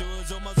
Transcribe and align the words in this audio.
do 0.00 0.06
is 0.22 0.32
on 0.32 0.59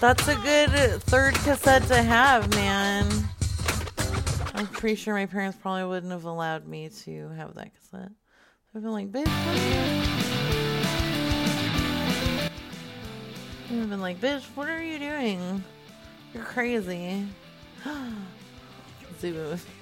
That's 0.00 0.26
a 0.28 0.34
good 0.36 0.70
third 1.02 1.34
cassette 1.34 1.86
to 1.88 2.02
have, 2.02 2.48
man. 2.54 3.06
I'm 4.54 4.66
pretty 4.66 4.96
sure 4.96 5.12
my 5.12 5.26
parents 5.26 5.58
probably 5.60 5.84
wouldn't 5.84 6.10
have 6.10 6.24
allowed 6.24 6.66
me 6.66 6.88
to 7.04 7.28
have 7.28 7.54
that 7.56 7.74
cassette. 7.74 8.10
I've 8.74 8.82
been 8.82 8.92
like, 8.92 9.12
bitch, 9.12 9.26
what 9.26 9.58
are 9.58 9.64
you? 13.76 13.82
I've 13.82 13.90
been 13.90 14.00
like, 14.00 14.18
bitch, 14.22 14.44
what 14.54 14.70
are 14.70 14.82
you 14.82 14.98
doing? 14.98 15.62
You're 16.32 16.44
crazy. 16.44 17.26
Zoom 19.20 19.36
in 19.36 19.50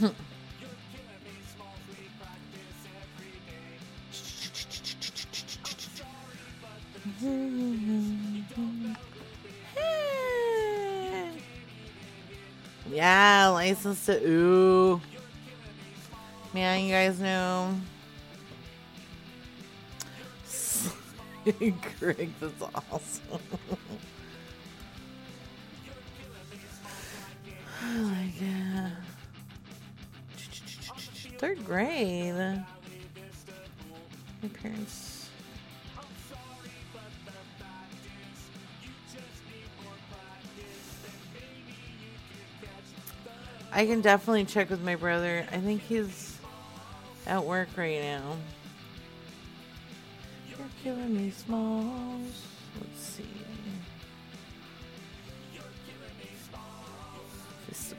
with 0.00 0.14
Yeah, 12.90 13.48
license 13.48 14.06
to 14.06 14.20
ooh. 14.24 15.00
Man, 16.54 16.84
you 16.84 16.92
guys 16.92 17.18
know. 17.20 17.74
Greg, 21.98 22.30
that's 22.40 22.62
awesome. 22.90 23.40
I 27.82 27.98
like 27.98 28.40
it. 28.40 28.92
Third 31.38 31.64
grade. 31.64 32.34
My 34.42 34.48
parents. 34.54 35.05
I 43.76 43.84
can 43.84 44.00
definitely 44.00 44.46
check 44.46 44.70
with 44.70 44.82
my 44.82 44.96
brother. 44.96 45.46
I 45.52 45.58
think 45.58 45.82
he's 45.82 46.38
at 47.26 47.44
work 47.44 47.68
right 47.76 48.00
now. 48.00 48.38
You're 50.48 50.58
killing 50.82 51.14
me, 51.14 51.30
Smalls. 51.30 52.46
Let's 52.80 52.98
see. 52.98 53.24
Fist 57.68 57.92
of 57.92 57.98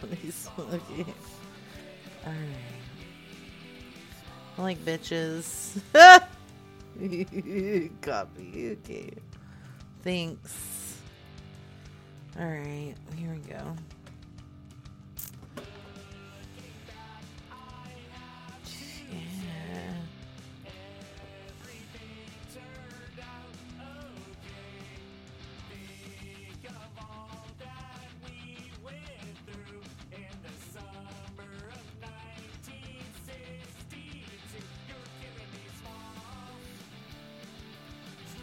blue. 0.00 0.16
He's 0.22 0.48
okay. 0.58 1.04
Alright. 2.24 2.38
I 4.56 4.62
like 4.62 4.78
bitches. 4.78 5.82
Copy. 8.00 8.70
Okay. 8.72 9.10
Thanks. 10.02 10.83
Alright, 12.36 12.96
here 13.16 13.30
we 13.30 13.38
go. 13.48 13.76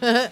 Yeah. 0.02 0.28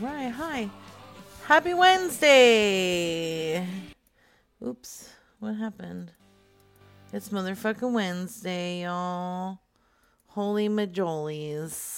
right. 0.00 0.30
Hi. 0.30 0.70
Happy 1.46 1.74
Wednesday. 1.74 3.66
Oops. 4.64 5.10
What 5.40 5.54
happened? 5.54 6.12
It's 7.12 7.30
motherfucking 7.30 7.92
Wednesday, 7.92 8.82
y'all. 8.82 9.58
Holy 10.26 10.68
majolies. 10.68 11.97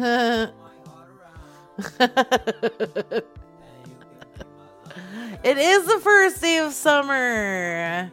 it 0.00 0.48
is 5.44 5.86
the 5.86 6.00
first 6.02 6.40
day 6.40 6.56
of 6.56 6.72
summer. 6.72 8.10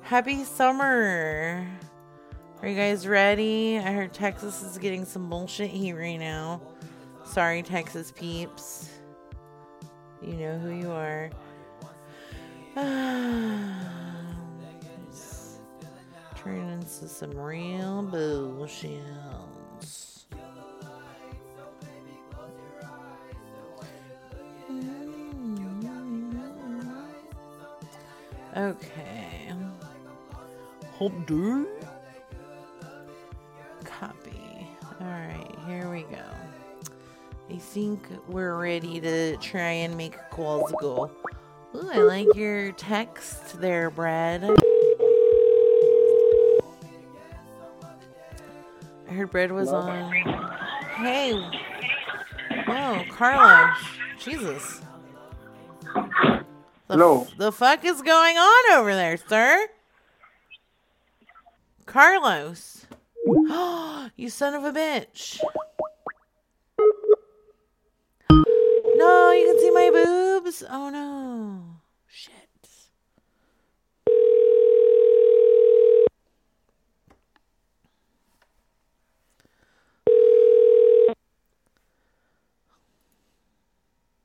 Happy 0.00 0.42
summer. 0.44 1.68
Are 2.62 2.68
you 2.68 2.74
guys 2.74 3.06
ready? 3.06 3.76
I 3.76 3.92
heard 3.92 4.14
Texas 4.14 4.62
is 4.62 4.78
getting 4.78 5.04
some 5.04 5.28
bullshit 5.28 5.68
heat 5.68 5.92
right 5.92 6.16
now. 6.16 6.62
Sorry, 7.26 7.62
Texas 7.62 8.10
peeps. 8.16 8.88
You 10.22 10.32
know 10.32 10.58
who 10.58 10.70
you 10.70 10.90
are. 10.90 11.30
Turn 16.36 16.70
into 16.70 17.06
some 17.06 17.36
real 17.36 18.02
bullshit. 18.02 19.02
Okay. 28.56 29.52
Hold 30.92 31.26
do. 31.26 31.68
Copy. 33.84 34.66
Alright, 35.00 35.54
here 35.66 35.90
we 35.90 36.02
go. 36.04 36.24
I 37.50 37.56
think 37.58 38.08
we're 38.28 38.56
ready 38.56 38.98
to 39.00 39.36
try 39.36 39.70
and 39.70 39.94
make 39.96 40.16
calls 40.30 40.72
go. 40.80 41.10
Ooh, 41.74 41.90
I 41.92 41.98
like 41.98 42.34
your 42.34 42.72
text 42.72 43.60
there, 43.60 43.90
Brad. 43.90 44.42
I 49.08 49.12
heard 49.12 49.30
Brad 49.30 49.52
was 49.52 49.68
on. 49.68 50.10
Hey. 50.96 51.34
Whoa, 52.66 53.04
Carlos. 53.10 53.76
Jesus. 54.18 54.80
The, 56.88 56.94
Hello. 56.94 57.26
The 57.36 57.50
fuck 57.50 57.84
is 57.84 58.00
going 58.00 58.36
on 58.36 58.78
over 58.78 58.94
there, 58.94 59.16
sir? 59.16 59.66
Carlos. 61.84 62.86
you 64.16 64.30
son 64.30 64.54
of 64.54 64.64
a 64.64 64.70
bitch. 64.72 65.40
No, 68.30 69.32
you 69.32 69.46
can 69.46 69.58
see 69.58 69.70
my 69.72 69.90
boobs. 69.90 70.62
Oh 70.70 70.90
no. 70.90 71.80
Shit. 72.06 72.32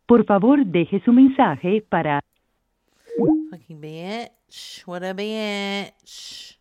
Por 0.05 0.25
favor, 0.25 0.63
deje 0.63 1.01
su 1.03 1.11
mensaje 1.11 1.81
para 1.89 2.21
Fucking 3.17 3.81
bitch. 3.81 4.81
What 4.81 5.03
a 5.03 5.13
bitch. 5.13 6.55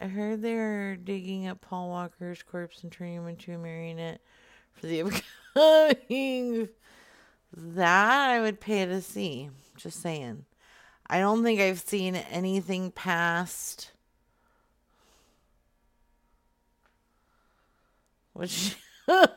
I 0.00 0.06
heard 0.06 0.42
they're 0.42 0.96
digging 0.96 1.48
up 1.48 1.60
Paul 1.60 1.88
Walker's 1.88 2.42
corpse 2.42 2.82
and 2.82 2.92
turning 2.92 3.14
him 3.14 3.26
into 3.26 3.52
a 3.52 3.58
marionette 3.58 4.20
for 4.72 4.86
the 4.86 5.02
upcoming. 5.56 6.68
That 7.56 8.30
I 8.30 8.40
would 8.40 8.60
pay 8.60 8.84
to 8.86 9.00
see. 9.00 9.50
Just 9.76 10.00
saying. 10.00 10.44
I 11.06 11.18
don't 11.18 11.42
think 11.42 11.60
I've 11.60 11.80
seen 11.80 12.14
anything 12.14 12.90
past. 12.92 13.92
Which 18.34 18.76
I 19.08 19.28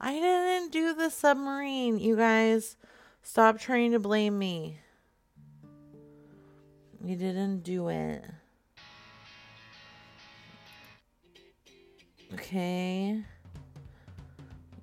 didn't 0.00 0.70
do 0.70 0.94
the 0.94 1.10
submarine. 1.10 1.98
You 1.98 2.16
guys, 2.16 2.76
stop 3.22 3.58
trying 3.58 3.92
to 3.92 3.98
blame 3.98 4.38
me. 4.38 4.78
You 7.04 7.16
didn't 7.16 7.62
do 7.62 7.88
it. 7.88 8.24
Okay. 12.34 13.20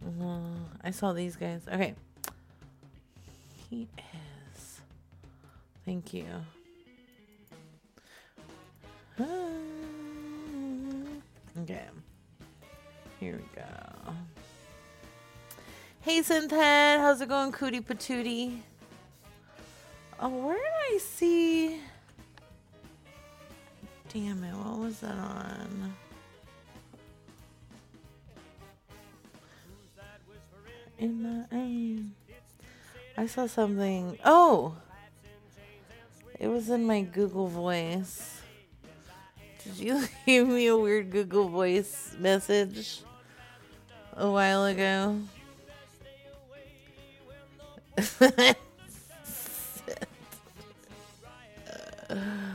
Uh, 0.06 0.40
I 0.84 0.92
saw 0.92 1.14
these 1.14 1.38
guys. 1.38 1.62
Okay. 1.72 1.96
He 3.70 3.88
is. 4.54 4.82
Thank 5.86 6.14
you. 6.14 6.26
Okay. 11.64 11.88
Here 13.20 13.36
we 13.36 13.44
go. 13.54 14.14
Hey, 16.00 16.22
Synthead. 16.22 17.00
How's 17.00 17.20
it 17.20 17.28
going, 17.28 17.52
Cootie 17.52 17.82
Patootie? 17.82 18.60
Oh, 20.22 20.30
where 20.30 20.56
did 20.56 20.96
I 20.96 20.98
see? 21.00 21.82
Damn 24.12 24.44
it. 24.44 24.56
What 24.56 24.80
was 24.80 25.00
that 25.02 25.18
on? 25.18 25.94
In 30.98 31.22
my 31.22 31.46
aim. 31.56 32.16
I 33.16 33.28
saw 33.28 33.46
something. 33.46 34.18
Oh! 34.26 34.76
It 36.40 36.48
was 36.48 36.70
in 36.70 36.86
my 36.88 37.02
Google 37.02 37.48
Voice. 37.48 38.42
Did 39.64 39.78
you 39.78 40.08
leave 40.28 40.48
me 40.48 40.68
a 40.68 40.78
weird 40.78 41.12
Google 41.12 41.48
Voice 41.48 42.16
message 42.18 43.02
a 44.14 44.32
while 44.32 44.66
ago? 44.66 45.20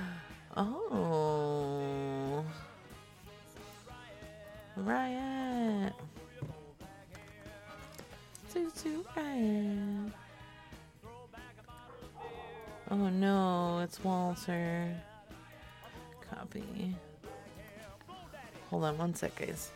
Toot 8.53 8.77
toot 8.77 9.07
riot. 9.17 10.13
Oh 12.91 13.09
no, 13.09 13.81
it's 13.81 14.03
Walter. 14.05 14.95
Copy. 16.31 16.95
Hold 18.69 18.85
on 18.85 18.99
one 18.99 19.15
sec, 19.15 19.35
guys. 19.37 19.71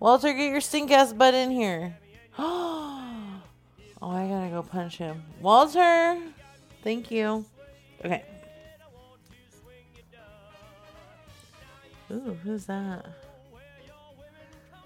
Walter, 0.00 0.32
get 0.32 0.50
your 0.50 0.60
stink 0.60 0.90
ass 0.90 1.12
butt 1.12 1.34
in 1.34 1.50
here. 1.50 1.96
Oh, 4.02 4.10
I 4.10 4.28
gotta 4.28 4.50
go 4.50 4.62
punch 4.62 4.98
him. 4.98 5.22
Walter! 5.40 6.18
Thank 6.84 7.10
you. 7.10 7.46
Okay. 8.04 8.22
Ooh, 12.12 12.38
who's 12.44 12.66
that? 12.66 13.06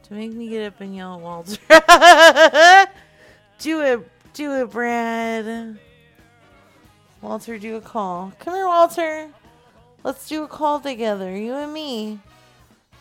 To 0.05 0.15
make 0.15 0.33
me 0.33 0.49
get 0.49 0.67
up 0.67 0.81
and 0.81 0.95
yell 0.97 1.17
at 1.17 1.21
Walter. 1.21 1.59
do 3.59 3.81
it, 3.83 4.09
do 4.33 4.63
it, 4.63 4.71
Brad. 4.71 5.79
Walter, 7.21 7.59
do 7.59 7.77
a 7.77 7.81
call. 7.81 8.33
Come 8.39 8.55
here, 8.55 8.67
Walter. 8.67 9.29
Let's 10.03 10.29
do 10.29 10.45
a 10.45 10.49
call 10.49 10.81
together, 10.81 11.37
you 11.37 11.53
and 11.55 11.75
me. 11.75 12.19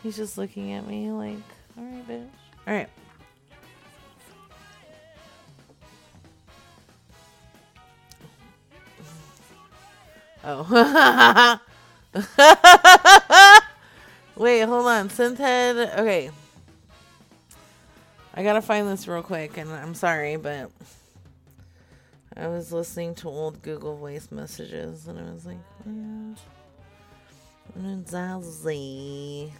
He's 0.02 0.16
just 0.16 0.36
looking 0.36 0.72
at 0.72 0.86
me 0.86 1.10
like, 1.10 1.38
all 1.80 1.86
right, 1.86 2.08
bitch. 2.08 2.28
All 2.66 2.74
right. 2.74 2.88
Oh. 10.44 11.60
Wait, 14.36 14.60
hold 14.62 14.86
on. 14.86 15.08
Synthead. 15.08 15.98
Okay. 15.98 16.30
I 18.34 18.42
gotta 18.42 18.62
find 18.62 18.86
this 18.86 19.08
real 19.08 19.22
quick, 19.22 19.56
and 19.56 19.70
I'm 19.70 19.94
sorry, 19.94 20.36
but 20.36 20.70
I 22.36 22.48
was 22.48 22.72
listening 22.72 23.14
to 23.16 23.28
old 23.28 23.62
Google 23.62 23.96
Voice 23.96 24.28
messages, 24.30 25.08
and 25.08 25.18
I 25.18 25.32
was 25.32 25.46
like? 25.46 25.58
Zazie. 28.04 29.52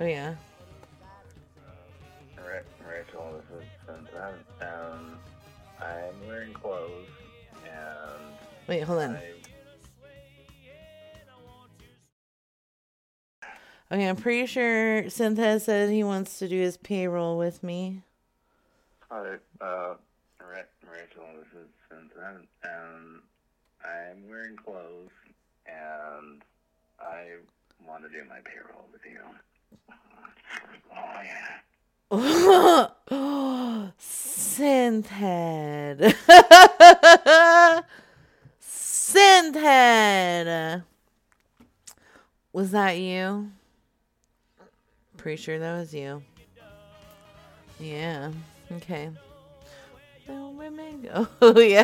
Oh 0.00 0.06
yeah. 0.06 0.34
Rachel, 2.88 3.34
this 3.34 3.60
is 3.60 3.66
Cynthia. 3.86 4.32
Um, 4.62 5.18
I'm 5.78 6.26
wearing 6.26 6.54
clothes, 6.54 7.06
and 7.64 8.34
Wait, 8.66 8.82
hold 8.82 9.00
on. 9.00 9.16
I, 9.16 9.22
Okay, 13.92 14.08
I'm 14.08 14.16
pretty 14.16 14.46
sure 14.46 15.02
Synthead 15.04 15.62
said 15.62 15.90
he 15.90 16.04
wants 16.04 16.38
to 16.38 16.48
do 16.48 16.60
his 16.60 16.76
payroll 16.76 17.36
with 17.36 17.62
me. 17.64 18.02
Hi, 19.10 19.34
uh, 19.60 19.94
Rachel, 20.40 21.26
this 21.36 21.60
is 21.60 21.68
Cynthia. 21.90 22.36
Um, 22.64 23.22
I'm 23.84 24.28
wearing 24.28 24.56
clothes, 24.56 25.10
and 25.66 26.40
I 27.00 27.34
want 27.84 28.04
to 28.04 28.08
do 28.08 28.24
my 28.28 28.38
payroll 28.44 28.86
with 28.92 29.02
you. 29.04 29.18
Oh, 32.12 32.90
yeah. 33.12 33.90
Synthead. 34.60 36.12
Synthead. 38.60 40.82
Was 42.52 42.72
that 42.72 42.98
you? 42.98 43.52
Pretty 45.16 45.40
sure 45.40 45.60
that 45.60 45.78
was 45.78 45.94
you. 45.94 46.20
Yeah. 47.78 48.32
Okay. 48.72 49.10
Oh 50.32 51.58
yeah. 51.58 51.82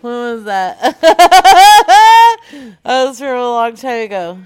when 0.00 0.12
was 0.12 0.44
that? 0.44 0.78
that 1.00 2.38
was 2.84 3.18
from 3.18 3.36
a 3.36 3.50
long 3.50 3.74
time 3.74 4.04
ago. 4.04 4.38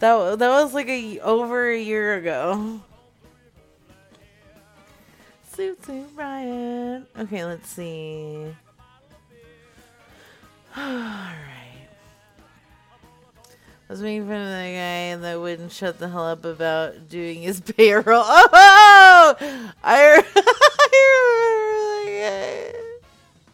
That 0.00 0.38
that 0.38 0.48
was 0.48 0.74
like 0.74 0.88
a 0.88 1.18
over 1.20 1.70
a 1.70 1.80
year 1.80 2.16
ago. 2.16 2.80
Suit 5.52 5.84
suit 5.84 6.06
Ryan. 6.14 7.06
Okay, 7.18 7.44
let's 7.44 7.68
see. 7.68 8.54
Alright. 10.78 11.58
I 13.88 13.92
was 13.92 14.02
making 14.02 14.26
fun 14.28 14.42
of 14.42 14.48
that 14.48 14.66
guy 14.66 15.16
that 15.16 15.40
wouldn't 15.40 15.72
shut 15.72 15.98
the 15.98 16.08
hell 16.10 16.26
up 16.26 16.44
about 16.44 17.08
doing 17.08 17.40
his 17.40 17.60
payroll. 17.76 18.22
Oh! 18.22 19.36
I, 19.40 19.72
I 19.82 20.02
remember 21.64 22.04
that 22.04 22.72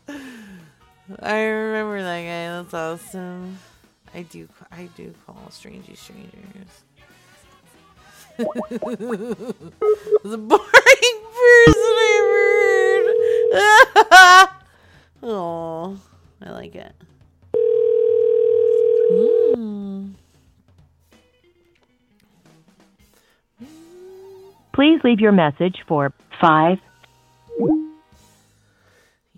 guy. 0.09 0.19
I 1.23 1.41
remember 1.45 2.03
that 2.03 2.23
guy. 2.23 2.63
That's 2.63 2.75
awesome. 2.75 3.59
I 4.13 4.23
do. 4.23 4.49
I 4.77 4.89
do 4.97 5.15
call 5.25 5.51
strangers 5.51 6.01
strangers. 6.01 6.83
the 8.37 8.47
boring 10.25 11.19
person 11.37 11.93
I 12.03 12.19
heard. 13.53 14.49
oh, 15.23 15.97
I 16.43 16.51
like 16.51 16.75
it. 16.75 16.93
Mm. 19.13 20.15
Please 24.73 25.01
leave 25.05 25.21
your 25.21 25.31
message 25.31 25.85
for 25.87 26.13
5 26.41 26.79
You 27.61 27.95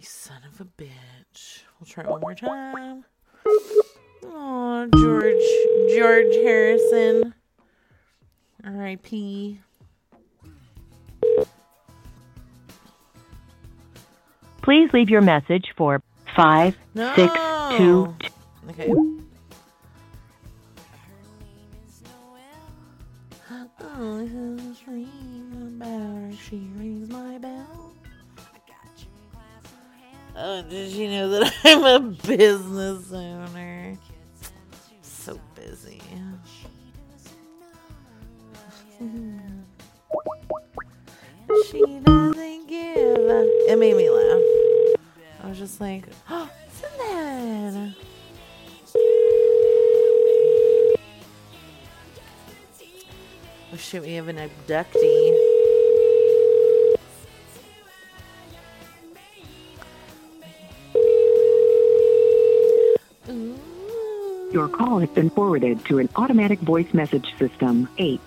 son 0.00 0.40
of 0.50 0.62
a 0.62 0.64
bitch. 0.64 1.60
We'll 1.78 1.86
try 1.86 2.04
it 2.04 2.08
one 2.08 2.22
more 2.22 2.34
time. 2.34 3.04
Oh, 4.24 4.88
George 4.94 5.96
George 5.96 6.34
Harrison. 6.44 7.34
R.I.P. 8.64 9.60
Please 14.62 14.90
leave 14.92 15.08
your 15.08 15.20
message 15.20 15.72
for 15.76 16.02
five 16.34 16.76
no. 16.94 17.14
six 17.14 17.32
two. 17.78 18.14
Okay. 18.70 18.92
Oh, 23.98 24.26
who's? 24.26 24.66
She 26.48 26.68
rings 26.76 27.08
my 27.10 27.38
bell. 27.38 27.92
Oh, 30.36 30.62
did 30.62 30.92
she 30.92 31.08
know 31.08 31.28
that 31.30 31.52
I'm 31.64 31.84
a 31.84 32.00
business 32.00 33.10
owner? 33.10 33.96
So 35.26 35.40
busy. 35.56 36.00
she 41.68 41.80
doesn't 42.04 42.68
give. 42.68 43.18
It 43.66 43.76
made 43.76 43.96
me 43.96 44.08
laugh. 44.08 44.40
I 45.42 45.48
was 45.48 45.58
just 45.58 45.80
like, 45.80 46.04
oh, 46.30 46.48
isn't 46.68 46.98
that? 46.98 47.94
Oh 53.72 53.76
shit, 53.76 54.02
we 54.02 54.12
have 54.12 54.28
an 54.28 54.36
abductee. 54.36 55.35
Your 64.66 64.76
call 64.76 64.98
has 64.98 65.10
been 65.10 65.30
forwarded 65.30 65.84
to 65.84 66.00
an 66.00 66.08
automatic 66.16 66.58
voice 66.58 66.92
message 66.92 67.32
system. 67.38 67.88
8. 67.98 68.20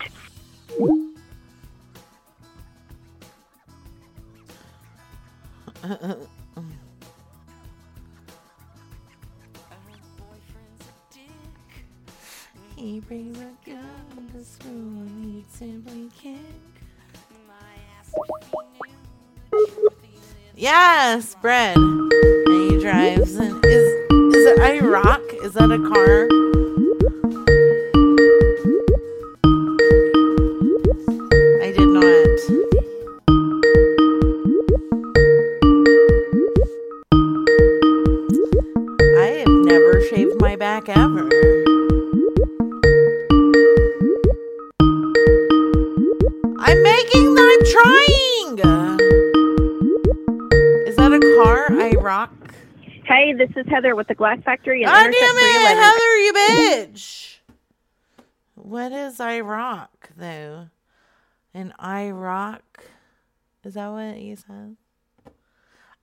Is 63.70 63.74
that 63.74 63.86
what 63.92 64.18
you 64.18 64.34
said? 64.34 64.76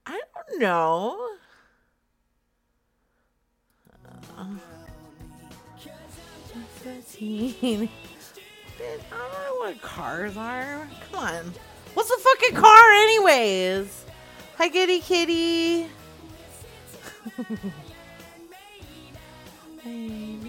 I 0.05 0.21
don't 0.33 0.61
know. 0.61 1.31
Uh. 4.37 4.45
Bitch, 6.85 7.89
I 8.79 9.17
don't 9.17 9.33
know 9.33 9.55
what 9.57 9.81
cars 9.81 10.37
are. 10.37 10.87
Come 11.11 11.19
on. 11.19 11.53
What's 11.93 12.09
a 12.09 12.17
fucking 12.17 12.55
car, 12.55 12.91
anyways? 12.93 14.05
Hi, 14.55 14.69
kitty 14.69 15.01
kitty. 15.01 15.89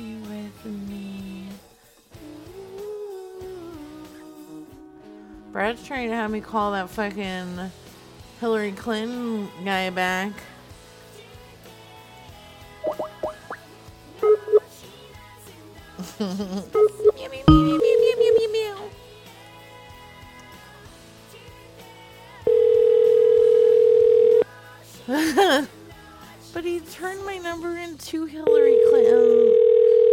Brad's 5.52 5.84
trying 5.86 6.08
to 6.10 6.14
have 6.14 6.30
me 6.30 6.40
call 6.40 6.72
that 6.72 6.90
fucking 6.90 7.70
Hillary 8.40 8.72
Clinton 8.72 9.48
guy 9.64 9.90
back. 9.90 10.32
But 26.58 26.64
he 26.64 26.80
turned 26.80 27.24
my 27.24 27.38
number 27.38 27.76
into 27.78 28.24
Hillary 28.24 28.76
Clinton 28.90 29.54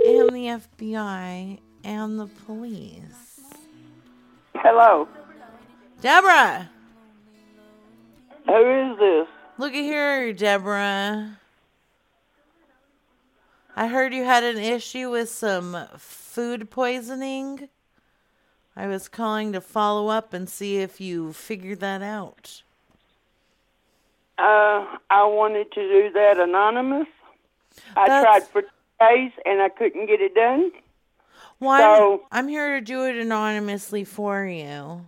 and 0.05 0.29
the 0.29 0.61
FBI 0.61 1.59
and 1.83 2.19
the 2.19 2.27
police. 2.45 3.39
Hello. 4.53 5.07
Deborah! 6.05 6.69
Who 8.45 8.91
is 8.91 8.99
this? 8.99 9.27
Look 9.57 9.73
at 9.73 9.83
here, 9.83 10.33
Deborah. 10.33 11.39
I 13.75 13.87
heard 13.87 14.13
you 14.13 14.23
had 14.23 14.43
an 14.43 14.59
issue 14.59 15.09
with 15.09 15.29
some 15.29 15.75
food 15.97 16.69
poisoning. 16.69 17.69
I 18.75 18.85
was 18.85 19.07
calling 19.09 19.51
to 19.53 19.61
follow 19.61 20.09
up 20.09 20.31
and 20.31 20.47
see 20.47 20.77
if 20.77 21.01
you 21.01 21.33
figured 21.33 21.79
that 21.79 22.03
out. 22.03 22.61
Uh, 24.37 24.85
I 25.09 25.23
wanted 25.23 25.71
to 25.71 25.81
do 25.81 26.11
that 26.13 26.37
anonymous. 26.39 27.07
I 27.97 28.07
That's- 28.07 28.23
tried 28.23 28.47
for 28.49 28.61
days 28.99 29.31
and 29.43 29.59
I 29.59 29.69
couldn't 29.69 30.05
get 30.05 30.21
it 30.21 30.35
done. 30.35 30.71
Well, 31.59 31.97
So- 31.97 32.27
I'm 32.31 32.47
here 32.47 32.75
to 32.75 32.81
do 32.81 33.07
it 33.07 33.15
anonymously 33.15 34.03
for 34.03 34.45
you. 34.45 35.07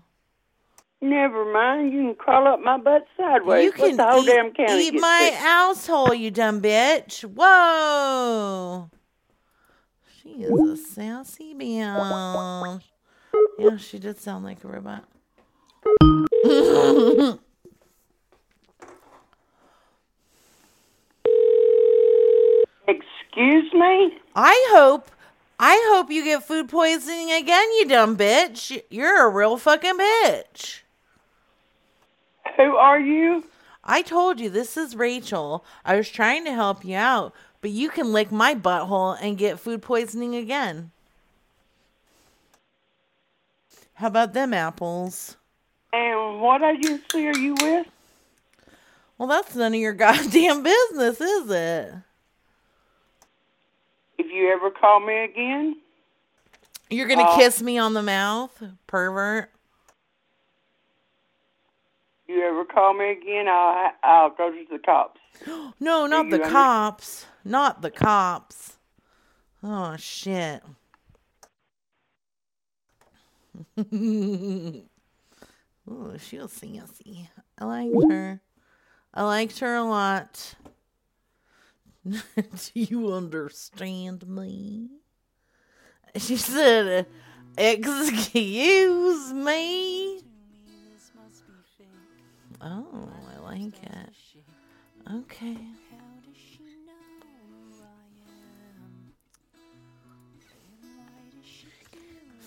Never 1.10 1.46
mind. 1.54 1.94
You 1.94 2.02
can 2.02 2.16
crawl 2.16 2.48
up 2.48 2.60
my 2.60 2.78
butt 2.78 3.06
sideways. 3.16 3.64
you 3.66 3.72
Let 3.72 3.78
can 3.90 3.98
the 3.98 4.06
whole 4.06 4.24
eat, 4.24 4.28
damn 4.28 4.52
county 4.54 4.88
eat 4.88 4.94
my 4.94 5.30
sick. 5.32 5.42
asshole, 5.42 6.14
you 6.14 6.32
dumb 6.32 6.62
bitch. 6.62 7.22
Whoa. 7.22 8.90
She 10.22 10.30
is 10.44 10.52
a 10.52 10.76
sassy 10.78 11.54
bitch. 11.56 12.82
Yeah, 13.58 13.78
she 13.78 14.00
did 14.00 14.20
sound 14.20 14.44
like 14.44 14.64
a 14.64 14.68
robot. 14.68 15.04
Excuse 22.88 23.72
me? 23.74 24.18
I 24.36 24.68
hope, 24.72 25.12
I 25.60 25.82
hope 25.92 26.10
you 26.12 26.24
get 26.24 26.44
food 26.44 26.70
poisoning 26.70 27.32
again, 27.32 27.72
you 27.74 27.88
dumb 27.88 28.16
bitch. 28.18 28.82
You're 28.90 29.28
a 29.28 29.30
real 29.30 29.58
fucking 29.58 29.98
bitch. 29.98 30.82
Who 32.66 32.76
are 32.76 33.00
you? 33.00 33.44
I 33.84 34.02
told 34.02 34.40
you 34.40 34.50
this 34.50 34.76
is 34.78 34.96
Rachel. 34.96 35.64
I 35.86 35.96
was 35.96 36.10
trying 36.10 36.44
to 36.46 36.54
help 36.54 36.84
you 36.84 36.96
out, 36.98 37.34
but 37.62 37.72
you 37.72 37.90
can 37.90 38.12
lick 38.12 38.32
my 38.32 38.54
butthole 38.56 39.18
and 39.22 39.38
get 39.38 39.60
food 39.60 39.82
poisoning 39.82 40.36
again. 40.36 40.92
How 43.96 44.08
about 44.08 44.34
them 44.34 44.54
apples? 44.54 45.38
And 45.94 46.42
what 46.42 46.62
agency 46.62 47.28
are 47.28 47.38
you 47.38 47.56
with? 47.56 47.88
Well, 49.18 49.28
that's 49.30 49.56
none 49.56 49.74
of 49.74 49.80
your 49.80 49.94
goddamn 50.06 50.64
business, 50.64 51.22
is 51.22 51.50
it? 51.50 51.94
If 54.18 54.28
you 54.32 54.52
ever 54.52 54.70
call 54.72 55.00
me 55.00 55.24
again, 55.24 55.78
You're 56.90 57.08
gonna 57.08 57.24
Uh, 57.24 57.36
kiss 57.38 57.62
me 57.62 57.78
on 57.78 57.94
the 57.94 58.04
mouth, 58.04 58.64
pervert. 58.88 59.52
You 62.28 62.42
ever 62.44 62.66
call 62.66 62.94
me 62.94 63.12
again, 63.12 63.48
I'll 63.48 63.92
I'll 64.04 64.30
go 64.30 64.52
to 64.52 64.66
the 64.70 64.80
cops. 64.80 65.20
No, 65.80 66.08
not 66.08 66.30
the 66.30 66.40
cops. 66.40 67.26
Not 67.46 67.82
the 67.82 67.92
cops. 67.92 68.78
Oh 69.64 69.96
shit. 69.98 70.64
Ooh, 73.94 74.84
she 76.20 76.38
was 76.38 76.52
sassy. 76.52 77.30
I 77.58 77.66
liked 77.66 78.12
her. 78.12 78.42
I 79.14 79.24
liked 79.24 79.60
her 79.60 79.76
a 79.76 79.84
lot. 79.84 80.56
Do 82.06 82.20
you 82.74 83.14
understand 83.14 84.28
me? 84.28 84.90
She 86.16 86.38
said, 86.38 87.06
Excuse 87.58 89.34
me. 89.34 90.22
Oh, 92.62 93.10
I 93.36 93.40
like 93.40 93.84
it. 93.84 94.14
Okay. 95.14 95.58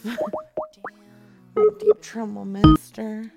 Deep 1.79 2.01
trouble, 2.01 2.44
mister. 2.44 3.31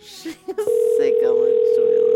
She's 0.00 0.34
sick 0.46 1.14
on 1.22 1.36
the 1.38 1.74
toilet 1.76 2.12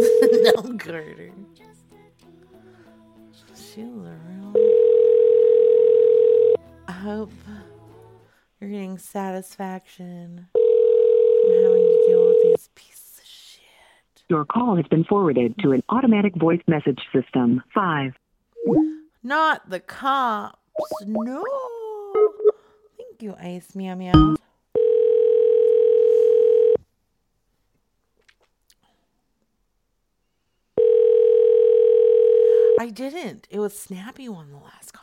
no, 0.32 0.78
Carter. 0.78 1.32
She's 3.54 3.78
a 3.78 4.29
hope 7.00 7.32
you're 8.60 8.68
getting 8.68 8.98
satisfaction 8.98 10.48
from 10.52 11.52
having 11.62 11.88
to 11.88 12.04
deal 12.06 12.26
with 12.26 12.36
these 12.42 12.68
pieces 12.74 13.18
of 13.18 13.24
shit. 13.26 14.22
Your 14.28 14.44
call 14.44 14.76
has 14.76 14.86
been 14.88 15.04
forwarded 15.04 15.54
to 15.60 15.72
an 15.72 15.82
automatic 15.88 16.36
voice 16.36 16.60
message 16.68 17.00
system. 17.10 17.62
5. 17.72 18.12
Not 19.22 19.70
the 19.70 19.80
cops. 19.80 20.58
No. 21.06 21.42
Thank 22.98 23.22
you, 23.22 23.34
Ice 23.40 23.74
Meow 23.74 23.94
Meow. 23.94 24.36
I 32.78 32.90
didn't. 32.90 33.46
It 33.50 33.58
was 33.58 33.78
Snappy 33.78 34.28
won 34.28 34.50
the 34.50 34.58
last 34.58 34.92
contest. 34.92 34.99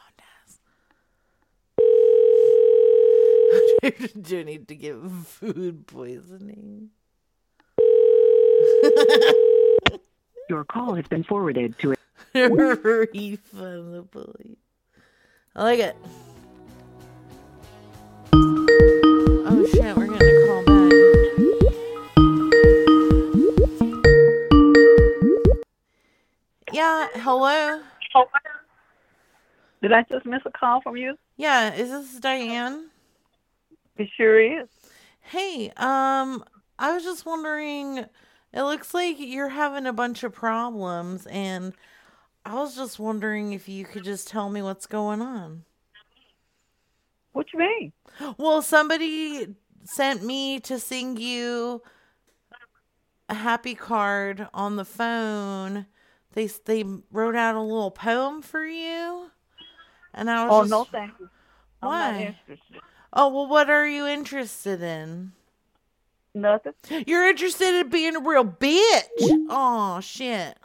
Do 4.21 4.43
need 4.43 4.67
to 4.67 4.75
get 4.75 4.95
food 5.25 5.87
poisoning. 5.87 6.89
Your 10.49 10.63
call 10.65 10.95
has 10.95 11.07
been 11.07 11.23
forwarded 11.23 11.77
to 11.79 11.89
Refund 12.33 13.93
the 13.93 14.03
police. 14.09 14.57
I 15.55 15.63
like 15.63 15.79
it. 15.79 15.95
Oh 18.33 19.65
shit, 19.71 19.95
we're 19.95 20.07
gonna 20.07 20.47
call 20.47 20.63
back. 20.65 20.93
Yeah, 26.73 27.07
hello. 27.15 27.81
Did 29.81 29.91
I 29.93 30.03
just 30.09 30.25
miss 30.25 30.41
a 30.45 30.51
call 30.51 30.81
from 30.81 30.97
you? 30.97 31.17
Yeah, 31.37 31.73
is 31.73 31.89
this 31.89 32.19
Diane? 32.19 32.89
It 33.97 34.09
sure 34.15 34.39
is. 34.39 34.67
Hey, 35.21 35.71
um, 35.77 36.43
I 36.79 36.93
was 36.93 37.03
just 37.03 37.25
wondering. 37.25 38.05
It 38.53 38.61
looks 38.63 38.93
like 38.93 39.17
you're 39.19 39.49
having 39.49 39.85
a 39.85 39.93
bunch 39.93 40.23
of 40.23 40.33
problems, 40.33 41.27
and 41.27 41.73
I 42.45 42.53
was 42.55 42.75
just 42.75 42.97
wondering 42.97 43.53
if 43.53 43.67
you 43.67 43.83
could 43.85 44.03
just 44.03 44.27
tell 44.27 44.49
me 44.49 44.61
what's 44.61 44.85
going 44.85 45.21
on. 45.21 45.63
What 47.33 47.53
you 47.53 47.59
mean? 47.59 47.91
Well, 48.37 48.61
somebody 48.61 49.55
sent 49.83 50.23
me 50.23 50.59
to 50.61 50.79
sing 50.79 51.17
you 51.17 51.81
a 53.29 53.33
happy 53.35 53.75
card 53.75 54.47
on 54.53 54.75
the 54.75 54.85
phone. 54.85 55.85
They 56.33 56.47
they 56.47 56.83
wrote 57.11 57.35
out 57.35 57.55
a 57.55 57.61
little 57.61 57.91
poem 57.91 58.41
for 58.41 58.65
you, 58.65 59.29
and 60.13 60.29
I 60.29 60.45
was 60.45 60.53
Oh 60.53 60.61
just, 60.61 60.71
no, 60.71 60.83
thank 60.85 61.13
you. 61.19 61.29
Why? 61.81 62.35
Oh 63.13 63.29
well, 63.29 63.47
what 63.47 63.69
are 63.69 63.87
you 63.87 64.05
interested 64.07 64.81
in? 64.81 65.33
Nothing. 66.33 66.73
You're 67.07 67.27
interested 67.27 67.75
in 67.75 67.89
being 67.89 68.15
a 68.15 68.19
real 68.19 68.45
bitch. 68.45 69.01
Oh 69.49 69.99
shit. 70.01 70.57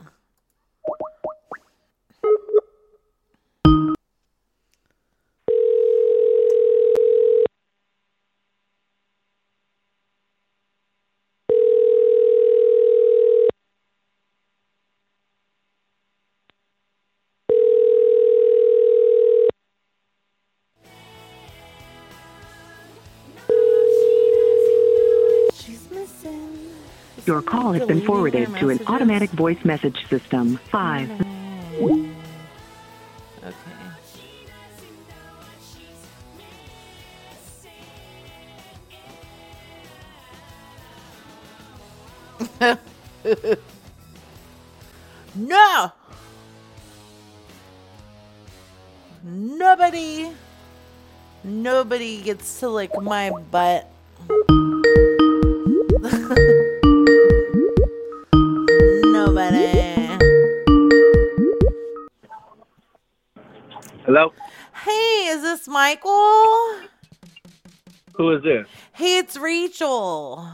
Your 27.33 27.40
call 27.40 27.73
has 27.73 27.87
been 27.87 28.03
forwarded 28.03 28.55
to 28.57 28.68
an 28.68 28.79
automatic 28.88 29.31
voice 29.31 29.64
message 29.64 30.07
system. 30.11 30.59
5. 30.71 31.11
Okay. 42.61 42.77
no! 45.35 45.92
Nobody, 49.25 50.33
nobody 51.42 52.21
gets 52.21 52.61
to 52.61 52.68
lick 52.68 52.90
my 53.01 53.31
butt. 53.31 53.91
Michael? 65.92 66.88
Who 68.14 68.31
is 68.35 68.42
this? 68.42 68.66
Hey, 68.94 69.18
it's 69.18 69.37
Rachel. 69.37 70.48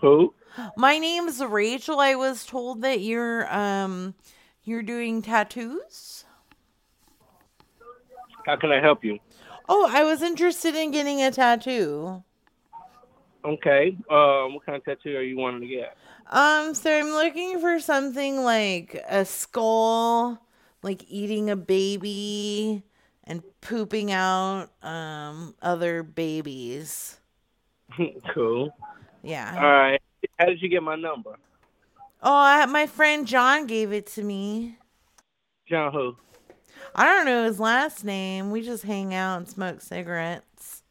Who? 0.00 0.32
My 0.78 0.96
name's 0.96 1.44
Rachel. 1.44 2.00
I 2.00 2.14
was 2.14 2.46
told 2.46 2.80
that 2.80 3.00
you're 3.00 3.52
um 3.54 4.14
you're 4.64 4.82
doing 4.82 5.20
tattoos. 5.20 6.24
How 8.46 8.56
can 8.56 8.72
I 8.72 8.80
help 8.80 9.04
you? 9.04 9.18
Oh, 9.68 9.90
I 9.92 10.04
was 10.04 10.22
interested 10.22 10.74
in 10.74 10.90
getting 10.90 11.20
a 11.20 11.30
tattoo. 11.30 12.24
Okay. 13.44 13.94
Um, 14.08 14.54
what 14.54 14.64
kind 14.64 14.76
of 14.76 14.84
tattoo 14.86 15.18
are 15.18 15.22
you 15.22 15.36
wanting 15.36 15.60
to 15.60 15.66
get? 15.66 15.98
Um, 16.30 16.72
so 16.72 16.90
I'm 16.90 17.10
looking 17.10 17.60
for 17.60 17.78
something 17.78 18.42
like 18.42 19.04
a 19.06 19.26
skull, 19.26 20.40
like 20.82 21.04
eating 21.10 21.50
a 21.50 21.56
baby 21.56 22.84
and 23.24 23.42
pooping 23.60 24.12
out 24.12 24.68
um 24.82 25.54
other 25.62 26.02
babies. 26.02 27.20
cool. 28.34 28.74
Yeah. 29.22 29.54
All 29.56 29.72
right. 29.72 30.02
How 30.38 30.46
did 30.46 30.62
you 30.62 30.68
get 30.68 30.82
my 30.82 30.96
number? 30.96 31.36
Oh, 32.22 32.34
I, 32.36 32.66
my 32.66 32.86
friend 32.86 33.26
John 33.26 33.66
gave 33.66 33.92
it 33.92 34.06
to 34.08 34.22
me. 34.22 34.76
John 35.68 35.92
who? 35.92 36.16
I 36.94 37.04
don't 37.04 37.26
know 37.26 37.44
his 37.44 37.60
last 37.60 38.04
name. 38.04 38.50
We 38.50 38.62
just 38.62 38.84
hang 38.84 39.14
out 39.14 39.38
and 39.38 39.48
smoke 39.48 39.80
cigarettes. 39.80 40.82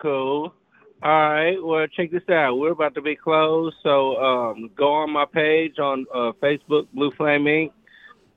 Cool. 0.00 0.54
All 1.02 1.30
right. 1.30 1.56
Well, 1.62 1.86
check 1.88 2.10
this 2.10 2.28
out. 2.30 2.56
We're 2.56 2.72
about 2.72 2.94
to 2.94 3.02
be 3.02 3.16
closed, 3.16 3.76
so 3.82 4.16
um, 4.16 4.70
go 4.76 4.92
on 4.92 5.10
my 5.10 5.26
page 5.26 5.78
on 5.78 6.06
uh, 6.14 6.32
Facebook, 6.42 6.86
Blue 6.94 7.10
Flame 7.10 7.44
Inc. 7.44 7.72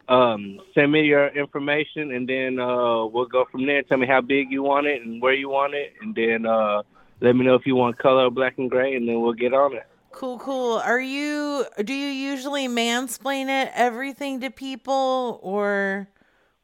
Um, 0.10 0.60
send 0.74 0.92
me 0.92 1.02
your 1.02 1.28
information, 1.28 2.12
and 2.12 2.28
then 2.28 2.60
uh, 2.60 3.06
we'll 3.06 3.26
go 3.26 3.46
from 3.52 3.66
there. 3.66 3.84
Tell 3.84 3.98
me 3.98 4.08
how 4.08 4.22
big 4.22 4.52
you 4.52 4.64
want 4.64 4.88
it 4.88 5.02
and 5.02 5.22
where 5.22 5.34
you 5.34 5.50
want 5.50 5.74
it, 5.74 5.94
and 6.02 6.16
then 6.16 6.46
uh, 6.46 6.84
let 7.20 7.36
me 7.36 7.46
know 7.46 7.56
if 7.56 7.66
you 7.66 7.76
want 7.76 7.98
color 7.98 8.30
black 8.30 8.58
and 8.58 8.70
gray, 8.70 8.96
and 8.96 9.08
then 9.08 9.22
we'll 9.22 9.34
get 9.34 9.54
on 9.54 9.76
it. 9.76 9.86
Cool, 10.12 10.40
cool. 10.40 10.78
Are 10.78 11.00
you 11.00 11.66
do 11.84 11.94
you 11.94 12.08
usually 12.08 12.68
mansplain 12.68 13.50
it 13.50 13.72
everything 13.76 14.40
to 14.42 14.50
people 14.50 15.40
or 15.44 16.10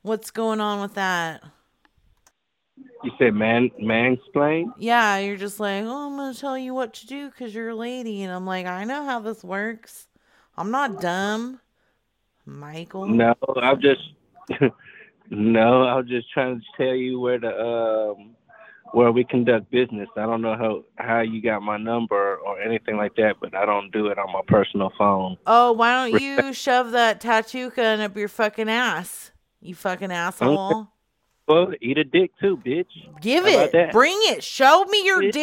what's 0.01 0.31
going 0.31 0.59
on 0.59 0.81
with 0.81 0.95
that? 0.95 1.43
You 3.03 3.11
said 3.19 3.35
man 3.35 3.69
mansplain? 3.81 4.73
Yeah, 4.79 5.17
you're 5.19 5.37
just 5.37 5.59
like, 5.59 5.83
"Oh, 5.83 6.07
I'm 6.07 6.15
going 6.15 6.33
to 6.33 6.39
tell 6.39 6.57
you 6.57 6.73
what 6.73 6.93
to 6.95 7.05
do 7.05 7.29
cuz 7.29 7.53
you're 7.53 7.69
a 7.69 7.75
lady." 7.75 8.23
And 8.23 8.33
I'm 8.33 8.45
like, 8.45 8.65
"I 8.65 8.85
know 8.85 9.05
how 9.05 9.19
this 9.19 9.43
works. 9.43 10.07
I'm 10.57 10.71
not 10.71 11.01
dumb." 11.01 11.59
Michael. 12.45 13.05
No, 13.07 13.33
I'm 13.61 13.79
just 13.81 14.01
no, 15.29 15.83
I'm 15.83 16.07
just 16.07 16.31
trying 16.31 16.59
to 16.59 16.65
tell 16.77 16.95
you 16.95 17.19
where 17.19 17.39
the 17.39 17.57
um 17.59 18.35
where 18.91 19.11
we 19.11 19.23
conduct 19.23 19.71
business. 19.71 20.07
I 20.17 20.25
don't 20.25 20.41
know 20.41 20.55
how 20.55 20.83
how 21.03 21.21
you 21.21 21.41
got 21.41 21.61
my 21.61 21.77
number 21.77 22.37
or 22.37 22.61
anything 22.61 22.97
like 22.97 23.15
that, 23.15 23.35
but 23.41 23.55
I 23.55 23.65
don't 23.65 23.91
do 23.91 24.07
it 24.07 24.17
on 24.17 24.31
my 24.31 24.41
personal 24.47 24.91
phone. 24.97 25.37
Oh, 25.47 25.71
why 25.71 26.09
don't 26.09 26.21
you 26.21 26.53
shove 26.53 26.91
that 26.91 27.21
tattoo 27.21 27.69
gun 27.71 28.01
up 28.01 28.15
your 28.15 28.27
fucking 28.27 28.69
ass? 28.69 29.31
You 29.61 29.75
fucking 29.75 30.11
asshole. 30.11 30.89
Well, 31.47 31.73
eat 31.81 31.97
a 31.97 32.03
dick 32.03 32.31
too, 32.39 32.57
bitch. 32.57 32.85
Give 33.21 33.43
How 33.45 33.61
it. 33.63 33.91
Bring 33.91 34.17
it. 34.23 34.43
Show 34.43 34.85
me 34.85 35.05
your 35.05 35.21
Bitch. 35.23 35.33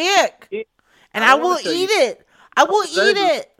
dick. 0.49 0.67
And 1.13 1.23
I 1.23 1.33
I 1.33 1.35
will 1.35 1.59
eat 1.59 1.89
you- 1.89 2.07
it. 2.07 2.25
I 2.55 2.63
will 2.63 2.83
eat 2.85 3.17
it. 3.17 3.51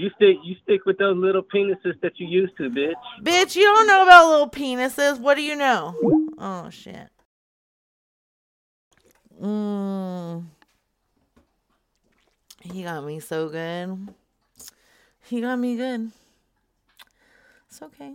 You 0.00 0.08
stick 0.16 0.38
you 0.42 0.56
stick 0.62 0.86
with 0.86 0.96
those 0.96 1.14
little 1.18 1.42
penises 1.42 2.00
that 2.00 2.18
you 2.18 2.26
used 2.26 2.56
to, 2.56 2.70
bitch. 2.70 2.94
Bitch, 3.22 3.54
you 3.54 3.64
don't 3.64 3.86
know 3.86 4.02
about 4.02 4.30
little 4.30 4.48
penises. 4.48 5.20
What 5.20 5.34
do 5.34 5.42
you 5.42 5.54
know? 5.54 5.94
Oh 6.38 6.70
shit. 6.70 7.10
Mmm. 9.38 10.46
He 12.62 12.82
got 12.82 13.04
me 13.04 13.20
so 13.20 13.50
good. 13.50 14.08
He 15.26 15.42
got 15.42 15.58
me 15.58 15.76
good. 15.76 16.10
It's 17.68 17.82
okay. 17.82 18.14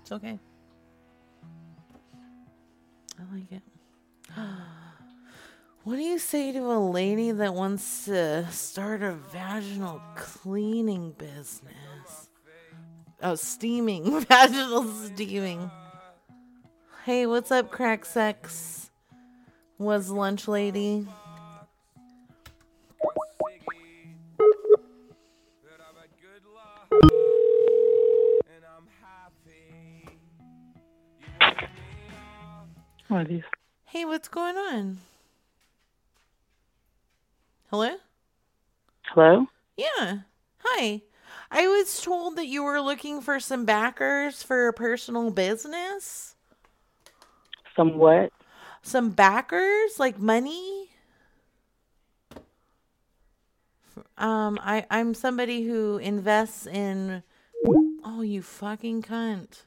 It's 0.00 0.12
okay. 0.12 0.38
I 3.18 3.34
like 3.34 3.52
it. 3.52 3.62
What 5.84 5.96
do 5.96 6.02
you 6.02 6.20
say 6.20 6.52
to 6.52 6.60
a 6.60 6.78
lady 6.78 7.32
that 7.32 7.54
wants 7.54 8.04
to 8.04 8.46
start 8.52 9.02
a 9.02 9.14
vaginal 9.14 10.00
cleaning 10.14 11.10
business? 11.18 12.28
Oh, 13.20 13.34
steaming. 13.34 14.20
Vaginal 14.28 14.84
steaming. 14.84 15.72
Hey, 17.04 17.26
what's 17.26 17.50
up, 17.50 17.72
crack 17.72 18.04
sex? 18.04 18.92
Was 19.76 20.08
lunch 20.08 20.46
lady? 20.46 21.08
Hey, 33.86 34.04
what's 34.04 34.28
going 34.28 34.56
on? 34.56 34.98
Hello? 37.72 37.88
Hello? 39.06 39.46
Yeah. 39.78 40.18
Hi. 40.58 41.00
I 41.50 41.66
was 41.68 42.02
told 42.02 42.36
that 42.36 42.46
you 42.46 42.62
were 42.62 42.82
looking 42.82 43.22
for 43.22 43.40
some 43.40 43.64
backers 43.64 44.42
for 44.42 44.68
a 44.68 44.74
personal 44.74 45.30
business. 45.30 46.36
Some 47.74 47.96
what? 47.96 48.30
Some 48.82 49.08
backers, 49.08 49.98
like 49.98 50.18
money. 50.18 50.90
Um, 54.18 54.60
I 54.62 54.84
I'm 54.90 55.14
somebody 55.14 55.62
who 55.62 55.96
invests 55.96 56.66
in. 56.66 57.22
Oh, 58.04 58.20
you 58.20 58.42
fucking 58.42 59.00
cunt! 59.00 59.62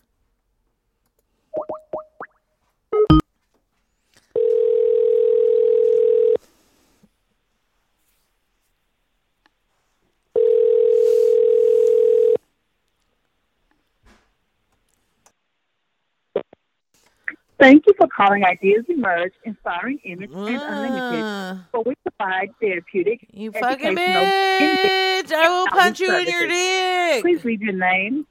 Thank 17.65 17.88
you 17.88 17.93
for 17.97 18.08
calling 18.08 18.45
Ideas 18.45 18.86
Emerge, 18.88 19.34
Inspiring 19.43 19.97
Image, 20.04 20.30
and 20.30 20.39
Unlimited, 20.47 21.23
Ah, 21.23 21.65
where 21.71 21.82
we 21.84 21.95
provide 22.04 22.51
therapeutic, 22.62 23.25
you 23.34 23.51
fucking 23.51 23.95
bitch! 23.95 25.32
I 25.32 25.49
will 25.49 25.65
punch 25.69 25.99
you 25.99 26.15
in 26.15 26.28
your 26.28 26.47
dick. 26.47 27.23
Please 27.23 27.43
leave 27.43 27.63
your 27.63 27.73
name, 27.73 28.28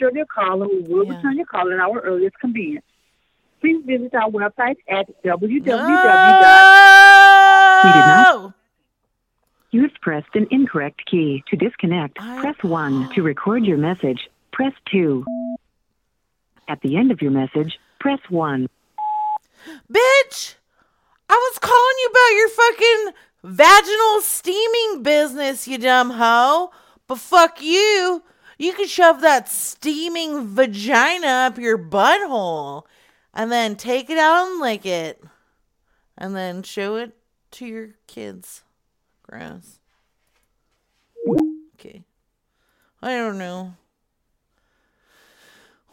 register 0.00 0.16
your 0.16 0.24
call, 0.24 0.62
and 0.62 0.70
we 0.70 0.94
will 0.94 1.04
Yeah. 1.04 1.16
return 1.16 1.36
your 1.36 1.44
call 1.44 1.70
at 1.70 1.78
our 1.78 2.00
earliest 2.00 2.38
convenience. 2.38 2.86
Please 3.60 3.84
visit 3.84 4.14
our 4.14 4.30
website 4.30 4.76
at 4.88 5.10
www. 5.22 5.66
No! 7.84 8.54
You 9.72 9.82
have 9.82 9.94
pressed 10.00 10.34
an 10.34 10.46
incorrect 10.50 11.04
key. 11.04 11.44
To 11.48 11.56
disconnect, 11.56 12.16
press 12.16 12.56
1. 12.62 13.10
To 13.10 13.22
record 13.22 13.66
your 13.66 13.76
message, 13.76 14.30
press 14.52 14.72
2. 14.90 15.22
At 16.66 16.80
the 16.80 16.96
end 16.96 17.10
of 17.12 17.20
your 17.20 17.30
message, 17.30 17.78
press 18.02 18.18
1. 18.28 18.68
Bitch! 19.90 20.54
I 21.28 21.34
was 21.34 21.58
calling 21.60 21.96
you 22.00 22.08
about 22.10 22.36
your 22.36 22.48
fucking 22.48 23.12
vaginal 23.44 24.20
steaming 24.20 25.04
business, 25.04 25.68
you 25.68 25.78
dumb 25.78 26.10
hoe. 26.10 26.72
But 27.06 27.18
fuck 27.18 27.62
you. 27.62 28.24
You 28.58 28.72
can 28.72 28.88
shove 28.88 29.20
that 29.20 29.48
steaming 29.48 30.48
vagina 30.48 31.28
up 31.28 31.58
your 31.58 31.78
butthole 31.78 32.82
and 33.32 33.52
then 33.52 33.76
take 33.76 34.10
it 34.10 34.18
out 34.18 34.48
and 34.48 34.60
lick 34.60 34.84
it. 34.84 35.22
And 36.18 36.34
then 36.34 36.64
show 36.64 36.96
it 36.96 37.12
to 37.52 37.66
your 37.66 37.90
kids. 38.08 38.62
Gross. 39.22 39.78
Okay. 41.74 42.02
I 43.00 43.10
don't 43.14 43.38
know. 43.38 43.74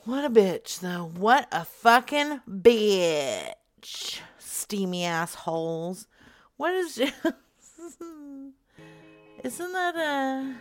What 0.10 0.26
a 0.26 0.30
bitch, 0.32 0.80
though. 0.80 1.12
What 1.18 1.48
a 1.52 1.64
fucking 1.64 2.42
bitch. 2.50 4.20
Steamy 4.40 5.06
assholes. 5.06 6.08
What 6.58 6.74
is. 6.74 6.96
this? 6.96 7.14
Isn't 9.44 9.72
that 9.72 9.96
a. 9.96 10.56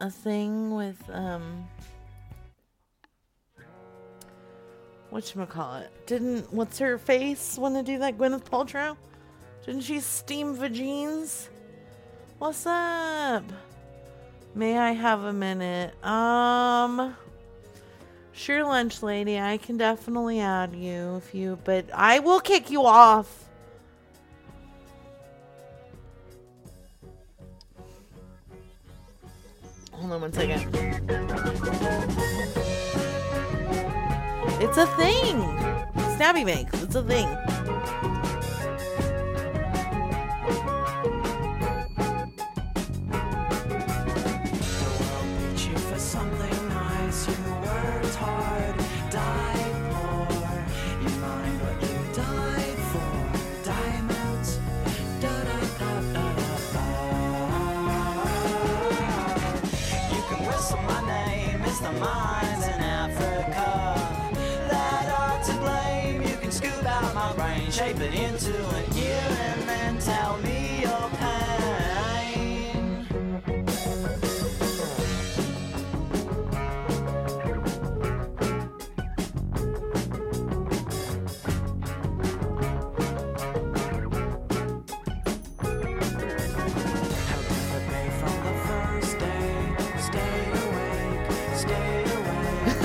A 0.00 0.10
thing 0.10 0.74
with, 0.74 1.08
um. 1.12 1.68
Whatchamacallit? 5.12 5.86
Didn't. 6.06 6.52
What's 6.52 6.80
her 6.80 6.98
face 6.98 7.56
want 7.56 7.76
to 7.76 7.84
do 7.84 8.00
that? 8.00 8.18
Gwyneth 8.18 8.42
Paltrow? 8.42 8.96
Didn't 9.64 9.82
she 9.82 10.00
steam 10.00 10.56
vagines? 10.56 11.48
What's 12.40 12.66
up? 12.66 13.44
May 14.54 14.78
I 14.78 14.92
have 14.92 15.24
a 15.24 15.32
minute? 15.32 15.94
Um 16.04 17.16
Sure 18.32 18.64
lunch 18.64 19.02
lady, 19.02 19.38
I 19.38 19.58
can 19.58 19.76
definitely 19.76 20.40
add 20.40 20.74
you 20.74 21.16
if 21.16 21.34
you 21.34 21.58
but 21.64 21.86
I 21.94 22.18
will 22.20 22.40
kick 22.40 22.70
you 22.70 22.84
off. 22.84 23.44
Hold 29.92 30.12
on 30.12 30.20
one 30.20 30.32
second. 30.32 30.74
It's 34.60 34.76
a 34.76 34.86
thing. 34.96 35.36
Stabby 36.16 36.44
makes. 36.44 36.82
It's 36.82 36.94
a 36.94 37.02
thing. 37.02 37.26
It 67.80 68.14
into 68.14 68.54
an 68.68 68.96
ear, 68.96 69.20
and 69.40 69.62
then 69.68 69.98
tell 69.98 70.38
me 70.38 70.82
your 70.82 71.10
pain. 71.18 73.04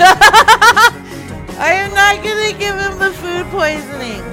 I 1.58 1.72
am 1.74 1.94
not 1.94 2.16
gonna 2.24 2.52
give 2.58 2.74
him 2.74 2.98
the 2.98 3.12
food 3.12 3.46
poisoning. 3.52 4.29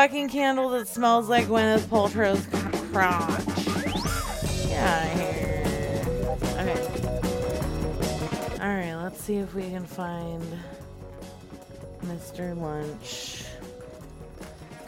Fucking 0.00 0.30
candle 0.30 0.70
that 0.70 0.88
smells 0.88 1.28
like 1.28 1.44
Gwyneth 1.44 1.80
Paltrow's 1.80 2.46
crotch. 2.90 3.44
Get 4.66 4.78
out 4.82 5.04
of 5.04 5.12
here. 5.20 5.62
Okay. 6.58 6.80
Alright, 8.62 8.96
let's 8.96 9.22
see 9.22 9.36
if 9.36 9.54
we 9.54 9.64
can 9.64 9.84
find 9.84 10.42
Mr. 12.06 12.58
Lunch 12.58 13.44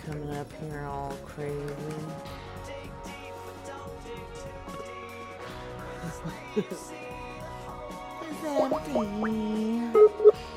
coming 0.06 0.34
up 0.34 0.50
here 0.62 0.86
all 0.86 1.14
crazy. 1.26 1.58
It's 6.56 6.90
empty 8.46 8.92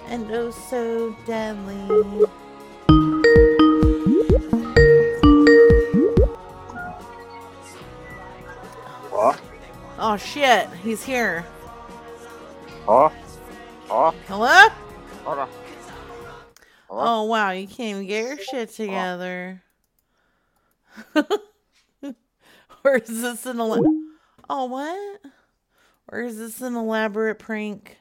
and 0.08 0.32
oh 0.32 0.50
so 0.52 1.14
deadly. 1.26 2.26
What? 9.16 9.40
Oh 9.98 10.18
shit, 10.18 10.68
he's 10.84 11.02
here. 11.02 11.46
Huh? 12.86 13.10
Huh? 13.88 14.12
Hello? 14.28 14.68
Hold 15.24 15.40
on. 15.40 15.50
Oh 16.90 17.24
wow, 17.24 17.52
you 17.52 17.66
can't 17.66 17.96
even 17.96 18.08
get 18.08 18.26
your 18.26 18.38
shit 18.38 18.72
together. 18.72 19.64
or 22.84 22.98
is 22.98 23.22
this 23.22 23.46
an 23.46 23.62
el- 23.62 23.86
Oh 24.50 24.66
what? 24.66 25.22
Or 26.12 26.20
is 26.20 26.38
this 26.38 26.60
an 26.60 26.76
elaborate 26.76 27.40
prank? 27.40 27.98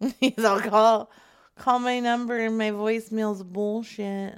He's 0.18 0.44
all 0.44 0.60
call 0.60 1.12
call 1.56 1.78
my 1.78 2.00
number 2.00 2.36
and 2.40 2.58
my 2.58 2.72
voicemail's 2.72 3.44
bullshit. 3.44 4.34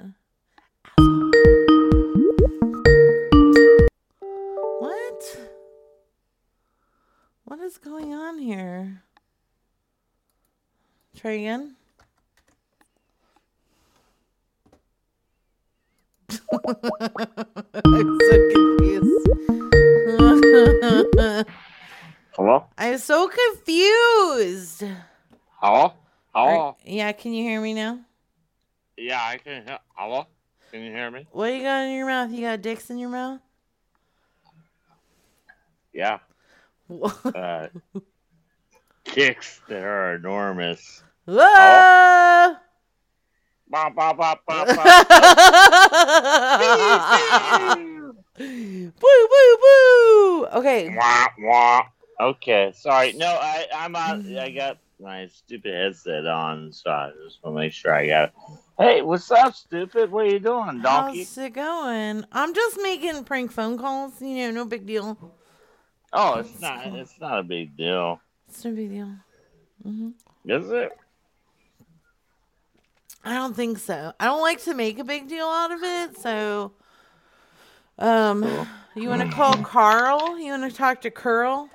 Is 7.75 7.83
going 7.83 8.13
on 8.13 8.37
here? 8.37 9.01
Try 11.17 11.31
again. 11.31 11.75
I'm 16.29 18.19
so 18.21 18.49
confused. 18.53 19.27
Hello? 22.35 22.65
I'm 22.77 22.97
so 22.97 23.27
confused. 23.29 24.83
Hello? 25.61 25.93
Hello? 26.33 26.59
Are- 26.59 26.75
yeah, 26.85 27.11
can 27.11 27.33
you 27.33 27.43
hear 27.43 27.59
me 27.59 27.73
now? 27.73 27.99
Yeah, 28.97 29.21
I 29.21 29.37
can 29.37 29.65
hear. 29.65 29.79
Hello? 29.95 30.27
Can 30.71 30.81
you 30.81 30.91
hear 30.91 31.11
me? 31.11 31.27
What 31.31 31.47
do 31.47 31.55
you 31.55 31.63
got 31.63 31.83
in 31.83 31.95
your 31.95 32.07
mouth? 32.07 32.31
You 32.31 32.41
got 32.41 32.61
dicks 32.61 32.89
in 32.89 32.97
your 32.97 33.09
mouth? 33.09 33.39
Yeah. 35.93 36.19
Uh, 36.89 37.67
kicks 39.03 39.61
that 39.67 39.83
are 39.83 40.15
enormous. 40.15 41.03
Whoa! 41.25 42.55
Ba, 43.67 43.89
ba, 43.95 44.13
ba, 44.13 44.37
ba, 44.47 44.65
boo, 48.37 48.93
boo, 48.99 49.57
boo. 49.61 50.47
Okay. 50.53 50.95
Wah, 50.95 51.27
wah. 51.39 51.81
Okay, 52.19 52.71
sorry. 52.75 53.13
No, 53.13 53.27
I, 53.27 53.65
I'm 53.75 53.95
out. 53.95 54.25
I 54.25 54.51
got 54.51 54.77
my 54.99 55.27
stupid 55.27 55.73
headset 55.73 56.25
on, 56.27 56.71
so 56.71 56.91
I 56.91 57.11
just 57.23 57.43
want 57.43 57.55
to 57.55 57.59
make 57.61 57.73
sure 57.73 57.93
I 57.93 58.07
got 58.07 58.23
it. 58.25 58.33
Hey, 58.77 59.01
what's 59.01 59.31
up, 59.31 59.55
stupid? 59.55 60.11
What 60.11 60.27
are 60.27 60.29
you 60.29 60.39
doing, 60.39 60.81
donkey? 60.81 61.19
How's 61.19 61.37
it 61.37 61.53
going? 61.53 62.25
I'm 62.31 62.53
just 62.53 62.77
making 62.81 63.23
prank 63.23 63.51
phone 63.51 63.77
calls. 63.77 64.21
You 64.21 64.35
know, 64.35 64.51
no 64.51 64.65
big 64.65 64.85
deal. 64.85 65.17
Oh, 66.17 66.35
it's 66.35 66.61
not. 66.61 66.87
It's 66.87 67.19
not 67.19 67.39
a 67.39 67.43
big 67.43 67.75
deal, 67.75 68.19
It's 68.47 68.63
no 68.63 68.71
big 68.71 68.89
deal. 68.89 69.09
Mm-hmm. 69.85 70.09
is 70.49 70.71
it? 70.71 70.91
I 73.23 73.33
don't 73.33 73.55
think 73.55 73.79
so. 73.79 74.13
I 74.19 74.25
don't 74.25 74.41
like 74.41 74.63
to 74.63 74.73
make 74.73 74.99
a 74.99 75.03
big 75.03 75.27
deal 75.27 75.45
out 75.47 75.71
of 75.71 75.79
it. 75.83 76.17
So, 76.17 76.73
um, 77.97 78.67
you 78.95 79.09
want 79.09 79.21
to 79.29 79.35
call 79.35 79.57
Carl? 79.57 80.37
You 80.39 80.51
want 80.51 80.71
to 80.71 80.77
talk 80.77 81.01
to 81.01 81.11
Curl? 81.11 81.69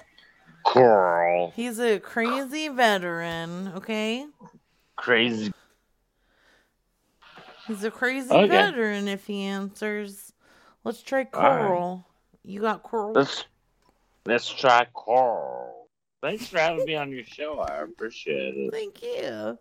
Coral, 0.62 1.53
He's 1.57 1.81
a 1.81 1.98
crazy 1.98 2.68
veteran. 2.68 3.72
Okay, 3.76 4.26
crazy. 4.96 5.53
he's 7.66 7.83
a 7.83 7.90
crazy 7.90 8.33
Okay. 8.33 8.46
veteran. 8.48 9.09
If 9.09 9.26
he 9.26 9.42
answers, 9.42 10.33
let's 10.85 11.03
try 11.03 11.24
Carl. 11.24 11.66
Coral. 11.66 12.07
You 12.44 12.61
got 12.61 12.83
Carl. 12.83 13.12
Let's 13.14 13.44
let's 14.31 14.49
try 14.49 14.87
Coral. 14.93 15.88
Thanks 16.23 16.47
for 16.47 16.59
having 16.59 16.85
me 16.85 16.95
on 16.95 17.11
your 17.11 17.25
show. 17.25 17.59
I 17.59 17.83
appreciate 17.83 18.55
it. 18.57 18.73
Thank 18.73 19.03
you. 19.03 19.59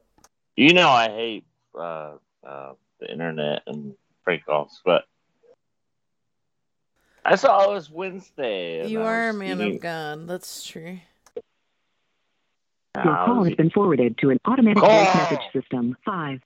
You 0.56 0.74
know 0.74 0.90
I 0.90 1.10
hate 1.10 1.46
uh, 1.74 2.14
uh, 2.46 2.74
the 3.00 3.12
internet 3.12 3.64
and 3.66 3.96
prank 4.24 4.46
calls, 4.46 4.80
but 4.86 5.06
I 7.26 7.36
saw 7.36 7.70
it 7.70 7.74
was 7.74 7.90
Wednesday. 7.90 8.88
You 8.88 9.02
are 9.02 9.30
a 9.30 9.34
man 9.34 9.60
eating- 9.60 9.76
of 9.76 9.82
God. 9.82 10.28
That's 10.28 10.64
true. 10.64 11.00
Your 12.96 13.16
call 13.16 13.40
was 13.40 13.48
has 13.50 13.56
been 13.56 13.70
forwarded 13.70 14.18
to 14.18 14.30
an 14.30 14.40
automatic 14.44 14.84
Call. 14.84 14.90
voice 14.90 15.16
message 15.16 15.46
system. 15.54 15.96
Five. 16.04 16.42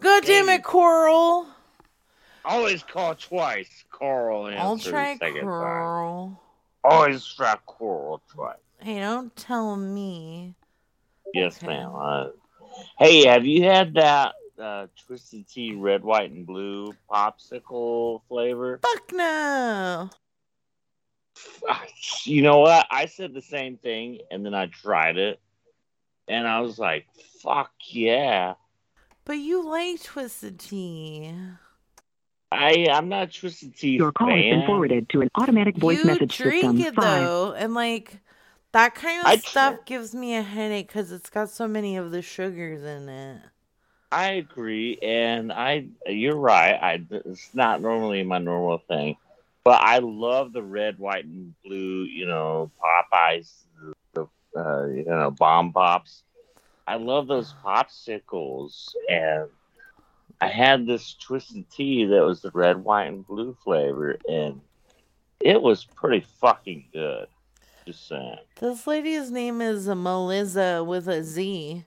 God 0.00 0.24
damn 0.24 0.48
it, 0.48 0.64
Coral. 0.64 1.46
Always 2.44 2.82
call 2.82 3.14
twice. 3.14 3.84
Coral 3.92 4.46
I'll 4.46 4.78
try 4.78 5.16
second 5.16 5.46
time. 5.46 6.38
Coral. 6.82 6.96
Always 6.98 7.24
try 7.26 7.56
Coral 7.66 8.22
twice. 8.32 8.56
Hey, 8.80 8.98
don't 9.00 9.34
tell 9.36 9.76
me. 9.76 10.54
Yes, 11.34 11.58
Okay. 11.58 11.68
ma'am. 11.68 11.92
Uh, 11.94 12.26
hey, 12.98 13.26
have 13.26 13.46
you 13.46 13.64
had 13.64 13.94
that 13.94 14.34
uh, 14.60 14.86
Twisted 15.06 15.48
Tea 15.48 15.74
red, 15.74 16.02
white, 16.02 16.30
and 16.30 16.46
blue 16.46 16.92
popsicle 17.10 18.22
flavor? 18.28 18.80
Fuck 18.82 19.12
no. 19.12 20.10
You 22.24 22.42
know 22.42 22.58
what? 22.58 22.86
I 22.90 23.06
said 23.06 23.32
the 23.32 23.42
same 23.42 23.76
thing, 23.76 24.20
and 24.30 24.44
then 24.44 24.54
I 24.54 24.66
tried 24.66 25.16
it, 25.16 25.40
and 26.28 26.46
I 26.46 26.60
was 26.60 26.78
like, 26.78 27.06
"Fuck 27.40 27.72
yeah!" 27.88 28.54
But 29.24 29.34
you 29.38 29.64
like 29.64 30.02
twisted 30.02 30.58
tea. 30.58 31.32
I 32.52 32.86
I'm 32.90 33.08
not 33.08 33.28
a 33.28 33.40
Twisted 33.40 33.76
Tea 33.76 33.96
Your 33.96 34.12
call 34.12 34.28
has 34.28 34.42
been 34.42 34.66
forwarded 34.66 35.08
to 35.10 35.20
an 35.22 35.30
automatic 35.34 35.76
voice 35.76 35.98
you 35.98 36.04
message 36.04 36.36
drink 36.36 36.62
system. 36.62 36.80
it 36.80 36.94
Five. 36.94 37.28
though, 37.28 37.52
and 37.52 37.74
like 37.74 38.20
that 38.72 38.94
kind 38.94 39.20
of 39.20 39.26
I 39.26 39.36
tr- 39.36 39.48
stuff 39.48 39.84
gives 39.84 40.14
me 40.14 40.34
a 40.36 40.42
headache 40.42 40.88
because 40.88 41.12
it's 41.12 41.30
got 41.30 41.50
so 41.50 41.66
many 41.66 41.96
of 41.96 42.10
the 42.10 42.22
sugars 42.22 42.82
in 42.82 43.08
it. 43.08 43.40
I 44.10 44.32
agree, 44.32 44.98
and 45.02 45.52
I 45.52 45.86
you're 46.06 46.36
right. 46.36 46.74
I 46.74 47.02
it's 47.10 47.54
not 47.54 47.80
normally 47.80 48.22
my 48.22 48.38
normal 48.38 48.78
thing, 48.86 49.16
but 49.64 49.80
I 49.80 49.98
love 49.98 50.52
the 50.52 50.62
red, 50.62 50.98
white, 50.98 51.24
and 51.24 51.54
blue. 51.64 52.04
You 52.04 52.26
know, 52.26 52.70
Popeyes, 52.78 53.50
the 54.12 54.28
uh, 54.54 54.86
you 54.86 55.04
know 55.04 55.30
bomb 55.30 55.72
pops. 55.72 56.24
I 56.86 56.96
love 56.96 57.26
those 57.26 57.54
popsicles, 57.64 58.94
and 59.08 59.48
I 60.42 60.48
had 60.48 60.88
this 60.88 61.14
twisted 61.14 61.70
tea 61.70 62.04
that 62.06 62.24
was 62.24 62.42
the 62.42 62.50
red, 62.50 62.82
white, 62.82 63.04
and 63.06 63.24
blue 63.24 63.56
flavor, 63.62 64.18
and 64.28 64.60
it 65.38 65.62
was 65.62 65.84
pretty 65.84 66.26
fucking 66.40 66.86
good. 66.92 67.28
Just 67.86 68.08
saying. 68.08 68.38
This 68.58 68.84
lady's 68.88 69.30
name 69.30 69.60
is 69.60 69.86
Melissa 69.86 70.82
with 70.82 71.06
a 71.06 71.22
Z. 71.22 71.84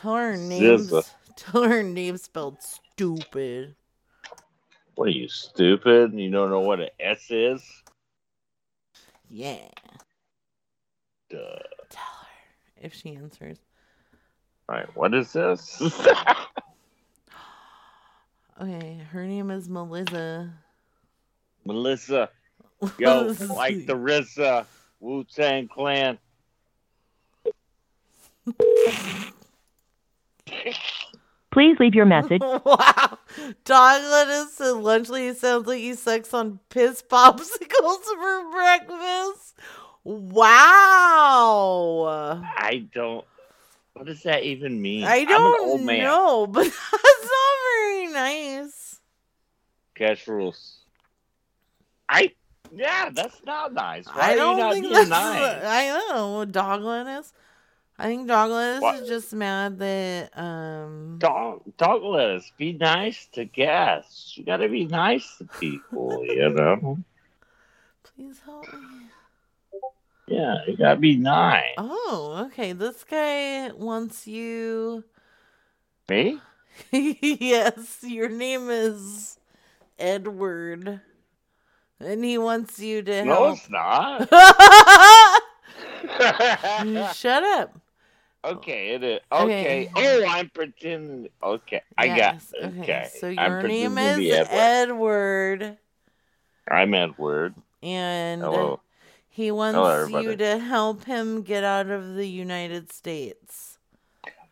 Her 0.00 0.36
name's 0.38 0.84
Zizza. 0.84 1.04
tell 1.36 1.64
her 1.64 1.82
name 1.82 2.16
spelled 2.16 2.62
stupid. 2.62 3.74
What 4.94 5.08
are 5.08 5.12
you 5.12 5.28
stupid? 5.28 6.14
You 6.14 6.30
don't 6.30 6.48
know 6.48 6.60
what 6.60 6.80
an 6.80 6.88
S 6.98 7.26
is? 7.30 7.62
Yeah. 9.28 9.68
Duh. 11.28 11.58
Tell 11.90 12.02
her 12.22 12.80
if 12.80 12.94
she 12.94 13.16
answers. 13.16 13.58
All 14.66 14.76
right. 14.76 14.96
What 14.96 15.12
is 15.12 15.34
this? 15.34 15.82
Okay, 18.60 19.00
her 19.10 19.26
name 19.26 19.50
is 19.50 19.68
Melissa. 19.68 20.52
Melissa. 21.64 22.30
Yo, 22.98 23.34
like 23.50 23.86
the 23.86 23.94
RZA, 23.94 24.64
Wu 25.00 25.24
Tang 25.24 25.68
Clan. 25.68 26.18
Please 31.52 31.76
leave 31.80 31.94
your 31.94 32.06
message. 32.06 32.40
wow. 32.42 33.18
Dog 33.64 34.02
lettuce 34.02 34.60
and 34.60 34.84
lunch 34.84 35.08
lady 35.08 35.36
sounds 35.36 35.66
like 35.66 35.80
he 35.80 35.94
sucks 35.94 36.32
on 36.32 36.60
piss 36.68 37.02
popsicles 37.02 38.04
for 38.04 38.50
breakfast. 38.50 39.54
Wow. 40.04 40.40
I 42.56 42.86
don't. 42.94 43.24
What 44.00 44.06
does 44.06 44.22
that 44.22 44.44
even 44.44 44.80
mean? 44.80 45.04
I 45.04 45.24
don't 45.26 45.84
know, 45.84 46.46
but 46.50 46.64
that's 46.64 46.72
not 46.72 47.56
very 47.74 48.06
nice. 48.06 48.98
Cash 49.94 50.26
rules. 50.26 50.78
I. 52.08 52.32
Yeah, 52.74 53.10
that's 53.12 53.44
not 53.44 53.74
nice. 53.74 54.06
Why 54.06 54.30
I 54.30 54.34
don't 54.36 54.56
you 54.56 54.62
not 54.64 54.72
think 54.72 54.90
that's. 54.90 55.10
nice? 55.10 55.64
I 55.66 56.06
know 56.08 56.32
what 56.32 56.50
Doglettuce. 56.50 57.34
I 57.98 58.04
think 58.06 58.26
Doglettuce 58.26 58.80
What? 58.80 59.02
is 59.02 59.06
just 59.08 59.34
mad 59.34 59.78
that 59.80 60.30
um. 60.34 61.16
Dog, 61.18 61.60
lettuce. 62.02 62.50
Be 62.56 62.72
nice 62.72 63.26
to 63.32 63.44
guests. 63.44 64.34
You 64.38 64.44
gotta 64.44 64.70
be 64.70 64.86
nice 64.86 65.36
to 65.36 65.44
people, 65.44 66.24
you 66.24 66.48
know? 66.54 66.96
Please 68.02 68.40
help 68.46 68.64
me. 68.72 68.99
Yeah, 70.30 70.58
you 70.68 70.76
gotta 70.76 71.00
be 71.00 71.16
nice. 71.16 71.74
Oh, 71.76 72.46
okay. 72.46 72.72
This 72.72 73.02
guy 73.02 73.72
wants 73.72 74.28
you. 74.28 75.02
Me? 76.08 76.38
yes, 76.92 77.98
your 78.02 78.28
name 78.28 78.70
is 78.70 79.38
Edward, 79.98 81.00
and 81.98 82.24
he 82.24 82.38
wants 82.38 82.78
you 82.78 83.02
to 83.02 83.24
help. 83.24 83.26
No, 83.26 83.44
help. 83.44 83.58
it's 83.58 83.68
not. 83.70 84.28
Shut 87.16 87.42
up. 87.42 87.76
Okay, 88.44 88.94
it 88.94 89.02
is. 89.02 89.20
Okay. 89.32 89.90
Okay. 89.94 90.22
Oh, 90.22 90.26
I'm 90.28 90.48
pretending. 90.50 91.28
Okay, 91.42 91.82
I 91.98 92.06
got. 92.06 92.16
Yes, 92.16 92.52
Okay. 92.62 93.08
So 93.18 93.26
I'm 93.28 93.34
your 93.34 93.62
name 93.64 93.92
pretending 93.94 94.30
to 94.30 94.36
is 94.40 94.48
Edward. 94.48 95.62
Edward, 95.62 95.78
I'm 96.70 96.94
Edward. 96.94 97.54
and 97.82 98.42
Hello. 98.42 98.80
He 99.40 99.50
wants 99.50 99.76
Hello, 99.76 100.20
you 100.20 100.36
to 100.36 100.58
help 100.58 101.04
him 101.04 101.40
get 101.42 101.64
out 101.64 101.88
of 101.88 102.14
the 102.14 102.26
United 102.28 102.92
States. 102.92 103.78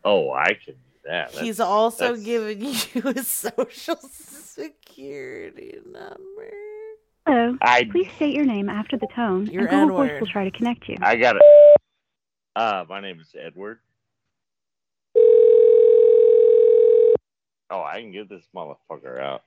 Oh, 0.03 0.31
I 0.31 0.53
can 0.53 0.73
do 0.73 0.99
that. 1.05 1.31
He's 1.31 1.59
also 1.59 2.15
that's- 2.15 2.23
giving 2.25 2.61
you 3.05 3.09
a 3.19 3.23
social 3.23 3.97
security 4.01 5.77
number. 5.85 6.49
Hello. 7.27 7.57
I- 7.61 7.83
Please 7.91 8.11
state 8.15 8.33
your 8.35 8.45
name 8.45 8.67
after 8.69 8.97
the 8.97 9.07
tone, 9.15 9.45
You're 9.45 9.67
and 9.67 9.69
Google 9.69 9.97
Voice 9.97 10.07
Edward. 10.07 10.21
will 10.21 10.27
try 10.27 10.43
to 10.45 10.51
connect 10.57 10.87
you. 10.89 10.95
I 11.01 11.15
got 11.17 11.35
it. 11.35 11.41
Uh, 12.55 12.83
my 12.89 12.99
name 12.99 13.19
is 13.19 13.33
Edward. 13.39 13.79
Oh, 17.71 17.83
I 17.83 17.99
can 18.01 18.11
get 18.11 18.27
this 18.27 18.43
motherfucker 18.55 19.21
out. 19.21 19.43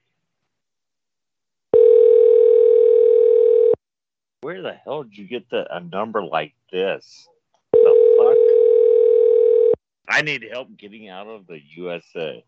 Where 4.42 4.60
the 4.60 4.72
hell 4.72 5.04
did 5.04 5.16
you 5.16 5.26
get 5.26 5.48
the, 5.50 5.64
a 5.74 5.78
number 5.80 6.20
like 6.22 6.52
this? 6.72 7.28
The 7.72 8.14
fuck? 8.18 10.16
I 10.16 10.22
need 10.22 10.44
help 10.50 10.76
getting 10.76 11.08
out 11.08 11.28
of 11.28 11.46
the 11.46 11.60
USA. 11.76 12.44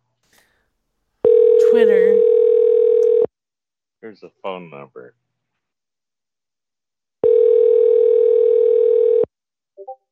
Twitter. 1.70 2.20
Here's 4.00 4.22
a 4.24 4.30
phone 4.42 4.70
number. 4.70 5.14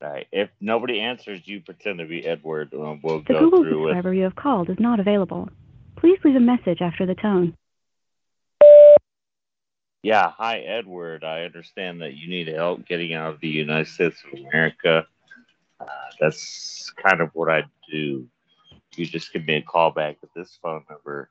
All 0.00 0.08
right. 0.08 0.28
If 0.30 0.50
nobody 0.60 1.00
answers, 1.00 1.40
you 1.44 1.60
pretend 1.60 1.98
to 1.98 2.06
be 2.06 2.24
Edward, 2.24 2.72
and 2.72 3.02
we'll 3.02 3.18
The 3.22 3.34
go 3.34 3.40
Google 3.40 3.62
through 3.64 3.82
with. 3.86 3.90
subscriber 3.94 4.14
you 4.14 4.22
have 4.22 4.36
called 4.36 4.70
is 4.70 4.78
not 4.78 5.00
available. 5.00 5.48
Please 5.96 6.18
leave 6.24 6.36
a 6.36 6.40
message 6.40 6.80
after 6.80 7.06
the 7.06 7.14
tone. 7.16 7.56
Yeah, 10.02 10.32
hi 10.36 10.58
Edward. 10.58 11.22
I 11.22 11.44
understand 11.44 12.02
that 12.02 12.14
you 12.14 12.28
need 12.28 12.48
help 12.48 12.84
getting 12.86 13.14
out 13.14 13.34
of 13.34 13.40
the 13.40 13.48
United 13.48 13.86
States 13.86 14.20
of 14.24 14.36
America. 14.36 15.06
Uh, 15.80 15.86
that's 16.20 16.92
kind 16.96 17.20
of 17.20 17.30
what 17.34 17.48
I 17.48 17.62
do. 17.88 18.26
You 18.96 19.06
just 19.06 19.32
give 19.32 19.46
me 19.46 19.54
a 19.54 19.62
call 19.62 19.92
back 19.92 20.16
at 20.24 20.30
this 20.34 20.58
phone 20.60 20.82
number. 20.90 21.30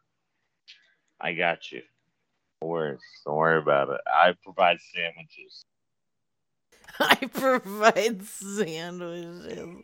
I 1.19 1.34
got 1.34 1.69
you. 1.74 1.82
No 2.61 2.69
worries. 2.69 3.01
Don't 3.26 3.36
worry 3.36 3.59
about 3.59 3.89
it. 3.89 3.99
I 4.07 4.36
provide 4.41 4.78
sandwiches. 4.93 5.65
I 6.99 7.15
provide 7.15 8.24
sandwiches. 8.24 9.84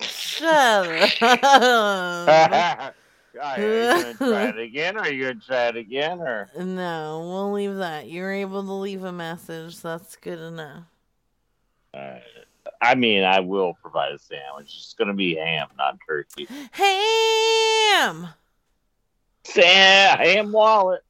Shut 0.00 1.22
up. 1.22 2.94
Are 3.42 3.58
you 3.60 4.02
gonna 4.02 4.14
try 4.14 4.44
it 4.48 4.58
again? 4.58 4.96
Are 4.96 5.10
you 5.10 5.24
gonna 5.28 5.40
try 5.40 5.68
it 5.68 5.76
again? 5.76 6.20
Or 6.20 6.48
No, 6.58 7.20
we'll 7.28 7.52
leave 7.52 7.76
that. 7.76 8.08
You're 8.08 8.32
able 8.32 8.62
to 8.62 8.72
leave 8.72 9.04
a 9.04 9.12
message. 9.12 9.80
That's 9.80 10.16
good 10.16 10.38
enough. 10.38 10.84
uh, 11.94 12.18
I 12.82 12.94
mean, 12.94 13.22
I 13.24 13.40
will 13.40 13.74
provide 13.80 14.12
a 14.12 14.18
sandwich. 14.18 14.74
It's 14.76 14.94
gonna 14.94 15.14
be 15.14 15.36
ham, 15.36 15.68
not 15.78 15.98
turkey. 16.06 16.48
Ham! 16.72 18.28
Sam, 19.44 20.18
ham 20.18 20.52
wallet. 20.52 21.02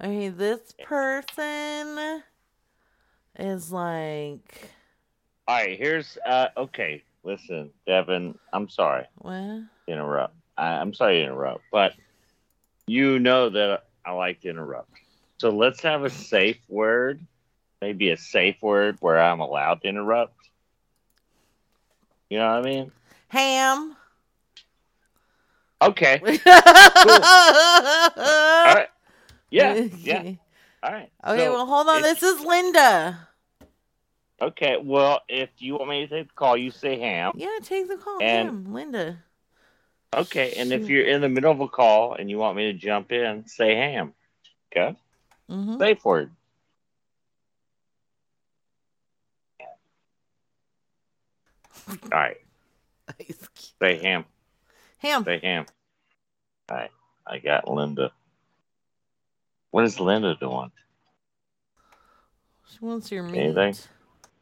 Okay, 0.00 0.28
this 0.28 0.74
person 0.84 2.22
is 3.38 3.72
like, 3.72 4.70
All 5.48 5.56
right, 5.56 5.76
here's 5.76 6.16
uh 6.24 6.48
okay. 6.56 7.02
Listen, 7.28 7.70
Devin, 7.86 8.38
I'm 8.54 8.70
sorry 8.70 9.04
what? 9.16 9.60
interrupt. 9.86 10.34
I, 10.56 10.68
I'm 10.76 10.94
sorry 10.94 11.18
to 11.18 11.24
interrupt, 11.24 11.62
but 11.70 11.92
you 12.86 13.18
know 13.18 13.50
that 13.50 13.84
I 14.02 14.12
like 14.12 14.40
to 14.40 14.48
interrupt. 14.48 14.88
So 15.36 15.50
let's 15.50 15.82
have 15.82 16.04
a 16.04 16.10
safe 16.10 16.56
word, 16.70 17.20
maybe 17.82 18.08
a 18.08 18.16
safe 18.16 18.56
word 18.62 18.96
where 19.00 19.20
I'm 19.20 19.40
allowed 19.40 19.82
to 19.82 19.88
interrupt. 19.88 20.38
You 22.30 22.38
know 22.38 22.48
what 22.48 22.60
I 22.60 22.62
mean? 22.62 22.92
Ham. 23.28 23.94
Okay. 25.82 26.20
All 26.46 27.12
All 28.16 28.74
right. 28.74 28.88
Yeah. 29.50 29.74
Yeah. 30.02 30.32
All 30.82 30.92
right. 30.92 31.12
Okay, 31.26 31.44
So 31.44 31.52
well, 31.52 31.66
hold 31.66 31.88
on. 31.88 32.00
This 32.00 32.22
is 32.22 32.40
Linda. 32.40 33.27
Okay. 34.40 34.76
Well, 34.82 35.20
if 35.28 35.50
you 35.58 35.74
want 35.76 35.90
me 35.90 36.06
to 36.06 36.08
take 36.18 36.28
the 36.28 36.34
call, 36.34 36.56
you 36.56 36.70
say 36.70 36.98
ham. 36.98 37.32
Yeah, 37.36 37.58
take 37.62 37.88
the 37.88 37.96
call. 37.96 38.22
And- 38.22 38.48
Ham, 38.48 38.72
Linda. 38.72 39.18
Okay. 40.14 40.54
And 40.56 40.72
if 40.72 40.88
you're 40.88 41.04
in 41.06 41.20
the 41.20 41.28
middle 41.28 41.52
of 41.52 41.60
a 41.60 41.68
call 41.68 42.14
and 42.14 42.30
you 42.30 42.38
want 42.38 42.56
me 42.56 42.72
to 42.72 42.78
jump 42.78 43.12
in, 43.12 43.46
say 43.46 43.74
ham. 43.74 44.14
Okay. 44.72 44.96
Mm-hmm. 45.50 45.78
Safe 45.78 46.04
word. 46.04 46.30
All 51.88 51.96
right. 52.12 52.36
Say 53.80 53.98
ham. 53.98 54.24
Ham. 54.98 55.24
Say 55.24 55.40
ham. 55.42 55.66
All 56.70 56.76
right. 56.76 56.90
I 57.26 57.38
got 57.38 57.68
Linda. 57.70 58.12
What 59.70 59.84
is 59.84 60.00
Linda 60.00 60.34
doing? 60.36 60.70
She 62.70 62.78
wants 62.80 63.10
your 63.10 63.22
meat. 63.22 63.38
Anything? 63.38 63.74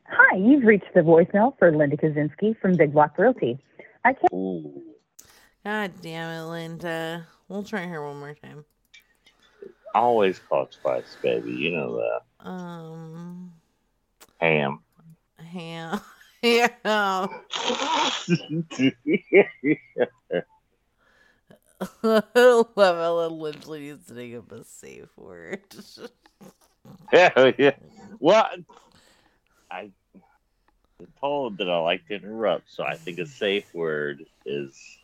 Hi, 0.09 0.37
you've 0.37 0.65
reached 0.65 0.93
the 0.95 1.01
voicemail 1.01 1.59
for 1.59 1.77
Linda 1.77 1.97
Kaczynski 1.97 2.59
from 2.61 2.75
Big 2.75 2.93
Block 2.93 3.19
Realty. 3.19 3.59
I 4.05 4.13
can't. 4.13 4.33
Ooh. 4.33 4.83
God 5.65 5.93
damn 6.01 6.31
it, 6.31 6.49
Linda. 6.49 7.27
We'll 7.49 7.65
try 7.65 7.87
her 7.87 8.05
one 8.05 8.21
more 8.21 8.35
time. 8.35 8.65
Always 9.95 10.39
call 10.39 10.67
twice, 10.67 11.17
baby. 11.23 11.53
You 11.53 11.73
know 11.73 11.97
that. 11.97 12.49
Um, 12.49 13.53
Ham. 14.39 14.81
ham. 15.39 16.01
ham. 16.43 17.29
Love 22.03 22.75
how 22.77 23.27
Linda 23.29 23.79
needs 23.79 24.07
to 24.07 24.15
make 24.15 24.35
up 24.37 24.53
a 24.53 24.65
safe 24.65 25.09
word. 25.17 25.63
Hell 27.13 27.53
yeah. 27.59 27.73
Well, 28.19 28.49
I 29.71 29.91
was 30.99 31.09
told 31.21 31.59
that 31.59 31.69
I 31.69 31.79
like 31.79 32.07
to 32.09 32.15
interrupt, 32.15 32.71
so 32.71 32.85
I 32.85 32.95
think 32.97 33.19
a 33.19 33.27
safe 33.27 33.73
word 33.75 34.25
is 34.45 34.99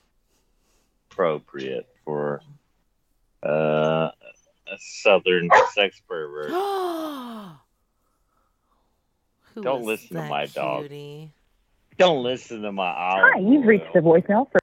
appropriate 1.10 1.88
for 2.04 2.40
uh, 3.42 4.10
a 4.66 4.78
southern 4.78 5.50
sex 5.72 6.00
pervert. 6.08 6.50
Who 9.54 9.62
Don't 9.62 9.84
listen 9.84 10.08
to 10.08 10.14
that 10.14 10.30
my 10.30 10.46
dog. 10.46 10.82
cutie? 10.82 11.34
Don't 11.98 12.22
listen 12.22 12.62
to 12.62 12.72
my 12.72 12.90
olive 12.90 13.32
Hi, 13.34 13.40
you've 13.40 13.62
oil. 13.62 13.68
reached 13.68 13.92
the 13.92 14.00
voicemail 14.00 14.50
for. 14.50 14.58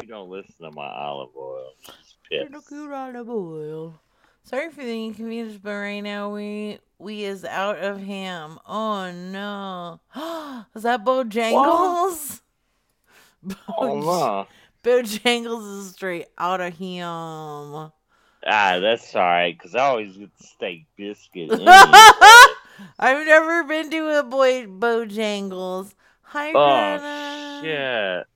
You 0.00 0.08
don't 0.08 0.30
listen 0.30 0.54
to 0.60 0.70
my 0.70 0.86
olive 0.88 1.30
oil. 1.36 1.70
She's 1.80 2.14
pissed. 2.30 2.68
Cute 2.68 2.92
olive 2.92 3.28
oil. 3.28 4.00
Sorry 4.44 4.70
for 4.70 4.82
the 4.82 5.04
inconvenience, 5.04 5.58
but 5.62 5.72
right 5.72 6.00
now 6.00 6.32
we 6.34 6.78
we 6.98 7.24
is 7.24 7.44
out 7.44 7.78
of 7.78 8.02
ham. 8.02 8.58
Oh 8.66 9.10
no! 9.10 10.00
is 10.74 10.82
that 10.82 11.04
Bojangles? 11.04 12.40
Oh, 13.76 13.98
no. 13.98 14.46
Bojangles 14.84 15.80
is 15.80 15.90
straight 15.94 16.26
out 16.38 16.60
of 16.60 16.78
ham. 16.78 17.90
Ah, 18.46 18.78
that's 18.80 19.14
all 19.16 19.22
right, 19.22 19.56
because 19.56 19.74
I 19.74 19.80
always 19.80 20.16
get 20.16 20.30
the 20.38 20.44
steak 20.44 20.86
biscuit. 20.96 21.50
I've 23.00 23.26
never 23.26 23.64
been 23.64 23.90
to 23.90 24.18
a 24.18 24.22
boy 24.22 24.66
Bojangles. 24.66 25.94
Hi, 26.22 26.52
oh 26.54 26.98
Greta. 26.98 27.60
shit! 27.62 28.26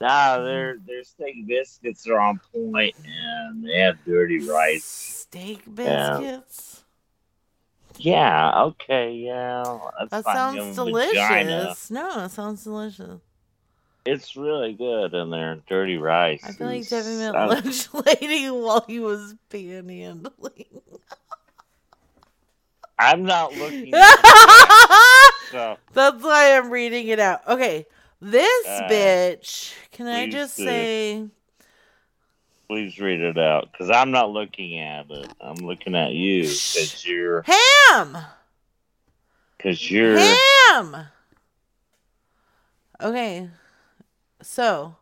Nah, 0.00 0.38
mm. 0.38 0.44
their 0.44 0.78
their 0.86 1.04
steak 1.04 1.46
biscuits 1.46 2.06
are 2.08 2.18
on 2.18 2.40
point, 2.54 2.94
and 3.04 3.64
they 3.64 3.78
have 3.80 4.02
dirty 4.06 4.38
rice. 4.48 4.84
Steak 4.84 5.62
Yeah. 5.76 6.18
biscuits. 6.18 6.84
Yeah. 7.98 8.62
Okay. 8.64 9.12
Yeah. 9.12 9.78
That 10.10 10.24
fine. 10.24 10.34
sounds 10.34 10.78
'em 10.78 10.86
vagina. 10.92 11.44
delicious. 11.50 11.90
No, 11.90 12.24
it 12.24 12.30
sounds 12.30 12.64
delicious. 12.64 13.20
It's 14.06 14.34
really 14.34 14.72
good 14.72 15.12
in 15.12 15.28
there. 15.28 15.56
Dirty 15.68 15.98
rice. 15.98 16.40
I 16.44 16.52
feel 16.52 16.66
like 16.68 16.88
Devin 16.88 17.18
met 17.18 17.36
I- 17.36 17.46
lunch 17.46 17.92
lady 18.06 18.48
while 18.50 18.82
he 18.86 18.98
was 19.00 19.34
panhandling. 19.50 20.80
I'm 22.98 23.22
not 23.24 23.52
looking. 23.54 23.92
At 23.94 24.16
that, 24.22 25.32
so 25.50 25.76
That's 25.92 26.22
why 26.22 26.56
I'm 26.56 26.70
reading 26.70 27.08
it 27.08 27.18
out. 27.18 27.46
Okay, 27.48 27.86
this 28.20 28.66
Uh, 28.66 28.88
bitch. 28.90 29.72
Can 29.92 30.06
I 30.06 30.28
just 30.28 30.56
do. 30.56 30.64
say? 30.64 31.26
please 32.68 33.00
read 33.00 33.20
it 33.20 33.36
out, 33.36 33.68
because 33.72 33.90
I'm 33.90 34.12
not 34.12 34.30
looking 34.30 34.78
at 34.78 35.10
it. 35.10 35.32
I'm 35.40 35.56
looking 35.56 35.96
at 35.96 36.12
you, 36.12 36.42
because 36.42 37.04
you're, 37.04 37.42
Ham! 37.42 38.16
because 39.56 39.90
you're. 39.90 40.16
Ham! 40.18 41.06
Okay, 43.02 43.48
so. 44.42 44.94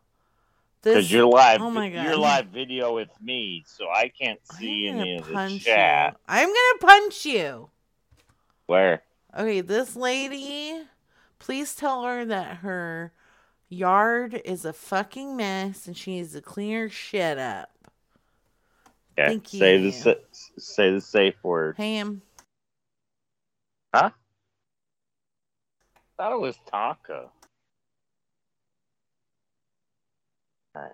Because 0.81 1.11
you're 1.11 1.25
live, 1.27 1.61
Oh 1.61 1.69
my 1.69 1.89
god. 1.89 2.05
you're 2.05 2.15
live 2.17 2.47
video 2.47 2.95
with 2.95 3.09
me, 3.21 3.63
so 3.67 3.87
I 3.89 4.07
can't 4.07 4.39
see 4.57 4.87
any 4.87 5.17
of 5.17 5.27
the 5.27 5.59
chat. 5.59 6.13
you. 6.13 6.19
I'm 6.27 6.47
gonna 6.47 6.79
punch 6.79 7.25
you. 7.25 7.69
Where? 8.65 9.03
Okay, 9.37 9.61
this 9.61 9.95
lady, 9.95 10.68
please 11.39 11.75
tell 11.75 12.03
her 12.03 12.25
that 12.25 12.57
her 12.57 13.13
yard 13.69 14.41
is 14.45 14.65
a 14.65 14.73
fucking 14.73 15.35
mess 15.35 15.87
and 15.87 15.97
she 15.97 16.11
needs 16.11 16.33
to 16.33 16.41
clean 16.41 16.73
her 16.73 16.89
shit 16.89 17.37
up. 17.37 17.71
Okay. 19.17 19.27
Thank 19.27 19.47
say 19.47 19.77
the 19.77 20.19
say 20.57 20.91
the 20.91 21.01
safe 21.01 21.35
word. 21.43 21.75
Ham. 21.77 22.21
Huh? 23.93 24.11
thought 26.19 26.33
it 26.33 26.41
was 26.41 26.57
taco. 26.69 27.31
Alright. 30.75 30.91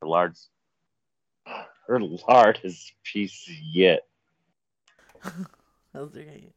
Her 0.00 0.06
lard, 0.06 0.36
her 1.88 2.00
lard 2.00 2.60
is 2.62 2.92
a 2.92 3.12
piece 3.12 3.48
of 3.48 3.54
yet. 3.72 4.06
Those 5.92 6.16
are 6.16 6.22
good. 6.22 6.52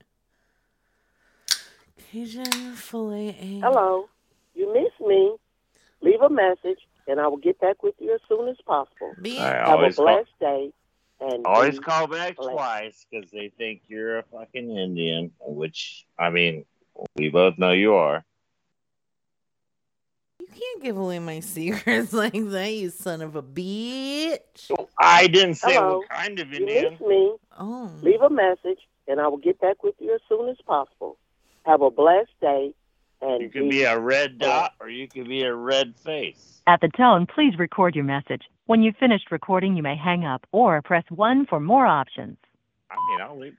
Cajun 2.12 2.74
filet. 2.76 3.60
Hello. 3.62 4.10
You 4.56 4.74
miss 4.74 5.08
me. 5.08 5.36
Leave 6.02 6.22
a 6.22 6.30
message, 6.30 6.80
and 7.08 7.20
I 7.20 7.28
will 7.28 7.38
get 7.38 7.60
back 7.60 7.84
with 7.84 7.96
you 8.00 8.14
as 8.14 8.22
soon 8.28 8.48
as 8.48 8.56
possible. 8.66 9.14
I 9.26 9.30
Have 9.30 9.68
always 9.70 9.94
a 9.94 9.98
call- 9.98 10.06
blessed 10.06 10.40
day. 10.40 10.72
And 11.22 11.46
Always 11.46 11.78
call 11.82 12.08
back 12.08 12.38
blessed. 12.38 12.52
twice 12.54 13.06
because 13.12 13.30
they 13.32 13.50
think 13.58 13.82
you're 13.90 14.20
a 14.20 14.24
fucking 14.24 14.70
Indian, 14.78 15.32
which 15.42 16.06
I 16.18 16.30
mean, 16.30 16.64
we 17.18 17.28
both 17.28 17.58
know 17.58 17.74
you 17.74 17.96
are. 17.96 18.24
You 20.40 20.48
can't 20.48 20.82
give 20.82 20.98
away 20.98 21.20
my 21.20 21.42
secrets 21.42 22.14
like 22.24 22.32
that, 22.52 22.72
you 22.72 22.90
son 22.90 23.22
of 23.22 23.36
a 23.36 23.44
bitch. 23.44 24.72
I 24.98 25.28
didn't 25.28 25.56
say 25.56 25.74
Hello. 25.74 25.98
what 25.98 26.10
kind 26.10 26.40
of 26.40 26.54
Indian. 26.54 26.70
You 26.70 26.76
Indian. 26.78 26.92
miss 26.94 27.02
me. 27.02 27.34
Oh. 27.60 27.92
Leave 28.02 28.22
a 28.22 28.30
message, 28.30 28.80
and 29.10 29.20
I 29.20 29.28
will 29.28 29.38
get 29.38 29.60
back 29.60 29.84
with 29.84 29.96
you 30.00 30.16
as 30.16 30.22
soon 30.30 30.48
as 30.48 30.56
possible. 30.66 31.18
Have 31.66 31.82
a 31.82 31.92
blessed 31.92 32.32
day. 32.42 32.74
And 33.22 33.42
You 33.42 33.50
can 33.50 33.70
be 33.70 33.84
a 33.84 34.00
red 34.00 34.38
dot 34.38 34.74
or 34.80 34.90
you 34.90 35.08
can 35.08 35.26
be 35.26 35.44
a 35.44 35.54
red 35.54 35.96
face. 35.98 36.62
At 36.68 36.80
the 36.82 36.88
tone, 36.88 37.26
please 37.26 37.58
record 37.60 37.96
your 37.96 38.06
message. 38.06 38.44
When 38.66 38.82
you've 38.82 38.96
finished 38.96 39.32
recording, 39.32 39.76
you 39.76 39.84
may 39.84 39.96
hang 39.98 40.24
up 40.24 40.46
or 40.52 40.82
press 40.82 41.04
1 41.10 41.48
for 41.48 41.60
more 41.60 41.86
options. 41.86 42.38
I 42.90 42.96
mean, 43.10 43.22
I'll 43.22 43.38
leave. 43.38 43.58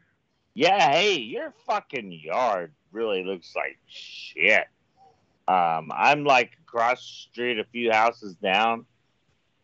Yeah, 0.55 0.91
hey, 0.93 1.17
your 1.17 1.53
fucking 1.67 2.13
yard 2.13 2.73
really 2.93 3.23
looks 3.25 3.55
like 3.55 3.79
shit. 3.87 4.65
Um, 5.47 5.91
I'm 5.95 6.25
like 6.25 6.53
across 6.67 6.99
the 7.01 7.31
street, 7.33 7.59
a 7.59 7.65
few 7.65 7.91
houses 7.91 8.35
down, 8.37 8.87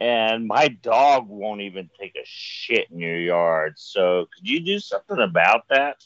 and 0.00 0.46
my 0.46 0.68
dog 0.68 1.28
won't 1.28 1.60
even 1.60 1.90
take 1.98 2.16
a 2.16 2.24
shit 2.24 2.90
in 2.90 2.98
your 2.98 3.18
yard. 3.18 3.74
So, 3.76 4.28
could 4.34 4.48
you 4.48 4.60
do 4.60 4.78
something 4.78 5.18
about 5.18 5.68
that? 5.68 6.04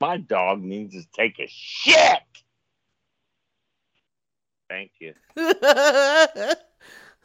My 0.00 0.16
dog 0.18 0.62
needs 0.62 0.94
to 0.94 1.02
take 1.16 1.38
a 1.38 1.46
shit. 1.48 2.20
Thank 4.68 4.90
you. 4.98 5.14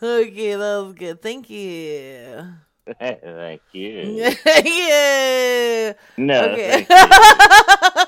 okay, 0.02 0.56
that 0.56 0.78
was 0.84 0.94
good. 0.94 1.22
Thank 1.22 1.50
you. 1.50 2.46
Thank 3.00 3.62
you. 3.74 4.34
yeah. 4.46 5.94
No, 6.18 6.42
Okay. 6.52 6.86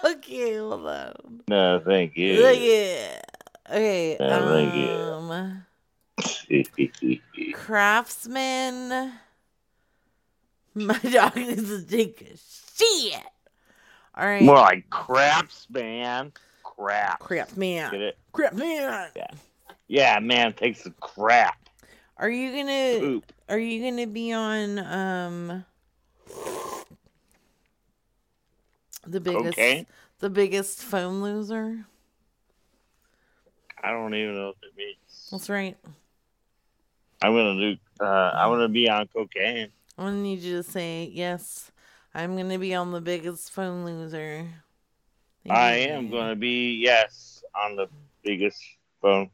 okay, 0.05 0.57
hold 0.57 0.87
on. 0.87 1.41
No, 1.47 1.79
thank 1.85 2.15
you. 2.17 2.33
Yeah. 2.47 3.21
Okay. 3.69 4.17
No, 4.19 4.49
thank 4.49 4.73
you. 4.75 4.89
um, 4.89 5.65
Craftsman. 7.53 9.13
My 10.73 10.97
dog 10.99 11.35
needs 11.35 11.67
to 11.69 11.83
take 11.85 12.21
a 12.21 12.37
shit. 12.77 13.21
All 14.15 14.25
right. 14.25 14.43
More 14.43 14.55
like 14.55 14.89
craps, 14.89 15.67
man. 15.69 16.33
Crap. 16.63 17.19
Crap, 17.19 17.55
man. 17.55 17.91
Get 17.91 18.01
it? 18.01 18.17
Crap, 18.33 18.53
man. 18.53 19.09
Yeah. 19.15 19.27
Yeah, 19.87 20.19
man 20.19 20.53
takes 20.53 20.85
a 20.85 20.91
crap. 20.91 21.57
Are 22.17 22.29
you 22.29 22.51
gonna 22.51 22.99
Poop. 22.99 23.33
are 23.49 23.59
you 23.59 23.83
gonna 23.89 24.07
be 24.07 24.31
on 24.31 24.79
um 24.79 25.65
the 29.05 29.19
biggest 29.19 29.85
the 30.19 30.29
biggest 30.29 30.83
phone 30.83 31.21
loser? 31.21 31.85
I 33.83 33.91
don't 33.91 34.13
even 34.13 34.35
know 34.35 34.47
what 34.47 34.61
that 34.61 34.77
means. 34.77 35.29
That's 35.31 35.49
right. 35.49 35.75
I'm 37.21 37.33
gonna 37.33 37.59
do. 37.59 37.77
Uh, 37.99 38.31
I'm 38.33 38.49
gonna 38.49 38.69
be 38.69 38.89
on 38.89 39.07
cocaine. 39.07 39.69
I'm 39.97 40.05
gonna 40.05 40.17
need 40.17 40.39
you 40.39 40.57
to 40.57 40.63
say 40.63 41.09
yes. 41.11 41.71
I'm 42.13 42.35
gonna 42.35 42.59
be 42.59 42.75
on 42.75 42.91
the 42.91 42.99
biggest 42.99 43.51
phone 43.51 43.85
loser. 43.85 44.45
Thank 45.45 45.57
I 45.57 45.75
you. 45.77 45.87
am 45.93 46.09
gonna 46.09 46.35
be 46.35 46.73
yes 46.83 47.41
on 47.55 47.77
the 47.77 47.87
biggest 48.21 48.61
phone 49.01 49.29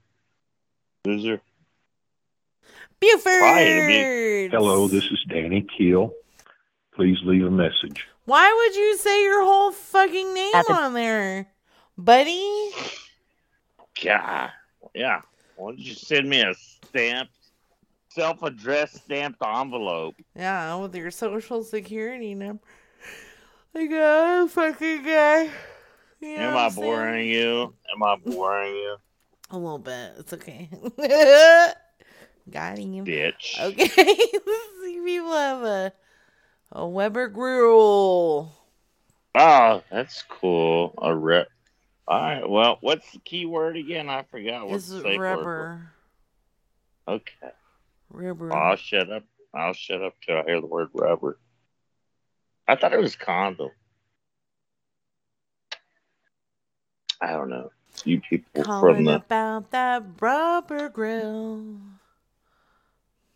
loser. 1.04 1.42
Buford. 3.00 4.52
Hello, 4.52 4.88
this 4.88 5.06
is 5.06 5.24
Danny 5.28 5.66
Keel. 5.76 6.14
Please 6.94 7.18
leave 7.24 7.46
a 7.46 7.52
message. 7.52 8.08
Why 8.26 8.54
would 8.54 8.76
you 8.76 8.98
say 8.98 9.24
your 9.24 9.44
whole 9.44 9.72
fucking 9.72 10.34
name 10.34 10.54
on 10.70 10.94
there, 10.94 11.48
buddy? 11.98 12.70
God, 14.04 14.52
yeah. 14.94 15.22
Why 15.56 15.72
don't 15.72 15.80
you 15.80 15.94
send 15.94 16.30
me 16.30 16.42
a 16.42 16.54
stamped, 18.10 18.40
self-addressed 18.42 19.04
stamped 19.04 19.42
envelope? 19.46 20.16
Yeah, 20.36 20.76
with 20.76 20.96
your 20.96 21.12
social 21.12 21.64
security 21.64 22.36
number. 22.36 22.64
Like, 23.74 23.90
oh, 23.92 24.48
fucking 24.48 25.04
guy. 25.04 25.50
You 26.20 26.38
know 26.38 26.50
Am 26.50 26.58
I 26.58 26.70
boring 26.70 27.28
you? 27.30 27.74
Am 27.94 28.04
I 28.04 28.16
boring 28.16 28.74
you, 28.74 28.96
A 29.52 29.58
little 29.58 29.78
bit. 29.80 30.14
It's 30.18 30.34
okay. 30.34 30.68
Got 32.50 32.78
him. 32.78 33.06
bitch? 33.06 33.60
Okay. 33.60 33.84
Let's 33.84 33.96
see 33.96 34.98
if 34.98 35.06
people 35.06 35.32
have 35.32 35.64
a, 35.64 35.94
a 36.72 36.88
Weber 36.88 37.28
grill. 37.28 38.52
Oh, 39.36 39.84
that's 39.92 40.24
cool. 40.24 40.94
A 41.02 41.14
rep. 41.14 41.50
All 42.08 42.20
right. 42.20 42.50
Well, 42.50 42.78
what's 42.82 43.12
the 43.12 43.20
key 43.20 43.46
word 43.46 43.78
again? 43.78 44.10
I 44.10 44.24
forgot. 44.24 44.68
What's 44.68 44.86
It's 44.86 44.94
the 44.94 45.02
safe 45.02 45.18
word? 45.20 45.38
rubber. 45.38 45.92
Okay. 47.08 47.52
Rubber. 48.10 48.54
I'll 48.54 48.76
shut 48.76 49.12
up. 49.12 49.24
I'll 49.54 49.74
shut 49.74 50.02
up 50.02 50.16
till 50.22 50.38
I 50.38 50.44
hear 50.44 50.62
the 50.62 50.68
word 50.68 50.90
rubber. 50.94 51.40
I 52.68 52.76
thought 52.76 52.94
it 52.94 53.00
was 53.00 53.16
condom. 53.16 53.72
I 57.22 57.32
don't 57.32 57.50
know. 57.50 57.72
You 58.04 58.22
people 58.22 58.64
from 58.64 59.06
the 59.06 59.16
about 59.16 59.72
that 59.72 60.04
rubber 60.20 60.90
grill. 60.90 61.78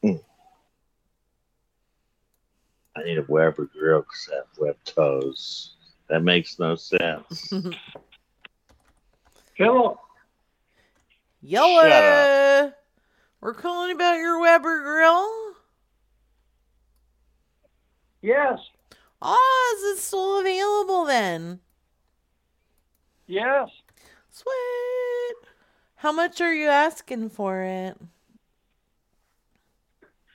Hmm. 0.02 0.16
I 2.96 3.04
need 3.04 3.18
a 3.18 3.26
Weber 3.28 3.70
grill 3.74 4.02
because 4.02 4.30
I 4.32 4.36
have 4.36 4.46
webbed 4.60 4.86
toes. 4.86 5.76
That 6.10 6.24
makes 6.24 6.60
no 6.60 6.76
sense. 6.76 7.54
Hello. 9.54 10.00
Yellow. 11.42 12.74
We're 13.42 13.56
calling 13.56 13.92
about 13.92 14.18
your 14.18 14.40
Weber 14.40 14.84
grill. 14.84 15.56
Yes. 18.22 18.60
Oh, 19.20 19.76
is 19.78 19.98
it 19.98 20.02
still 20.02 20.40
available 20.40 21.06
then? 21.06 21.60
Yes. 23.26 23.70
Sweet. 24.30 25.50
How 25.96 26.12
much 26.12 26.40
are 26.40 26.54
you 26.54 26.68
asking 26.68 27.30
for 27.30 27.62
it? 27.64 27.98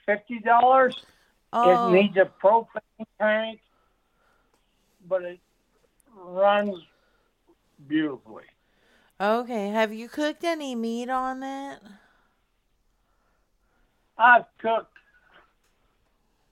Fifty 0.05 0.39
dollars. 0.39 0.95
Oh. 1.53 1.93
It 1.93 1.93
needs 1.93 2.17
a 2.17 2.29
propane 2.43 3.05
tank, 3.19 3.61
but 5.07 5.23
it 5.23 5.39
runs 6.13 6.75
beautifully. 7.87 8.43
Okay. 9.19 9.69
Have 9.69 9.93
you 9.93 10.09
cooked 10.09 10.43
any 10.43 10.75
meat 10.75 11.09
on 11.09 11.41
it? 11.41 11.79
I've 14.17 14.45
cooked 14.59 14.93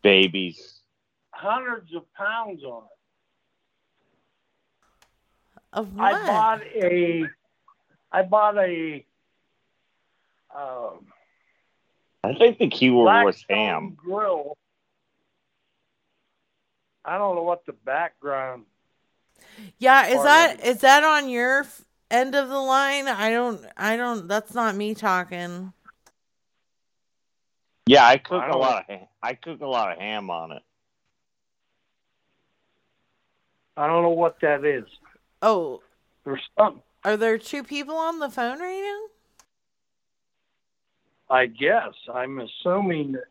Babies. 0.01 0.81
hundreds 1.31 1.93
of 1.95 2.03
pounds 2.13 2.63
on 2.63 2.83
it. 2.83 2.89
Of 5.73 5.95
what? 5.95 6.13
I 6.13 6.27
bought 6.27 6.61
a, 6.61 7.25
I 8.11 8.21
bought 8.21 8.57
a, 8.57 9.05
um, 10.55 11.07
I 12.23 12.33
think 12.33 12.59
the 12.59 12.69
keyword 12.69 13.25
was 13.25 13.43
ham. 13.49 13.95
grill. 13.95 14.57
I 17.03 17.17
don't 17.17 17.35
know 17.35 17.43
what 17.43 17.65
the 17.65 17.73
background. 17.73 18.65
Yeah, 19.77 20.07
is 20.07 20.15
part 20.15 20.25
that 20.25 20.65
is 20.65 20.79
that 20.79 21.03
on 21.03 21.29
your 21.29 21.67
end 22.09 22.35
of 22.35 22.49
the 22.49 22.57
line? 22.57 23.07
I 23.07 23.29
don't 23.29 23.63
I 23.77 23.95
don't 23.95 24.27
that's 24.27 24.53
not 24.53 24.75
me 24.75 24.95
talking. 24.95 25.71
Yeah, 27.87 28.05
I 28.07 28.17
cook 28.17 28.41
I 28.41 28.47
a 28.47 28.51
don't- 28.51 28.61
lot 28.61 28.89
of. 28.89 28.99
I 29.21 29.33
cook 29.35 29.61
a 29.61 29.67
lot 29.67 29.91
of 29.91 29.99
ham 29.99 30.29
on 30.29 30.51
it. 30.51 30.63
I 33.77 33.87
don't 33.87 34.03
know 34.03 34.09
what 34.09 34.39
that 34.41 34.63
is. 34.65 34.85
Oh, 35.41 35.81
There's 36.23 36.41
some. 36.57 36.81
are 37.03 37.17
there 37.17 37.37
two 37.37 37.63
people 37.63 37.95
on 37.97 38.19
the 38.19 38.29
phone 38.29 38.59
right 38.59 38.81
now? 38.81 39.01
I 41.35 41.45
guess 41.47 41.93
I'm 42.13 42.39
assuming 42.39 43.13
that. 43.13 43.25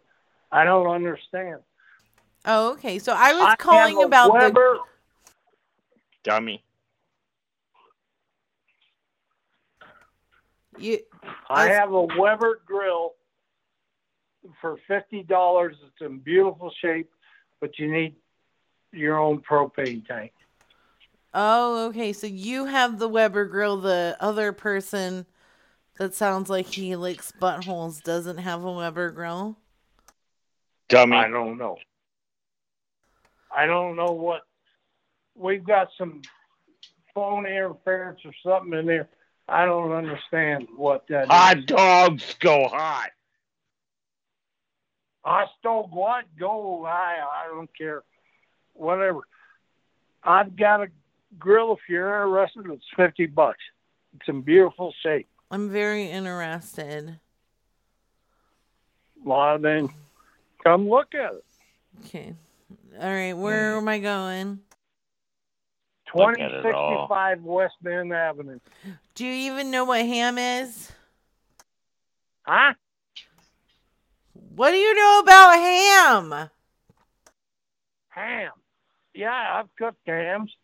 I 0.52 0.64
don't 0.64 0.86
understand. 0.88 1.60
Oh, 2.44 2.72
okay. 2.74 2.98
So 2.98 3.12
I 3.16 3.32
was 3.32 3.42
I 3.42 3.48
have 3.50 3.58
calling 3.58 3.96
a 3.96 4.00
about 4.06 4.32
Weber, 4.32 4.78
Dummy. 6.22 6.62
you 10.78 10.98
I 11.48 11.70
us- 11.70 11.76
have 11.76 11.92
a 11.92 12.02
Weber 12.02 12.60
grill 12.66 13.14
for 14.60 14.76
fifty 14.86 15.22
dollars. 15.22 15.76
It's 15.84 16.00
in 16.00 16.18
beautiful 16.18 16.72
shape, 16.80 17.10
but 17.60 17.78
you 17.78 17.90
need 17.90 18.16
your 18.92 19.18
own 19.18 19.40
propane 19.40 20.06
tank. 20.06 20.32
Oh, 21.32 21.86
okay. 21.88 22.12
So 22.12 22.26
you 22.26 22.66
have 22.66 22.98
the 22.98 23.08
Weber 23.08 23.46
grill. 23.46 23.78
The 23.78 24.16
other 24.20 24.52
person 24.52 25.26
that 25.98 26.14
sounds 26.14 26.48
like 26.48 26.66
he 26.66 26.94
licks 26.96 27.32
buttholes 27.40 28.02
doesn't 28.02 28.38
have 28.38 28.64
a 28.64 28.72
Weber 28.72 29.10
grill. 29.10 29.56
Dummy. 30.88 31.16
I 31.16 31.28
don't 31.28 31.58
know. 31.58 31.76
I 33.54 33.66
don't 33.66 33.96
know 33.96 34.12
what. 34.12 34.42
We've 35.36 35.64
got 35.64 35.88
some 35.98 36.22
phone 37.14 37.46
interference 37.46 38.20
or 38.24 38.32
something 38.44 38.78
in 38.78 38.86
there. 38.86 39.08
I 39.48 39.64
don't 39.64 39.92
understand 39.92 40.68
what 40.76 41.06
that 41.08 41.24
is. 41.24 41.28
Hot 41.28 41.66
dogs 41.66 42.36
go 42.40 42.68
hot. 42.68 43.10
I 45.24 45.46
stole 45.58 45.88
what? 45.90 46.24
Go 46.38 46.84
I 46.84 47.16
I 47.22 47.48
don't 47.48 47.70
care. 47.76 48.02
Whatever. 48.74 49.20
I've 50.22 50.56
got 50.56 50.82
a 50.82 50.88
grill 51.38 51.72
if 51.72 51.80
you're 51.88 52.26
interested. 52.26 52.70
It's 52.70 52.84
fifty 52.96 53.26
bucks. 53.26 53.62
It's 54.16 54.28
in 54.28 54.42
beautiful 54.42 54.94
shape. 55.02 55.28
I'm 55.50 55.70
very 55.70 56.10
interested. 56.10 57.18
Well 59.24 59.58
then 59.58 59.88
come 60.62 60.88
look 60.88 61.14
at 61.14 61.34
it. 61.34 61.44
Okay. 62.04 62.34
All 63.00 63.10
right. 63.10 63.32
Where 63.32 63.76
am 63.76 63.88
I 63.88 63.98
going? 63.98 64.60
Look 66.14 66.36
Twenty 66.36 66.42
at 66.42 66.52
it 66.52 66.62
sixty 66.62 66.76
all. 66.76 67.08
five 67.08 67.42
West 67.42 67.74
Bend 67.82 68.12
Avenue. 68.12 68.60
Do 69.14 69.24
you 69.24 69.52
even 69.52 69.70
know 69.70 69.84
what 69.84 70.00
ham 70.00 70.38
is? 70.38 70.92
Huh? 72.42 72.74
What 74.54 74.70
do 74.70 74.76
you 74.76 74.94
know 74.94 75.20
about 75.20 75.54
ham? 75.54 76.50
Ham. 78.10 78.52
Yeah, 79.12 79.58
I've 79.58 79.74
cooked 79.76 80.06
hams. 80.06 80.54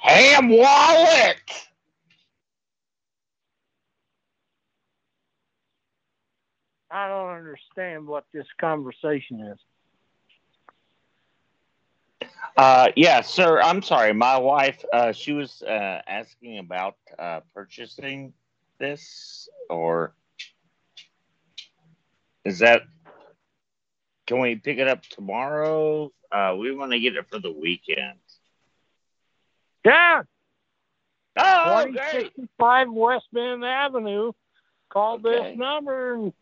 Ham 0.00 0.48
wallet. 0.48 1.36
I 6.90 7.06
don't 7.06 7.30
understand 7.30 8.08
what 8.08 8.24
this 8.32 8.46
conversation 8.60 9.40
is. 9.40 9.58
Uh, 12.56 12.88
yeah, 12.96 13.20
sir. 13.20 13.60
I'm 13.60 13.82
sorry. 13.82 14.12
My 14.12 14.36
wife, 14.36 14.84
uh, 14.92 15.12
she 15.12 15.32
was 15.32 15.62
uh, 15.62 16.02
asking 16.08 16.58
about 16.58 16.96
uh, 17.16 17.40
purchasing 17.54 18.32
this, 18.78 19.48
or 19.68 20.14
is 22.44 22.60
that? 22.60 22.82
Can 24.26 24.40
we 24.40 24.56
pick 24.56 24.78
it 24.78 24.88
up 24.88 25.02
tomorrow? 25.02 26.12
Uh, 26.30 26.54
we 26.58 26.74
want 26.74 26.92
to 26.92 27.00
get 27.00 27.16
it 27.16 27.26
for 27.30 27.38
the 27.38 27.50
weekend. 27.52 28.18
Yeah. 29.84 30.22
Oh, 31.38 31.82
Twenty 31.82 31.98
okay. 31.98 32.24
sixty 32.24 32.48
five 32.58 32.90
West 32.90 33.26
Bend 33.32 33.64
Avenue. 33.64 34.32
Call 34.90 35.14
Okay. 35.14 35.22
this 35.22 35.58
number 35.58 36.14
and 36.14 36.32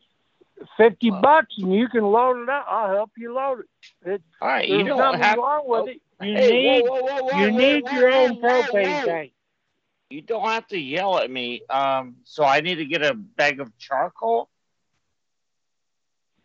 fifty 0.77 1.11
bucks 1.11 1.55
and 1.59 1.75
you 1.75 1.89
can 1.89 2.05
load 2.05 2.43
it 2.43 2.49
up. 2.49 2.67
I'll 2.69 2.95
help 2.95 3.11
you 3.17 3.35
load 3.35 3.61
it. 3.61 3.67
it 4.09 4.23
All 4.41 4.49
right, 4.49 4.69
you 4.69 4.85
don't 4.85 5.15
have. 5.15 5.39
wrong 5.39 5.65
with 5.67 5.89
it. 5.89 6.03
You 6.21 6.35
Hey, 6.35 6.63
need 6.63 6.85
whoa, 6.87 7.01
whoa, 7.01 7.23
whoa, 7.23 7.39
you 7.41 7.51
whoa, 7.51 7.59
need 7.59 7.85
whoa, 7.85 7.93
your 7.93 8.09
own 8.11 8.37
propane 8.41 8.73
whoa. 8.73 9.05
tank. 9.05 9.33
You 10.11 10.23
don't 10.23 10.49
have 10.49 10.67
to 10.69 10.79
yell 10.79 11.19
at 11.19 11.31
me. 11.31 11.63
Um, 11.69 12.17
so 12.25 12.45
I 12.45 12.61
need 12.61 12.77
to 12.77 12.85
get 12.87 13.03
a 13.03 13.15
bag 13.15 13.61
of 13.61 13.77
charcoal. 13.79 14.49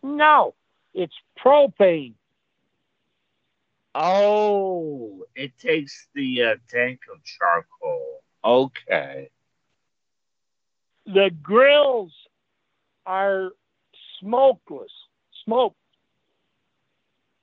No, 0.02 0.54
it's 0.94 1.14
propane. 1.38 2.14
Oh, 3.94 5.24
it 5.36 5.56
takes 5.58 6.08
the 6.14 6.42
uh, 6.42 6.54
tank 6.68 7.00
of 7.12 7.22
charcoal. 7.24 8.22
Okay. 8.44 9.30
The 11.06 11.30
grills 11.42 12.12
are 13.06 13.50
smokeless, 14.20 14.92
smoke, 15.44 15.76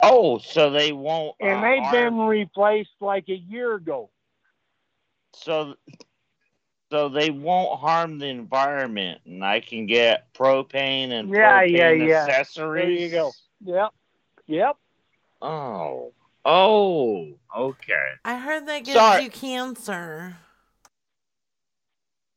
Oh, 0.02 0.38
so 0.38 0.70
they 0.70 0.92
won't. 0.94 1.36
and 1.42 1.60
uh, 1.60 1.62
they've 1.62 1.92
been 1.92 2.20
replaced 2.20 2.90
like 3.02 3.28
a 3.30 3.36
year 3.36 3.76
ago. 3.76 4.10
so 5.34 5.76
so 6.92 7.10
they 7.10 7.30
won't 7.30 7.80
harm 7.80 8.18
the 8.18 8.28
environment, 8.28 9.22
and 9.26 9.44
I 9.44 9.60
can 9.60 9.86
get 9.86 10.34
propane 10.34 11.12
and 11.12 11.32
Yeah, 11.32 11.62
propane 11.62 11.70
yeah, 11.72 11.92
yeah. 11.92 12.26
accessories. 12.26 13.12
There 13.12 13.20
you 13.22 13.24
go. 13.24 13.32
Yep, 13.66 13.94
yep. 14.48 14.78
Oh, 15.42 16.12
oh, 16.46 17.28
okay. 17.56 18.10
I 18.26 18.38
heard 18.40 18.68
that 18.68 18.80
gives 18.80 18.94
Sorry. 18.96 19.24
you 19.24 19.30
cancer. 19.30 20.38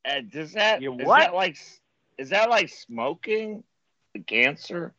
Uh, 0.04 0.20
does 0.30 0.52
that 0.52 0.82
You 0.82 0.92
is 0.92 0.98
what? 1.06 1.20
that 1.20 1.34
like 1.34 1.56
is 2.18 2.30
that 2.30 2.50
like 2.50 2.68
smoking? 2.68 3.64
The 4.14 4.20
cancer? 4.20 4.92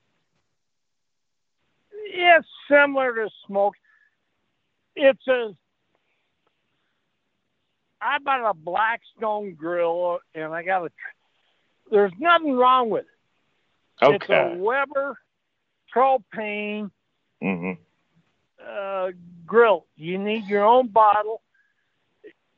It's 2.05 2.47
similar 2.69 3.13
to 3.15 3.29
smoke. 3.45 3.75
It's 4.95 5.27
a. 5.27 5.55
I 8.03 8.19
bought 8.19 8.49
a 8.49 8.53
Blackstone 8.53 9.53
grill, 9.55 10.19
and 10.35 10.53
I 10.53 10.63
got 10.63 10.85
a. 10.85 10.89
There's 11.89 12.11
nothing 12.19 12.53
wrong 12.53 12.89
with 12.89 13.05
it. 13.05 14.05
Okay. 14.05 14.15
It's 14.15 14.29
a. 14.29 14.57
Weber 14.57 15.17
propane 15.95 16.91
hmm 17.41 17.71
uh, 18.65 19.11
grill. 19.45 19.85
You 19.95 20.17
need 20.17 20.45
your 20.45 20.63
own 20.63 20.87
bottle. 20.87 21.41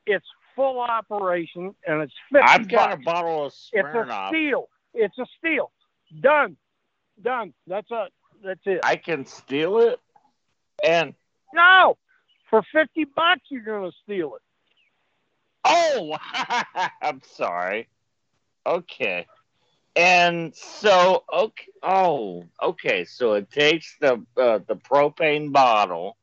It's 0.06 0.26
full 0.56 0.80
operation, 0.80 1.76
and 1.86 2.02
it's 2.02 2.14
50 2.32 2.46
I've 2.46 2.68
got 2.68 2.94
a 2.94 2.98
bottle 2.98 3.46
of 3.46 3.54
It's 3.74 3.86
a 3.86 3.88
Smirnoff. 3.88 4.30
steal. 4.30 4.70
It's 4.94 5.18
a 5.18 5.26
steal. 5.40 5.72
Done. 6.22 6.56
Done. 7.22 7.54
That's 7.68 7.88
it. 7.92 8.14
That's 8.44 8.60
it. 8.66 8.80
I 8.84 8.96
can 8.96 9.26
steal 9.26 9.80
it, 9.80 10.00
and 10.84 11.14
No, 11.54 11.98
for 12.50 12.62
fifty 12.72 13.06
bucks 13.06 13.42
you're 13.50 13.64
gonna 13.64 13.92
steal 14.04 14.36
it. 14.36 14.42
Oh, 15.66 16.18
I'm 17.02 17.22
sorry. 17.26 17.90
Okay. 18.66 19.28
And 19.96 20.56
so, 20.56 21.24
okay, 21.34 21.72
oh, 21.84 22.46
okay. 22.62 23.06
So 23.06 23.34
it 23.34 23.52
takes 23.52 23.98
the 24.00 24.26
uh, 24.38 24.60
the 24.68 24.76
propane 24.76 25.52
bottle, 25.54 26.18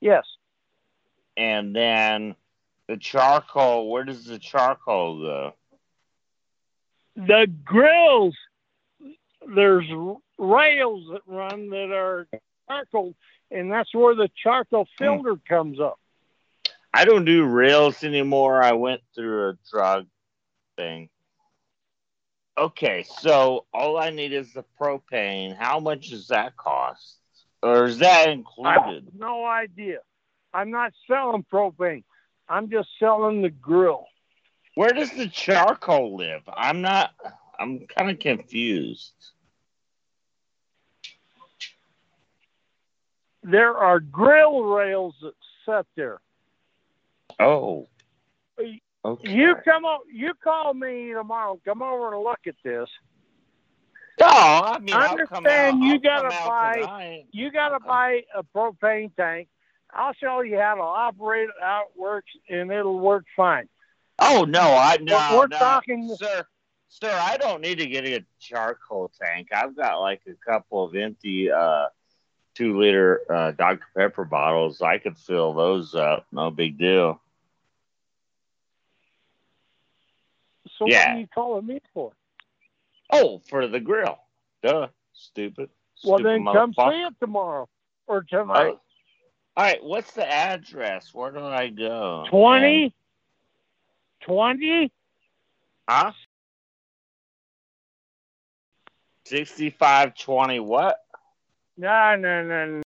Yes. 0.00 0.24
and 1.36 1.74
then 1.76 2.36
the 2.88 2.96
charcoal. 2.96 3.90
Where 3.90 4.04
does 4.04 4.24
the 4.24 4.38
charcoal 4.38 5.20
go? 5.22 5.54
The 7.16 7.46
grills, 7.64 8.36
there's 9.54 9.88
rails 10.38 11.06
that 11.12 11.22
run 11.26 11.70
that 11.70 11.92
are 11.92 12.28
charcoal, 12.68 13.14
and 13.50 13.70
that's 13.70 13.94
where 13.94 14.14
the 14.14 14.30
charcoal 14.42 14.86
filter 14.98 15.36
comes 15.48 15.80
up. 15.80 15.98
I 16.92 17.04
don't 17.04 17.24
do 17.24 17.44
rails 17.44 18.02
anymore. 18.02 18.62
I 18.62 18.72
went 18.72 19.00
through 19.14 19.50
a 19.50 19.54
drug 19.70 20.06
thing. 20.76 21.08
Okay, 22.58 23.04
so 23.20 23.64
all 23.72 23.96
I 23.96 24.10
need 24.10 24.32
is 24.32 24.52
the 24.52 24.64
propane. 24.78 25.56
How 25.56 25.80
much 25.80 26.10
does 26.10 26.28
that 26.28 26.56
cost? 26.56 27.18
Or 27.62 27.84
is 27.84 27.98
that 27.98 28.28
I 28.28 28.32
included? 28.32 29.04
have 29.04 29.14
no 29.14 29.44
idea. 29.46 29.98
I'm 30.52 30.70
not 30.70 30.92
selling 31.06 31.44
propane. 31.52 32.04
I'm 32.48 32.68
just 32.68 32.88
selling 32.98 33.42
the 33.42 33.50
grill. 33.50 34.06
Where 34.74 34.92
does 34.92 35.10
the 35.12 35.28
charcoal 35.28 36.16
live? 36.16 36.42
I'm 36.52 36.80
not. 36.80 37.14
I'm 37.58 37.86
kind 37.86 38.10
of 38.10 38.18
confused. 38.18 39.12
There 43.42 43.76
are 43.76 44.00
grill 44.00 44.64
rails 44.64 45.14
that 45.22 45.34
set 45.64 45.86
there. 45.96 46.20
Oh, 47.40 47.88
okay. 49.04 49.30
You 49.30 49.54
come 49.64 49.84
o- 49.84 50.04
you 50.12 50.32
call 50.42 50.74
me 50.74 51.12
tomorrow. 51.12 51.58
Come 51.64 51.82
over 51.82 52.14
and 52.14 52.22
look 52.22 52.40
at 52.46 52.54
this. 52.64 52.88
No, 54.20 54.26
I 54.26 54.78
mean, 54.80 54.94
understand 54.94 55.82
you 55.82 55.98
gotta 55.98 56.28
buy 56.28 57.24
you 57.32 57.50
gotta 57.50 57.80
buy 57.80 58.22
a 58.34 58.42
propane 58.42 59.14
tank. 59.16 59.48
I'll 59.92 60.12
show 60.12 60.42
you 60.42 60.58
how 60.58 60.74
to 60.74 60.82
operate 60.82 61.48
it, 61.48 61.54
how 61.60 61.84
it 61.92 61.98
works, 61.98 62.30
and 62.48 62.70
it'll 62.70 63.00
work 63.00 63.24
fine. 63.34 63.68
Oh 64.18 64.44
no, 64.46 64.60
I 64.60 64.98
no, 65.00 65.16
But 65.16 65.38
we're 65.38 65.46
no, 65.48 65.58
talking- 65.58 66.14
sir. 66.16 66.44
Sir, 66.92 67.16
I 67.22 67.36
don't 67.36 67.60
need 67.60 67.78
to 67.78 67.86
get 67.86 68.04
a 68.04 68.24
charcoal 68.40 69.12
tank. 69.22 69.48
I've 69.54 69.76
got 69.76 70.00
like 70.00 70.22
a 70.26 70.34
couple 70.44 70.84
of 70.84 70.96
empty 70.96 71.48
uh, 71.50 71.86
two 72.56 72.78
liter 72.80 73.20
uh, 73.32 73.52
Dr 73.52 73.86
Pepper 73.96 74.24
bottles. 74.24 74.82
I 74.82 74.98
could 74.98 75.16
fill 75.16 75.54
those 75.54 75.94
up. 75.94 76.26
No 76.32 76.50
big 76.50 76.78
deal. 76.78 77.22
So 80.80 80.86
what 80.86 80.92
Yeah. 80.92 81.14
are 81.14 81.18
you 81.18 81.26
calling 81.26 81.66
me 81.66 81.78
for? 81.92 82.12
Oh, 83.12 83.42
for 83.50 83.66
the 83.66 83.80
grill. 83.80 84.18
Duh, 84.62 84.88
stupid. 85.12 85.68
Well, 86.02 86.16
Stupid 86.16 86.24
then 86.24 86.44
come 86.46 86.72
see 86.72 87.02
it 87.02 87.14
tomorrow 87.20 87.68
or 88.06 88.16
All 88.16 88.22
tonight. 88.22 88.54
right. 88.64 88.78
All 89.56 89.64
right, 89.64 89.84
what's 89.84 90.12
the 90.12 90.26
address? 90.26 91.12
Where 91.12 91.30
do 91.32 91.44
I 91.44 91.68
go? 91.68 92.24
Twenty. 92.30 92.94
Twenty. 94.22 94.90
Huh? 95.86 96.12
Sixty-five 99.26 100.14
twenty. 100.14 100.60
What? 100.60 100.96
No, 101.76 102.16
no, 102.16 102.42
no, 102.42 102.66
no. 102.66 102.82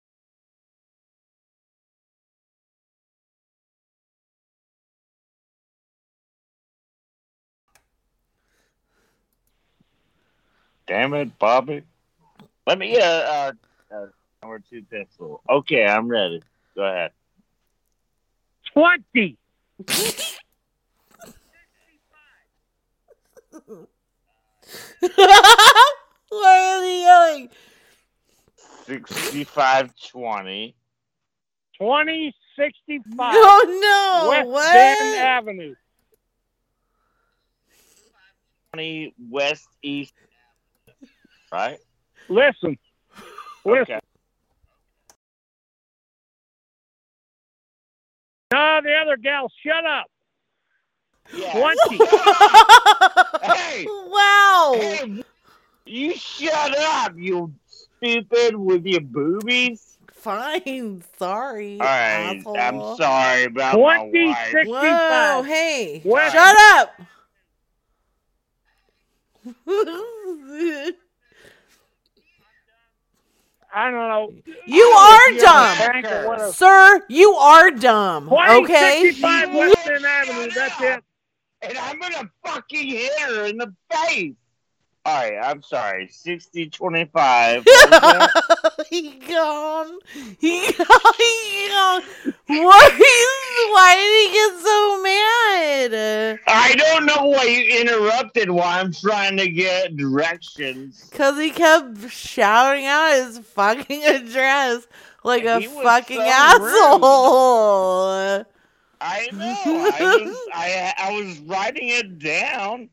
Damn 10.92 11.14
it, 11.14 11.38
Bobby. 11.38 11.84
Let 12.66 12.78
me 12.78 12.90
get 12.90 13.02
a, 13.02 13.56
a, 13.90 13.96
a 13.96 14.08
number 14.42 14.62
two 14.68 14.82
pencil. 14.90 15.40
Okay, 15.48 15.86
I'm 15.86 16.06
ready. 16.06 16.42
Go 16.76 16.82
ahead. 16.82 17.12
Twenty. 18.74 19.38
Why 26.28 26.58
are 26.60 26.80
they 26.82 27.00
yelling? 27.00 27.48
Sixty-five 28.84 29.94
twenty. 30.10 30.74
Twenty 31.78 32.34
sixty-five. 32.54 33.34
Oh, 33.34 33.64
no, 33.80 34.28
West 34.28 34.48
what? 34.48 34.72
Bend 34.74 35.16
Avenue. 35.16 35.74
Twenty 38.74 39.14
West 39.30 39.68
East. 39.80 40.12
Right. 41.52 41.78
Listen. 42.30 42.78
Listen. 43.64 43.82
Okay. 43.94 44.00
No, 48.52 48.80
the 48.82 48.94
other 49.02 49.16
gal, 49.18 49.50
shut 49.64 49.84
up. 49.84 50.06
Yeah. 51.36 51.52
Twenty. 51.58 52.00
Hey. 53.42 53.86
Wow. 53.86 54.72
Hey, 54.76 55.22
you 55.84 56.14
shut 56.14 56.78
up, 56.78 57.12
you 57.16 57.52
stupid 57.66 58.54
with 58.56 58.84
your 58.86 59.00
boobies. 59.00 59.98
Fine, 60.12 61.02
sorry. 61.18 61.80
All 61.80 61.86
right, 61.86 62.36
asshole. 62.38 62.56
I'm 62.56 62.96
sorry 62.96 63.44
about 63.44 63.74
my 63.80 63.96
Twenty 63.98 64.26
wife. 64.26 64.48
sixty 64.52 64.70
Whoa, 64.70 65.42
hey, 65.42 66.00
What? 66.04 66.32
shut 66.32 66.56
up. 66.76 67.00
I 73.74 73.90
don't 73.90 74.08
know. 74.08 74.32
You 74.66 74.82
are 74.82 75.18
don't 75.18 75.36
know 75.36 75.42
dumb. 75.42 75.78
you're 75.78 75.88
a 75.88 75.92
tank 75.92 76.06
or 76.06 76.28
whatever. 76.28 76.52
Sir, 76.52 77.04
you 77.08 77.32
are 77.32 77.70
dumb. 77.70 78.32
Okay? 78.32 79.12
2065 79.12 79.54
West 79.54 79.88
Avenue. 79.88 80.50
That's 80.54 80.80
it. 80.80 81.04
And 81.62 81.78
I'm 81.78 81.98
gonna 81.98 82.30
fucking 82.44 82.88
hit 82.88 83.20
her 83.20 83.46
in 83.46 83.56
the 83.56 83.72
face. 83.90 84.34
All 85.04 85.14
right, 85.14 85.36
I'm 85.36 85.62
sorry. 85.62 86.06
Sixty 86.12 86.70
twenty-five. 86.70 87.64
he 88.88 89.18
gone. 89.28 89.98
He 90.38 90.70
gone. 90.72 90.86
He 91.18 91.68
gone. 91.68 92.02
What 92.46 92.92
is, 92.92 93.00
why 93.72 93.96
did 93.96 94.14
he 94.20 94.28
get 94.32 94.52
so 94.62 95.02
mad? 95.02 96.38
I 96.46 96.74
don't 96.76 97.04
know 97.06 97.24
why 97.26 97.42
you 97.44 97.80
interrupted 97.80 98.48
while 98.50 98.78
I'm 98.80 98.92
trying 98.92 99.36
to 99.38 99.48
get 99.48 99.96
directions. 99.96 101.08
Because 101.10 101.36
he 101.36 101.50
kept 101.50 102.08
shouting 102.10 102.86
out 102.86 103.10
his 103.12 103.38
fucking 103.38 104.04
address 104.04 104.86
like 105.24 105.44
a 105.44 105.60
fucking 105.62 106.18
so 106.18 106.22
asshole. 106.22 108.44
I 109.00 109.28
know. 109.32 109.56
I 109.66 110.00
was 110.00 110.36
I 110.54 110.92
I 110.96 111.10
was 111.20 111.40
writing 111.40 111.88
it 111.88 112.20
down. 112.20 112.88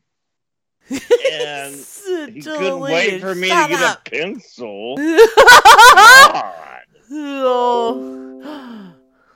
And 0.90 1.74
he 2.34 2.42
couldn't 2.42 2.80
wait 2.80 3.20
for 3.20 3.34
me 3.34 3.48
Shut 3.48 3.70
to 3.70 3.74
get 3.76 3.82
up. 3.82 4.06
a 4.06 4.10
pencil. 4.10 4.96
Oh. 7.12 8.92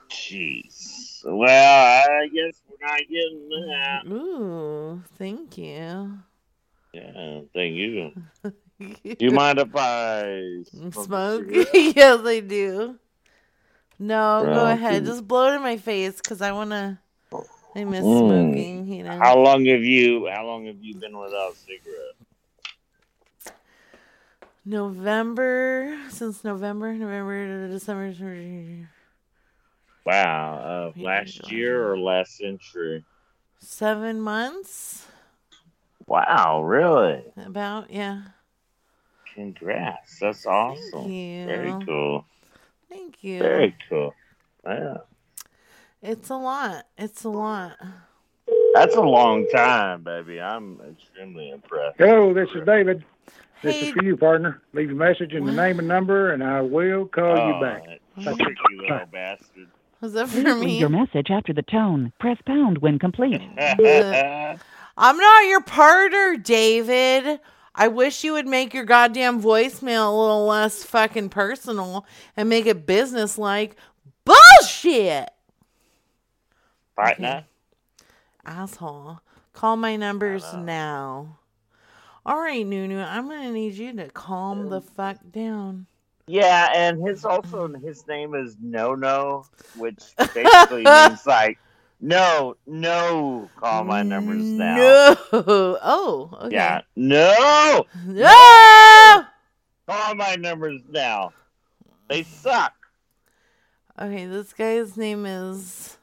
Jeez. 0.09 1.21
Well, 1.25 2.05
I 2.09 2.27
guess 2.27 2.61
we're 2.69 2.87
not 2.87 2.99
getting 2.99 3.49
that. 3.49 4.05
Ooh, 4.07 5.03
thank 5.17 5.57
you. 5.57 6.19
Yeah, 6.93 7.41
thank 7.53 7.75
you. 7.75 8.11
Do 8.79 9.15
you 9.19 9.31
mind 9.31 9.59
if 9.59 9.69
I 9.75 10.63
Smoke? 10.91 11.43
yes, 11.73 12.21
I 12.25 12.39
do. 12.39 12.95
No, 13.99 14.41
go 14.45 14.65
ahead. 14.67 15.05
Just 15.05 15.27
blow 15.27 15.51
it 15.51 15.55
in 15.55 15.61
my 15.61 15.77
face 15.77 16.15
because 16.17 16.41
I 16.41 16.51
want 16.51 16.71
to. 16.71 16.97
I 17.75 17.83
miss 17.83 18.05
Mm. 18.05 18.19
smoking, 18.19 18.87
you 18.87 19.03
know. 19.03 19.17
How 19.17 19.37
long 19.37 19.65
have 19.65 19.83
you 19.83 20.27
how 20.29 20.45
long 20.45 20.65
have 20.65 20.81
you 20.81 20.95
been 20.95 21.17
without 21.17 21.51
a 21.51 21.55
cigarette? 21.55 22.15
November, 24.63 25.95
since 26.09 26.43
November, 26.43 26.93
November 26.93 27.67
to 27.67 27.67
December. 27.73 28.89
Wow. 30.05 30.93
Uh, 30.97 30.99
last 30.99 31.51
year 31.51 31.91
or 31.91 31.99
last 31.99 32.37
century? 32.37 33.03
Seven 33.59 34.21
months? 34.21 35.07
Wow, 36.07 36.63
really? 36.63 37.23
About, 37.37 37.91
yeah. 37.91 38.21
Congrats. 39.33 40.19
That's 40.19 40.45
awesome. 40.45 41.11
you. 41.11 41.45
Very 41.45 41.73
cool. 41.85 42.25
Thank 42.89 43.23
you. 43.23 43.39
Very 43.39 43.75
cool. 43.89 44.13
Yeah. 44.65 44.97
It's 46.07 46.29
a 46.29 46.35
lot. 46.35 46.85
It's 46.99 47.23
a 47.23 47.29
lot. 47.29 47.77
That's 48.75 48.95
a 48.95 49.01
long 49.01 49.47
time, 49.47 50.03
baby. 50.03 50.39
I'm 50.39 50.79
extremely 50.91 51.49
impressed. 51.49 51.95
Hello, 51.97 52.31
this 52.31 52.47
is 52.53 52.63
David. 52.63 53.03
This 53.63 53.75
is 53.81 53.89
for 53.91 54.03
you, 54.03 54.15
partner. 54.15 54.61
Leave 54.73 54.91
a 54.91 54.93
message 54.93 55.33
and 55.33 55.47
the 55.47 55.51
name 55.51 55.79
and 55.79 55.87
number, 55.87 56.31
and 56.31 56.43
I 56.43 56.61
will 56.61 57.07
call 57.07 57.35
you 57.35 57.55
Oh, 57.55 57.59
back. 57.59 57.81
Thank 58.23 58.39
you, 58.39 58.55
little 58.81 58.99
bastard. 59.11 59.67
Was 60.01 60.13
that 60.13 60.27
Please 60.27 60.43
for 60.43 60.53
leave 60.53 60.65
me? 60.65 60.79
your 60.79 60.89
message 60.89 61.31
after 61.31 61.53
the 61.53 61.63
tone. 61.63 62.13
Press 62.19 62.37
pound 62.45 62.77
when 62.79 62.99
complete. 62.99 63.41
I'm 63.57 65.17
not 65.17 65.45
your 65.47 65.61
partner, 65.63 66.37
David. 66.37 67.39
I 67.73 67.87
wish 67.87 68.23
you 68.23 68.33
would 68.33 68.45
make 68.47 68.75
your 68.75 68.85
goddamn 68.85 69.41
voicemail 69.41 70.07
a 70.07 70.15
little 70.15 70.45
less 70.45 70.83
fucking 70.83 71.29
personal 71.29 72.05
and 72.37 72.47
make 72.47 72.67
it 72.67 72.85
business 72.85 73.39
like. 73.39 73.75
Bullshit! 74.23 75.29
Partner. 76.95 77.45
Asshole. 78.45 79.19
Call 79.53 79.77
my 79.77 79.95
numbers 79.95 80.53
now. 80.53 81.39
All 82.25 82.39
right, 82.39 82.65
Nunu, 82.65 82.99
I'm 82.99 83.27
going 83.27 83.43
to 83.43 83.51
need 83.51 83.73
you 83.73 83.93
to 83.93 84.09
calm 84.09 84.69
the 84.69 84.81
fuck 84.81 85.17
down. 85.31 85.87
Yeah, 86.27 86.69
and 86.73 87.07
his 87.07 87.23
also 87.23 87.67
his 87.67 88.07
name 88.07 88.33
is 88.33 88.57
No 88.59 88.95
No, 88.95 89.45
which 89.77 90.01
basically 90.33 90.83
means 90.85 91.25
like 91.27 91.59
no, 92.01 92.57
no. 92.67 93.49
Call 93.55 93.83
my 93.83 94.03
numbers 94.03 94.43
now. 94.43 94.75
No. 94.75 95.17
Oh, 95.31 96.37
okay. 96.41 96.55
Yeah, 96.55 96.81
no, 96.95 97.85
No! 98.05 99.23
Call 99.87 100.15
my 100.15 100.35
numbers 100.35 100.81
now. 100.89 101.31
They 102.09 102.23
suck. 102.23 102.73
Okay, 103.99 104.25
this 104.25 104.51
guy's 104.53 104.97
name 104.97 105.25
is. 105.25 105.97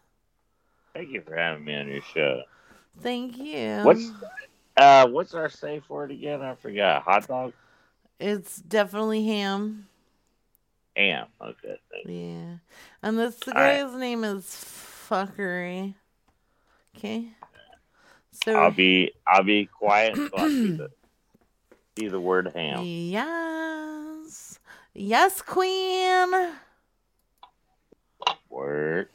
Thank 0.95 1.11
you 1.11 1.23
for 1.23 1.35
having 1.37 1.65
me 1.65 1.75
on 1.75 1.89
your 1.89 2.03
show. 2.03 2.43
Thank 3.01 3.39
you. 3.39 3.81
What's 3.83 4.11
uh 4.77 5.09
what's 5.09 5.35
our 5.35 5.49
safe 5.49 5.89
word 5.89 6.11
again? 6.11 6.43
I 6.43 6.55
forgot. 6.55 7.03
Hot 7.03 7.27
dog? 7.27 7.53
It's 8.21 8.57
definitely 8.57 9.27
ham. 9.27 9.89
Ham. 10.97 11.27
Okay. 11.41 11.79
Yeah. 12.05 12.57
And 13.03 13.19
this 13.19 13.37
the 13.37 13.53
All 13.53 13.61
right. 13.61 13.85
guy's 13.85 13.95
name 13.99 14.25
is 14.25 14.45
Fuckery. 15.09 15.95
Okay. 16.97 17.29
So 18.45 18.57
I'll 18.57 18.71
be 18.71 19.13
I'll 19.27 19.43
be 19.45 19.67
quiet 19.67 20.17
so 20.17 20.37
I 20.37 20.49
see 20.49 20.71
the 20.77 20.91
see 21.99 22.09
the 22.09 22.21
word 22.21 22.53
ham. 22.55 22.85
Yes. 22.87 24.59
Yes, 24.95 25.41
Queen. 25.41 26.31
Word. 28.51 29.09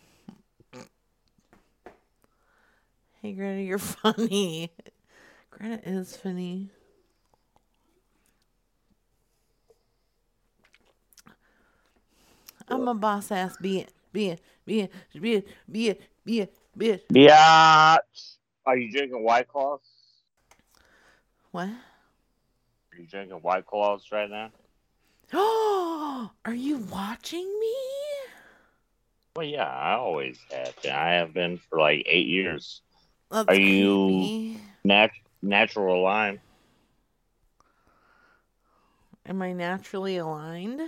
Hey 3.27 3.33
Greta, 3.33 3.61
you're 3.61 3.77
funny. 3.77 4.71
Greta 5.49 5.81
is 5.83 6.15
funny. 6.15 6.69
I'm 12.69 12.87
a 12.87 12.93
boss 12.93 13.29
ass 13.33 13.57
bitch. 13.61 13.89
Bitch. 14.15 14.39
Bitch. 14.65 14.87
Bitch. 15.13 15.43
Bitch. 15.69 15.97
Bitch. 16.25 16.47
Bitch. 16.79 17.01
Biatch. 17.11 18.37
Are 18.65 18.77
you 18.77 18.89
drinking 18.89 19.21
White 19.21 19.49
Claws? 19.49 19.81
What? 21.51 21.67
Are 21.67 22.97
you 22.97 23.07
drinking 23.07 23.39
White 23.39 23.65
Claws 23.65 24.05
right 24.09 24.29
now? 24.29 24.51
Oh, 25.33 26.31
are 26.45 26.55
you 26.55 26.77
watching 26.77 27.43
me? 27.59 27.75
Well, 29.35 29.45
yeah, 29.45 29.65
I 29.67 29.95
always 29.95 30.39
have 30.49 30.81
been. 30.81 30.93
I 30.93 31.15
have 31.15 31.33
been 31.33 31.57
for 31.57 31.77
like 31.77 32.05
eight 32.07 32.27
years. 32.27 32.83
That's 33.31 33.47
Are 33.49 33.55
you 33.55 34.55
nat- 34.83 35.11
natural 35.41 36.01
lime? 36.03 36.39
Am 39.25 39.41
I 39.41 39.51
naturally 39.53 40.17
aligned? 40.17 40.79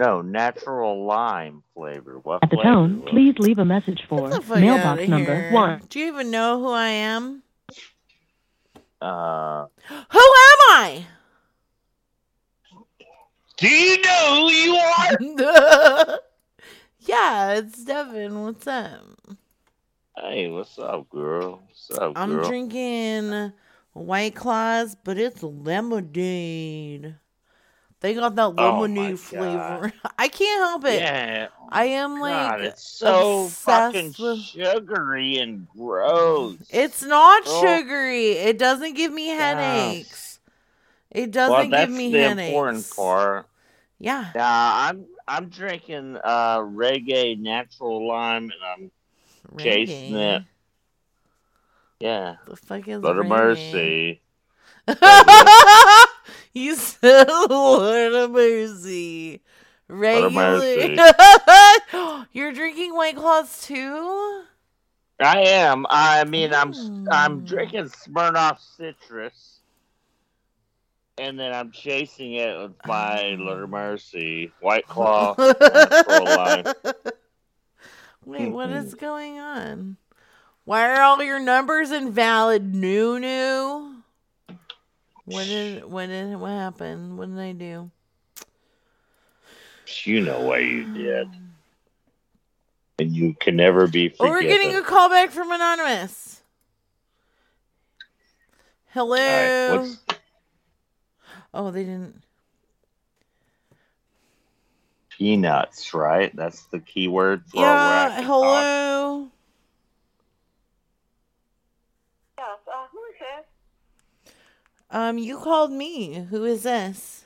No, 0.00 0.20
natural 0.20 1.06
lime 1.06 1.62
flavor. 1.74 2.18
What 2.22 2.42
At 2.42 2.50
the 2.50 2.56
flavor? 2.56 2.68
tone, 2.68 3.02
please 3.08 3.34
leave 3.38 3.58
a 3.58 3.64
message 3.64 4.02
for 4.08 4.28
Get 4.28 4.30
the 4.32 4.40
fuck 4.42 4.58
mailbox 4.58 5.08
number 5.08 5.34
here. 5.34 5.52
one. 5.52 5.82
Do 5.88 5.98
you 6.00 6.08
even 6.08 6.30
know 6.30 6.58
who 6.60 6.68
I 6.70 6.88
am? 6.88 7.42
Uh, 9.00 9.66
Who 9.88 10.18
am 10.18 10.58
I? 10.70 11.06
do 13.56 13.68
you 13.68 14.02
know 14.02 14.48
who 14.48 14.52
you 14.52 14.74
are? 14.74 16.18
yeah, 17.00 17.52
it's 17.54 17.84
Devin. 17.84 18.42
What's 18.42 18.66
up? 18.66 19.00
Hey, 20.16 20.48
what's 20.50 20.78
up, 20.78 21.08
girl? 21.10 21.62
What's 21.66 21.90
up, 21.92 21.98
girl? 21.98 22.12
I'm 22.16 22.42
drinking 22.42 23.52
White 23.92 24.34
Claws, 24.34 24.96
but 25.02 25.18
it's 25.18 25.42
lemonade. 25.42 27.16
They 28.00 28.12
got 28.14 28.34
that 28.36 28.42
Oh 28.58 28.80
lemonade 28.80 29.18
flavor. 29.18 29.90
I 30.18 30.28
can't 30.28 30.60
help 30.62 30.84
it. 30.84 31.00
Yeah. 31.00 31.48
I 31.70 31.84
am 31.86 32.20
like 32.20 32.50
God, 32.50 32.60
it's 32.60 32.86
so 32.86 33.46
fucking 33.48 34.14
with- 34.18 34.40
sugary 34.40 35.38
and 35.38 35.66
gross. 35.76 36.58
It's 36.70 37.02
not 37.02 37.42
Oh. 37.46 37.62
sugary. 37.62 38.32
It 38.32 38.58
doesn't 38.58 38.94
give 38.94 39.12
me 39.12 39.28
headaches. 39.28 40.38
It 41.10 41.30
doesn't 41.30 41.70
well, 41.70 41.80
give 41.86 41.90
me 41.90 42.12
the 42.12 42.28
headaches. 42.28 42.48
important 42.48 42.90
part. 42.94 43.46
Yeah. 43.98 44.30
Now 44.34 44.76
I'm 44.88 45.06
I'm 45.26 45.48
drinking 45.48 46.18
uh 46.22 46.58
reggae 46.58 47.38
natural 47.38 48.06
lime 48.06 48.44
and 48.44 48.52
I'm 48.84 48.90
chasing 49.58 50.14
it. 50.16 50.42
Yeah. 52.00 52.36
The 52.46 52.56
fuck 52.56 52.86
is 52.88 53.02
Lord 53.02 53.18
of 53.20 53.26
mercy. 53.26 54.20
you 56.54 56.74
said 56.76 57.28
Lord 57.28 58.12
of 58.12 58.30
mercy. 58.30 59.40
Lord 59.88 60.24
of 60.24 60.34
Regular. 60.34 62.26
You're 62.32 62.52
drinking 62.52 62.94
White 62.94 63.16
Claws 63.16 63.62
too? 63.62 64.42
I 65.20 65.40
am. 65.40 65.86
I 65.88 66.24
mean 66.24 66.52
I'm 66.52 66.72
Hmm. 66.72 67.06
I'm 67.10 67.44
drinking 67.44 67.84
Smirnoff 67.84 68.58
citrus. 68.76 69.60
And 71.16 71.38
then 71.38 71.52
I'm 71.52 71.70
chasing 71.70 72.34
it 72.34 72.58
with 72.58 72.72
my 72.86 73.36
Lord 73.38 73.62
of 73.62 73.70
Mercy 73.70 74.52
White 74.60 74.88
Claw. 74.88 75.34
Wait, 78.24 78.48
what 78.48 78.70
is 78.70 78.94
going 78.94 79.38
on? 79.38 79.96
Why 80.64 80.88
are 80.88 81.02
all 81.02 81.22
your 81.22 81.40
numbers 81.40 81.90
invalid, 81.90 82.74
Nunu? 82.74 83.94
What 85.26 85.44
did 85.44 85.84
what 85.84 86.06
did 86.06 86.36
what 86.36 86.50
happened? 86.50 87.18
What 87.18 87.30
did 87.30 87.38
I 87.38 87.52
do? 87.52 87.90
You 90.04 90.20
know 90.20 90.40
what 90.40 90.62
you 90.62 90.92
did. 90.94 91.28
And 92.96 93.10
you 93.10 93.34
can 93.34 93.56
never 93.56 93.88
be 93.88 94.14
Oh, 94.20 94.28
we're 94.28 94.42
getting 94.42 94.76
a 94.76 94.82
call 94.82 95.08
back 95.08 95.32
from 95.32 95.50
Anonymous. 95.50 96.40
Hello. 98.90 99.16
Right, 99.16 99.96
Oh, 101.52 101.72
they 101.72 101.82
didn't. 101.82 102.23
Peanuts, 105.16 105.94
right? 105.94 106.34
That's 106.34 106.64
the 106.66 106.80
key 106.80 107.08
word 107.08 107.44
for 107.46 107.60
Yeah, 107.60 107.84
where 107.86 107.98
I 107.98 108.10
can 108.10 108.16
talk. 108.18 108.26
hello. 108.26 109.28
Yes, 112.38 112.48
uh, 112.66 112.86
who 112.90 112.98
is 112.98 113.14
this? 113.20 113.46
Um, 114.90 115.18
you 115.18 115.38
called 115.38 115.70
me. 115.70 116.26
Who 116.30 116.44
is 116.44 116.64
this? 116.64 117.24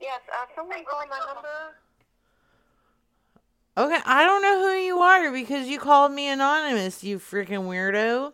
Yes, 0.00 0.20
uh, 0.32 0.46
someone 0.56 0.84
called 0.84 1.06
my 1.08 1.18
number. 1.18 1.48
Okay, 3.78 4.02
I 4.04 4.24
don't 4.24 4.42
know 4.42 4.60
who 4.60 4.74
you 4.74 4.98
are 4.98 5.32
because 5.32 5.68
you 5.68 5.78
called 5.78 6.12
me 6.12 6.28
anonymous, 6.28 7.02
you 7.04 7.18
freaking 7.18 7.66
weirdo. 7.68 8.32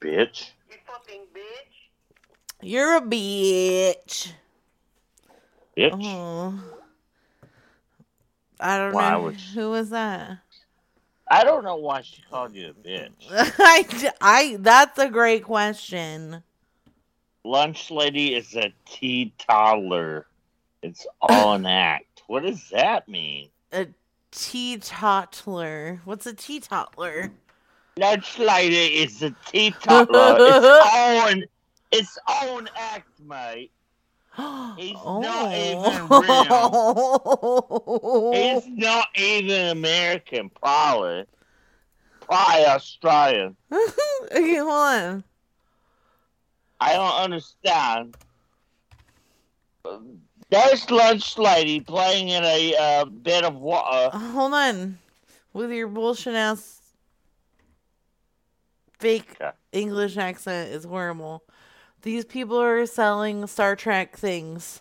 Bitch. 0.00 0.50
You 0.70 0.76
fucking 0.86 1.22
bitch. 1.34 2.62
You're 2.62 2.96
a 2.96 3.00
bitch. 3.00 4.32
Bitch. 5.76 5.92
Oh. 5.94 6.62
I 8.60 8.78
don't 8.78 8.92
know. 8.92 9.22
would 9.22 9.34
Who 9.54 9.70
was 9.70 9.90
that? 9.90 10.38
I 11.30 11.44
don't 11.44 11.62
know 11.62 11.76
why 11.76 12.02
she 12.02 12.22
called 12.28 12.54
you 12.54 12.70
a 12.70 12.72
bitch. 12.72 13.10
I, 13.30 14.12
I, 14.20 14.56
that's 14.58 14.98
a 14.98 15.08
great 15.08 15.44
question. 15.44 16.42
Lunch 17.44 17.90
lady 17.90 18.34
is 18.34 18.54
a 18.56 18.72
teetotaler. 18.84 20.26
It's 20.82 21.06
all 21.20 21.54
an 21.54 21.66
act. 21.66 22.22
What 22.26 22.42
does 22.42 22.68
that 22.70 23.08
mean? 23.08 23.48
A 23.72 23.86
teetotaler. 24.32 26.00
What's 26.04 26.26
a 26.26 26.34
teetotaler? 26.34 27.32
Lunch 27.96 28.38
lady 28.38 29.02
is 29.02 29.22
a 29.22 29.34
teetotaler. 29.46 30.36
it's 30.40 30.66
all 30.66 31.28
own 31.28 31.44
its 31.92 32.18
all 32.26 32.48
own 32.56 32.68
act, 32.76 33.08
mate. 33.20 33.70
He's 34.78 34.94
not 34.94 35.52
even 35.52 36.08
real. 36.08 37.50
He's 38.32 38.66
not 38.68 39.08
even 39.14 39.68
American, 39.68 40.50
probably. 40.50 41.24
Probably 42.20 42.66
Australian. 42.66 43.56
okay, 43.72 44.56
hold 44.56 44.70
on. 44.70 45.24
I 46.80 46.94
don't 46.94 47.14
understand. 47.24 48.16
There's 50.50 50.90
lunch 50.90 51.36
lady 51.38 51.80
playing 51.80 52.28
in 52.28 52.44
a 52.44 52.74
uh, 52.76 53.04
bit 53.04 53.44
of 53.44 53.56
water. 53.56 54.16
Hold 54.16 54.54
on. 54.54 54.98
With 55.52 55.70
your 55.72 55.88
bullshit 55.88 56.34
ass 56.34 56.80
fake 58.98 59.36
English 59.72 60.16
accent 60.16 60.72
is 60.72 60.84
horrible. 60.84 61.42
These 62.02 62.24
people 62.24 62.58
are 62.60 62.86
selling 62.86 63.46
Star 63.46 63.76
Trek 63.76 64.16
things. 64.16 64.80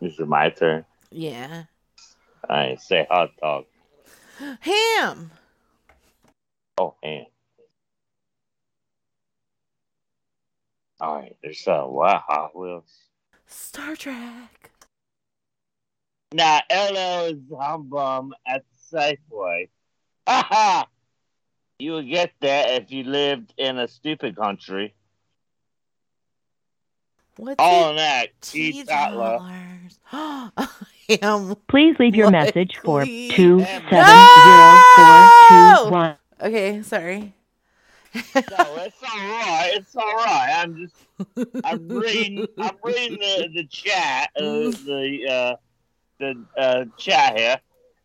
This 0.00 0.12
Is 0.14 0.20
it 0.20 0.28
my 0.28 0.50
turn? 0.50 0.84
Yeah. 1.10 1.64
I 2.48 2.76
say 2.80 3.06
hot 3.10 3.30
dog. 3.40 3.64
Ham. 4.60 5.30
Oh, 6.76 6.94
ham. 7.02 7.26
All 11.00 11.16
right, 11.16 11.36
there's 11.42 11.66
uh, 11.66 11.82
what 11.82 12.22
Hot 12.28 12.56
Wheels. 12.56 12.92
Star 13.46 13.96
Trek. 13.96 14.70
Now, 16.32 16.60
LL 16.70 17.32
is 17.32 17.38
humbum 17.52 18.34
at 18.46 18.64
the 18.70 18.96
Safeway. 18.98 19.68
Aha! 20.26 20.86
You 21.82 21.94
would 21.94 22.08
get 22.08 22.30
that 22.42 22.80
if 22.80 22.92
you 22.92 23.02
lived 23.02 23.54
in 23.56 23.76
a 23.76 23.88
stupid 23.88 24.36
country. 24.36 24.94
What's 27.36 27.56
All 27.58 27.88
it? 27.88 27.90
in 27.90 27.96
that, 27.96 28.28
Keith 28.40 28.86
Tatler. 28.86 29.40
Please 31.66 31.98
leave 31.98 32.14
your 32.14 32.26
What, 32.26 32.32
message 32.32 32.76
for 32.84 33.02
please? 33.02 33.32
two 33.32 33.64
seven 33.64 33.88
zero 33.90 34.80
four 34.94 35.28
two 35.48 35.90
one. 35.90 36.16
Okay, 36.40 36.82
sorry. 36.82 37.34
No, 38.14 38.20
it's 38.36 39.02
all 39.02 39.18
right. 39.18 39.70
It's 39.74 39.96
all 39.96 40.14
right. 40.14 40.54
I'm 40.58 40.76
just, 40.76 40.94
I'm 41.64 41.88
reading, 41.88 42.46
I'm 42.58 42.76
reading 42.84 43.18
the, 43.18 43.48
the 43.54 43.64
chat, 43.64 44.30
uh, 44.36 44.42
the, 44.42 45.26
uh, 45.28 45.56
the 46.20 46.44
uh, 46.56 46.84
chat 46.96 47.36
here. 47.36 47.60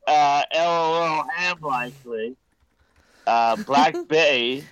Uh, 0.07 0.41
LOL 0.55 1.25
ham 1.35 1.57
likely. 1.61 2.35
Uh, 3.27 3.55
Black 3.57 3.93
Betty. 4.07 4.63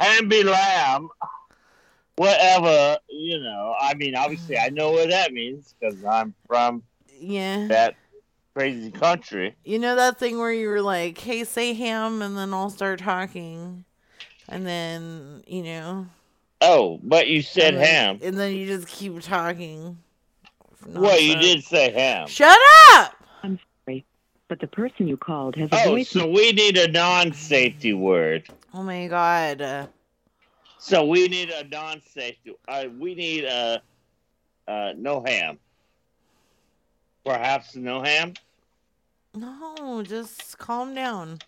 Hamby 0.00 0.42
Lamb. 0.42 1.08
Whatever, 2.16 2.98
you 3.08 3.38
know. 3.40 3.74
I 3.80 3.94
mean, 3.94 4.14
obviously, 4.14 4.58
I 4.58 4.68
know 4.68 4.90
what 4.92 5.08
that 5.08 5.32
means 5.32 5.74
because 5.80 6.04
I'm 6.04 6.34
from 6.46 6.82
Yeah. 7.18 7.66
that 7.68 7.94
crazy 8.54 8.90
country. 8.90 9.54
You 9.64 9.78
know 9.78 9.96
that 9.96 10.18
thing 10.18 10.38
where 10.38 10.52
you 10.52 10.68
were 10.68 10.82
like, 10.82 11.16
"Hey, 11.16 11.44
say 11.44 11.72
ham," 11.72 12.20
and 12.20 12.36
then 12.36 12.52
I'll 12.52 12.68
start 12.68 12.98
talking, 12.98 13.84
and 14.48 14.66
then 14.66 15.42
you 15.46 15.62
know. 15.62 16.06
Oh, 16.60 17.00
but 17.02 17.28
you 17.28 17.40
said 17.42 17.74
and 17.74 17.82
then- 17.82 17.86
ham. 17.88 18.18
and 18.22 18.38
then 18.38 18.54
you 18.54 18.66
just 18.66 18.88
keep 18.88 19.18
talking. 19.22 19.98
Well, 20.86 21.18
you 21.18 21.36
did 21.36 21.64
say 21.64 21.90
ham. 21.92 22.26
Shut 22.28 22.58
up! 22.92 23.14
I'm 24.52 24.58
sorry, 24.58 24.58
but 24.58 24.60
the 24.60 24.76
person 24.76 25.08
you 25.08 25.16
called 25.16 25.56
has 25.56 25.70
a 25.72 25.88
Oh, 25.88 25.90
voice. 25.92 26.10
so 26.10 26.26
we 26.26 26.52
need 26.52 26.76
a 26.76 26.88
non-safety 26.88 27.94
word. 27.94 28.48
Oh 28.74 28.82
my 28.82 29.06
god. 29.08 29.60
Uh, 29.62 29.86
So 30.78 31.04
we 31.06 31.28
need 31.28 31.50
a 31.50 31.64
non-safety. 31.68 32.54
Uh, 32.68 32.86
we 32.98 33.14
need 33.14 33.44
a 33.44 33.80
uh, 34.68 34.92
no 34.96 35.22
ham. 35.24 35.58
Perhaps 37.24 37.76
no 37.76 38.02
ham. 38.02 38.34
no, 39.34 40.02
just 40.02 40.58
calm 40.58 40.94
down. 40.94 41.38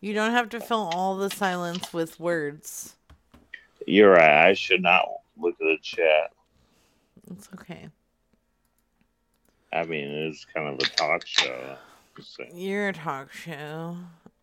You 0.00 0.12
don't 0.12 0.32
have 0.32 0.48
to 0.50 0.60
fill 0.60 0.90
all 0.92 1.16
the 1.16 1.30
silence 1.30 1.92
with 1.92 2.20
words. 2.20 2.96
You're 3.86 4.12
right. 4.12 4.48
I 4.48 4.54
should 4.54 4.82
not 4.82 5.04
look 5.36 5.54
at 5.54 5.64
the 5.64 5.78
chat. 5.82 6.32
It's 7.30 7.48
okay. 7.54 7.88
I 9.72 9.84
mean, 9.84 10.08
it's 10.08 10.44
kind 10.44 10.68
of 10.68 10.74
a 10.78 10.90
talk 10.96 11.26
show. 11.26 11.76
Just 12.18 12.34
saying. 12.34 12.50
You're 12.56 12.88
a 12.88 12.92
talk 12.92 13.32
show. 13.32 13.96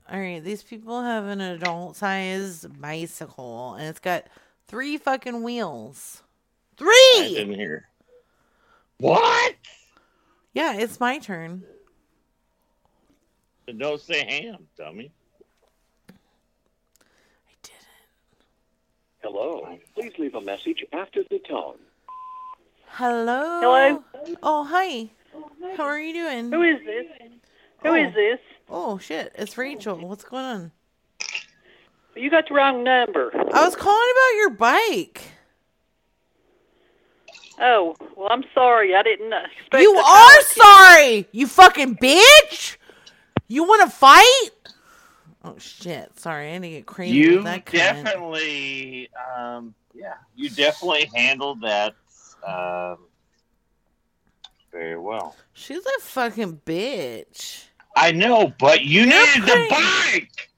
All 0.10 0.20
right, 0.20 0.42
these 0.42 0.64
people 0.64 1.02
have 1.02 1.26
an 1.26 1.42
adult 1.42 1.98
sized 1.98 2.80
bicycle 2.82 3.74
and 3.74 3.88
it's 3.90 4.00
got 4.00 4.28
three 4.68 4.96
fucking 4.98 5.44
wheels. 5.44 6.24
I 6.24 6.78
Three! 6.78 7.36
didn't 7.36 7.56
hear. 7.56 7.90
What? 8.98 9.56
Yeah, 10.54 10.76
it's 10.78 11.02
my 11.02 11.20
turn. 11.20 11.64
Don't 13.78 14.00
say 14.00 14.24
ham, 14.26 14.68
dummy. 14.78 15.12
I 16.10 16.14
didn't. 17.62 17.78
Hello. 19.22 19.78
Please 19.96 20.14
leave 20.18 20.36
a 20.36 20.42
message 20.42 20.86
after 20.94 21.24
the 21.30 21.40
tone. 21.40 21.78
Hello? 22.88 23.60
Hello? 23.60 24.04
Oh, 24.44 24.64
hi. 24.64 25.10
Oh, 25.36 25.50
How 25.76 25.84
are 25.84 26.00
you 26.00 26.14
doing? 26.14 26.52
Who 26.54 26.62
is 26.62 26.80
this? 26.86 27.06
Who 27.86 27.94
is 27.94 28.14
this? 28.14 28.40
Oh, 28.70 28.98
shit. 28.98 29.34
It's 29.36 29.58
Rachel. 29.58 29.98
What's 29.98 30.24
going 30.24 30.46
on? 30.46 30.72
You 32.16 32.30
got 32.30 32.48
the 32.48 32.56
wrong 32.56 32.84
number. 32.84 33.32
I 33.34 33.66
was 33.66 33.76
calling 33.76 34.08
about 34.12 34.38
your 34.38 34.50
bike. 34.52 35.22
Oh, 37.60 37.96
well, 38.16 38.30
I'm 38.32 38.44
sorry. 38.54 38.96
I 38.96 39.04
didn't 39.04 39.32
uh, 39.32 39.42
expect. 39.58 39.82
You 39.82 39.94
the 39.94 40.00
are 40.00 40.42
sorry, 40.42 41.28
you 41.32 41.48
fucking 41.48 41.96
bitch. 41.98 42.78
You 43.48 43.64
want 43.64 43.90
to 43.90 43.96
fight? 43.96 44.50
Oh 45.44 45.56
shit! 45.60 46.20
Sorry, 46.20 46.50
I 46.50 46.54
had 46.54 46.64
to 46.64 46.70
get 46.70 46.86
crazy 46.86 47.16
You 47.16 47.36
with 47.36 47.44
that 47.46 47.66
cunt. 47.66 47.74
definitely, 47.74 49.10
um, 49.38 49.76
yeah, 49.94 50.16
you 50.36 50.50
definitely 50.50 51.10
handled 51.14 51.62
that 51.62 51.94
um, 52.46 52.98
very 54.72 54.98
well. 54.98 55.36
She's 55.54 55.86
a 55.86 56.02
fucking 56.02 56.62
bitch. 56.66 57.65
I 57.96 58.12
know, 58.12 58.54
but 58.60 58.82
you 58.84 59.02
You're 59.02 59.10
needed 59.10 59.44
the 59.44 59.68
bike. 59.70 60.50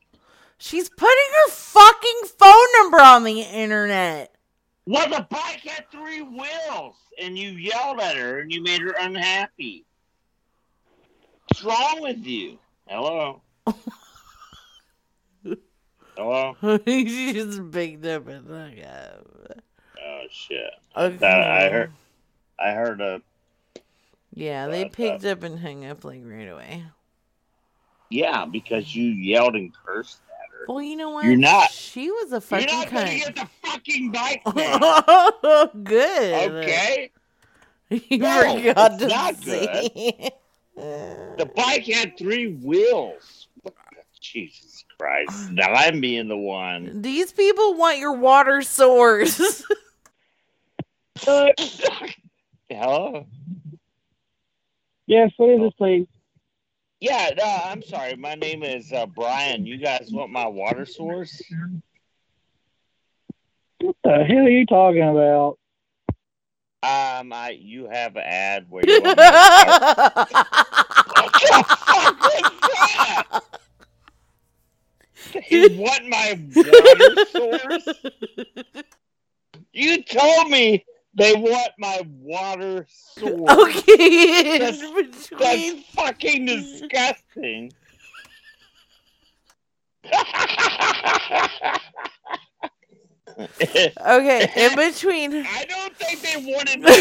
She's 0.57 0.89
putting 0.89 1.31
her 1.45 1.51
fucking 1.51 2.21
phone 2.37 2.65
number 2.81 2.99
on 2.99 3.23
the 3.23 3.41
internet. 3.41 4.33
Well, 4.85 5.07
the 5.07 5.27
bike 5.29 5.61
had 5.61 5.89
three 5.91 6.21
wheels, 6.21 6.95
and 7.21 7.37
you 7.37 7.51
yelled 7.51 7.99
at 7.99 8.15
her, 8.15 8.39
and 8.39 8.51
you 8.51 8.63
made 8.63 8.81
her 8.81 8.95
unhappy. 8.99 9.85
What's 11.49 11.63
wrong 11.63 12.01
with 12.01 12.25
you? 12.25 12.57
Hello. 12.87 13.41
Hello. 16.17 16.55
she 16.85 17.33
just 17.33 17.71
picked 17.71 18.05
up 18.05 18.27
and 18.27 18.47
hung 18.47 18.81
up. 18.81 19.27
Oh 20.03 20.21
shit. 20.31 20.71
Okay. 20.95 21.17
That- 21.17 21.41
I 21.41 21.69
heard. 21.69 21.91
I 22.59 22.71
heard 22.71 23.01
a. 23.01 23.21
Yeah, 24.33 24.67
they 24.67 24.85
uh, 24.85 24.89
picked 24.89 25.25
up 25.25 25.43
and 25.43 25.59
hung 25.59 25.85
up 25.85 26.03
like 26.03 26.21
right 26.23 26.47
away. 26.49 26.85
Yeah, 28.09 28.45
because 28.45 28.95
you 28.95 29.05
yelled 29.05 29.55
and 29.55 29.71
cursed 29.85 30.19
at 30.29 30.51
her. 30.53 30.65
Well, 30.67 30.81
you 30.81 30.95
know 30.95 31.09
what? 31.11 31.25
You're 31.25 31.35
not. 31.35 31.69
She 31.71 32.09
was 32.09 32.31
a 32.31 32.39
fucking 32.41 32.67
You're 32.69 32.77
not 32.77 32.89
gonna 32.91 33.05
cunt. 33.05 33.17
get 33.25 33.35
the 33.35 33.47
fucking 33.63 34.11
bike 34.11 34.41
oh, 34.45 35.69
good. 35.83 36.51
Okay. 36.51 37.11
You 37.89 38.17
No, 38.17 38.57
forgot 38.57 38.91
it's 38.93 39.01
to 39.03 39.07
not 39.07 39.35
say. 39.37 40.29
The 40.75 41.49
bike 41.55 41.85
had 41.85 42.17
three 42.17 42.53
wheels. 42.53 43.47
Jesus 44.19 44.83
Christ! 44.99 45.51
Now 45.51 45.71
I'm 45.73 46.01
being 46.01 46.27
the 46.27 46.37
one. 46.37 47.01
These 47.01 47.31
people 47.31 47.75
want 47.75 47.97
your 47.97 48.13
water 48.13 48.61
source. 48.61 49.63
Hello. 52.69 53.25
Yes, 55.07 55.31
what 55.37 55.49
is 55.49 55.59
this, 55.61 55.73
please? 55.77 56.07
Yeah, 56.99 57.29
no, 57.37 57.43
I'm 57.65 57.83
sorry. 57.83 58.15
My 58.15 58.33
name 58.35 58.63
is 58.63 58.91
uh, 58.91 59.05
Brian. 59.05 59.65
You 59.65 59.77
guys 59.77 60.09
want 60.11 60.31
my 60.31 60.47
water 60.47 60.85
source? 60.85 61.41
What 63.79 63.95
the 64.03 64.23
hell 64.23 64.45
are 64.45 64.49
you 64.49 64.65
talking 64.65 65.03
about? 65.03 65.59
Um, 66.83 67.33
I 67.33 67.57
you 67.59 67.87
have 67.91 68.15
an 68.15 68.23
ad 68.25 68.65
where 68.69 68.83
you 68.87 69.01
want 69.01 69.17
my 69.17 70.11
what 71.07 71.33
the 71.33 71.65
fuck 71.67 72.21
was 72.21 72.43
that? 75.33 75.43
You 75.49 75.69
want 75.77 76.07
my 76.07 76.39
water 76.55 77.25
source? 77.25 77.87
You 79.73 80.03
told 80.03 80.49
me 80.49 80.85
they 81.17 81.33
want 81.33 81.71
my 81.79 82.01
water 82.21 82.85
source. 82.89 83.49
Okay, 83.49 84.59
that's, 84.59 85.29
that's 85.31 85.83
fucking 85.95 86.45
disgusting. 86.45 87.73
okay, 93.51 94.51
in 94.55 94.75
between. 94.75 95.45
I 95.45 95.65
don't 95.65 95.95
think 95.95 96.21
they 96.21 96.37
wanted. 96.53 96.81
Me 96.81 96.91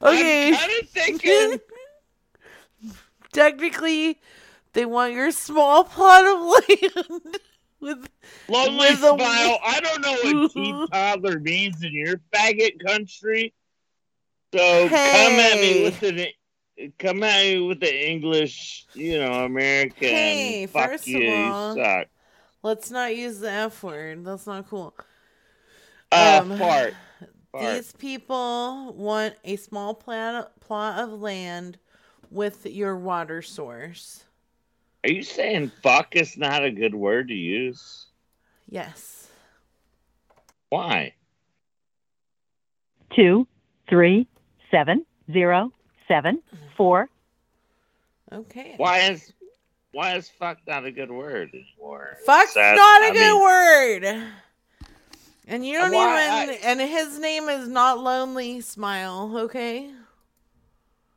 Okay. 0.00 0.48
I'm 0.50 0.54
kind 0.54 0.72
of 0.80 0.88
thinking. 0.88 1.60
Technically, 3.32 4.20
they 4.72 4.86
want 4.86 5.12
your 5.12 5.32
small 5.32 5.82
plot 5.84 6.24
of 6.24 6.40
land 6.40 7.38
with 7.80 8.08
Lonely 8.48 8.90
with 8.90 8.98
smile. 8.98 9.58
I 9.64 9.80
don't 9.80 10.00
know 10.00 10.12
what 10.40 10.52
Keith 10.52 10.90
Toddler 10.92 11.38
means 11.40 11.82
in 11.82 11.92
your 11.92 12.20
faggot 12.34 12.84
country. 12.84 13.54
So 14.54 14.88
come 14.88 14.96
at 14.96 15.56
me 15.60 15.82
with 15.84 16.02
an 16.02 16.26
come 16.98 17.22
at 17.22 17.44
me 17.44 17.60
with 17.60 17.80
the 17.80 18.08
English, 18.10 18.86
you 18.94 19.18
know, 19.18 19.44
American. 19.44 20.08
Hey, 20.08 20.66
fuck 20.66 20.90
first 20.90 21.04
of 21.04 21.08
you, 21.08 21.18
you 21.20 21.52
all- 21.52 21.74
suck. 21.74 22.06
Let's 22.62 22.90
not 22.90 23.14
use 23.14 23.38
the 23.38 23.50
F 23.50 23.82
word. 23.82 24.24
That's 24.24 24.46
not 24.46 24.68
cool. 24.68 24.94
Uh, 26.10 26.40
Um, 26.42 26.58
fart. 26.58 26.94
Fart. 27.52 27.74
These 27.76 27.92
people 27.92 28.92
want 28.94 29.36
a 29.44 29.56
small 29.56 29.94
plot, 29.94 30.58
plot 30.60 30.98
of 30.98 31.20
land 31.20 31.78
with 32.30 32.66
your 32.66 32.96
water 32.96 33.42
source. 33.42 34.24
Are 35.04 35.10
you 35.10 35.22
saying 35.22 35.70
fuck 35.82 36.16
is 36.16 36.36
not 36.36 36.64
a 36.64 36.70
good 36.70 36.94
word 36.94 37.28
to 37.28 37.34
use? 37.34 38.06
Yes. 38.68 39.28
Why? 40.70 41.14
two, 43.14 43.46
three, 43.88 44.28
seven, 44.70 45.04
zero, 45.32 45.72
seven, 46.06 46.40
four. 46.76 47.08
Okay. 48.30 48.74
Why 48.76 48.98
is 49.10 49.32
why 49.92 50.14
is 50.16 50.28
fuck 50.28 50.58
not 50.66 50.84
a 50.84 50.90
good 50.92 51.10
word 51.10 51.50
anymore? 51.54 52.18
Fuck's 52.26 52.52
Sad- 52.52 52.76
not 52.76 53.02
a 53.02 53.06
I 53.06 53.12
good 53.12 53.32
mean, 53.32 53.42
word. 53.42 54.24
And 55.48 55.66
you 55.66 55.78
don't 55.78 55.92
Why- 55.92 56.42
even. 56.44 56.56
and 56.62 56.80
his 56.80 57.18
name 57.18 57.48
is 57.48 57.66
not 57.68 57.98
Lonely 57.98 58.60
Smile, 58.60 59.32
okay? 59.38 59.90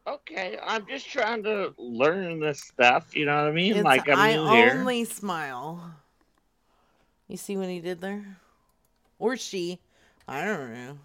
Okay, 0.07 0.57
I'm 0.63 0.87
just 0.87 1.07
trying 1.07 1.43
to 1.43 1.73
learn 1.77 2.39
this 2.39 2.59
stuff. 2.61 3.15
You 3.15 3.25
know 3.25 3.35
what 3.35 3.47
I 3.47 3.51
mean? 3.51 3.75
It's 3.75 3.83
like 3.83 4.09
I'm 4.09 4.17
I 4.19 4.35
new 4.35 4.47
here. 4.47 4.79
only 4.79 5.05
smile. 5.05 5.93
You 7.27 7.37
see 7.37 7.55
what 7.55 7.69
he 7.69 7.79
did 7.79 8.01
there? 8.01 8.37
Or 9.19 9.37
she. 9.37 9.79
I 10.27 10.43
don't 10.43 10.73
know. 10.73 10.97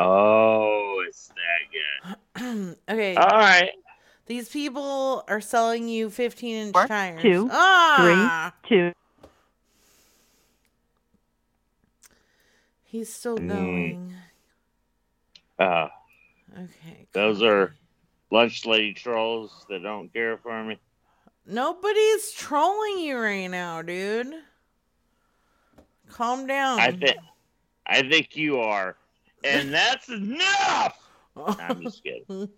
Oh, 0.00 1.04
it's 1.06 1.32
that 2.02 2.16
good. 2.34 2.76
okay. 2.88 3.16
All 3.16 3.28
right. 3.28 3.70
These 4.26 4.48
people 4.48 5.24
are 5.28 5.40
selling 5.40 5.88
you 5.88 6.10
15 6.10 6.56
inch 6.56 6.72
Four, 6.72 6.86
tires. 6.88 7.22
two, 7.22 7.48
ah! 7.52 8.52
three, 8.62 8.76
two. 8.78 8.92
He's 12.84 13.12
still 13.12 13.38
Mm. 13.38 13.48
going. 13.48 14.14
Uh, 15.58 15.88
Okay. 16.52 17.06
those 17.12 17.42
are 17.42 17.74
lunch 18.30 18.66
lady 18.66 18.94
trolls 18.94 19.64
that 19.68 19.82
don't 19.82 20.12
care 20.12 20.36
for 20.38 20.62
me. 20.64 20.78
Nobody's 21.46 22.32
trolling 22.32 22.98
you 22.98 23.18
right 23.18 23.48
now, 23.48 23.82
dude. 23.82 24.32
Calm 26.08 26.46
down. 26.46 26.80
I 26.80 26.90
think 26.90 27.16
I 27.86 28.02
think 28.02 28.36
you 28.36 28.58
are, 28.60 28.96
and 29.44 29.72
that's 29.72 30.08
enough. 30.08 30.98
I'm 31.36 31.82
just 31.82 32.02
kidding. 32.02 32.48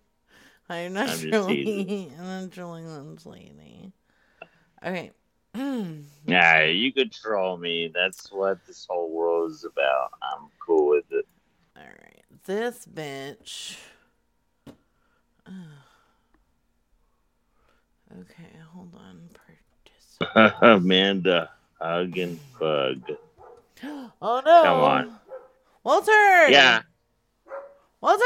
I'm 0.68 0.92
not 0.92 1.08
I'm 1.08 1.30
trolling. 1.30 2.12
I'm 2.18 2.42
not 2.42 2.50
trolling 2.52 3.14
this 3.14 3.26
lady. 3.26 3.92
Okay. 4.84 5.12
Yeah, 6.24 6.64
you 6.64 6.92
could 6.92 7.12
troll 7.12 7.56
me. 7.56 7.90
That's 7.92 8.30
what 8.30 8.64
this 8.66 8.86
whole 8.88 9.10
world 9.10 9.50
is 9.50 9.64
about. 9.64 10.12
I'm 10.22 10.48
cool 10.64 10.88
with 10.88 11.04
it. 11.10 11.26
All 12.48 12.54
right. 12.54 12.62
This 12.64 12.86
bitch. 12.86 13.76
Okay, 18.20 18.50
hold 18.72 18.94
on. 18.94 19.28
Amanda 20.62 21.50
Huggin 21.80 22.38
Bug. 22.58 23.02
Oh 24.24 24.40
no. 24.44 24.62
Come 24.62 24.78
on. 24.78 25.18
Walter. 25.82 26.48
Yeah. 26.48 26.82
Walter. 28.00 28.22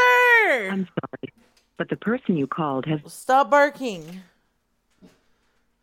I'm 0.71 0.87
sorry, 0.87 1.33
but 1.79 1.89
the 1.89 1.97
person 1.97 2.37
you 2.37 2.47
called 2.47 2.85
has 2.85 3.01
Stop 3.07 3.49
barking. 3.51 4.21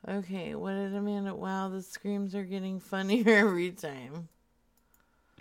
Okay, 0.07 0.53
what 0.53 0.73
did 0.73 0.93
Amanda? 0.93 1.33
Wow, 1.33 1.69
the 1.69 1.81
screams 1.81 2.35
are 2.35 2.43
getting 2.43 2.79
funnier 2.91 3.47
every 3.47 3.71
time. 3.71 4.29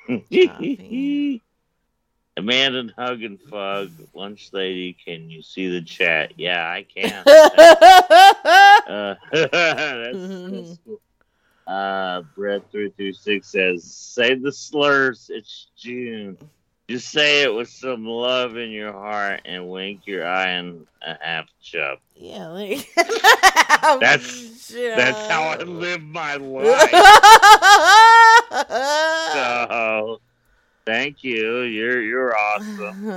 Amanda 2.36 2.92
hug 2.96 3.22
and 3.22 3.38
Fug, 3.40 3.90
lunch 4.14 4.50
lady, 4.52 4.94
can 4.94 5.28
you 5.28 5.42
see 5.42 5.68
the 5.68 5.82
chat? 5.82 6.32
Yeah, 6.38 6.66
I 6.66 6.82
can. 6.82 7.24
uh, 8.88 9.14
that's, 9.32 10.18
that's 10.18 10.78
cool. 10.84 11.00
Uh, 11.66 12.22
Brett 12.34 12.62
three 12.72 12.90
three 12.96 13.12
six 13.12 13.48
says, 13.48 13.84
"Say 13.84 14.34
the 14.34 14.50
slurs. 14.50 15.30
It's 15.32 15.68
June. 15.76 16.36
Just 16.88 17.10
say 17.10 17.42
it 17.42 17.54
with 17.54 17.68
some 17.68 18.04
love 18.04 18.56
in 18.56 18.70
your 18.70 18.92
heart 18.92 19.42
and 19.44 19.68
wink 19.70 20.06
your 20.06 20.26
eye 20.26 20.48
and 20.48 20.86
a 21.00 21.16
half 21.20 21.46
chub. 21.62 21.98
Yeah, 22.16 22.48
like 22.48 22.88
That's 24.00 24.68
that's 24.68 25.26
how 25.28 25.42
I 25.42 25.62
live 25.62 26.02
my 26.02 26.36
life. 26.36 26.90
so, 29.32 30.20
thank 30.84 31.24
you. 31.24 31.60
You're 31.60 32.02
you're 32.02 32.36
awesome. 32.36 33.10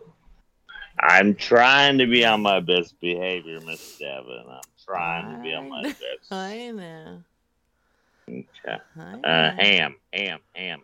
I'm 0.98 1.34
trying 1.34 1.98
to 1.98 2.06
be 2.06 2.24
on 2.24 2.40
my 2.40 2.60
best 2.60 2.98
behavior, 3.00 3.60
Miss 3.60 3.98
Devin. 3.98 4.44
I'm 4.48 4.60
trying 4.84 5.36
to 5.36 5.42
be 5.42 5.52
on 5.52 5.68
my 5.68 5.82
best. 5.82 6.30
I 6.30 6.70
know. 6.70 7.22
Okay. 8.28 8.78
Uh, 8.98 9.50
ham, 9.52 9.96
ham, 10.12 10.40
ham. 10.54 10.82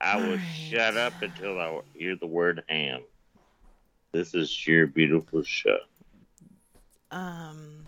I 0.00 0.16
will 0.16 0.38
shut 0.38 0.96
up 0.96 1.14
until 1.22 1.58
I 1.58 1.80
hear 1.94 2.16
the 2.16 2.26
word 2.26 2.62
ham. 2.68 3.02
This 4.12 4.34
is 4.34 4.66
your 4.66 4.86
beautiful 4.86 5.42
show. 5.42 5.78
Um, 7.10 7.86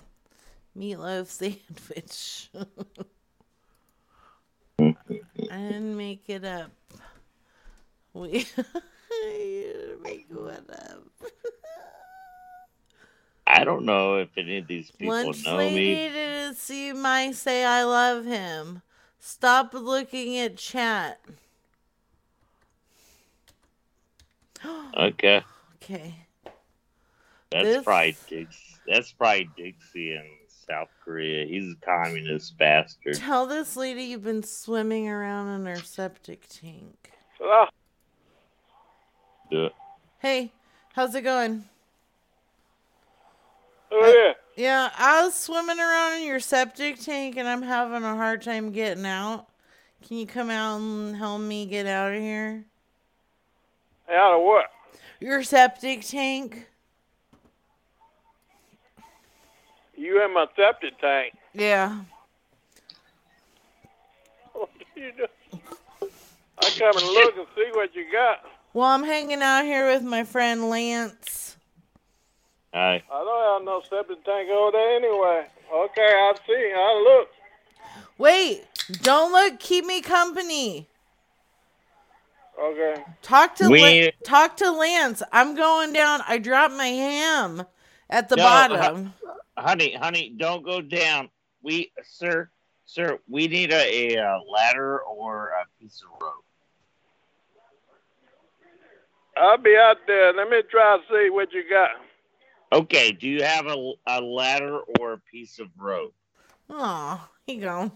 meatloaf 0.76 1.26
sandwich. 1.26 2.50
and 5.50 5.96
make 5.96 6.24
it 6.28 6.44
up. 6.44 6.70
We 8.12 8.46
make 10.02 10.26
one 10.30 10.64
up. 10.70 11.02
I 13.46 13.62
don't 13.64 13.84
know 13.84 14.16
if 14.16 14.28
any 14.36 14.58
of 14.58 14.66
these 14.66 14.90
people 14.90 15.14
Lunch 15.14 15.44
know 15.44 15.56
lady 15.58 15.76
me. 15.76 16.08
to 16.08 16.54
see 16.54 16.92
my 16.92 17.30
say 17.32 17.64
I 17.64 17.84
love 17.84 18.24
him. 18.24 18.82
Stop 19.18 19.72
looking 19.74 20.38
at 20.38 20.56
chat. 20.56 21.20
Okay. 24.98 25.42
Okay. 25.82 26.14
That's 27.52 27.64
This- 27.64 27.84
probably 27.84 28.16
Dix. 28.28 28.56
That's 28.86 29.12
probably 29.12 29.48
Dixie 29.56 30.12
in 30.14 30.24
South 30.68 30.88
Korea. 31.04 31.46
He's 31.46 31.72
a 31.72 31.84
communist 31.84 32.58
bastard. 32.58 33.14
Tell 33.14 33.46
this 33.46 33.76
lady 33.76 34.02
you've 34.04 34.24
been 34.24 34.42
swimming 34.42 35.08
around 35.08 35.48
in 35.60 35.66
her 35.66 35.76
septic 35.80 36.46
tank. 36.48 37.12
Ah, 37.42 37.68
Do 39.50 39.66
it. 39.66 39.72
Hey, 40.18 40.52
how's 40.94 41.14
it 41.14 41.22
going? 41.22 41.64
oh 43.92 44.24
yeah. 44.26 44.32
Yeah, 44.56 44.90
I 44.96 45.22
was 45.24 45.34
swimming 45.34 45.78
around 45.78 46.20
in 46.20 46.26
your 46.26 46.40
septic 46.40 46.98
tank 47.00 47.36
and 47.36 47.46
I'm 47.46 47.62
having 47.62 48.02
a 48.02 48.16
hard 48.16 48.42
time 48.42 48.72
getting 48.72 49.04
out. 49.06 49.46
Can 50.06 50.16
you 50.16 50.26
come 50.26 50.50
out 50.50 50.78
and 50.80 51.14
help 51.16 51.40
me 51.42 51.66
get 51.66 51.86
out 51.86 52.14
of 52.14 52.20
here? 52.20 52.64
Out 54.10 54.38
of 54.38 54.42
what? 54.42 54.66
Your 55.20 55.42
septic 55.42 56.02
tank? 56.02 56.66
You 60.06 60.24
in 60.24 60.32
my 60.34 60.46
septic 60.54 61.00
tank. 61.00 61.34
Yeah. 61.52 62.02
What 64.52 64.70
do 64.94 65.00
you 65.02 65.12
do? 65.16 65.26
I 66.58 66.70
come 66.78 66.96
and 66.96 67.06
look 67.06 67.36
and 67.36 67.46
see 67.56 67.68
what 67.72 67.94
you 67.94 68.04
got. 68.10 68.42
Well, 68.72 68.86
I'm 68.86 69.02
hanging 69.02 69.42
out 69.42 69.64
here 69.64 69.86
with 69.92 70.02
my 70.02 70.22
friend 70.24 70.70
Lance. 70.70 71.56
Hi. 72.72 73.02
I 73.12 73.24
don't 73.24 73.54
have 73.54 73.64
no 73.64 73.82
septic 73.82 74.24
tank 74.24 74.48
over 74.48 74.70
there 74.72 74.96
anyway. 74.96 75.46
Okay, 75.74 76.14
I'll 76.22 76.36
see. 76.46 76.72
I'll 76.74 77.02
look. 77.04 77.28
Wait, 78.16 78.64
don't 79.02 79.32
look. 79.32 79.58
Keep 79.58 79.84
me 79.86 80.00
company. 80.00 80.86
Okay. 82.58 83.02
Talk 83.22 83.56
to 83.56 83.68
We- 83.68 84.04
La- 84.04 84.10
talk 84.24 84.56
to 84.58 84.70
Lance. 84.70 85.22
I'm 85.32 85.54
going 85.56 85.92
down. 85.92 86.22
I 86.26 86.38
dropped 86.38 86.74
my 86.74 86.86
ham 86.86 87.66
at 88.10 88.28
the 88.28 88.36
No, 88.36 88.42
bottom. 88.44 89.14
honey, 89.56 89.94
honey, 89.94 90.34
don't 90.36 90.64
go 90.64 90.80
down. 90.80 91.28
We, 91.62 91.92
sir, 92.02 92.50
sir, 92.84 93.18
we 93.28 93.48
need 93.48 93.72
a, 93.72 94.14
a, 94.14 94.18
uh 94.22 94.40
ladder 94.50 95.00
or 95.00 95.48
a 95.48 95.66
piece 95.80 96.02
of 96.02 96.08
rope. 96.20 96.44
I'll 99.36 99.58
be 99.58 99.76
out 99.76 99.98
there. 100.06 100.32
Let 100.32 100.48
me 100.48 100.62
try 100.70 100.96
to 100.98 101.02
see 101.12 101.30
what 101.30 101.52
you 101.52 101.64
got. 101.68 101.90
Okay, 102.72 103.12
do 103.12 103.28
you 103.28 103.42
have 103.42 103.66
a, 103.66 103.92
a 104.06 104.20
ladder 104.20 104.78
or 104.78 105.12
a 105.14 105.18
piece 105.18 105.58
of 105.58 105.68
rope? 105.78 106.14
Oh, 106.70 107.28
he 107.46 107.54
you 107.54 107.60
go. 107.60 107.92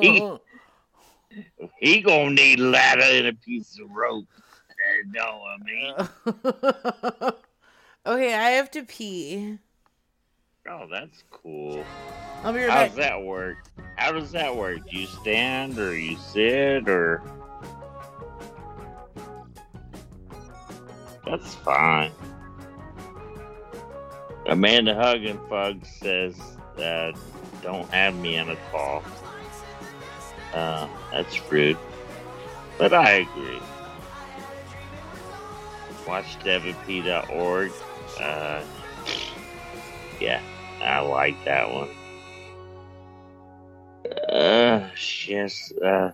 He- 0.00 0.38
He 1.80 2.00
gonna 2.00 2.30
need 2.30 2.58
a 2.58 2.62
ladder 2.70 3.02
and 3.02 3.26
a 3.26 3.34
piece 3.34 3.78
of 3.78 3.90
rope. 3.90 4.26
Know 5.10 5.40
what 5.42 5.60
I 5.60 7.24
mean? 7.24 7.32
Okay, 8.06 8.32
I 8.32 8.50
have 8.52 8.70
to 8.70 8.84
pee. 8.84 9.58
Oh, 10.66 10.86
that's 10.90 11.24
cool. 11.30 11.84
I'll 12.42 12.54
be 12.54 12.60
right 12.60 12.70
How 12.70 12.76
back. 12.76 12.88
does 12.88 12.96
that 12.96 13.22
work? 13.22 13.56
How 13.96 14.12
does 14.12 14.32
that 14.32 14.56
work? 14.56 14.88
Do 14.88 14.98
you 14.98 15.06
stand 15.06 15.78
or 15.78 15.94
you 15.98 16.16
sit 16.16 16.88
or? 16.88 17.22
That's 21.26 21.54
fine. 21.56 22.12
Amanda 24.46 24.94
Huggin 24.94 25.38
Fug 25.50 25.84
says 25.84 26.34
uh, 26.78 27.12
don't 27.62 27.88
have 27.92 28.14
me 28.14 28.36
in 28.36 28.48
a 28.48 28.56
call. 28.70 29.02
Uh, 30.54 30.88
that's 31.12 31.38
rude. 31.52 31.76
But 32.78 32.94
I 32.94 33.10
agree. 33.10 33.60
WatchDevinP.org. 36.08 37.72
Uh, 38.18 38.62
yeah, 40.20 40.40
I 40.82 41.00
like 41.00 41.44
that 41.44 41.70
one. 41.70 41.90
Uh, 44.32 44.88
yes. 45.26 45.72
Uh, 45.72 46.12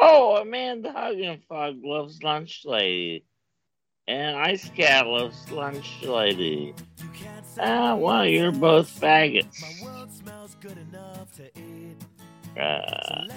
oh, 0.00 0.36
Amanda 0.36 1.38
Fug 1.48 1.76
loves 1.84 2.22
Lunch 2.22 2.62
Lady. 2.64 3.24
And 4.08 4.36
Ice 4.36 4.68
Cat 4.70 5.06
loves 5.06 5.50
Lunch 5.52 6.02
Lady. 6.02 6.74
Ah, 7.60 7.94
well, 7.94 8.26
you're 8.26 8.50
both 8.50 8.88
faggots. 9.00 9.62
Uh, 12.58 13.28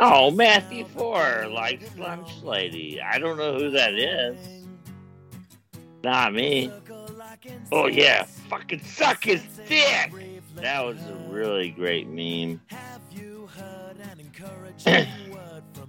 oh, 0.00 0.30
Matthew 0.30 0.86
Four 0.86 1.46
likes 1.52 1.84
Lunch 1.98 2.42
Lady. 2.42 3.00
I 3.02 3.18
don't 3.18 3.36
know 3.36 3.58
who 3.58 3.70
that 3.72 3.92
is. 3.94 4.59
Not 6.02 6.34
me. 6.34 6.72
Oh, 7.70 7.86
yeah, 7.86 8.24
fucking 8.48 8.82
suck 8.82 9.24
his 9.24 9.42
dick! 9.68 10.12
That 10.56 10.84
was 10.84 10.98
a 10.98 11.14
really 11.28 11.70
great 11.70 12.08
meme. 12.08 12.60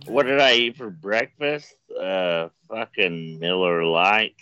what 0.06 0.24
did 0.24 0.40
I 0.40 0.54
eat 0.54 0.78
for 0.78 0.90
breakfast? 0.90 1.76
Uh, 2.00 2.50
fucking 2.70 3.40
Miller 3.40 3.84
Lite. 3.86 4.36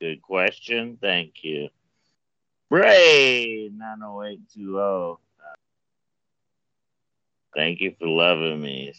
Good 0.00 0.22
question. 0.22 0.98
Thank 1.00 1.44
you. 1.44 1.68
Bray 2.68 3.70
90820. 3.72 5.18
Thank 7.54 7.80
you 7.80 7.94
for 7.98 8.08
loving 8.08 8.62
me. 8.62 8.92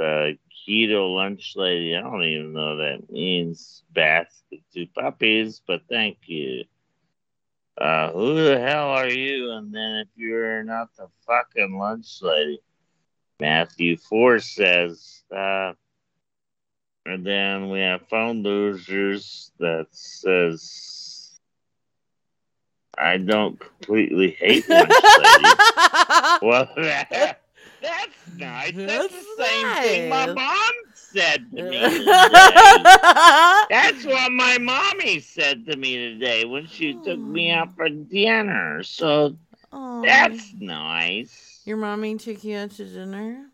Uh, 0.00 0.30
keto 0.70 1.14
lunch 1.14 1.54
lady. 1.56 1.96
I 1.96 2.00
don't 2.00 2.22
even 2.22 2.52
know 2.52 2.76
what 2.76 2.84
that 2.84 3.10
means. 3.10 3.82
Basket 3.92 4.60
to 4.74 4.86
puppies, 4.86 5.60
but 5.66 5.82
thank 5.88 6.18
you. 6.26 6.64
Uh, 7.76 8.12
who 8.12 8.34
the 8.34 8.60
hell 8.60 8.88
are 8.88 9.08
you? 9.08 9.52
And 9.52 9.74
then 9.74 9.96
if 9.96 10.08
you're 10.14 10.62
not 10.62 10.88
the 10.96 11.08
fucking 11.26 11.76
lunch 11.76 12.18
lady, 12.22 12.60
Matthew 13.40 13.96
Four 13.96 14.38
says. 14.38 15.22
Uh, 15.34 15.72
and 17.06 17.26
then 17.26 17.70
we 17.70 17.80
have 17.80 18.06
phone 18.08 18.42
losers 18.42 19.50
that 19.58 19.86
says, 19.90 21.40
I 22.96 23.16
don't 23.16 23.58
completely 23.58 24.30
hate 24.32 24.68
lunch 24.68 24.90
lady. 24.90 25.54
well, 26.42 26.68
that, 26.76 27.39
that's 27.80 28.36
nice. 28.36 28.72
That's, 28.74 29.12
the 29.12 29.44
same 29.44 29.82
thing 29.82 30.08
my 30.08 30.26
mom 30.26 30.72
said 30.94 31.50
to 31.54 31.62
me 31.62 31.80
today. 31.88 32.04
That's 33.70 34.04
what 34.04 34.32
my 34.32 34.58
mommy 34.58 35.20
said 35.20 35.66
to 35.66 35.76
me 35.76 35.96
today 35.96 36.44
when 36.44 36.66
she 36.66 36.94
took 36.94 37.18
me 37.18 37.50
out 37.50 37.76
for 37.76 37.88
dinner. 37.88 38.82
So 38.82 39.36
Aw. 39.72 40.02
that's 40.02 40.52
nice. 40.58 41.60
Your 41.64 41.76
mommy 41.76 42.16
took 42.16 42.42
you 42.44 42.56
out 42.56 42.70
to 42.72 42.84
dinner? 42.84 43.46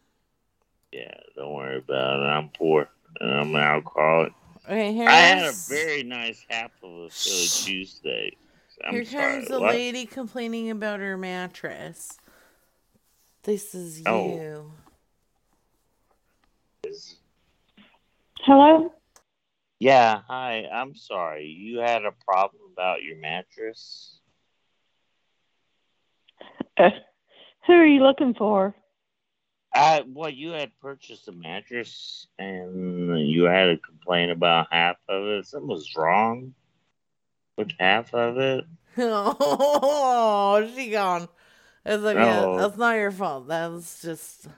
Yeah, 0.92 1.14
don't 1.34 1.52
worry 1.52 1.78
about 1.78 2.20
it. 2.20 2.24
I'm 2.24 2.48
poor 2.50 2.88
and 3.20 3.30
I'm 3.30 3.54
an 3.54 3.60
alcoholic. 3.60 4.32
Okay, 4.64 4.92
here's, 4.92 5.08
I 5.08 5.12
had 5.12 5.44
a 5.44 5.52
very 5.68 6.02
nice 6.02 6.44
half 6.48 6.72
of 6.82 6.90
a 6.90 7.10
Philly 7.10 7.46
cheesesteak. 7.46 8.36
I'm 8.84 8.92
here 8.92 9.04
sorry. 9.04 9.38
comes 9.38 9.50
a 9.50 9.60
what? 9.60 9.74
lady 9.74 10.06
complaining 10.06 10.70
about 10.70 11.00
her 11.00 11.16
mattress. 11.16 12.18
This 13.46 13.76
is 13.76 14.00
you. 14.00 14.06
Oh. 14.08 14.72
Hello? 18.40 18.92
Yeah, 19.78 20.22
hi. 20.26 20.64
I'm 20.64 20.96
sorry. 20.96 21.46
You 21.46 21.78
had 21.78 22.04
a 22.04 22.10
problem 22.26 22.62
about 22.72 23.04
your 23.04 23.18
mattress? 23.18 24.18
Uh, 26.76 26.90
who 27.68 27.74
are 27.74 27.86
you 27.86 28.02
looking 28.02 28.34
for? 28.34 28.74
Uh, 29.72 30.00
well, 30.08 30.28
you 30.28 30.50
had 30.50 30.72
purchased 30.82 31.28
a 31.28 31.32
mattress 31.32 32.26
and 32.40 33.30
you 33.30 33.44
had 33.44 33.68
a 33.68 33.78
complaint 33.78 34.32
about 34.32 34.66
half 34.72 34.96
of 35.08 35.22
it. 35.22 35.46
Something 35.46 35.68
was 35.68 35.94
wrong 35.96 36.52
with 37.56 37.70
half 37.78 38.12
of 38.12 38.38
it. 38.38 38.64
Oh, 38.98 40.68
she 40.74 40.90
gone. 40.90 41.28
It's 41.88 42.02
like, 42.02 42.16
yeah, 42.16 42.44
Oh. 42.44 42.58
that's 42.58 42.76
not 42.76 42.96
your 42.96 43.12
fault. 43.12 43.46
That's 43.48 44.02
just. 44.02 44.48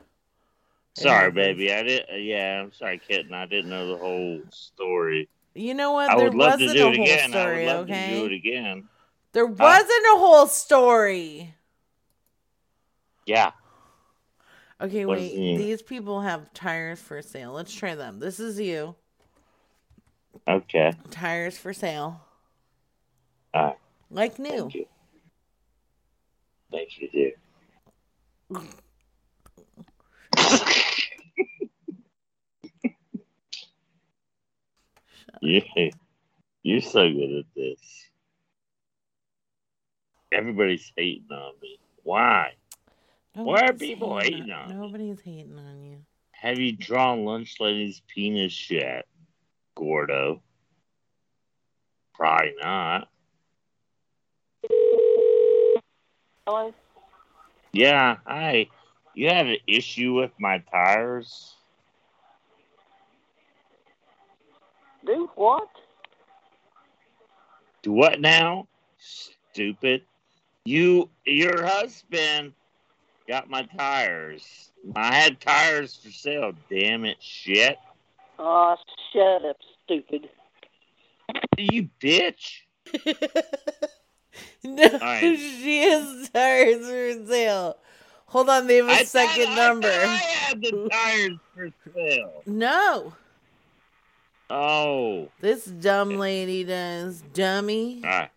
Sorry, 0.95 1.31
baby. 1.31 1.73
I 1.73 1.83
did. 1.83 2.03
uh, 2.11 2.17
Yeah, 2.17 2.63
I'm 2.63 2.73
sorry, 2.73 2.99
kitten. 3.07 3.33
I 3.35 3.47
didn't 3.47 3.71
know 3.71 3.87
the 3.89 3.99
whole 3.99 4.41
story. 4.51 5.29
You 5.55 5.75
know 5.75 5.93
what? 5.93 6.11
I 6.11 6.17
there 6.17 6.25
would 6.25 6.35
love 6.35 6.59
to 6.59 6.65
wasn't 6.67 6.79
do 6.79 6.87
a 6.87 6.91
it 6.91 6.97
whole 6.97 7.05
again. 7.05 7.35
I 7.35 7.41
story, 7.41 7.57
would 7.67 7.67
love 7.73 7.85
okay? 7.91 8.09
to 8.11 8.15
do 8.21 8.25
it 8.27 8.33
again. 8.33 8.89
There 9.33 9.47
wasn't 9.47 10.05
a 10.15 10.19
whole 10.19 10.47
story. 10.47 11.55
Yeah. 13.27 13.51
Okay, 14.81 15.05
What 15.05 15.19
wait. 15.19 15.29
does 15.29 15.37
it 15.37 15.41
mean? 15.41 15.59
These 15.59 15.83
people 15.83 16.21
have 16.23 16.53
tires 16.55 17.01
for 17.01 17.21
sale. 17.21 17.53
Let's 17.53 17.75
try 17.75 17.95
them. 17.95 18.21
This 18.21 18.41
is 18.41 18.59
you. 18.59 18.95
Okay. 20.49 20.93
Tires 21.11 21.59
for 21.59 21.73
sale. 21.75 22.21
All 23.53 23.65
right. 23.67 23.77
Like 24.11 24.39
new. 24.39 24.71
Thank 26.71 27.01
you. 27.01 27.09
Thank 27.11 27.15
you, 27.15 27.33
dear. 28.51 28.63
Yeah, 35.41 35.91
you're 36.63 36.81
so 36.81 37.09
good 37.09 37.39
at 37.39 37.45
this. 37.55 37.81
Everybody's 40.33 40.93
hating 40.97 41.29
on 41.31 41.53
me. 41.63 41.79
Why? 42.03 42.55
Why 43.35 43.69
are 43.69 43.73
people 43.73 44.19
hating 44.19 44.39
hating 44.41 44.53
on 44.53 44.69
me? 44.69 44.75
Nobody's 44.75 45.21
hating 45.21 45.59
on 45.59 45.83
you. 45.83 45.99
Have 46.33 46.59
you 46.59 46.73
drawn 46.73 47.25
Lunch 47.25 47.57
Lady's 47.61 48.03
penis 48.09 48.71
yet, 48.71 49.07
Gordo? 49.75 50.43
Probably 52.15 52.55
not. 52.61 53.09
Hello? 56.51 56.73
Yeah, 57.75 58.17
hi. 58.27 58.69
You 59.15 59.29
had 59.29 59.49
an 59.49 59.59
issue 59.67 60.15
with 60.15 60.31
my 60.39 60.65
tires? 60.73 61.55
Do 65.05 65.29
what? 65.35 65.69
Do 67.83 67.93
what 67.93 68.23
now? 68.23 68.67
Stupid. 68.97 70.05
You, 70.65 71.11
your 71.27 71.67
husband 71.67 72.55
got 73.29 73.51
my 73.51 73.65
tires. 73.65 74.73
I 74.97 75.15
had 75.15 75.43
tires 75.43 76.01
for 76.03 76.11
sale. 76.11 76.53
Damn 76.71 77.05
it, 77.05 77.19
shit. 77.21 77.77
Oh, 78.39 78.75
shut 79.13 79.45
up, 79.45 79.59
stupid. 79.85 80.31
You 81.59 81.91
bitch. 82.01 82.61
No, 84.65 84.99
right. 85.01 85.39
she 85.39 85.79
has 85.83 86.29
tires 86.31 86.87
for 86.87 87.27
sale. 87.27 87.77
Hold 88.27 88.49
on, 88.51 88.67
they 88.67 88.77
have 88.77 88.89
a 88.89 88.93
I 88.93 89.05
second 89.05 89.47
thought- 89.47 89.57
number. 89.57 89.89
thought 89.91 90.07
I 90.07 90.17
had 90.17 90.61
the 90.61 90.89
tires 90.93 91.39
for 91.55 91.71
sale. 91.95 92.43
No, 92.47 93.13
Oh. 94.51 95.29
this 95.41 95.65
dumb 95.67 96.11
lady 96.19 96.65
does. 96.65 97.23
Dummy. 97.35 98.01
All 98.05 98.11
right. 98.11 98.31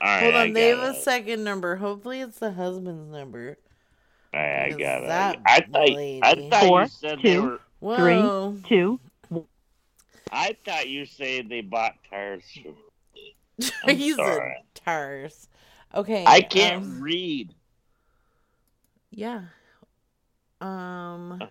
All 0.00 0.06
right. 0.08 0.22
Hold 0.22 0.34
I 0.34 0.42
on, 0.46 0.52
they 0.52 0.68
have 0.68 0.78
got 0.78 0.96
a 0.96 1.00
second 1.00 1.44
number. 1.44 1.76
Hopefully, 1.76 2.20
it's 2.20 2.38
the 2.38 2.52
husband's 2.52 3.10
number. 3.10 3.56
All 4.34 4.40
right, 4.40 4.62
I 4.62 4.66
Is 4.68 4.76
got 4.76 5.02
it. 5.02 5.06
that 5.08 5.38
I 5.46 5.60
thought, 5.60 5.88
I 5.90 6.48
thought 6.50 6.64
Four, 6.68 6.82
you 6.82 6.88
said 6.88 7.18
they 7.22 7.38
were. 7.38 7.60
Whoa. 7.80 8.52
Three, 8.66 8.68
two. 8.68 9.00
I 10.32 10.56
thought 10.64 10.88
you 10.88 11.06
said 11.06 11.48
they 11.48 11.60
bought 11.60 11.94
tires 12.10 12.42
from 12.52 12.72
me. 12.72 12.78
I'm 13.84 13.96
He 13.96 14.10
said 14.12 14.18
sorry. 14.18 14.56
tires. 14.74 15.48
Okay. 15.94 16.24
I 16.26 16.40
can't 16.42 16.82
um, 16.84 17.00
read. 17.00 17.54
yeah. 19.10 19.42
Um. 20.60 21.42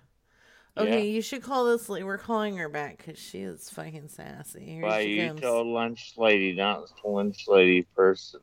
Okay, 0.77 1.07
you 1.07 1.21
should 1.21 1.41
call 1.41 1.65
this. 1.65 1.87
la- 1.87 2.01
We're 2.03 2.17
calling 2.17 2.57
her 2.57 2.67
back 2.67 2.97
because 2.97 3.17
she 3.17 3.39
is 3.39 3.69
fucking 3.69 4.09
sassy. 4.09 4.65
Here 4.65 4.81
Why 4.83 5.03
she 5.03 5.09
you 5.11 5.29
comes. 5.29 5.41
told 5.41 5.67
lunch 5.67 6.13
lady, 6.17 6.53
not 6.53 6.91
lunch 7.03 7.45
lady 7.47 7.83
person. 7.95 8.41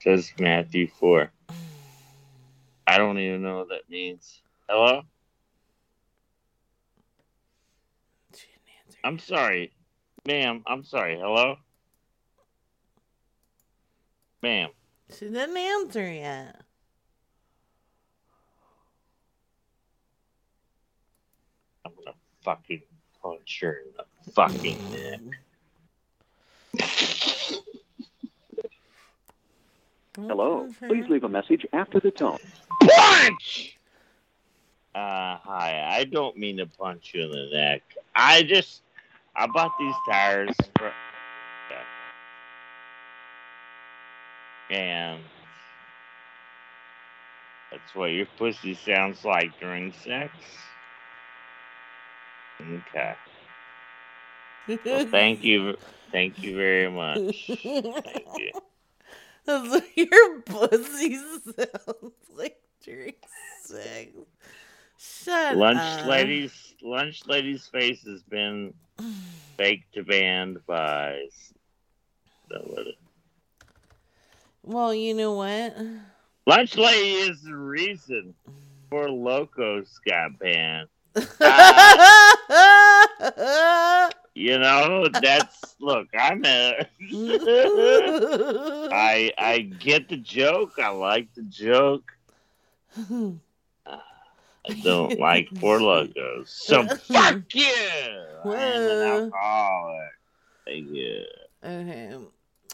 Says 0.00 0.32
Matthew 0.38 0.88
four. 0.88 1.30
I 2.86 2.96
don't 2.96 3.18
even 3.18 3.42
know 3.42 3.58
what 3.58 3.68
that 3.68 3.88
means. 3.90 4.40
Hello? 4.68 5.02
I'm 9.04 9.18
sorry. 9.18 9.72
Ma'am, 10.26 10.62
I'm 10.66 10.84
sorry. 10.84 11.18
Hello? 11.20 11.56
Ma'am. 14.42 14.70
She 15.16 15.26
didn't 15.26 15.56
answer 15.56 16.10
yet. 16.10 16.60
I'm 21.84 21.92
gonna 21.96 22.16
fucking 22.42 22.82
punch 23.22 23.60
her 23.62 23.82
in 23.84 23.92
the 23.96 24.32
fucking 24.32 24.78
neck. 24.92 25.20
Hello. 30.16 30.68
Please 30.88 31.08
leave 31.08 31.24
a 31.24 31.28
message 31.28 31.66
after 31.72 32.00
the 32.00 32.10
tone. 32.10 32.38
Punch! 32.80 33.78
Uh, 34.94 35.36
hi. 35.38 35.88
I 35.88 36.04
don't 36.04 36.36
mean 36.36 36.56
to 36.58 36.66
punch 36.66 37.12
you 37.14 37.24
in 37.24 37.30
the 37.30 37.48
neck. 37.52 37.82
I 38.14 38.42
just, 38.42 38.82
I 39.36 39.46
bought 39.46 39.72
these 39.78 39.94
tires 40.08 40.54
for, 40.76 40.92
and 44.70 45.20
that's 47.70 47.94
what 47.94 48.06
your 48.06 48.26
pussy 48.38 48.74
sounds 48.74 49.24
like 49.24 49.58
during 49.60 49.92
sex. 49.92 50.32
Okay. 52.60 53.14
Well, 54.84 55.06
thank 55.06 55.42
you, 55.42 55.76
thank 56.12 56.42
you 56.42 56.54
very 56.56 56.90
much. 56.90 57.46
Thank 57.46 58.26
you. 58.36 58.52
That's 59.46 59.68
what 59.70 59.84
your 59.96 60.42
pussy 60.42 61.16
sounds 61.56 62.12
like 62.36 62.58
during 62.84 63.14
sex. 63.62 64.10
Shut 64.98 65.56
Lunch 65.56 65.78
up. 65.82 66.04
lady's 66.06 66.74
lunch 66.82 67.22
lady's 67.26 67.66
face 67.66 68.02
has 68.04 68.22
been 68.22 68.74
faked 69.56 69.94
to 69.94 70.04
banned 70.04 70.58
by. 70.66 71.22
So 72.50 72.58
what 72.66 72.86
it- 72.86 72.94
Well, 74.70 74.94
you 74.94 75.14
know 75.14 75.32
what? 75.32 75.76
Lunch 76.46 76.76
lady 76.76 77.14
is 77.28 77.42
the 77.42 77.56
reason 77.56 78.36
Four 78.88 79.08
Lokos 79.08 79.88
got 80.06 80.38
banned. 80.38 80.86
Uh, 81.40 82.20
you 84.36 84.60
know, 84.60 85.08
that's 85.08 85.74
look. 85.80 86.06
I'm 86.16 86.44
a. 86.44 86.86
I 88.92 89.32
I 89.36 89.58
get 89.80 90.08
the 90.08 90.18
joke. 90.18 90.78
I 90.78 90.90
like 90.90 91.34
the 91.34 91.42
joke. 91.42 92.12
I 92.96 93.98
don't 94.84 95.18
like 95.18 95.48
Four 95.58 95.80
Lokos. 95.80 96.46
So 96.46 96.86
fuck 96.86 97.42
you. 97.54 97.64
I 98.44 98.54
am 98.54 98.82
an 98.88 99.02
alcoholic. 99.02 100.12
Thank 100.64 100.90
you. 100.90 101.24
Okay. 101.64 102.16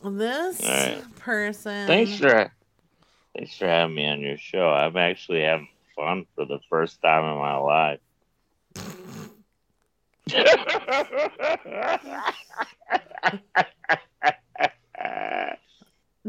This 0.03 0.63
right. 0.63 1.03
person. 1.17 1.87
Thanks 1.87 2.17
for 2.17 2.53
thanks 3.37 3.57
for 3.57 3.67
having 3.67 3.95
me 3.95 4.07
on 4.07 4.21
your 4.21 4.37
show. 4.37 4.69
I'm 4.69 4.97
actually 4.97 5.43
having 5.43 5.69
fun 5.95 6.27
for 6.35 6.45
the 6.45 6.59
first 6.69 7.01
time 7.01 7.25
in 7.25 7.39
my 7.39 7.57
life. 7.57 8.01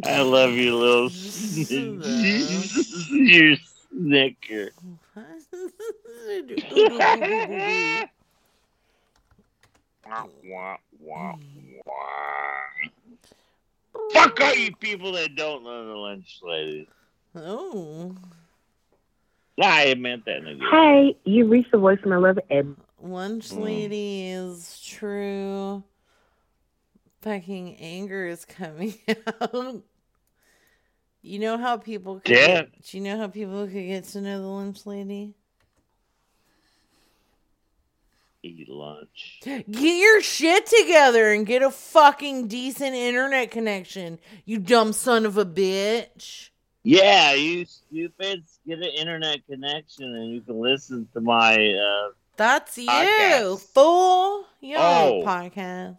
I 0.04 0.22
love 0.22 0.52
you, 0.52 0.78
little 0.78 1.10
you 3.10 3.58
snicker. 3.92 4.70
Wah, 10.06 10.26
wah, 10.44 10.78
wah, 11.00 11.34
wah. 11.86 11.98
Fuck 14.14 14.40
all 14.42 14.56
you 14.56 14.76
people 14.76 15.12
that 15.14 15.36
don't 15.36 15.64
know 15.64 15.86
the 15.88 15.94
lunch 15.94 16.40
lady. 16.44 16.88
Oh. 17.36 18.16
Yeah, 19.58 19.70
I 19.74 19.96
meant 19.96 20.26
that 20.26 20.38
in 20.38 20.48
a 20.48 20.54
good 20.56 20.64
Hi, 20.64 21.16
you 21.26 21.48
reached 21.48 21.72
the 21.72 21.78
voicemail 21.78 22.04
of 22.04 22.10
my 22.10 22.16
love, 22.18 22.40
Ed. 22.50 22.76
Lunch 23.02 23.50
Mm. 23.50 23.62
lady 23.62 24.28
is 24.30 24.82
true. 24.86 25.84
Fucking 27.22 27.76
anger 27.78 28.28
is 28.28 28.46
coming 28.46 28.94
out. 29.42 29.84
You 31.22 31.40
know 31.40 31.58
how 31.58 31.78
people 31.78 32.20
could 32.20 32.30
Yeah. 32.32 32.48
get, 32.64 32.82
do 32.84 32.98
you 32.98 33.04
know 33.04 33.18
how 33.18 33.28
people 33.28 33.66
could 33.66 33.74
get 33.74 34.04
to 34.06 34.22
know 34.22 34.42
the 34.42 34.48
lunch 34.48 34.86
lady? 34.86 35.34
Eat 38.48 38.70
lunch. 38.70 39.40
Get 39.44 39.68
your 39.70 40.22
shit 40.22 40.66
together 40.66 41.32
and 41.32 41.46
get 41.46 41.62
a 41.62 41.70
fucking 41.72 42.48
decent 42.48 42.96
internet 42.96 43.52
connection, 43.52 44.20
you 44.46 44.60
dumb 44.60 44.94
son 44.94 45.26
of 45.26 45.38
a 45.38 45.46
bitch. 45.46 46.50
Yeah, 46.84 47.34
you 47.34 47.66
stupids, 47.66 48.60
get 48.66 48.78
an 48.80 48.86
internet 48.86 49.46
connection 49.48 50.06
and 50.16 50.32
you 50.32 50.42
can 50.42 50.60
listen 50.62 51.08
to 51.14 51.22
my 51.22 51.56
uh 51.74 52.10
That's 52.38 52.78
you, 52.78 52.88
Podcast. 52.88 53.60
fool. 53.74 54.46
You 54.62 54.78
have 54.78 55.08
Oh. 55.12 55.22
a 55.22 55.26
podcast. 55.26 55.98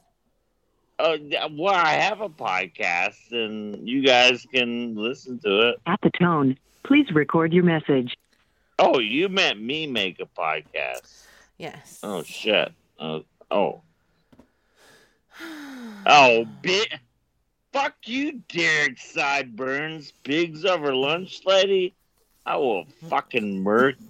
Oh, 1.00 1.12
yeah, 1.12 1.46
well, 1.52 1.74
I 1.74 1.90
have 1.90 2.20
a 2.20 2.28
podcast, 2.28 3.30
and 3.30 3.88
you 3.88 4.02
guys 4.04 4.44
can 4.52 4.96
listen 4.96 5.38
to 5.44 5.68
it. 5.68 5.76
At 5.86 6.00
the 6.02 6.10
tone, 6.10 6.58
please 6.82 7.06
record 7.12 7.52
your 7.52 7.62
message. 7.62 8.16
Oh, 8.80 8.98
you 8.98 9.28
meant 9.28 9.62
me 9.62 9.86
make 9.86 10.18
a 10.18 10.26
podcast? 10.26 11.24
Yes. 11.58 12.00
Oh 12.02 12.22
shit. 12.22 12.72
Oh, 12.98 13.24
oh, 13.50 13.82
oh, 16.06 16.44
bit. 16.62 16.88
Fuck 17.72 17.94
you, 18.06 18.40
Derek 18.48 18.98
Sideburns, 18.98 20.12
Biggs 20.22 20.64
over 20.64 20.94
lunch 20.94 21.42
lady. 21.44 21.94
I 22.46 22.56
will 22.56 22.86
fucking 23.08 23.62
murk. 23.62 23.96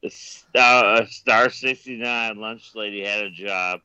Uh, 0.00 0.08
Star, 0.08 1.06
Star 1.06 1.50
69 1.50 2.36
lunch 2.36 2.74
lady 2.74 3.04
had 3.04 3.24
a 3.24 3.30
job. 3.30 3.80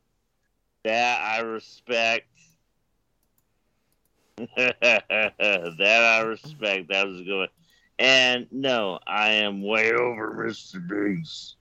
That 0.84 1.20
I 1.20 1.40
respect. 1.40 2.28
that 4.56 5.04
I 5.10 6.20
respect. 6.22 6.88
That 6.88 7.06
was 7.06 7.20
a 7.20 7.24
good 7.24 7.38
one. 7.38 7.48
And 7.98 8.48
no, 8.50 8.98
I 9.06 9.30
am 9.30 9.62
way 9.62 9.92
over 9.92 10.32
Mr. 10.32 10.86
Biggs. 10.86 11.54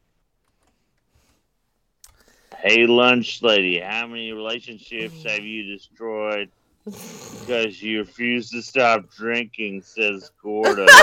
Hey, 2.58 2.88
lunch 2.88 3.44
lady, 3.44 3.80
how 3.80 4.08
many 4.08 4.32
relationships 4.32 5.14
mm. 5.16 5.30
have 5.30 5.44
you 5.44 5.64
destroyed 5.76 6.50
because 6.86 7.82
you 7.82 8.00
refuse 8.00 8.50
to 8.52 8.62
stop 8.62 9.10
drinking? 9.12 9.84
Says 9.84 10.32
Gordo. 10.42 10.86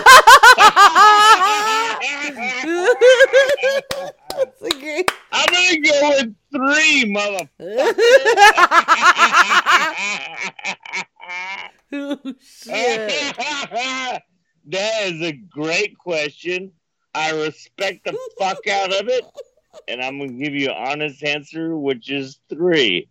That's 4.30 4.62
a 4.62 4.70
great. 4.80 5.10
I'm 5.32 5.46
gonna 5.52 5.80
go 5.80 6.08
with 6.10 6.34
three, 6.50 7.04
motherfucker. 7.14 7.46
oh, 11.92 12.18
shit. 12.40 13.36
that 13.36 14.22
is 15.02 15.22
a 15.22 15.32
great 15.32 15.98
question. 15.98 16.72
I 17.14 17.32
respect 17.32 18.04
the 18.04 18.16
fuck 18.38 18.66
out 18.68 18.92
of 18.92 19.08
it, 19.08 19.24
and 19.88 20.00
I'm 20.00 20.18
gonna 20.18 20.32
give 20.32 20.54
you 20.54 20.70
an 20.70 20.76
honest 20.76 21.24
answer, 21.24 21.76
which 21.76 22.10
is 22.10 22.38
three. 22.48 23.08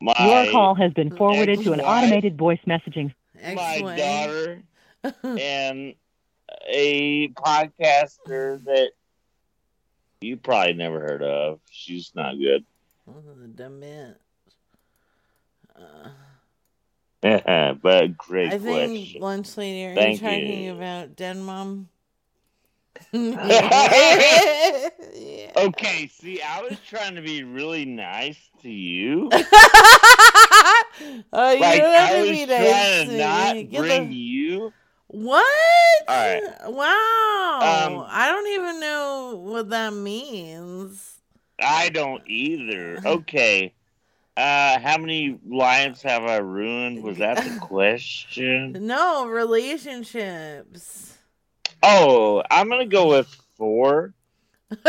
My 0.00 0.14
Your 0.18 0.50
call 0.52 0.74
has 0.74 0.92
been 0.92 1.14
forwarded 1.14 1.62
to 1.62 1.72
an 1.72 1.80
automated 1.80 2.38
voice 2.38 2.60
messaging. 2.66 3.14
my 3.42 3.80
daughter, 3.96 4.62
and 5.22 5.94
a 6.66 7.28
podcaster 7.28 8.64
that 8.64 8.92
you 10.20 10.36
probably 10.38 10.72
never 10.72 11.00
heard 11.00 11.22
of. 11.22 11.60
She's 11.70 12.12
not 12.14 12.38
good. 12.38 12.64
Oh, 13.08 13.22
the 13.38 13.48
dumb 13.48 13.80
bitch. 13.80 14.16
but 17.82 18.18
great 18.18 18.52
I 18.52 18.58
think 18.58 18.92
question. 18.98 19.22
lunch 19.22 19.56
lady. 19.56 19.86
Are 19.86 19.94
Thank 19.94 20.20
you 20.20 20.28
talking 20.28 20.64
you. 20.64 20.74
about 20.74 21.16
Den 21.16 21.40
Mom? 21.40 21.88
Okay, 25.56 26.08
see, 26.08 26.42
I 26.42 26.62
was 26.62 26.78
trying 26.88 27.14
to 27.14 27.22
be 27.22 27.42
really 27.44 27.84
nice 27.84 28.38
to 28.62 28.70
you. 28.70 29.30
Oh, 31.32 31.50
you 31.52 31.60
like 31.60 31.80
don't 31.80 31.92
have 31.92 32.10
I 32.10 32.14
to 32.14 32.20
was 32.20 32.30
be 32.30 32.46
trying 32.46 32.64
nice 32.64 33.08
to 33.08 33.16
not 33.18 33.70
bring 33.80 34.08
the- 34.10 34.14
you 34.14 34.72
What? 35.08 35.44
Right. 36.08 36.42
Wow. 36.66 37.60
Um, 37.62 38.06
I 38.08 38.28
don't 38.30 38.46
even 38.48 38.80
know 38.80 39.40
what 39.42 39.70
that 39.70 39.92
means. 39.92 41.18
I 41.58 41.88
don't 41.88 42.22
either. 42.26 43.00
Okay. 43.04 43.74
Uh, 44.36 44.80
how 44.80 44.98
many 44.98 45.38
lives 45.46 46.02
have 46.02 46.24
I 46.24 46.38
ruined? 46.38 47.04
Was 47.04 47.18
that 47.18 47.36
the 47.36 47.56
question? 47.60 48.76
No, 48.80 49.26
relationships. 49.26 51.16
Oh, 51.82 52.42
I'm 52.50 52.68
gonna 52.68 52.86
go 52.86 53.08
with 53.08 53.28
four. 53.56 54.12
You're 54.70 54.80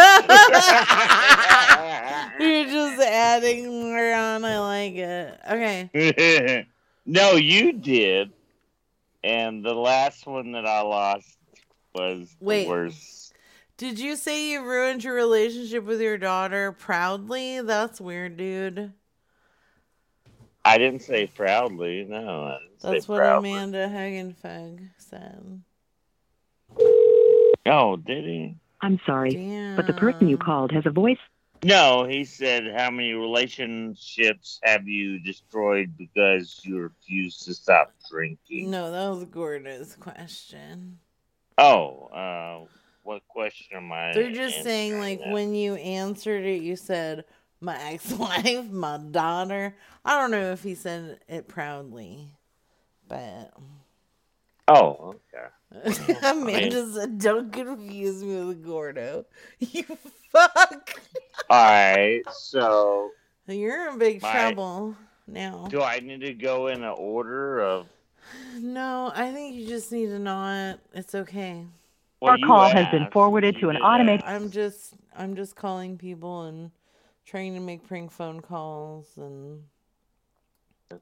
just 2.66 3.02
adding 3.02 3.68
more 3.68 4.14
on. 4.14 4.46
I 4.46 4.60
like 4.60 4.96
it. 4.96 5.40
Okay. 5.48 6.66
no, 7.06 7.32
you 7.34 7.74
did. 7.74 8.32
And 9.24 9.64
the 9.64 9.74
last 9.74 10.26
one 10.26 10.54
that 10.54 10.66
I 10.66 10.82
lost 10.82 11.38
was 11.94 12.36
Wait. 12.40 12.64
the 12.64 12.70
worst. 12.70 13.34
Did 13.78 14.00
you 14.00 14.16
say 14.16 14.52
you 14.52 14.64
ruined 14.64 15.04
your 15.04 15.14
relationship 15.14 15.84
with 15.84 16.02
your 16.02 16.18
daughter 16.18 16.72
proudly? 16.72 17.62
That's 17.62 18.00
weird, 18.00 18.38
dude. 18.38 18.94
I 20.66 20.80
didn't 20.80 21.04
say 21.04 21.28
proudly. 21.28 22.06
No, 22.10 22.46
I 22.46 22.58
didn't 22.60 22.82
That's 22.82 23.06
say 23.06 23.12
what 23.12 23.20
proudly. 23.20 23.52
Amanda 23.52 23.88
Hagenfeg 23.88 24.90
said. 24.98 25.62
Oh, 27.68 27.96
did 27.98 28.26
he? 28.26 28.56
I'm 28.82 29.00
sorry, 29.06 29.74
but 29.76 29.88
the 29.88 29.94
person 29.94 30.28
you 30.28 30.38
called 30.38 30.72
has 30.72 30.86
a 30.86 30.92
voice. 30.92 31.18
No, 31.64 32.06
he 32.06 32.26
said, 32.26 32.74
"How 32.76 32.92
many 32.92 33.14
relationships 33.14 34.60
have 34.64 34.88
you 34.88 35.20
destroyed 35.20 35.96
because 35.98 36.60
you 36.64 36.80
refused 36.80 37.46
to 37.46 37.54
stop 37.54 37.94
drinking?" 38.10 38.70
No, 38.70 38.92
that 38.92 39.08
was 39.08 39.26
Gordo's 39.26 39.96
question. 39.96 41.00
Oh, 41.58 42.08
uh, 42.08 42.66
what 43.04 43.28
question 43.28 43.78
am 43.78 43.92
I? 43.92 44.14
They're 44.14 44.32
just 44.32 44.64
saying, 44.64 44.98
like, 45.00 45.20
answering 45.20 45.34
when 45.34 45.56
you 45.56 45.76
answered 45.76 46.44
it, 46.44 46.62
you 46.62 46.76
said, 46.76 47.24
my 47.66 47.82
ex 47.92 48.12
wife, 48.14 48.70
my 48.70 48.98
daughter. 48.98 49.76
I 50.06 50.20
don't 50.20 50.32
know 50.32 50.52
if 50.52 50.64
he 50.64 50.76
said 50.76 51.20
it 51.28 51.48
proudly, 51.48 52.30
but. 53.08 53.52
Oh, 54.68 55.16
okay. 55.34 56.14
Amanda 56.24 56.92
said, 56.94 57.20
don't 57.20 57.52
confuse 57.52 58.24
me 58.24 58.44
with 58.46 58.64
Gordo. 58.66 59.26
You 59.60 59.84
fuck. 60.32 61.00
All 61.50 61.64
right, 61.66 62.22
so 62.32 63.10
You're 63.48 63.90
in 63.90 63.98
big 64.00 64.22
My- 64.22 64.32
trouble 64.32 64.96
now. 65.28 65.68
do 65.70 65.82
I 65.82 66.00
need 66.00 66.22
to 66.22 66.34
go 66.34 66.68
in 66.68 66.84
an 66.84 66.94
order 66.98 67.60
of? 67.62 67.88
No, 68.60 69.12
I 69.16 69.32
think 69.32 69.56
you 69.56 69.68
just 69.68 69.92
need 69.92 70.08
to 70.08 70.18
not. 70.20 70.80
It's 70.94 71.14
okay. 71.14 71.66
Well, 72.22 72.32
Our 72.32 72.38
you 72.40 72.46
call 72.48 72.70
has 72.70 72.88
been 72.90 73.08
forwarded 73.12 73.56
you 73.56 73.62
to 73.62 73.70
an 73.70 73.78
automated. 73.78 74.26
I'm 74.26 74.50
just 74.50 74.96
I'm 75.16 75.36
just 75.36 75.56
calling 75.56 75.98
people 75.98 76.44
and 76.44 76.72
trying 77.26 77.54
to 77.56 77.60
make 77.60 77.88
prank 77.88 78.12
phone 78.12 78.42
calls 78.42 79.18
and. 79.18 79.64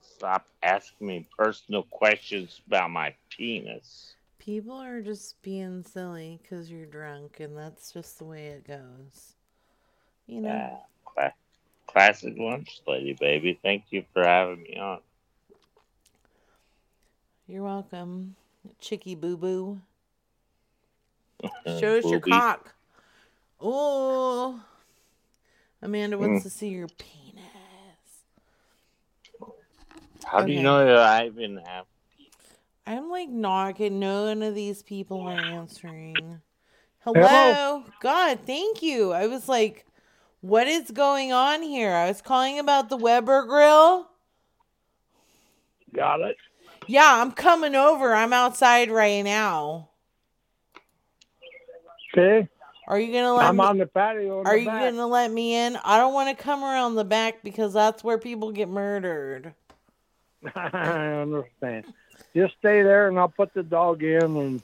Stop 0.01 0.47
asking 0.63 1.07
me 1.07 1.27
personal 1.37 1.83
questions 1.83 2.61
about 2.67 2.89
my 2.89 3.13
penis. 3.29 4.13
people 4.39 4.75
are 4.75 5.01
just 5.01 5.41
being 5.41 5.83
silly 5.83 6.39
because 6.41 6.69
you're 6.71 6.85
drunk 6.85 7.39
and 7.39 7.55
that's 7.57 7.91
just 7.91 8.17
the 8.17 8.25
way 8.25 8.47
it 8.47 8.67
goes. 8.67 9.35
You 10.27 10.41
know. 10.41 10.49
Yeah, 10.49 10.77
cla- 11.05 11.33
classic 11.87 12.35
lunch 12.37 12.81
lady, 12.87 13.13
baby. 13.13 13.59
Thank 13.61 13.85
you 13.91 14.03
for 14.13 14.23
having 14.23 14.63
me 14.63 14.77
on. 14.77 14.99
You're 17.47 17.63
welcome, 17.63 18.35
Chicky 18.79 19.15
Boo 19.15 19.37
Boo. 19.37 19.81
Show 21.65 21.97
us 21.97 22.05
your 22.05 22.19
cock. 22.21 22.73
Oh, 23.59 24.63
Amanda 25.83 26.17
wants 26.17 26.39
Mm. 26.39 26.43
to 26.43 26.49
see 26.49 26.69
your 26.69 26.87
penis. 26.87 27.43
How 30.23 30.41
do 30.41 30.51
you 30.51 30.63
know 30.63 30.85
that 30.85 30.97
I 30.97 31.25
even 31.25 31.57
have? 31.57 31.85
I'm 32.87 33.09
like 33.09 33.29
knocking. 33.29 33.99
None 33.99 34.41
of 34.41 34.55
these 34.55 34.81
people 34.81 35.21
are 35.21 35.33
answering. 35.33 36.41
Hello? 36.99 37.27
Hello? 37.27 37.83
God, 37.99 38.39
thank 38.45 38.81
you. 38.81 39.11
I 39.11 39.27
was 39.27 39.49
like, 39.49 39.85
what 40.39 40.67
is 40.67 40.89
going 40.91 41.33
on 41.33 41.61
here? 41.61 41.93
I 41.93 42.07
was 42.07 42.21
calling 42.21 42.59
about 42.59 42.87
the 42.89 42.97
Weber 42.97 43.45
grill. 43.45 44.09
Got 45.93 46.21
it. 46.21 46.37
Yeah, 46.87 47.21
I'm 47.21 47.31
coming 47.33 47.75
over. 47.75 48.13
I'm 48.13 48.33
outside 48.33 48.89
right 48.89 49.23
now. 49.23 49.89
Okay. 52.13 52.47
Are 52.87 52.99
you 52.99 53.13
gonna 53.13 53.33
let 53.33 53.45
I'm 53.45 53.57
me? 53.57 53.63
on 53.63 53.77
the 53.77 53.85
patio. 53.85 54.41
in 54.41 54.47
Are 54.47 54.55
the 54.55 54.59
you 54.61 54.65
back. 54.67 54.91
gonna 54.91 55.07
let 55.07 55.31
me 55.31 55.55
in? 55.55 55.77
I 55.83 55.97
don't 55.97 56.13
want 56.13 56.35
to 56.37 56.43
come 56.43 56.63
around 56.63 56.95
the 56.95 57.05
back 57.05 57.43
because 57.43 57.73
that's 57.73 58.03
where 58.03 58.17
people 58.17 58.51
get 58.51 58.67
murdered. 58.69 59.53
I 60.55 61.21
understand. 61.21 61.85
Just 62.35 62.55
stay 62.59 62.81
there, 62.83 63.07
and 63.07 63.17
I'll 63.17 63.29
put 63.29 63.53
the 63.53 63.63
dog 63.63 64.03
in, 64.03 64.21
and 64.23 64.61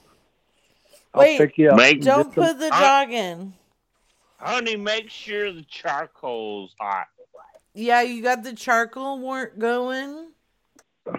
I'll 1.14 1.20
Wait, 1.22 1.38
pick 1.38 1.56
you 1.56 1.70
up. 1.70 1.78
don't 2.00 2.32
put 2.34 2.58
the 2.58 2.70
dog 2.70 3.10
in. 3.10 3.54
Honey, 4.38 4.76
make 4.76 5.10
sure 5.10 5.52
the 5.52 5.62
charcoal's 5.62 6.74
hot. 6.80 7.08
Yeah, 7.74 8.02
you 8.02 8.22
got 8.22 8.42
the 8.42 8.54
charcoal 8.54 9.18
work 9.20 9.58
going. 9.58 10.28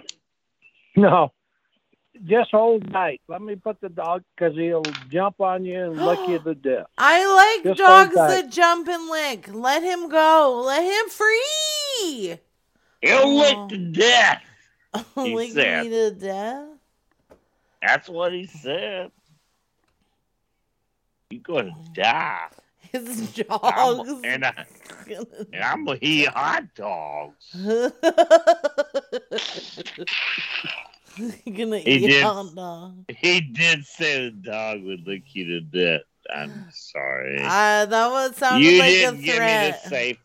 No, 0.97 1.31
just 2.25 2.51
hold 2.51 2.91
tight. 2.91 3.21
Let 3.27 3.41
me 3.41 3.55
put 3.55 3.81
the 3.81 3.89
dog 3.89 4.23
because 4.35 4.55
he'll 4.55 4.83
jump 5.09 5.41
on 5.41 5.65
you 5.65 5.85
and 5.85 6.05
lick 6.05 6.19
you 6.27 6.39
to 6.39 6.55
death. 6.55 6.87
I 6.97 7.55
like 7.55 7.75
Just 7.75 7.79
dogs 7.79 8.15
that 8.15 8.51
jump 8.51 8.87
and 8.87 9.09
lick. 9.09 9.49
Let 9.53 9.83
him 9.83 10.09
go. 10.09 10.63
Let 10.65 10.83
him 10.83 11.09
free. 11.09 12.39
He'll 13.01 13.19
oh. 13.23 13.37
lick 13.37 13.69
to 13.69 13.77
death. 13.91 14.43
He 15.15 15.35
lick 15.35 15.53
said. 15.53 15.83
me 15.83 15.89
to 15.89 16.11
death. 16.11 16.67
That's 17.81 18.09
what 18.09 18.33
he 18.33 18.45
said. 18.45 19.09
You're 21.29 21.41
gonna 21.41 21.73
die. 21.93 22.49
His 22.91 23.41
I'm, 23.49 23.57
dogs. 23.95 24.21
and, 24.25 24.45
I, 24.45 24.65
and 25.07 25.63
I'm 25.63 25.85
gonna 25.85 25.97
eat 26.01 26.27
hot 26.27 26.75
dogs. 26.75 27.55
Gonna 31.45 31.79
He 31.79 31.95
eat 31.95 32.09
did. 32.09 32.23
hot 32.23 32.55
dog. 32.55 33.05
He 33.09 33.41
did 33.41 33.85
say 33.85 34.25
the 34.25 34.31
dog 34.31 34.83
would 34.83 35.05
lick 35.07 35.23
you 35.35 35.45
to 35.47 35.61
death. 35.61 36.01
I'm 36.33 36.67
sorry. 36.71 37.37
Uh, 37.39 37.85
that 37.85 38.07
was 38.09 38.35
sound 38.37 38.63
you 38.63 38.77
like 38.79 38.89
a 38.89 38.93
didn't 38.93 39.21
give 39.21 39.41
me 39.41 39.57
the 39.57 39.73
safe. 39.89 40.17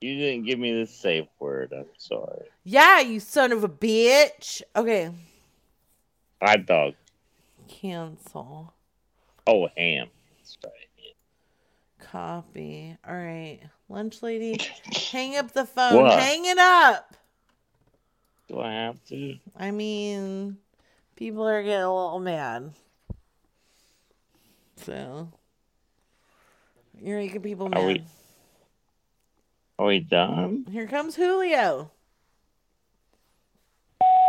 You 0.00 0.18
didn't 0.18 0.46
give 0.46 0.58
me 0.58 0.80
the 0.80 0.86
safe 0.86 1.28
word. 1.38 1.72
I'm 1.76 1.86
sorry. 1.96 2.46
Yeah, 2.64 3.00
you 3.00 3.20
son 3.20 3.52
of 3.52 3.62
a 3.64 3.68
bitch. 3.68 4.60
Okay, 4.74 5.10
Hot 6.42 6.66
dog. 6.66 6.94
cancel. 7.68 8.74
Oh, 9.46 9.68
ham. 9.76 10.08
That's 10.38 10.58
right. 10.64 10.72
Copy. 12.00 12.96
All 13.08 13.14
right, 13.14 13.60
lunch 13.88 14.22
lady, 14.22 14.60
hang 15.12 15.36
up 15.36 15.52
the 15.52 15.64
phone. 15.64 16.02
What? 16.02 16.18
Hang 16.18 16.44
it 16.44 16.58
up. 16.58 17.16
Do 18.52 18.60
I 18.60 18.72
have 18.72 19.02
to? 19.06 19.38
I 19.56 19.70
mean, 19.70 20.58
people 21.16 21.48
are 21.48 21.62
getting 21.62 21.84
a 21.84 21.94
little 21.94 22.20
mad. 22.20 22.74
So, 24.76 25.32
you're 27.00 27.18
making 27.18 27.40
people 27.40 27.70
mad. 27.70 27.80
Are 27.80 27.86
we? 27.86 28.04
Are 29.78 29.86
we 29.86 30.00
done? 30.00 30.66
Here 30.70 30.86
comes 30.86 31.16
Julio. 31.16 31.90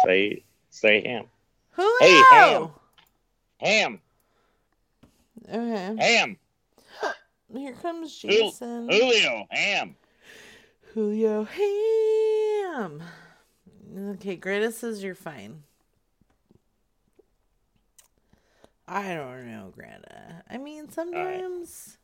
Say 0.06 0.44
say 0.70 1.06
ham. 1.06 1.26
Julio. 1.72 1.98
Hey, 2.00 2.24
ham. 2.32 2.70
Ham. 3.60 4.00
Okay. 5.50 5.95
Ham. 6.00 6.38
Here 7.54 7.74
comes 7.74 8.18
Jason. 8.18 8.88
Julio. 8.90 9.48
Ham. 9.50 9.95
Julio 10.94 11.44
Ham. 11.44 13.04
Okay, 13.95 14.36
Greta 14.36 14.72
says 14.72 15.03
you're 15.03 15.14
fine. 15.15 15.64
I 18.88 19.15
don't 19.15 19.48
know, 19.48 19.72
Greta. 19.74 20.44
I 20.49 20.57
mean, 20.57 20.90
sometimes. 20.90 21.98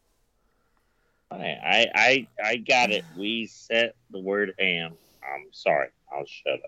I 1.32 1.38
I 1.38 1.88
I, 1.96 2.28
I 2.44 2.56
got 2.58 2.92
it. 2.92 3.04
We 3.18 3.48
said 3.48 3.94
the 4.12 4.20
word 4.20 4.54
ham. 4.60 4.94
I'm 5.24 5.48
sorry. 5.52 5.90
I'll 6.12 6.26
shut 6.26 6.60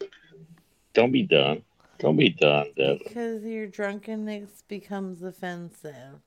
up. 0.00 0.10
Don't 0.92 1.12
be 1.12 1.22
done. 1.22 1.62
Don't 1.98 2.16
be 2.16 2.30
done, 2.30 2.66
Devin. 2.76 3.00
Because 3.04 3.44
your 3.44 3.66
drunkenness 3.66 4.64
becomes 4.66 5.22
offensive. 5.22 6.20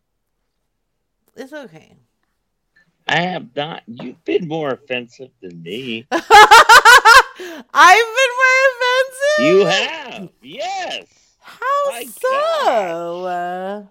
It's 1.35 1.51
okay. 1.51 1.97
I 3.07 3.21
have 3.21 3.55
not. 3.55 3.83
You've 3.87 4.23
been 4.23 4.47
more 4.47 4.71
offensive 4.71 5.31
than 5.41 5.61
me. 5.61 6.07
I've 7.39 8.07
been 8.15 8.33
wearing 8.39 8.75
offensive. 8.79 9.45
You 9.45 9.65
have, 9.65 10.29
yes. 10.41 11.05
How 11.39 11.89
My 11.89 12.05
so? 12.05 13.87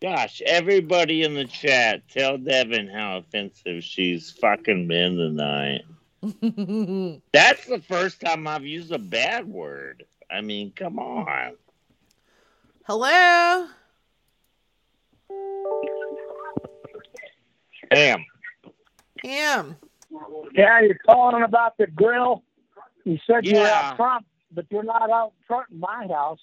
Gosh. 0.00 0.40
gosh. 0.40 0.42
everybody 0.46 1.22
in 1.22 1.34
the 1.34 1.44
chat, 1.44 2.08
tell 2.08 2.38
Devin 2.38 2.88
how 2.88 3.18
offensive 3.18 3.84
she's 3.84 4.30
fucking 4.32 4.88
been 4.88 5.16
tonight. 5.16 5.82
That's 7.32 7.66
the 7.66 7.80
first 7.86 8.20
time 8.20 8.46
I've 8.46 8.64
used 8.64 8.92
a 8.92 8.98
bad 8.98 9.46
word. 9.46 10.04
I 10.30 10.40
mean, 10.40 10.72
come 10.74 10.98
on. 10.98 11.54
Hello. 12.84 13.66
Am. 17.90 18.24
Am. 19.24 19.76
Yeah, 20.54 20.80
you're 20.80 20.98
calling 21.06 21.42
about 21.42 21.76
the 21.78 21.86
grill. 21.86 22.42
You 23.08 23.18
said 23.26 23.46
Yeah. 23.46 23.62
out 23.90 23.96
front, 23.96 24.26
but 24.50 24.66
you're 24.70 24.82
not 24.82 25.10
out 25.10 25.32
front 25.46 25.70
in 25.70 25.80
my 25.80 26.06
house. 26.08 26.40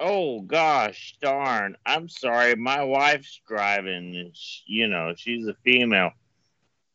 Oh 0.00 0.40
gosh, 0.40 1.16
darn. 1.20 1.76
I'm 1.86 2.08
sorry. 2.08 2.56
My 2.56 2.82
wife's 2.82 3.40
driving, 3.46 4.16
and 4.16 4.36
sh 4.36 4.62
you 4.66 4.88
know 4.88 5.14
she's 5.16 5.46
a 5.46 5.54
female. 5.62 6.10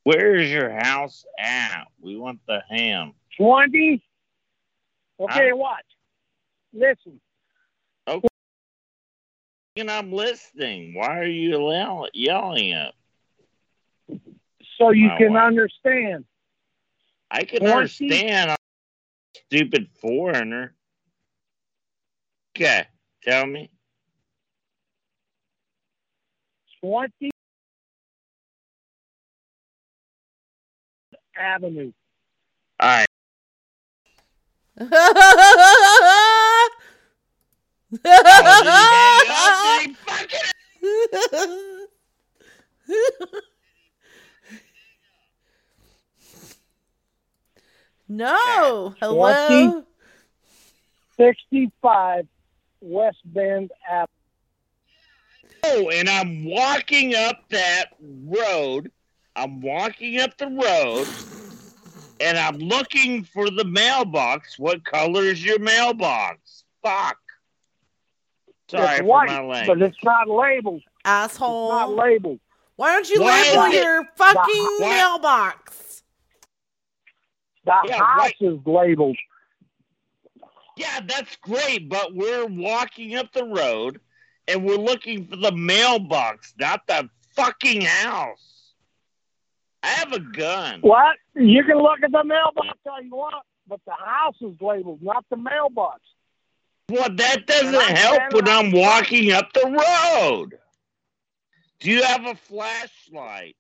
Where 0.04 0.36
is 0.36 0.52
your 0.52 0.72
house 0.72 1.26
at? 1.40 1.86
We 2.02 2.18
want 2.18 2.42
the 2.48 2.62
ham. 2.70 3.14
Twenty. 3.38 4.04
Okay, 5.22 5.50
Huh? 5.52 5.56
watch. 5.56 5.86
Listen. 6.74 7.22
Okay. 8.10 8.28
And 9.78 9.90
I'm 9.90 10.12
listening. 10.12 10.96
Why 10.96 11.18
are 11.18 11.24
you 11.26 11.72
yell- 11.72 12.10
yelling 12.14 12.74
at? 12.74 12.94
So 14.78 14.90
you 14.90 15.08
My 15.08 15.18
can 15.18 15.34
wife. 15.34 15.44
understand. 15.44 16.26
I 17.30 17.46
can 17.46 17.60
Twenty- 17.60 17.74
understand. 17.74 18.58
Stupid 19.52 19.90
foreigner. 20.00 20.74
Okay, 22.56 22.86
tell 23.22 23.46
me. 23.46 23.70
Twenty 26.80 27.32
Avenue. 31.38 31.92
All 32.80 32.88
right. 32.88 33.08
no. 48.18 48.94
Hello? 49.00 49.84
65 51.18 52.28
West 52.82 53.18
Bend 53.26 53.72
Avenue. 53.90 54.08
Oh, 55.64 55.90
and 55.90 56.10
I'm 56.10 56.44
walking 56.46 57.14
up 57.16 57.44
that 57.50 57.86
road. 58.02 58.92
I'm 59.36 59.62
walking 59.62 60.20
up 60.20 60.36
the 60.38 60.48
road, 60.48 61.08
and 62.20 62.38
I'm 62.38 62.58
looking 62.58 63.24
for 63.24 63.50
the 63.50 63.64
mailbox. 63.64 64.58
What 64.60 64.84
color 64.84 65.22
is 65.24 65.44
your 65.44 65.60
mailbox? 65.60 66.64
Fuck. 66.84 67.18
Sorry 68.70 68.86
it's 68.88 68.98
for 69.00 69.04
white, 69.06 69.28
my 69.30 69.42
language. 69.44 69.68
but 69.80 69.82
it's 69.88 70.04
not 70.04 70.28
labeled. 70.28 70.82
Asshole. 71.06 71.68
It's 71.68 71.80
not 71.80 71.92
labeled. 71.96 72.40
Why 72.78 72.94
don't 72.94 73.10
you 73.10 73.22
Why 73.22 73.42
label 73.56 73.74
your 73.74 74.04
fucking 74.16 74.78
Why- 74.80 74.90
mailbox? 74.90 75.91
The 77.66 77.74
Yeah, 77.86 78.00
house 78.00 78.20
right. 78.20 78.36
is 78.40 78.60
labeled. 78.66 79.18
Yeah, 80.78 81.02
that's 81.06 81.36
great, 81.38 81.90
but 81.90 82.16
we're 82.16 82.46
walking 82.46 83.16
up 83.16 83.32
the 83.34 83.44
road 83.44 84.00
and 84.48 84.66
we're 84.66 84.78
looking 84.78 85.28
for 85.28 85.36
the 85.36 85.52
mailbox, 85.52 86.54
not 86.60 86.88
the 86.88 87.10
fucking 87.36 87.82
house. 87.82 88.74
I 89.84 89.88
have 89.88 90.14
a 90.14 90.20
gun. 90.20 90.82
What? 90.82 91.18
You 91.36 91.64
can 91.64 91.78
look 91.78 92.00
at 92.04 92.12
the 92.12 92.24
mailbox 92.24 92.78
all 92.86 93.02
you 93.02 93.12
want, 93.12 93.44
but 93.68 93.80
the 93.86 93.94
house 93.94 94.36
is 94.42 94.56
labeled, 94.62 95.02
not 95.02 95.26
the 95.30 95.38
mailbox. 95.38 96.02
Well, 96.90 97.10
that 97.10 97.48
doesn't 97.48 97.98
help 97.98 98.34
when 98.34 98.48
I'm 98.48 98.72
walking 98.72 99.32
up 99.32 99.54
the 99.54 99.66
road. 99.66 100.60
Do 101.80 101.90
you 101.92 102.04
have 102.04 102.26
a 102.26 102.36
flashlight? 102.36 103.56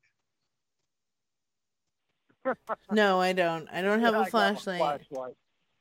No, 2.91 3.19
I 3.21 3.33
don't. 3.33 3.67
I 3.71 3.81
don't 3.81 4.01
have 4.01 4.13
Yeah, 4.13 4.19
a 4.19 4.23
I 4.23 4.29
got 4.29 4.31
flashlight. 4.31 5.07
flashlight. 5.09 5.33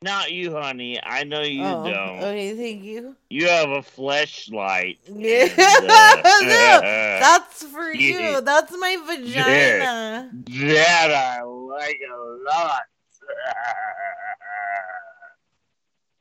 Not 0.03 0.33
you, 0.33 0.53
honey. 0.53 0.99
I 1.03 1.25
know 1.25 1.43
you 1.43 1.63
oh, 1.63 1.85
don't. 1.85 2.23
okay, 2.23 2.57
thank 2.57 2.85
you. 2.85 3.17
You 3.29 3.49
have 3.49 3.69
a 3.69 3.83
flashlight. 3.83 4.99
Yeah, 5.07 5.43
and, 5.59 5.85
uh, 5.85 6.23
no, 6.41 6.81
that's 7.21 7.65
for 7.65 7.93
Yeah. 7.93 8.37
you. 8.37 8.41
That's 8.41 8.73
my 8.79 8.97
vagina. 9.07 10.31
That 10.33 11.11
I 11.11 11.43
like 11.43 12.01
a 12.11 12.51
lot. 12.51 12.83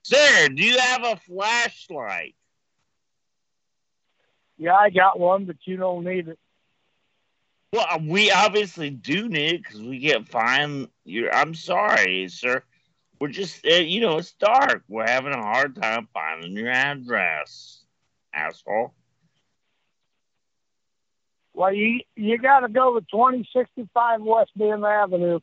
Sir, 0.04 0.50
do 0.50 0.64
you 0.64 0.78
have 0.78 1.04
a 1.04 1.16
flashlight? 1.18 2.36
Yeah, 4.58 4.76
I 4.76 4.90
got 4.90 5.18
one, 5.20 5.46
but 5.46 5.56
you 5.64 5.78
don't 5.78 6.04
need 6.04 6.28
it. 6.28 6.40
Well, 7.72 7.86
we 8.02 8.32
obviously 8.32 8.90
do 8.90 9.30
need 9.30 9.56
it 9.56 9.64
because 9.64 9.82
we 9.82 10.00
can't 10.00 10.28
find 10.28 10.88
your. 11.06 11.34
I'm 11.34 11.54
sorry, 11.54 12.28
sir. 12.28 12.64
We're 13.20 13.28
just, 13.28 13.66
uh, 13.66 13.76
you 13.76 14.02
know, 14.02 14.18
it's 14.18 14.34
dark. 14.34 14.84
We're 14.88 15.08
having 15.08 15.34
a 15.34 15.42
hard 15.42 15.76
time 15.76 16.08
finding 16.14 16.54
your 16.54 16.70
address, 16.70 17.84
asshole. 18.34 18.94
Well, 21.54 21.74
you 21.74 22.00
you 22.16 22.38
got 22.40 22.62
to 22.62 22.70
go 22.70 23.00
to 23.00 23.06
twenty 23.14 23.48
sixty 23.56 23.88
five 23.94 24.22
West 24.22 24.52
Bend 24.56 24.84
Avenue, 24.84 25.40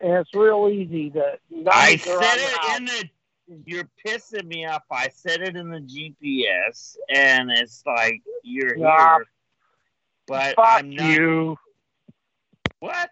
and 0.00 0.12
it's 0.14 0.34
real 0.34 0.68
easy 0.72 1.10
to. 1.10 1.38
I 1.70 1.96
said 1.96 2.18
it 2.20 2.58
house. 2.58 2.78
in 2.78 2.84
the. 2.86 3.10
You're 3.66 3.88
pissing 4.06 4.46
me 4.46 4.64
off. 4.64 4.84
I 4.90 5.08
said 5.12 5.42
it 5.42 5.56
in 5.56 5.70
the 5.70 5.80
GPS, 5.80 6.96
and 7.14 7.50
it's 7.50 7.82
like 7.84 8.22
you're 8.42 8.76
here, 8.76 9.26
but 10.30 10.54
Fuck 10.54 10.84
I'm 10.84 10.90
not. 10.90 11.18
you. 11.18 11.58
What? 12.78 13.10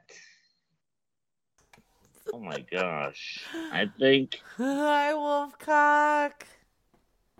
Oh 2.32 2.38
my 2.38 2.64
gosh! 2.70 3.40
I 3.72 3.90
think 3.98 4.40
I 4.60 4.62
Hi, 4.62 5.12
Wolfcock. 5.14 6.32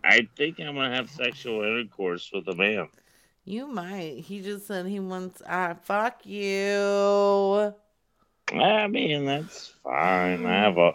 I 0.02 0.28
think 0.36 0.58
I'm 0.58 0.74
gonna 0.74 0.96
have 0.96 1.08
sexual 1.08 1.62
intercourse 1.62 2.28
with 2.34 2.48
a 2.48 2.56
man. 2.56 2.88
You 3.44 3.68
might. 3.68 4.18
He 4.18 4.42
just 4.42 4.66
said 4.66 4.86
he 4.86 4.98
wants. 4.98 5.42
Ah, 5.48 5.76
fuck 5.80 6.26
you. 6.26 7.72
I 8.52 8.86
mean, 8.88 9.26
that's 9.26 9.68
fine. 9.84 10.44
I 10.44 10.54
have 10.54 10.78
a 10.78 10.94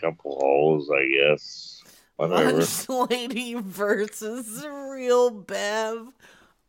couple 0.00 0.40
holes, 0.40 0.90
I 0.90 1.06
guess. 1.06 1.84
Whatever. 2.16 2.52
Lunch 2.52 2.88
lady 3.10 3.54
versus 3.54 4.66
real 4.66 5.30
Bev. 5.30 6.08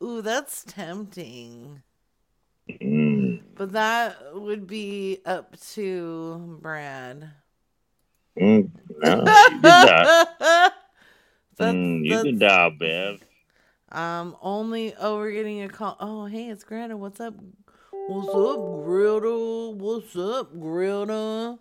Ooh, 0.03 0.21
that's 0.21 0.63
tempting. 0.65 1.81
Mm, 2.69 3.41
But 3.55 3.71
that 3.73 4.17
would 4.33 4.67
be 4.67 5.19
up 5.25 5.57
to 5.73 6.57
Brad. 6.61 7.29
mm, 8.37 8.69
no, 8.99 9.15
you 9.15 9.61
can 9.61 9.61
die. 9.61 10.03
That's- 11.57 11.73
Mm, 11.75 12.05
you 12.05 12.17
can 12.21 12.37
die, 12.39 12.69
Bev. 12.77 13.21
Um, 13.91 14.35
only 14.41 14.93
oh, 14.99 15.17
we're 15.17 15.31
getting 15.31 15.61
a 15.61 15.69
call. 15.69 15.95
Oh, 16.01 16.25
hey, 16.25 16.49
it's 16.49 16.65
Greta. 16.65 16.97
What's 16.97 17.21
up? 17.21 17.35
What's 17.91 18.35
up, 18.35 18.83
Greta? 18.83 19.71
What's 19.77 20.15
up, 20.17 20.59
Greta? 20.59 21.57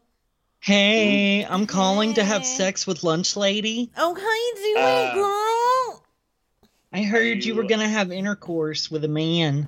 Hey, 0.59 1.44
I'm 1.44 1.66
calling 1.66 2.15
to 2.15 2.24
have 2.24 2.44
sex 2.44 2.86
with 2.86 3.05
Lunch 3.05 3.36
Lady. 3.36 3.90
Oh, 3.97 4.15
how 4.15 4.20
you 4.20 4.55
doing, 4.74 4.85
Uh, 4.85 5.15
girl? 5.15 5.64
I 6.95 7.03
heard 7.03 7.45
you 7.45 7.57
were 7.57 7.65
gonna 7.65 7.89
have 7.89 8.12
intercourse 8.12 8.89
with 8.89 9.03
a 9.03 9.09
man. 9.09 9.66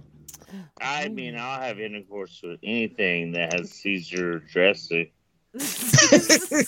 I 0.80 1.06
oh. 1.06 1.08
mean, 1.08 1.36
I'll 1.36 1.60
have 1.60 1.80
intercourse 1.80 2.40
with 2.40 2.60
anything 2.62 3.32
that 3.32 3.52
has 3.52 3.72
Caesar 3.72 4.38
dressing. 4.38 5.10
Caesar 5.58 6.62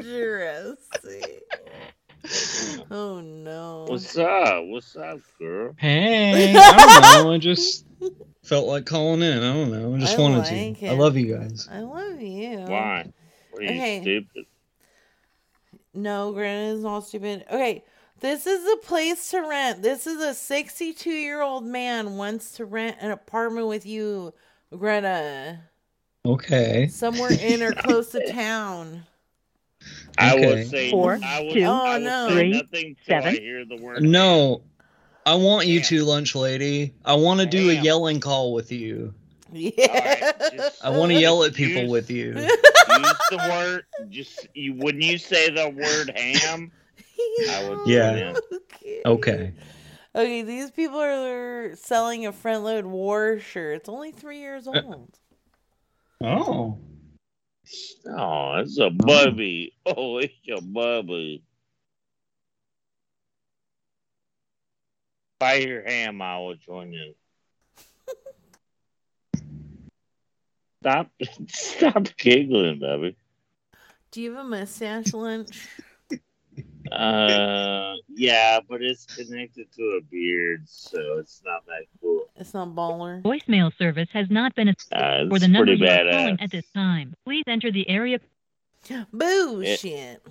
Dressing. 0.00 1.40
Oh 2.90 3.20
no. 3.20 3.84
What's 3.88 4.16
up? 4.16 4.64
What's 4.64 4.96
up, 4.96 5.20
girl? 5.38 5.74
Hey, 5.76 6.54
I 6.56 7.12
don't 7.12 7.24
know. 7.26 7.32
I 7.32 7.38
just 7.38 7.84
felt 8.42 8.66
like 8.66 8.86
calling 8.86 9.20
in. 9.20 9.42
I 9.42 9.52
don't 9.52 9.70
know. 9.70 9.94
I 9.94 9.98
just 9.98 10.18
I 10.18 10.22
wanted 10.22 10.38
like 10.38 10.78
to. 10.78 10.86
I 10.86 10.92
love 10.92 11.18
you 11.18 11.36
guys. 11.36 11.68
I 11.70 11.80
love 11.80 12.18
you. 12.22 12.58
Why? 12.60 13.12
Are 13.54 13.62
you 13.62 13.68
Okay. 13.68 14.00
stupid? 14.00 14.46
No, 15.92 16.32
Grant 16.32 16.78
is 16.78 16.84
not 16.84 17.00
stupid. 17.00 17.44
Okay, 17.50 17.84
this 18.22 18.46
is 18.46 18.64
a 18.72 18.76
place 18.78 19.30
to 19.32 19.40
rent. 19.40 19.82
This 19.82 20.06
is 20.06 20.22
a 20.22 20.32
62 20.32 21.10
year 21.10 21.42
old 21.42 21.64
man 21.64 22.16
wants 22.16 22.52
to 22.52 22.64
rent 22.64 22.96
an 23.00 23.10
apartment 23.10 23.66
with 23.66 23.84
you, 23.84 24.32
Greta, 24.76 25.58
Okay. 26.24 26.86
somewhere 26.88 27.32
in 27.32 27.62
or 27.62 27.72
close 27.76 28.10
to 28.12 28.32
town. 28.32 29.02
I 30.16 30.34
Okay. 30.34 30.46
will 30.46 30.64
say 30.68 30.90
Four, 30.92 31.18
I 31.24 31.40
will, 31.40 31.52
two, 31.52 31.64
I 31.64 31.98
will 31.98 32.06
Oh, 32.06 32.28
no. 32.28 32.28
say 32.28 32.34
three, 32.34 32.50
nothing 32.52 32.96
till 33.04 33.16
I 33.16 33.20
seven. 33.22 33.40
hear 33.42 33.64
the 33.64 33.76
word. 33.76 34.02
No, 34.04 34.62
I 35.26 35.34
want 35.34 35.66
you 35.66 35.80
to, 35.80 36.04
lunch 36.04 36.34
lady. 36.36 36.94
I 37.04 37.14
want 37.14 37.40
to 37.40 37.46
do 37.46 37.70
a 37.70 37.74
yelling 37.74 38.20
call 38.20 38.52
with 38.54 38.70
you. 38.72 39.12
Yeah. 39.52 40.32
I 40.82 40.88
want 40.90 41.12
to 41.12 41.18
yell 41.20 41.42
at 41.44 41.54
people 41.54 41.82
Use- 41.82 41.90
with 41.90 42.10
you. 42.10 42.32
Use 42.32 43.20
the 43.30 43.36
word. 43.50 43.84
Just 44.08 44.46
you 44.54 44.74
when 44.74 45.02
you 45.02 45.18
say 45.18 45.50
the 45.50 45.68
word 45.68 46.16
ham, 46.16 46.72
I 47.48 47.68
would. 47.68 47.78
Yeah. 47.86 48.34
Okay. 49.06 49.54
Okay, 50.14 50.42
these 50.42 50.70
people 50.70 51.00
are 51.00 51.74
selling 51.74 52.26
a 52.26 52.32
front 52.32 52.64
load 52.64 52.84
war 52.84 53.38
shirt. 53.38 53.76
It's 53.76 53.88
only 53.88 54.12
three 54.12 54.38
years 54.38 54.68
uh, 54.68 54.82
old. 54.84 55.18
Oh. 56.22 56.78
Oh, 58.06 58.54
it's 58.56 58.78
a 58.78 58.90
bubby. 58.90 59.74
Oh, 59.86 60.18
it's 60.18 60.34
a 60.50 60.60
bubby. 60.60 61.42
Buy 65.38 65.54
your 65.54 65.82
ham, 65.82 66.22
I 66.22 66.38
will 66.38 66.54
join 66.54 66.92
you. 66.92 67.14
Stop, 70.82 71.10
stop 71.48 72.08
giggling, 72.16 72.80
Bubby. 72.80 73.16
Do 74.10 74.20
you 74.20 74.34
have 74.34 74.44
a 74.44 74.48
mustache 74.48 75.12
lunch? 75.12 75.68
Uh, 76.90 77.94
yeah, 78.08 78.60
but 78.68 78.82
it's 78.82 79.06
connected 79.06 79.72
to 79.72 79.82
a 79.98 80.00
beard, 80.10 80.62
so 80.66 81.18
it's 81.18 81.42
not 81.44 81.64
that 81.66 81.84
cool. 82.00 82.24
It's 82.36 82.54
not 82.54 82.68
baller. 82.68 83.22
Voicemail 83.22 83.76
service 83.76 84.08
has 84.12 84.30
not 84.30 84.54
been 84.54 84.68
Uh, 84.90 85.28
for 85.28 85.38
the 85.38 85.48
number 85.48 85.72
you 85.72 85.86
are 85.86 86.10
calling 86.10 86.40
at 86.40 86.50
this 86.50 86.68
time. 86.72 87.14
Please 87.24 87.44
enter 87.46 87.70
the 87.70 87.88
area. 87.88 88.18
Bullshit. 89.12 90.22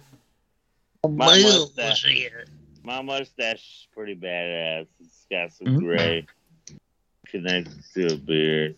My 1.07 1.41
mustache, 1.41 2.05
my 2.83 3.01
mustache 3.01 3.55
is 3.55 3.87
pretty 3.93 4.15
badass. 4.15 4.87
It's 4.99 5.25
got 5.31 5.53
some 5.53 5.79
gray 5.79 6.25
connected 7.27 7.83
to 7.93 8.13
a 8.13 8.17
beard. 8.17 8.75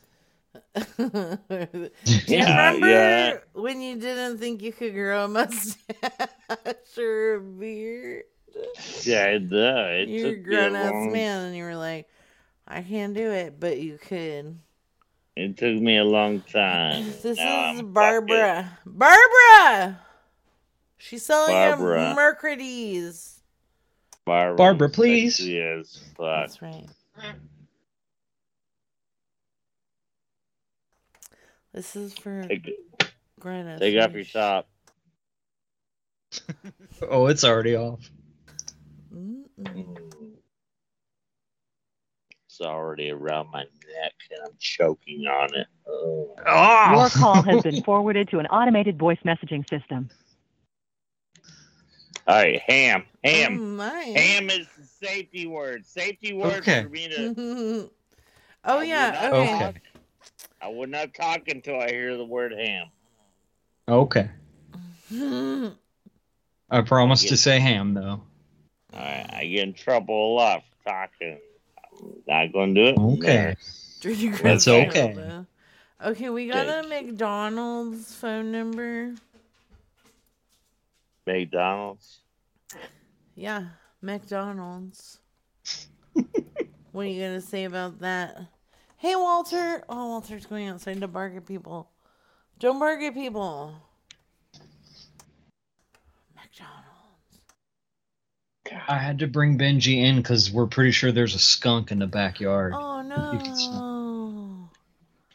Do 0.97 1.39
you 1.77 1.89
Yeah, 2.27 2.71
remember 2.73 2.87
yeah. 2.87 3.37
when 3.53 3.81
you 3.81 3.95
didn't 3.97 4.39
think 4.39 4.61
you 4.61 4.71
could 4.73 4.93
grow 4.93 5.25
a 5.25 5.27
mustache 5.29 5.77
or 6.97 7.35
a 7.35 7.39
beard? 7.41 8.23
Yeah, 9.03 9.25
I 9.25 9.37
did. 9.37 9.51
It 9.51 10.09
You're 10.09 10.27
a 10.29 10.35
took 10.35 10.43
grown 10.43 10.75
ass 10.75 10.91
long- 10.91 11.11
man 11.11 11.45
and 11.47 11.55
you 11.55 11.63
were 11.63 11.75
like, 11.75 12.07
I 12.67 12.81
can't 12.81 13.13
do 13.13 13.29
it, 13.31 13.59
but 13.59 13.79
you 13.79 13.97
could. 13.97 14.57
It 15.35 15.57
took 15.57 15.75
me 15.81 15.97
a 15.97 16.03
long 16.03 16.41
time. 16.41 17.05
This 17.21 17.37
Now 17.37 17.73
is 17.73 17.79
I'm 17.79 17.93
Barbara. 17.93 18.77
Barbara! 18.85 19.99
She's 20.97 21.25
selling 21.25 21.53
Barbara. 21.53 22.11
a 22.11 22.15
Mercedes. 22.15 23.41
Barbara, 24.25 24.55
Barbara, 24.55 24.89
please. 24.89 25.39
Yes, 25.39 25.99
as. 26.01 26.01
That's 26.17 26.61
right. 26.61 26.85
This 31.73 31.95
is 31.95 32.13
for 32.13 32.43
Take, 32.47 32.69
Greta. 33.39 33.77
take 33.79 33.97
off 33.99 34.13
your 34.13 34.25
top. 34.25 34.67
Oh, 37.09 37.27
it's 37.27 37.43
already 37.43 37.75
off. 37.75 37.99
Mm. 39.13 39.43
It's 42.47 42.61
already 42.61 43.09
around 43.11 43.49
my 43.51 43.61
neck, 43.63 44.13
and 44.31 44.39
I'm 44.45 44.55
choking 44.59 45.25
on 45.27 45.53
it. 45.55 45.67
Oh. 45.87 46.35
Your 46.91 47.09
call 47.09 47.41
has 47.41 47.61
been 47.63 47.81
forwarded 47.85 48.29
to 48.29 48.39
an 48.39 48.45
automated 48.47 48.97
voice 48.97 49.17
messaging 49.25 49.67
system. 49.69 50.09
All 52.27 52.35
right, 52.35 52.61
ham, 52.67 53.03
ham, 53.23 53.57
Oh, 53.59 53.61
my. 53.61 54.03
ham 54.15 54.49
is 54.49 54.67
the 54.77 54.85
safety 55.07 55.45
word. 55.47 55.85
Safety 55.85 56.33
word 56.33 56.59
Okay. 56.59 56.83
for 56.83 56.89
me 56.89 57.09
to. 57.09 57.89
oh, 58.65 58.81
yeah. 58.81 59.29
Okay. 59.33 59.65
Okay. 59.65 59.79
I 60.63 60.69
will 60.69 60.87
not 60.87 61.13
talk 61.13 61.49
until 61.49 61.77
I 61.77 61.89
hear 61.89 62.15
the 62.15 62.23
word 62.23 62.53
ham. 62.53 62.87
Okay. 63.89 64.29
I 66.69 66.81
promise 66.85 67.23
Yeah. 67.23 67.29
to 67.31 67.37
say 67.37 67.59
ham 67.59 67.93
though. 67.93 68.21
All 68.93 68.99
right, 68.99 69.29
I 69.33 69.45
get 69.45 69.63
in 69.67 69.73
trouble 69.73 70.33
a 70.33 70.35
lot 70.35 70.63
for 70.63 70.89
talking. 70.89 71.37
I'm 71.91 72.13
not 72.27 72.53
going 72.53 72.75
to 72.75 72.81
do 72.81 72.87
it. 72.89 72.97
Okay. 72.97 73.55
Dirty 73.99 74.29
That's 74.29 74.65
Griselda. 74.65 74.89
okay. 74.89 76.09
Okay, 76.11 76.29
we 76.29 76.47
got 76.47 76.67
a 76.67 76.87
McDonald's 76.87 78.15
phone 78.15 78.51
number. 78.51 79.15
McDonald's. 81.27 82.19
Yeah, 83.35 83.65
McDonald's. 84.01 85.19
what 86.91 87.05
are 87.05 87.09
you 87.09 87.21
gonna 87.21 87.41
say 87.41 87.63
about 87.63 87.99
that? 87.99 88.37
Hey, 89.03 89.17
Walter. 89.17 89.83
Oh, 89.89 90.07
Walter's 90.07 90.45
going 90.45 90.69
outside 90.69 91.01
to 91.01 91.09
bark 91.09 91.35
at 91.35 91.45
people. 91.45 91.89
Don't 92.57 92.79
bark 92.79 93.01
at 93.01 93.13
people. 93.13 93.75
McDonald's. 96.33 97.41
I 98.87 98.97
had 98.97 99.19
to 99.19 99.27
bring 99.27 99.57
Benji 99.57 99.97
in 99.97 100.15
because 100.15 100.49
we're 100.49 100.67
pretty 100.67 100.91
sure 100.91 101.11
there's 101.11 101.35
a 101.35 101.39
skunk 101.39 101.91
in 101.91 101.99
the 101.99 102.07
backyard. 102.07 102.71
Oh 102.73 103.01
You 103.01 103.39
can 103.43 103.53
no. 103.73 104.69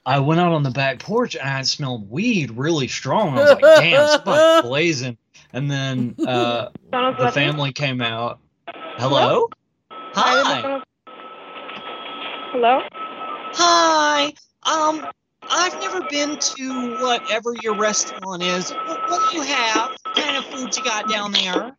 I 0.07 0.19
went 0.21 0.41
out 0.41 0.53
on 0.53 0.63
the 0.63 0.71
back 0.71 1.01
porch 1.01 1.35
and 1.35 1.47
I 1.47 1.61
smelled 1.61 2.11
weed 2.11 2.53
really 2.53 2.89
strong. 2.89 3.37
I 3.37 3.43
was 3.43 3.51
like, 3.51 3.61
damn, 3.61 4.09
somebody's 4.09 4.63
blazing. 4.67 5.19
And 5.53 5.71
then 5.71 6.15
uh, 6.27 6.71
the 6.91 7.31
family 7.35 7.75
came 7.75 8.01
out. 8.01 8.39
Hello? 8.97 9.51
Hi. 9.91 10.81
Hello? 12.53 12.81
Hi. 13.55 14.35
Um, 14.63 15.07
I've 15.51 15.81
never 15.81 16.03
been 16.03 16.39
to 16.39 16.97
whatever 17.01 17.55
your 17.63 17.75
restaurant 17.75 18.43
is. 18.43 18.71
What, 18.71 19.01
what 19.09 19.31
do 19.31 19.39
you 19.39 19.43
have? 19.45 19.91
What 20.05 20.17
kind 20.17 20.37
of 20.37 20.45
food 20.47 20.77
you 20.77 20.85
got 20.85 21.09
down 21.09 21.33
there? 21.33 21.77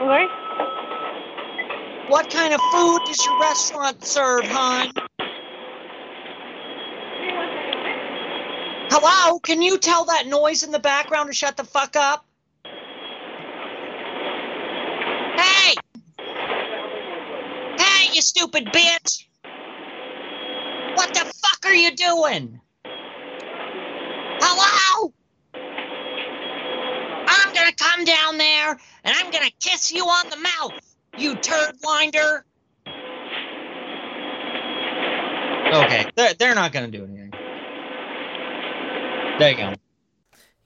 What? 0.00 0.30
What 2.08 2.30
kind 2.30 2.54
of 2.54 2.60
food 2.72 3.00
does 3.06 3.24
your 3.24 3.38
restaurant 3.40 4.04
serve, 4.04 4.44
hon? 4.46 4.92
Hello? 8.90 9.38
Can 9.40 9.62
you 9.62 9.78
tell 9.78 10.06
that 10.06 10.26
noise 10.26 10.62
in 10.62 10.72
the 10.72 10.80
background 10.80 11.28
to 11.28 11.34
shut 11.34 11.56
the 11.56 11.64
fuck 11.64 11.94
up? 11.94 12.24
Hey! 15.36 15.74
Hey, 17.78 18.14
you 18.14 18.22
stupid 18.22 18.66
bitch! 18.66 19.26
What 21.00 21.14
the 21.14 21.20
fuck 21.20 21.64
are 21.64 21.74
you 21.74 21.96
doing? 21.96 22.60
Hello? 24.38 25.14
I'm 27.26 27.54
gonna 27.54 27.72
come 27.72 28.04
down 28.04 28.36
there 28.36 28.72
and 29.04 29.16
I'm 29.16 29.30
gonna 29.30 29.50
kiss 29.60 29.90
you 29.92 30.04
on 30.04 30.28
the 30.28 30.36
mouth, 30.36 30.74
you 31.16 31.36
turd 31.36 31.76
winder. 31.82 32.44
Okay, 35.72 36.04
they're, 36.16 36.34
they're 36.34 36.54
not 36.54 36.70
going 36.72 36.90
to 36.90 36.98
do 36.98 37.04
anything. 37.04 37.30
There 39.38 39.50
you 39.52 39.56
go. 39.56 39.72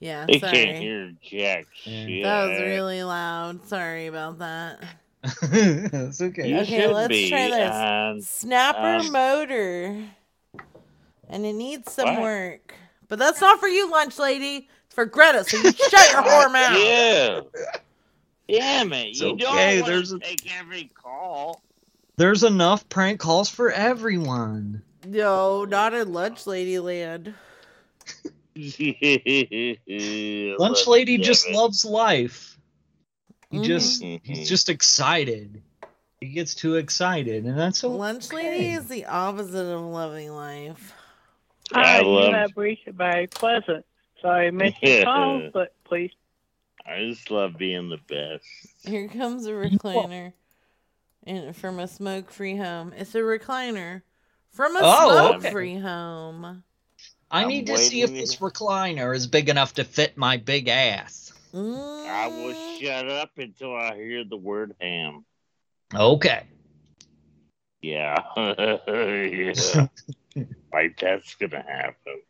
Yeah, 0.01 0.25
They 0.27 0.39
sorry. 0.39 0.51
can't 0.51 0.77
hear 0.77 1.13
jack 1.23 1.67
shit. 1.73 2.23
That 2.23 2.49
was 2.49 2.59
really 2.59 3.03
loud. 3.03 3.65
Sorry 3.69 4.07
about 4.07 4.39
that. 4.39 4.83
It's 5.43 6.21
okay. 6.21 6.49
You 6.49 6.59
okay, 6.59 6.87
let's 6.87 7.07
be, 7.07 7.29
try 7.29 7.49
this. 7.49 7.71
um, 7.71 8.19
Snapper 8.21 9.05
um, 9.05 9.11
motor. 9.13 10.05
And 11.29 11.45
it 11.45 11.53
needs 11.53 11.91
some 11.91 12.13
What? 12.15 12.21
work. 12.21 12.75
But 13.07 13.19
that's 13.19 13.41
not 13.41 13.59
for 13.59 13.67
you, 13.67 13.89
lunch 13.91 14.17
lady. 14.19 14.67
It's 14.85 14.95
for 14.95 15.05
Greta, 15.05 15.43
so 15.43 15.57
you 15.57 15.71
shut 15.71 16.11
your 16.11 16.21
whore 16.23 16.51
mouth. 16.51 16.77
Yeah. 16.77 17.41
Yeah, 18.47 18.83
man. 18.83 19.07
It's 19.07 19.19
you 19.21 19.31
okay, 19.33 19.77
don't 19.79 19.87
there's 19.87 20.11
a- 20.11 20.19
take 20.19 20.51
every 20.59 20.89
call. 20.93 21.61
There's 22.17 22.43
enough 22.43 22.87
prank 22.89 23.19
calls 23.19 23.49
for 23.49 23.71
everyone. 23.71 24.81
No, 25.05 25.65
not 25.65 25.93
in 25.93 26.13
lunch 26.13 26.47
lady 26.47 26.79
land. 26.79 27.33
Lunch 30.57 30.87
lady 30.87 31.17
just 31.17 31.45
Damn 31.45 31.55
loves 31.55 31.83
life. 31.85 32.57
He 33.51 33.59
just 33.61 34.01
Mhm. 34.01 34.21
he's 34.23 34.49
just 34.49 34.69
excited. 34.69 35.61
He 36.21 36.29
gets 36.29 36.55
too 36.55 36.75
excited, 36.75 37.45
and 37.45 37.57
that's 37.59 37.83
okay. 37.83 37.93
Lunch 37.93 38.31
lady 38.33 38.71
is 38.71 38.87
the 38.87 39.05
opposite 39.05 39.65
of 39.71 39.81
loving 39.81 40.31
life. 40.31 40.93
I 41.73 41.81
Hi, 41.97 42.01
love- 42.01 42.29
you 42.29 42.35
have 42.35 42.51
reached 42.55 42.95
by 42.97 43.27
Pleasant. 43.27 43.85
Sorry, 44.21 44.47
I 44.47 44.51
missed 44.51 44.81
your 44.81 45.03
call, 45.05 45.49
but 45.53 45.73
please. 45.83 46.11
I 46.85 46.99
just 47.09 47.31
love 47.31 47.57
being 47.57 47.89
the 47.89 47.97
best. 48.07 48.45
Here 48.83 49.07
comes 49.07 49.45
a 49.47 49.51
recliner 49.51 50.33
in, 51.25 51.53
from 51.53 51.79
a 51.79 51.87
smoke 51.87 52.29
free 52.31 52.55
home. 52.57 52.93
It's 52.95 53.15
a 53.15 53.19
recliner 53.19 54.03
from 54.51 54.75
a 54.75 54.81
Oh, 54.83 55.09
smoke 55.11 55.35
okay. 55.37 55.51
free 55.51 55.79
home. 55.79 56.63
I 57.31 57.41
I'm 57.41 57.47
need 57.47 57.65
to 57.67 57.77
see 57.77 58.03
if 58.03 58.11
this 58.11 58.35
recliner 58.35 59.15
is 59.15 59.25
big 59.25 59.49
enough 59.49 59.73
to 59.75 59.83
fit 59.83 60.15
my 60.15 60.37
big 60.37 60.67
ass. 60.67 61.33
I 61.53 61.57
Mm. 61.57 62.43
will 62.45 62.79
shut 62.79 63.09
up 63.09 63.31
until 63.37 63.75
I 63.75 63.95
hear 63.95 64.23
the 64.23 64.37
word 64.37 64.75
ham. 64.79 65.25
Okay. 65.93 66.43
Yeah. 67.81 68.15
yeah. 68.37 69.87
like 70.73 70.99
that's 70.99 71.35
gonna 71.35 71.63
happen. 71.67 72.21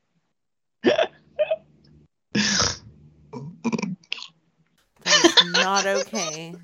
That's 5.03 5.45
not 5.45 5.85
okay. 5.85 6.55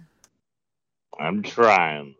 I'm 1.20 1.44
trying. 1.44 2.16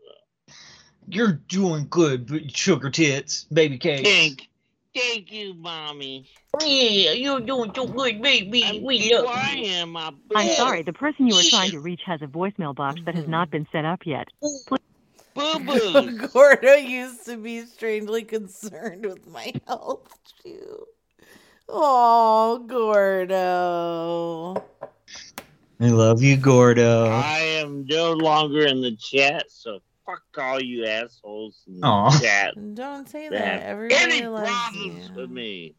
You're 1.08 1.40
doing 1.48 1.86
good, 1.90 2.26
but 2.26 2.56
sugar 2.56 2.90
tits, 2.90 3.44
baby 3.44 3.78
cakes. 3.78 4.08
Thank, 4.08 4.48
thank 4.94 5.32
you, 5.32 5.54
mommy. 5.54 6.26
Yeah, 6.60 7.12
you're 7.12 7.40
doing 7.40 7.72
so 7.74 7.86
good, 7.86 8.22
baby. 8.22 8.80
We 8.82 9.12
love 9.14 9.26
I 9.26 9.54
you. 9.56 9.66
am, 9.66 9.96
I'm 9.96 10.48
sorry, 10.50 10.82
the 10.82 10.92
person 10.92 11.26
you 11.26 11.34
are 11.34 11.42
trying 11.42 11.72
to 11.72 11.80
reach 11.80 12.02
has 12.06 12.22
a 12.22 12.26
voicemail 12.26 12.74
box 12.74 13.00
that 13.04 13.14
has 13.14 13.24
mm-hmm. 13.24 13.32
not 13.32 13.50
been 13.50 13.66
set 13.72 13.84
up 13.84 14.06
yet. 14.06 14.28
Mm-hmm. 14.42 14.68
Please 14.68 14.91
Boo 15.34 15.58
boo. 15.60 16.18
Gordo 16.32 16.74
used 16.74 17.24
to 17.26 17.36
be 17.36 17.64
strangely 17.64 18.22
concerned 18.22 19.06
with 19.06 19.26
my 19.26 19.52
health 19.66 20.18
too. 20.42 20.86
Oh, 21.68 22.58
Gordo. 22.66 24.62
I 25.80 25.86
love 25.88 26.22
you, 26.22 26.36
Gordo. 26.36 27.06
I 27.06 27.38
am 27.38 27.86
no 27.88 28.12
longer 28.12 28.66
in 28.66 28.80
the 28.82 28.94
chat, 28.96 29.50
so 29.50 29.80
fuck 30.04 30.22
all 30.38 30.62
you 30.62 30.84
assholes 30.84 31.62
in 31.66 31.80
the 31.80 31.86
Aw. 31.86 32.18
chat. 32.20 32.74
Don't 32.74 33.08
say 33.08 33.28
that 33.28 33.38
that. 33.38 33.62
have 33.62 33.62
Everybody 33.62 34.02
any 34.18 34.26
loves 34.26 34.48
problems 34.50 35.08
you. 35.08 35.14
with 35.20 35.30
me. 35.30 35.74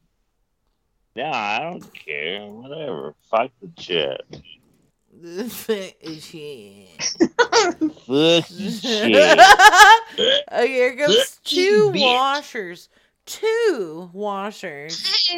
No, 1.15 1.25
I 1.25 1.59
don't 1.59 1.93
care. 1.93 2.41
Whatever. 2.47 3.13
Fuck 3.29 3.51
the 3.61 3.69
chat. 3.77 4.21
Shit. 6.19 7.37
Fuck 7.53 8.45
shit. 8.47 9.39
oh, 10.51 10.65
here 10.65 10.95
comes 10.95 11.15
Fuck 11.17 11.43
two 11.43 11.59
you, 11.61 11.91
bitch. 11.93 12.01
washers. 12.13 12.89
Two 13.25 14.09
washers 14.13 15.31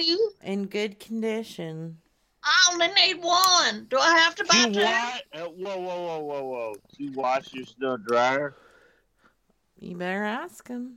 in 0.43 0.65
good 0.65 0.99
condition. 0.99 1.97
I 2.43 2.71
only 2.73 2.87
need 2.89 3.21
one. 3.23 3.85
Do 3.89 3.97
I 3.97 4.17
have 4.17 4.35
to 4.35 4.43
buy 4.45 4.65
Two 4.65 4.73
two? 4.73 4.79
what? 4.81 5.23
Uh, 5.33 5.39
whoa, 5.49 5.77
whoa, 5.77 6.01
whoa, 6.05 6.19
whoa, 6.19 6.43
whoa. 6.43 6.73
Two 6.97 7.11
washers, 7.13 7.75
no 7.79 7.97
dryer? 7.97 8.55
You 9.79 9.95
better 9.97 10.23
ask 10.23 10.67
him. 10.67 10.95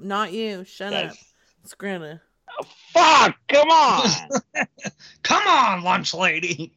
Not 0.00 0.32
you. 0.32 0.64
Shut 0.64 0.88
up. 0.88 0.92
That's- 0.92 1.34
It's 1.64 1.74
Greta. 1.74 2.20
Fuck! 2.92 3.36
Come 3.48 3.68
on! 3.68 4.10
Come 5.24 5.46
on, 5.48 5.82
lunch 5.82 6.14
lady. 6.14 6.72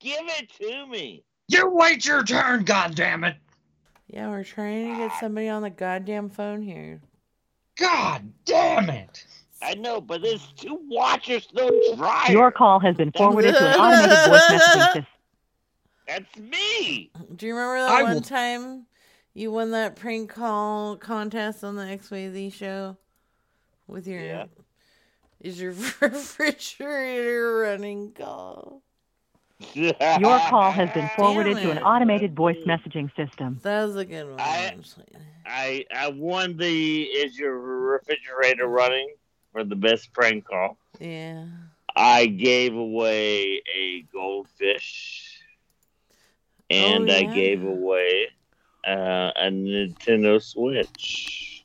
Give 0.00 0.18
it 0.22 0.50
to 0.60 0.86
me. 0.86 1.24
You 1.50 1.68
wait 1.68 2.06
your 2.06 2.22
turn, 2.22 2.64
goddammit. 2.64 3.34
Yeah, 4.06 4.28
we're 4.28 4.44
trying 4.44 4.92
to 4.94 4.96
get 5.08 5.18
somebody 5.18 5.48
on 5.48 5.62
the 5.62 5.70
goddamn 5.70 6.28
phone 6.28 6.62
here. 6.62 7.00
God 7.76 8.32
damn 8.44 8.88
it. 8.88 9.24
I 9.60 9.74
know, 9.74 10.00
but 10.00 10.22
there's 10.22 10.52
two 10.56 10.78
washers, 10.88 11.48
no 11.52 11.68
dryer. 11.96 12.30
Your 12.30 12.52
call 12.52 12.78
has 12.80 12.96
been 12.96 13.10
forwarded 13.12 13.54
to 13.54 13.68
an 13.74 13.74
automated 13.80 14.30
voice 14.30 14.42
messaging 14.48 14.84
system. 14.84 15.06
That's 16.06 16.36
me. 16.38 17.10
Do 17.34 17.46
you 17.46 17.54
remember 17.56 17.80
that 17.80 17.90
I 17.90 18.02
one 18.04 18.14
will- 18.14 18.20
time 18.20 18.86
you 19.34 19.50
won 19.50 19.72
that 19.72 19.96
prank 19.96 20.30
call 20.30 20.96
contest 20.96 21.64
on 21.64 21.74
the 21.74 21.82
XYZ 21.84 22.52
show 22.52 22.96
with 23.88 24.06
your 24.06 24.20
Yeah. 24.20 24.44
is 25.40 25.60
your 25.60 25.72
refrigerator 26.00 27.58
running 27.62 28.12
call? 28.12 28.82
Your 29.74 29.92
call 30.48 30.72
has 30.72 30.90
been 30.90 31.08
forwarded 31.16 31.56
to 31.58 31.70
an 31.70 31.78
automated 31.78 32.34
voice 32.34 32.56
messaging 32.66 33.14
system. 33.16 33.60
That 33.62 33.84
was 33.84 33.96
a 33.96 34.04
good 34.04 34.28
one. 34.30 34.40
I- 34.40 34.74
I 35.46 35.84
I 35.94 36.08
won 36.08 36.56
the 36.56 37.02
is 37.02 37.36
your 37.38 37.58
refrigerator 37.58 38.66
running 38.66 39.14
for 39.52 39.64
the 39.64 39.74
best 39.74 40.12
prank 40.12 40.46
call. 40.46 40.76
Yeah. 41.00 41.46
I 41.96 42.26
gave 42.26 42.74
away 42.74 43.62
a 43.74 44.02
goldfish, 44.12 45.40
and 46.70 47.10
Oh, 47.10 47.14
I 47.16 47.24
gave 47.24 47.64
away 47.64 48.28
uh, 48.86 49.32
a 49.36 49.50
Nintendo 49.50 50.40
Switch. 50.40 51.64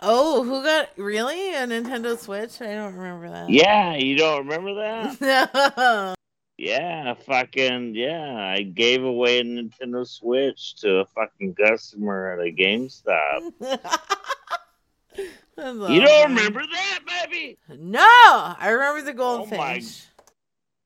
Oh, 0.00 0.42
who 0.44 0.62
got 0.62 0.88
really 0.96 1.52
a 1.54 1.66
Nintendo 1.66 2.18
Switch? 2.18 2.60
I 2.62 2.74
don't 2.74 2.94
remember 2.94 3.30
that. 3.30 3.50
Yeah, 3.50 3.96
you 3.96 4.16
don't 4.16 4.46
remember 4.46 4.74
that? 4.76 5.20
no. 5.76 6.14
Yeah, 6.56 7.14
fucking 7.14 7.94
yeah. 7.94 8.36
I 8.56 8.62
gave 8.62 9.02
away 9.02 9.40
a 9.40 9.44
Nintendo 9.44 10.06
Switch 10.06 10.76
to 10.76 10.98
a 10.98 11.04
fucking 11.06 11.54
customer 11.56 12.32
at 12.32 12.46
a 12.46 12.52
GameStop. 12.52 13.52
That's 15.56 15.90
You 15.90 16.00
don't 16.00 16.28
remember 16.30 16.62
that, 16.62 17.00
baby? 17.06 17.58
No, 17.78 18.00
I 18.02 18.68
remember 18.70 19.02
the 19.02 19.20
Oh 19.20 19.46
my, 19.46 19.56
goldfish. 19.56 20.04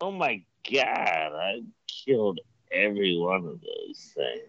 oh 0.01 0.11
my 0.13 0.43
god! 0.71 0.87
I 0.87 1.63
killed 1.87 2.41
every 2.71 3.17
one 3.19 3.47
of 3.47 3.61
those 3.61 4.13
things. 4.15 4.43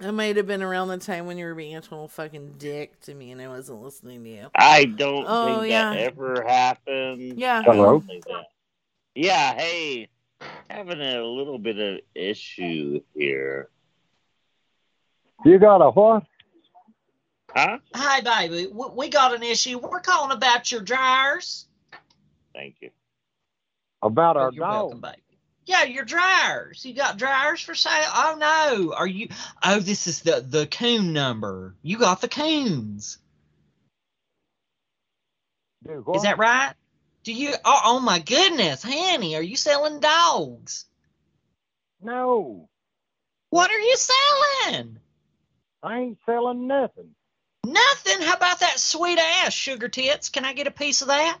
It 0.00 0.12
might 0.12 0.36
have 0.36 0.46
been 0.46 0.62
around 0.62 0.88
the 0.88 0.98
time 0.98 1.26
when 1.26 1.38
you 1.38 1.44
were 1.46 1.54
being 1.54 1.76
a 1.76 1.80
total 1.80 2.08
fucking 2.08 2.54
dick 2.58 2.98
to 3.02 3.14
me 3.14 3.30
and 3.30 3.40
I 3.40 3.48
wasn't 3.48 3.80
listening 3.80 4.24
to 4.24 4.30
you. 4.30 4.46
I 4.54 4.86
don't 4.86 5.24
Oh, 5.28 5.60
think 5.60 5.70
yeah. 5.70 5.90
that 5.94 5.98
ever 6.00 6.44
happened. 6.46 7.38
Yeah. 7.38 7.62
Hello? 7.62 8.02
Yeah, 9.14 9.54
hey, 9.54 10.08
having 10.68 11.00
a 11.00 11.22
little 11.22 11.58
bit 11.58 11.78
of 11.78 12.00
issue 12.14 13.00
here. 13.14 13.68
You 15.44 15.58
got 15.58 15.82
a 15.82 15.90
what? 15.90 16.24
Huh? 17.50 17.78
Hi, 17.94 18.20
baby. 18.20 18.66
We, 18.72 18.86
we 18.94 19.08
got 19.08 19.34
an 19.34 19.42
issue. 19.42 19.78
We're 19.78 20.00
calling 20.00 20.32
about 20.36 20.72
your 20.72 20.80
dryers. 20.80 21.66
Thank 22.54 22.76
you. 22.80 22.90
About 24.02 24.36
our 24.36 24.50
You're 24.52 24.66
dog. 24.66 25.00
baby. 25.00 25.16
Yeah, 25.66 25.84
your 25.84 26.04
dryers. 26.04 26.84
You 26.84 26.94
got 26.94 27.16
dryers 27.16 27.60
for 27.60 27.74
sale? 27.74 27.92
Oh 28.14 28.36
no. 28.38 28.92
Are 28.94 29.06
you? 29.06 29.28
Oh, 29.62 29.78
this 29.78 30.06
is 30.06 30.20
the 30.20 30.44
the 30.46 30.66
coon 30.66 31.14
number. 31.14 31.74
You 31.82 31.98
got 31.98 32.20
the 32.20 32.28
coons. 32.28 33.18
Dude, 35.86 36.04
Is 36.14 36.22
that 36.22 36.38
right? 36.38 36.74
Do 37.24 37.32
you? 37.32 37.52
Oh, 37.64 37.80
oh 37.84 38.00
my 38.00 38.18
goodness, 38.18 38.82
honey, 38.82 39.34
are 39.34 39.42
you 39.42 39.56
selling 39.56 39.98
dogs? 40.00 40.84
No, 42.02 42.68
What 43.50 43.70
are 43.70 43.80
you 43.80 43.96
selling? 43.96 44.98
I 45.82 45.98
ain't 46.00 46.18
selling 46.26 46.66
nothing. 46.66 47.14
Nothing. 47.64 48.20
How 48.20 48.34
about 48.34 48.60
that 48.60 48.78
sweet 48.78 49.18
ass 49.18 49.54
sugar 49.54 49.88
tits? 49.88 50.28
Can 50.28 50.44
I 50.44 50.52
get 50.52 50.66
a 50.66 50.70
piece 50.70 51.00
of 51.00 51.08
that? 51.08 51.38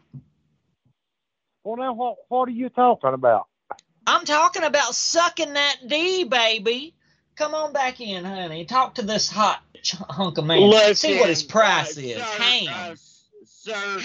Well, 1.64 1.76
now 1.76 1.92
what? 1.92 2.16
What 2.28 2.48
are 2.48 2.52
you 2.52 2.70
talking 2.70 3.12
about? 3.12 3.46
I'm 4.06 4.24
talking 4.24 4.64
about 4.64 4.94
sucking 4.94 5.52
that 5.52 5.76
D, 5.86 6.24
baby. 6.24 6.94
Come 7.36 7.54
on 7.54 7.72
back 7.74 8.00
in, 8.00 8.24
honey. 8.24 8.64
Talk 8.64 8.94
to 8.94 9.02
this 9.02 9.28
hot 9.28 9.62
ch- 9.82 9.96
hunk 9.96 10.38
of 10.38 10.46
man. 10.46 10.70
Let's 10.70 11.00
See 11.00 11.18
what 11.18 11.28
his 11.28 11.42
price 11.42 11.96
is. 11.98 12.16
sir, 12.16 12.42
Ham. 12.42 12.96
Sir, 13.64 14.00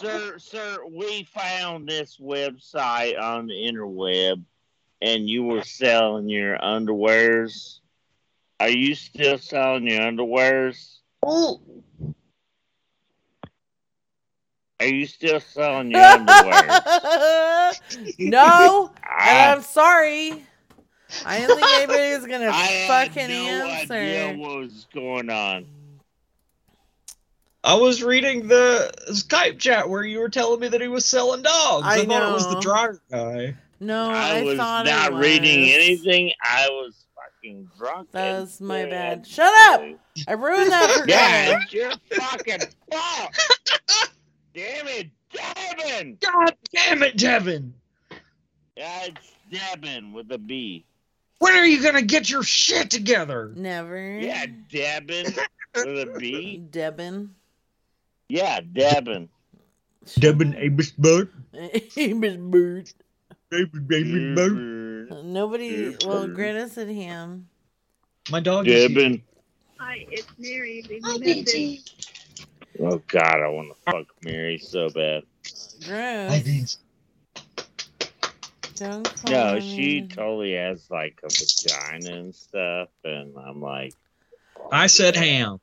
sir, 0.00 0.38
sir, 0.38 0.78
we 0.90 1.24
found 1.24 1.88
this 1.88 2.18
website 2.18 3.20
on 3.20 3.46
the 3.46 3.54
interweb, 3.54 4.42
and 5.00 5.28
you 5.28 5.44
were 5.44 5.62
selling 5.62 6.28
your 6.28 6.58
underwears. 6.58 7.78
Are 8.58 8.68
you 8.70 8.94
still 8.94 9.38
selling 9.38 9.86
your 9.88 10.00
underwears? 10.00 10.98
Ooh. 11.26 11.60
Are 14.80 14.86
you 14.86 15.06
still 15.06 15.40
selling 15.40 15.90
your 15.90 16.02
underwear? 16.02 16.68
no, 18.18 18.90
I- 19.02 19.52
I'm 19.52 19.62
sorry. 19.62 20.44
I 21.24 21.38
didn't 21.38 21.56
think 21.56 21.68
anybody 21.76 22.14
was 22.16 22.26
gonna 22.26 22.50
I 22.50 22.62
had 22.64 23.08
fucking 23.08 23.28
no 23.28 23.34
answer. 23.70 23.94
idea 23.94 24.36
what 24.36 24.58
was 24.58 24.86
going 24.92 25.30
on. 25.30 25.64
I 27.66 27.74
was 27.74 28.00
reading 28.00 28.46
the 28.46 28.92
Skype 29.08 29.58
chat 29.58 29.90
where 29.90 30.04
you 30.04 30.20
were 30.20 30.28
telling 30.28 30.60
me 30.60 30.68
that 30.68 30.80
he 30.80 30.86
was 30.86 31.04
selling 31.04 31.42
dogs. 31.42 31.84
I 31.84 31.94
I, 31.94 32.04
thought 32.04 32.30
it 32.30 32.32
was 32.32 32.46
the 32.46 32.54
know. 32.54 32.60
dryer 32.60 33.00
guy. 33.10 33.56
No, 33.80 34.08
I, 34.08 34.38
I, 34.38 34.42
was 34.44 34.56
thought 34.56 34.86
not 34.86 35.12
it 35.12 35.16
reading 35.16 35.68
anything. 35.70 36.30
I 36.40 36.68
was 36.70 36.94
fucking 37.16 37.68
drunk. 37.76 38.12
That 38.12 38.40
was 38.40 38.60
my 38.60 38.84
bad. 38.84 39.22
bad. 39.22 39.26
Shut 39.26 39.52
up! 39.72 39.82
I 40.28 40.32
ruined 40.34 40.70
that 40.70 40.90
for 40.92 41.08
Yeah, 41.08 41.46
Greta. 41.46 41.60
it's 41.64 41.72
your 41.72 42.20
fucking 42.20 42.60
fault. 42.92 43.34
Damn 44.54 44.86
it, 44.86 45.10
Devin! 45.32 46.18
God 46.20 46.54
damn 46.72 47.02
it, 47.02 47.16
Devin! 47.18 47.74
Yeah, 48.76 49.06
it's 49.06 49.32
Devin 49.50 50.12
with 50.12 50.30
a 50.30 50.38
B. 50.38 50.84
When 51.40 51.52
are 51.54 51.66
you 51.66 51.82
gonna 51.82 52.00
get 52.02 52.30
your 52.30 52.44
shit 52.44 52.90
together? 52.90 53.52
Never. 53.56 54.20
Yeah, 54.20 54.46
Devin 54.70 55.34
with 55.74 56.08
a 56.08 56.16
B. 56.16 56.62
Debin. 56.70 57.30
Yeah, 58.28 58.60
Devin. 58.60 59.28
Devin 60.18 60.54
Abus 60.54 60.92
Butt. 60.96 61.28
Amos 61.96 62.36
Bird. 62.36 62.90
Baby 63.50 64.34
Butt. 64.34 65.24
Nobody. 65.24 65.96
Well, 66.04 66.26
Greta 66.28 66.68
said 66.68 66.88
him. 66.88 67.48
My 68.30 68.40
dog 68.40 68.66
is 68.66 68.88
Devin. 68.88 69.22
Hi, 69.78 70.06
it's 70.10 70.26
Mary. 70.38 70.84
Leave 70.88 71.02
Hi, 71.04 71.18
me 71.18 71.32
a 71.32 71.36
message. 71.36 71.92
Oh 72.80 73.00
God, 73.08 73.40
I 73.40 73.48
want 73.48 73.74
to 73.74 73.90
fuck 73.90 74.06
Mary 74.22 74.58
so 74.58 74.88
bad. 74.90 75.22
Gross. 75.86 76.78
Don't 78.74 79.22
call 79.22 79.30
No, 79.30 79.54
me. 79.54 79.60
she 79.60 80.02
totally 80.02 80.52
has 80.54 80.90
like 80.90 81.20
a 81.22 81.28
vagina 81.28 82.18
and 82.18 82.34
stuff, 82.34 82.88
and 83.04 83.34
I'm 83.38 83.62
like, 83.62 83.94
I 84.70 84.88
said 84.88 85.16
ham. 85.16 85.60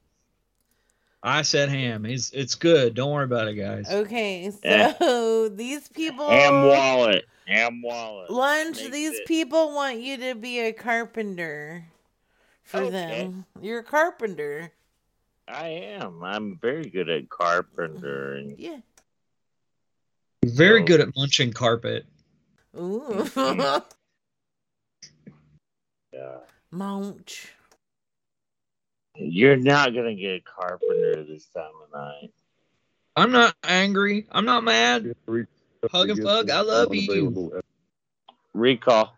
I 1.26 1.42
said 1.42 1.70
ham. 1.70 2.06
It's 2.06 2.32
it's 2.32 2.54
good. 2.56 2.96
Don't 2.96 3.12
worry 3.12 3.24
about 3.24 3.48
it, 3.48 3.54
guys. 3.56 3.90
Okay, 3.90 4.52
so 4.64 5.46
Eh. 5.46 5.50
these 5.56 5.88
people. 5.88 6.30
ham 6.30 6.68
wallet, 6.68 7.26
ham 7.48 7.82
wallet. 7.82 8.30
Lunch, 8.30 8.78
Makes 8.82 8.90
these 8.92 9.14
it- 9.20 9.28
people 9.28 9.74
want 9.74 10.00
you 10.02 10.18
to 10.18 10.36
be 10.36 10.60
a 10.60 10.74
carpenter 10.74 11.86
for 12.64 12.82
Okay. 12.82 12.90
them. 12.92 13.46
You're 13.62 13.80
a 13.80 13.84
carpenter. 13.84 14.72
I 15.48 15.68
am. 15.70 16.24
I'm 16.24 16.58
very 16.62 16.90
good 16.90 17.10
at 17.10 17.30
carpenter, 17.30 18.34
and 18.36 18.58
Yeah. 18.60 18.80
Very 20.46 20.84
good 20.84 21.00
at 21.00 21.16
munching 21.16 21.54
carpet. 21.54 22.06
Ooh. 22.78 23.30
yeah. 26.14 26.38
Munch. 26.72 27.54
You're 29.16 29.58
not 29.58 29.94
gonna 29.94 30.16
get 30.16 30.36
a 30.36 30.42
carpenter 30.42 31.24
this 31.24 31.46
time 31.46 31.72
of 31.84 31.92
night. 31.94 32.32
I'm 33.16 33.32
not 33.32 33.56
angry. 33.64 34.26
I'm 34.32 34.46
not 34.46 34.64
mad. 34.64 35.14
Hug 35.92 36.10
and 36.10 36.24
fuck. 36.24 36.50
I 36.50 36.62
love 36.62 36.94
you. 36.96 37.62
Recall, 38.54 39.16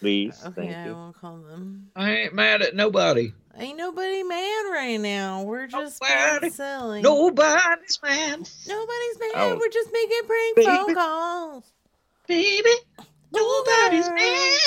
please. 0.00 0.40
Okay, 0.44 0.54
Thank 0.62 0.76
I 0.76 0.86
you. 0.86 0.94
will 0.94 1.14
call 1.18 1.38
them. 1.38 1.90
I 1.96 2.10
ain't 2.12 2.34
mad 2.34 2.62
at 2.62 2.74
nobody. 2.74 3.32
Ain't 3.58 3.76
nobody 3.76 4.22
mad 4.22 4.62
right 4.70 4.98
now. 5.00 5.42
We're 5.42 5.66
just 5.66 6.00
Nobody- 6.00 6.40
being 6.40 6.52
silly. 6.52 7.02
Nobody's 7.02 7.98
mad. 8.02 8.38
Nobody's 8.68 9.18
mad. 9.18 9.32
Oh. 9.34 9.58
We're 9.58 9.68
just 9.70 9.90
making 9.92 10.20
prank 10.26 10.56
Baby. 10.56 10.66
phone 10.66 10.94
calls. 10.94 11.64
Baby, 12.28 12.70
nobody's 13.32 14.08
mad. 14.08 14.58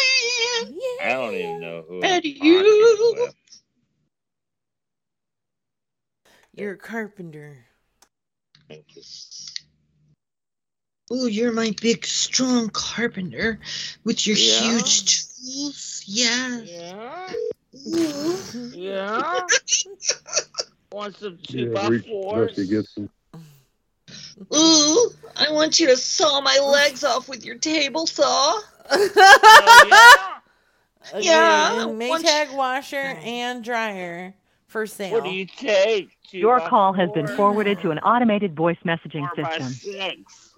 I 1.01 1.13
don't 1.13 1.33
even 1.33 1.59
know 1.61 1.83
who. 1.87 2.03
At 2.03 2.25
you. 2.25 3.29
You're 6.53 6.73
a 6.73 6.77
carpenter. 6.77 7.65
Thank 8.67 8.95
you. 8.95 9.01
Ooh, 11.11 11.27
you're 11.27 11.51
my 11.51 11.73
big, 11.81 12.05
strong 12.05 12.69
carpenter 12.69 13.59
with 14.03 14.25
your 14.25 14.37
Yeah? 14.37 14.77
huge 14.77 15.25
tools. 15.35 16.03
Yeah. 16.05 16.61
Yeah. 16.61 17.33
Ooh. 17.87 18.37
Yeah. 18.73 19.47
Want 20.91 21.15
some 21.15 21.37
two 21.43 21.69
Yeah, 21.69 21.73
by 21.73 21.97
fours? 21.99 22.55
Dusty 22.55 22.67
Gibson. 22.67 23.09
Ooh, 24.53 25.09
I 25.35 25.51
want 25.51 25.79
you 25.79 25.87
to 25.87 25.97
saw 25.97 26.41
my 26.41 26.57
legs 26.59 27.03
off 27.03 27.27
with 27.29 27.45
your 27.45 27.55
table 27.57 28.07
saw. 28.07 28.59
Oh, 28.89 30.39
okay, 31.13 31.25
Yeah, 31.25 31.83
and 31.87 31.99
once- 31.99 32.23
Maytag 32.23 32.53
washer 32.55 32.97
and 32.97 33.63
dryer 33.63 34.33
for 34.67 34.85
sale. 34.87 35.11
What 35.13 35.23
do 35.23 35.29
you 35.31 35.45
take? 35.45 36.09
Two 36.29 36.37
Your 36.39 36.59
by 36.59 36.69
call 36.69 36.93
has 36.93 37.09
been 37.11 37.27
forwarded 37.27 37.79
to 37.81 37.91
an 37.91 37.99
automated 37.99 38.55
voice 38.55 38.77
messaging 38.85 39.27
Four 39.35 39.45
system. 39.51 39.67
six. 39.73 40.53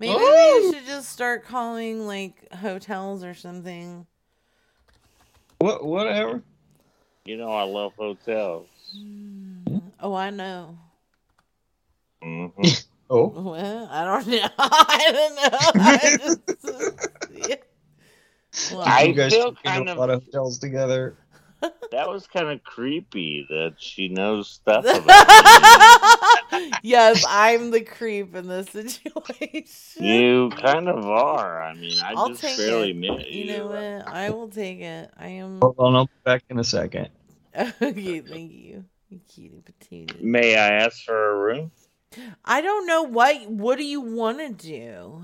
Maybe 0.00 0.14
we 0.14 0.72
should 0.72 0.86
just 0.86 1.10
start 1.10 1.44
calling 1.44 2.06
like 2.06 2.52
hotels 2.52 3.22
or 3.22 3.34
something. 3.34 4.06
What? 5.58 5.84
Whatever. 5.84 6.42
You 7.24 7.36
know 7.36 7.50
I 7.52 7.62
love 7.62 7.92
hotels. 7.96 8.66
Mm. 8.96 9.82
Oh, 10.00 10.14
I 10.14 10.30
know. 10.30 10.78
Hmm 12.22 12.46
Oh. 13.10 13.28
Well, 13.28 13.88
I 13.90 14.04
don't 14.04 14.26
know. 14.26 14.48
I 14.58 15.10
don't 15.12 15.34
know. 15.36 15.58
I 15.74 16.18
just, 16.18 16.40
yeah. 17.30 17.56
Well, 18.72 18.80
I 18.82 19.02
you 19.02 19.12
guys 19.14 19.32
feel 19.32 19.50
took 19.52 19.62
kind 19.62 19.88
a 19.88 19.92
of- 19.92 19.98
lot 19.98 20.10
of 20.10 20.24
hotels 20.24 20.58
together. 20.58 21.14
That 21.90 22.06
was 22.08 22.26
kind 22.26 22.48
of 22.50 22.62
creepy 22.62 23.46
that 23.48 23.74
she 23.78 24.08
knows 24.08 24.48
stuff 24.50 24.84
about 24.84 25.08
yes, 26.82 27.24
I'm 27.26 27.70
the 27.70 27.80
creep 27.80 28.34
in 28.36 28.46
this 28.46 28.68
situation. 28.68 30.04
You 30.04 30.52
kind 30.60 30.88
of 30.88 31.04
are. 31.06 31.62
I 31.62 31.74
mean, 31.74 31.98
I 32.04 32.12
I'll 32.12 32.28
just 32.28 32.42
take 32.42 32.58
barely 32.58 32.90
it. 32.90 32.96
met 32.96 33.30
You 33.30 33.44
you. 33.44 33.52
know 33.52 33.68
what? 33.68 34.06
I 34.14 34.30
will 34.30 34.48
take 34.48 34.80
it. 34.80 35.10
I 35.16 35.28
am 35.28 35.58
Hold 35.60 35.76
on, 35.78 35.96
I'll 35.96 36.04
be 36.06 36.12
back 36.24 36.44
in 36.50 36.58
a 36.58 36.64
second. 36.64 37.08
okay. 37.56 38.20
Thank 38.20 38.52
you, 38.52 38.84
you 39.08 39.20
cutie 39.28 39.62
patootie. 39.62 40.20
May 40.22 40.56
I 40.56 40.74
ask 40.74 41.02
for 41.04 41.30
a 41.32 41.36
room? 41.38 41.70
I 42.44 42.60
don't 42.60 42.86
know 42.86 43.02
what. 43.02 43.48
What 43.48 43.78
do 43.78 43.84
you 43.84 44.00
want 44.00 44.38
to 44.38 44.52
do? 44.52 45.22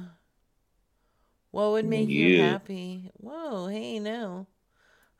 What 1.50 1.70
would 1.70 1.86
make 1.86 2.08
you, 2.08 2.26
You. 2.26 2.42
happy? 2.42 3.10
Whoa, 3.18 3.68
hey, 3.68 3.98
no. 4.00 4.46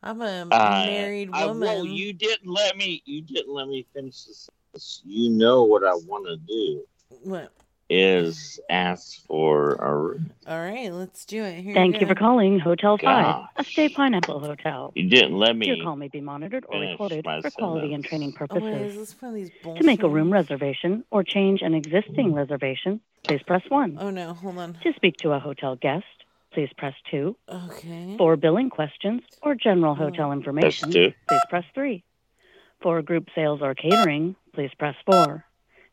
I'm 0.03 0.21
a 0.21 0.43
Uh, 0.51 0.85
married 0.87 1.31
I- 1.33 1.47
woman. 1.47 1.61
well, 1.61 1.87
you 1.87 2.13
didn't 2.13 2.51
let 2.51 2.77
me. 2.77 3.03
You 3.07 3.23
didn't 3.23 3.53
let 3.55 3.69
me 3.69 3.87
finish 3.95 4.25
this. 4.25 5.01
You 5.05 5.31
know 5.31 5.63
what 5.63 5.85
I 5.85 5.95
want 5.95 6.27
to 6.27 6.37
do 6.37 6.85
What? 7.23 7.53
Is 7.91 8.59
ask 8.71 9.25
for 9.27 9.75
a 9.75 9.97
room. 9.97 10.31
All 10.47 10.61
right, 10.61 10.93
let's 10.93 11.25
do 11.25 11.43
it. 11.45 11.61
Here 11.63 11.75
Thank 11.75 11.95
we 11.95 12.01
you 12.01 12.07
for 12.07 12.15
calling 12.15 12.59
Hotel 12.59 12.97
5, 12.97 13.03
Gosh. 13.03 13.49
a 13.57 13.65
Stay 13.65 13.89
Pineapple 13.89 14.41
Hotel. 14.41 14.93
You 14.95 15.09
didn't 15.09 15.37
let 15.37 15.57
me. 15.57 15.67
Your 15.69 15.85
call 15.85 15.97
may 15.97 16.09
be 16.09 16.21
monitored 16.21 16.65
or 16.69 16.81
recorded 16.81 17.25
for 17.43 17.51
quality 17.51 17.93
and 17.95 18.05
sentence. 18.05 18.09
training 18.09 18.35
Oh, 18.41 18.55
wait, 18.55 18.73
purposes. 18.73 18.97
this 18.97 19.23
one 19.23 19.29
of 19.31 19.35
these 19.35 19.51
bullshit? 19.63 19.81
To 19.83 19.87
make 19.87 20.03
a 20.03 20.09
room 20.09 20.33
reservation 20.33 21.05
or 21.11 21.23
change 21.23 21.63
an 21.63 21.75
existing 21.75 22.33
reservation, 22.35 23.01
please 23.23 23.43
press 23.47 23.63
1. 23.69 23.99
Oh 24.01 24.11
no, 24.11 24.35
hold 24.35 24.59
on. 24.59 24.79
To 24.83 24.93
speak 24.95 25.17
to 25.19 25.33
a 25.33 25.39
hotel 25.39 25.77
guest, 25.77 26.05
please 26.53 26.71
press 26.77 26.95
2. 27.11 27.37
Okay. 27.49 28.15
For 28.17 28.37
billing 28.37 28.71
questions 28.71 29.23
or 29.43 29.55
general 29.55 29.95
hotel 29.95 30.33
information, 30.33 30.91
two. 30.91 31.13
please 31.29 31.41
press 31.51 31.65
3. 31.75 32.03
For 32.81 33.03
group 33.03 33.29
sales 33.35 33.61
or 33.63 33.75
catering, 33.75 34.37
please 34.55 34.71
press 34.79 34.95
4. 35.07 35.45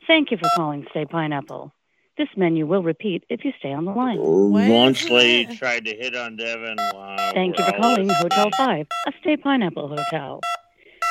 Thank 0.07 0.31
you 0.31 0.37
for 0.37 0.49
calling 0.55 0.85
Stay 0.91 1.05
Pineapple. 1.05 1.73
This 2.17 2.27
menu 2.35 2.65
will 2.67 2.83
repeat 2.83 3.23
if 3.29 3.45
you 3.45 3.53
stay 3.59 3.71
on 3.71 3.85
the 3.85 3.91
line. 3.91 4.17
Oh, 4.19 4.47
Lunch 4.47 5.09
lady 5.09 5.55
tried 5.57 5.85
to 5.85 5.95
hit 5.95 6.15
on 6.15 6.35
Devin. 6.35 6.77
While 6.93 7.33
Thank 7.33 7.57
you 7.57 7.65
for 7.65 7.71
calling 7.71 8.07
listening. 8.07 8.31
Hotel 8.31 8.49
5, 8.57 8.87
a 9.07 9.11
Stay 9.21 9.37
Pineapple 9.37 9.87
Hotel. 9.87 10.41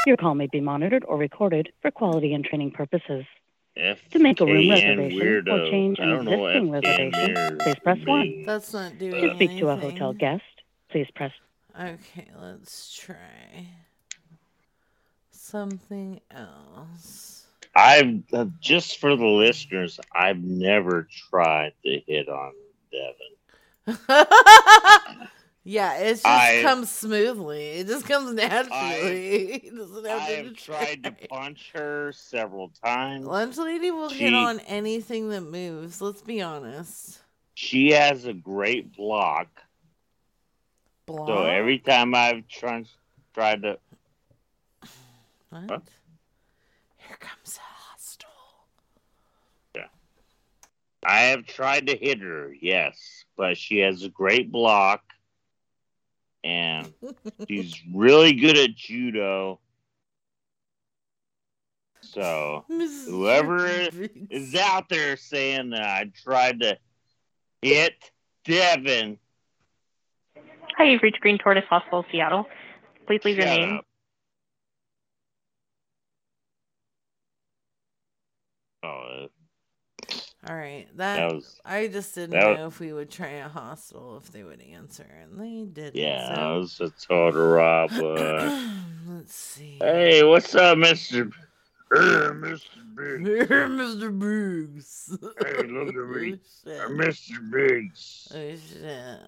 Your 0.06 0.16
call 0.16 0.34
may 0.34 0.46
be 0.46 0.60
monitored 0.60 1.04
or 1.08 1.16
recorded 1.16 1.70
for 1.82 1.90
quality 1.90 2.32
and 2.34 2.44
training 2.44 2.70
purposes. 2.72 3.24
To 3.76 4.18
make 4.18 4.40
a 4.40 4.44
room 4.44 4.64
FKN 4.64 4.98
reservation 4.98 5.48
or 5.48 5.70
change 5.70 6.00
I 6.00 6.02
an 6.02 6.10
don't 6.10 6.24
know 6.26 6.38
what 6.38 6.56
existing 6.56 6.72
FKN 6.72 7.12
reservation, 7.14 7.58
please 7.58 7.76
press 7.82 7.98
1. 8.04 8.42
That's 8.44 8.72
not 8.74 8.98
doing 8.98 9.28
To 9.28 9.34
speak 9.36 9.58
to 9.58 9.68
a 9.68 9.76
hotel 9.76 10.12
guest, 10.12 10.42
please 10.90 11.06
press 11.14 11.32
Okay, 11.78 12.28
let's 12.38 12.94
try 12.94 13.68
something 15.30 16.20
else. 16.30 17.39
I've 17.74 18.22
uh, 18.32 18.46
just 18.60 18.98
for 18.98 19.16
the 19.16 19.26
listeners, 19.26 20.00
I've 20.12 20.42
never 20.42 21.06
tried 21.30 21.72
to 21.84 22.00
hit 22.06 22.28
on 22.28 22.52
Devin. 22.90 23.96
yeah, 25.64 25.94
it 25.98 26.14
just 26.14 26.26
I- 26.26 26.62
comes 26.62 26.90
smoothly. 26.90 27.64
It 27.70 27.86
just 27.86 28.06
comes 28.06 28.34
naturally. 28.34 29.44
it 29.54 29.76
doesn't 29.76 30.04
have 30.06 30.20
I 30.22 30.26
to 30.28 30.44
have 30.44 30.56
tried 30.56 31.04
to 31.04 31.12
punch 31.28 31.70
her 31.74 32.12
several 32.12 32.72
times. 32.84 33.26
Lunch 33.26 33.56
lady 33.56 33.90
will 33.90 34.10
She- 34.10 34.24
hit 34.24 34.34
on 34.34 34.60
anything 34.60 35.28
that 35.30 35.42
moves. 35.42 36.00
Let's 36.00 36.22
be 36.22 36.42
honest. 36.42 37.20
She 37.54 37.92
has 37.92 38.24
a 38.24 38.32
great 38.32 38.96
block. 38.96 39.48
Block. 41.06 41.28
So 41.28 41.44
every 41.44 41.78
time 41.78 42.14
I've 42.14 42.46
tried 42.48 42.86
tried 43.34 43.62
to 43.62 43.78
What? 45.50 45.64
Huh? 45.68 45.78
Here 47.20 47.28
comes 47.28 47.56
a 47.58 47.60
hostile. 47.60 48.30
Yeah. 49.74 49.86
I 51.04 51.20
have 51.22 51.46
tried 51.46 51.86
to 51.88 51.96
hit 51.96 52.20
her, 52.20 52.54
yes, 52.60 53.24
but 53.36 53.56
she 53.56 53.78
has 53.78 54.02
a 54.02 54.08
great 54.08 54.50
block 54.50 55.02
and 56.42 56.92
she's 57.48 57.80
really 57.92 58.32
good 58.34 58.56
at 58.56 58.74
judo. 58.74 59.60
So 62.00 62.64
whoever 62.68 63.66
is 64.30 64.54
out 64.54 64.88
there 64.88 65.16
saying 65.16 65.70
that 65.70 65.82
I 65.82 66.10
tried 66.24 66.60
to 66.60 66.78
hit 67.62 67.94
Devin, 68.44 69.18
Hi, 70.80 70.84
you've 70.84 71.02
reached 71.02 71.20
Green 71.20 71.36
Tortoise 71.36 71.66
Hostel, 71.68 72.06
Seattle. 72.10 72.46
Please 73.06 73.20
leave 73.22 73.36
your 73.36 73.44
name. 73.44 73.76
up. 73.76 73.86
Oh, 78.82 79.28
All 80.48 80.56
right, 80.56 80.86
that, 80.96 81.16
That 81.16 81.34
was- 81.34 81.60
I 81.64 81.86
just 81.88 82.14
didn't 82.14 82.30
that 82.30 82.48
was- 82.48 82.58
know 82.58 82.66
if 82.68 82.80
we 82.80 82.92
would 82.92 83.10
try 83.10 83.28
a 83.28 83.48
hostel 83.48 84.16
if 84.16 84.32
they 84.32 84.42
would 84.42 84.62
answer, 84.62 85.06
and 85.22 85.38
they 85.38 85.64
didn't. 85.70 85.96
yeah, 85.96 86.28
so- 86.28 86.34
that 86.40 86.48
was 86.56 86.80
a 86.80 86.90
total 87.06 87.46
rob. 87.48 87.90
uh, 87.92 88.72
Let's 89.08 89.34
see. 89.34 89.76
Hey, 89.80 90.22
what's 90.24 90.54
up, 90.54 90.78
Mister? 90.78 91.30
Hey, 91.92 91.96
Mr. 91.98 92.60
Biggs. 92.94 93.28
Here, 93.48 93.66
Mr. 93.68 94.16
Biggs. 94.16 95.18
Hey, 95.44 95.62
look 95.66 95.88
at 95.88 95.94
me. 96.22 96.38
Oh. 96.68 96.84
I'm 96.84 96.96
Mr. 96.96 97.50
Biggs. 97.50 98.28
Oh, 98.32 98.38
shit. 98.38 99.20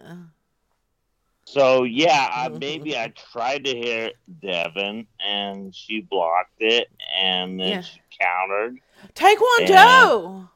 So 1.53 1.83
yeah, 1.85 2.31
I, 2.33 2.49
oh. 2.49 2.59
maybe 2.59 2.97
I 2.97 3.13
tried 3.31 3.67
to 3.67 3.77
hit 3.77 4.17
Devin 4.41 5.07
and 5.23 5.75
she 5.75 6.01
blocked 6.01 6.61
it, 6.61 6.89
and 7.15 7.61
then 7.61 7.69
Yeah. 7.69 7.81
she 7.83 8.01
countered. 8.19 8.79
Taekwondo! 9.15 10.49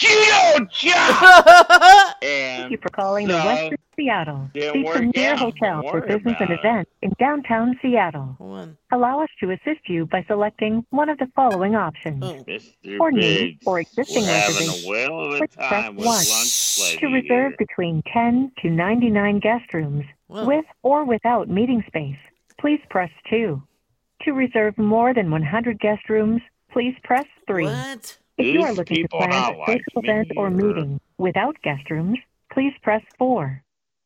Judo 0.00 0.66
Thank 2.22 2.70
you 2.70 2.78
for 2.80 2.88
calling 2.90 3.28
the 3.28 3.34
Westin 3.34 3.76
Seattle 3.96 4.48
didn't 4.54 4.72
Beach 4.72 4.86
work 4.86 4.96
Premier 4.96 5.32
out. 5.32 5.38
Hotel 5.38 5.82
for 5.90 6.00
business 6.00 6.36
and 6.40 6.50
events 6.50 6.90
in 7.02 7.12
downtown 7.18 7.78
Seattle. 7.82 8.34
One. 8.38 8.78
Allow 8.92 9.22
us 9.22 9.28
to 9.40 9.50
assist 9.50 9.88
you 9.88 10.06
by 10.06 10.24
selecting 10.26 10.86
one 10.88 11.10
of 11.10 11.18
the 11.18 11.26
following 11.36 11.74
options. 11.76 12.24
Oh. 12.24 12.42
Mr. 12.48 12.96
For 12.96 13.12
new 13.12 13.20
Biggs, 13.20 13.62
or 13.66 13.80
existing 13.80 14.22
we're 14.22 14.28
having 14.28 14.54
reservations, 14.56 14.84
a 14.86 14.88
whale 14.88 15.20
of 15.20 15.32
a 15.34 15.38
please 15.38 15.54
press 15.56 15.68
time 15.84 15.96
1. 15.96 16.04
lunch 16.06 16.78
lady 16.80 16.96
To 17.00 17.06
reserve 17.08 17.52
here. 17.58 17.66
between 17.66 18.02
10 18.10 18.52
to 18.62 18.70
99 18.70 19.40
guest 19.40 19.74
rooms, 19.74 20.04
Whoa. 20.28 20.46
with 20.46 20.64
or 20.82 21.04
without 21.04 21.50
meeting 21.50 21.84
space, 21.86 22.16
please 22.58 22.80
press 22.88 23.10
2. 23.28 23.62
To 24.22 24.32
reserve 24.32 24.78
more 24.78 25.12
than 25.12 25.30
100 25.30 25.78
guest 25.78 26.08
rooms, 26.08 26.40
please 26.72 26.94
press 27.04 27.26
3. 27.46 27.64
What? 27.64 28.16
If 28.40 28.54
you 28.54 28.62
are 28.62 28.72
looking 28.72 29.02
to 29.02 29.08
plan 29.08 29.54
a 29.54 29.58
like 29.58 29.82
social 29.90 30.02
event 30.02 30.32
or 30.36 30.46
or- 30.46 30.50
meeting 30.50 31.00
without 31.18 31.60
guest 31.62 31.90
rooms, 31.90 32.18
please 32.52 32.72
press 32.82 33.02
4. 33.18 33.62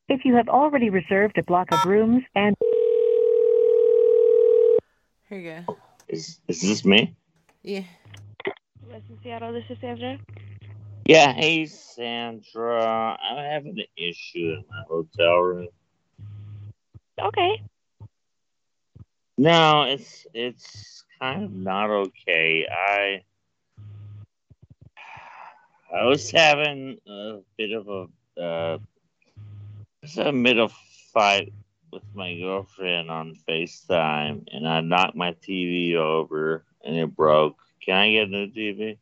If 0.09 0.25
you 0.25 0.35
have 0.35 0.49
already 0.49 0.91
reserved 0.91 1.39
a 1.39 1.43
block 1.45 1.73
of 1.73 1.85
rooms 1.85 2.25
and 2.35 2.57
Here 5.29 5.39
you 5.39 5.63
go. 5.67 5.77
Is 6.09 6.41
is 6.49 6.61
this 6.61 6.85
me? 6.85 7.15
Yeah. 7.63 7.85
Westin 8.87 9.23
Seattle, 9.23 9.53
this 9.53 9.65
is 9.71 9.79
Sandra. 9.81 10.19
Yeah. 11.07 11.33
Hey, 11.33 11.67
Sandra. 11.67 13.17
I'm 13.23 13.37
having 13.37 13.79
an 13.79 13.87
issue 13.97 14.57
in 14.59 14.65
my 14.69 14.83
hotel 14.89 15.39
room. 15.39 15.69
Okay. 17.21 17.63
No, 19.39 19.83
it's 19.83 20.27
it's 20.35 21.05
kind 21.21 21.45
of 21.45 21.53
not 21.53 21.91
okay. 21.91 22.67
I 22.71 23.23
I 25.93 26.05
was 26.05 26.31
having 26.31 26.99
a 27.07 27.39
bit 27.57 27.73
of 27.73 27.89
a 27.89 28.41
uh, 28.41 28.79
a 30.19 30.33
middle 30.33 30.71
fight 31.13 31.53
with 31.93 32.03
my 32.15 32.37
girlfriend 32.37 33.11
on 33.11 33.37
FaceTime, 33.49 34.47
and 34.53 34.69
I 34.69 34.81
knocked 34.81 35.17
my 35.17 35.33
TV 35.33 35.95
over 35.95 36.65
and 36.85 36.97
it 36.97 37.15
broke. 37.15 37.57
Can 37.85 37.95
I 37.97 38.11
get 38.13 38.29
a 38.29 38.31
new 38.31 38.47
TV? 38.49 38.99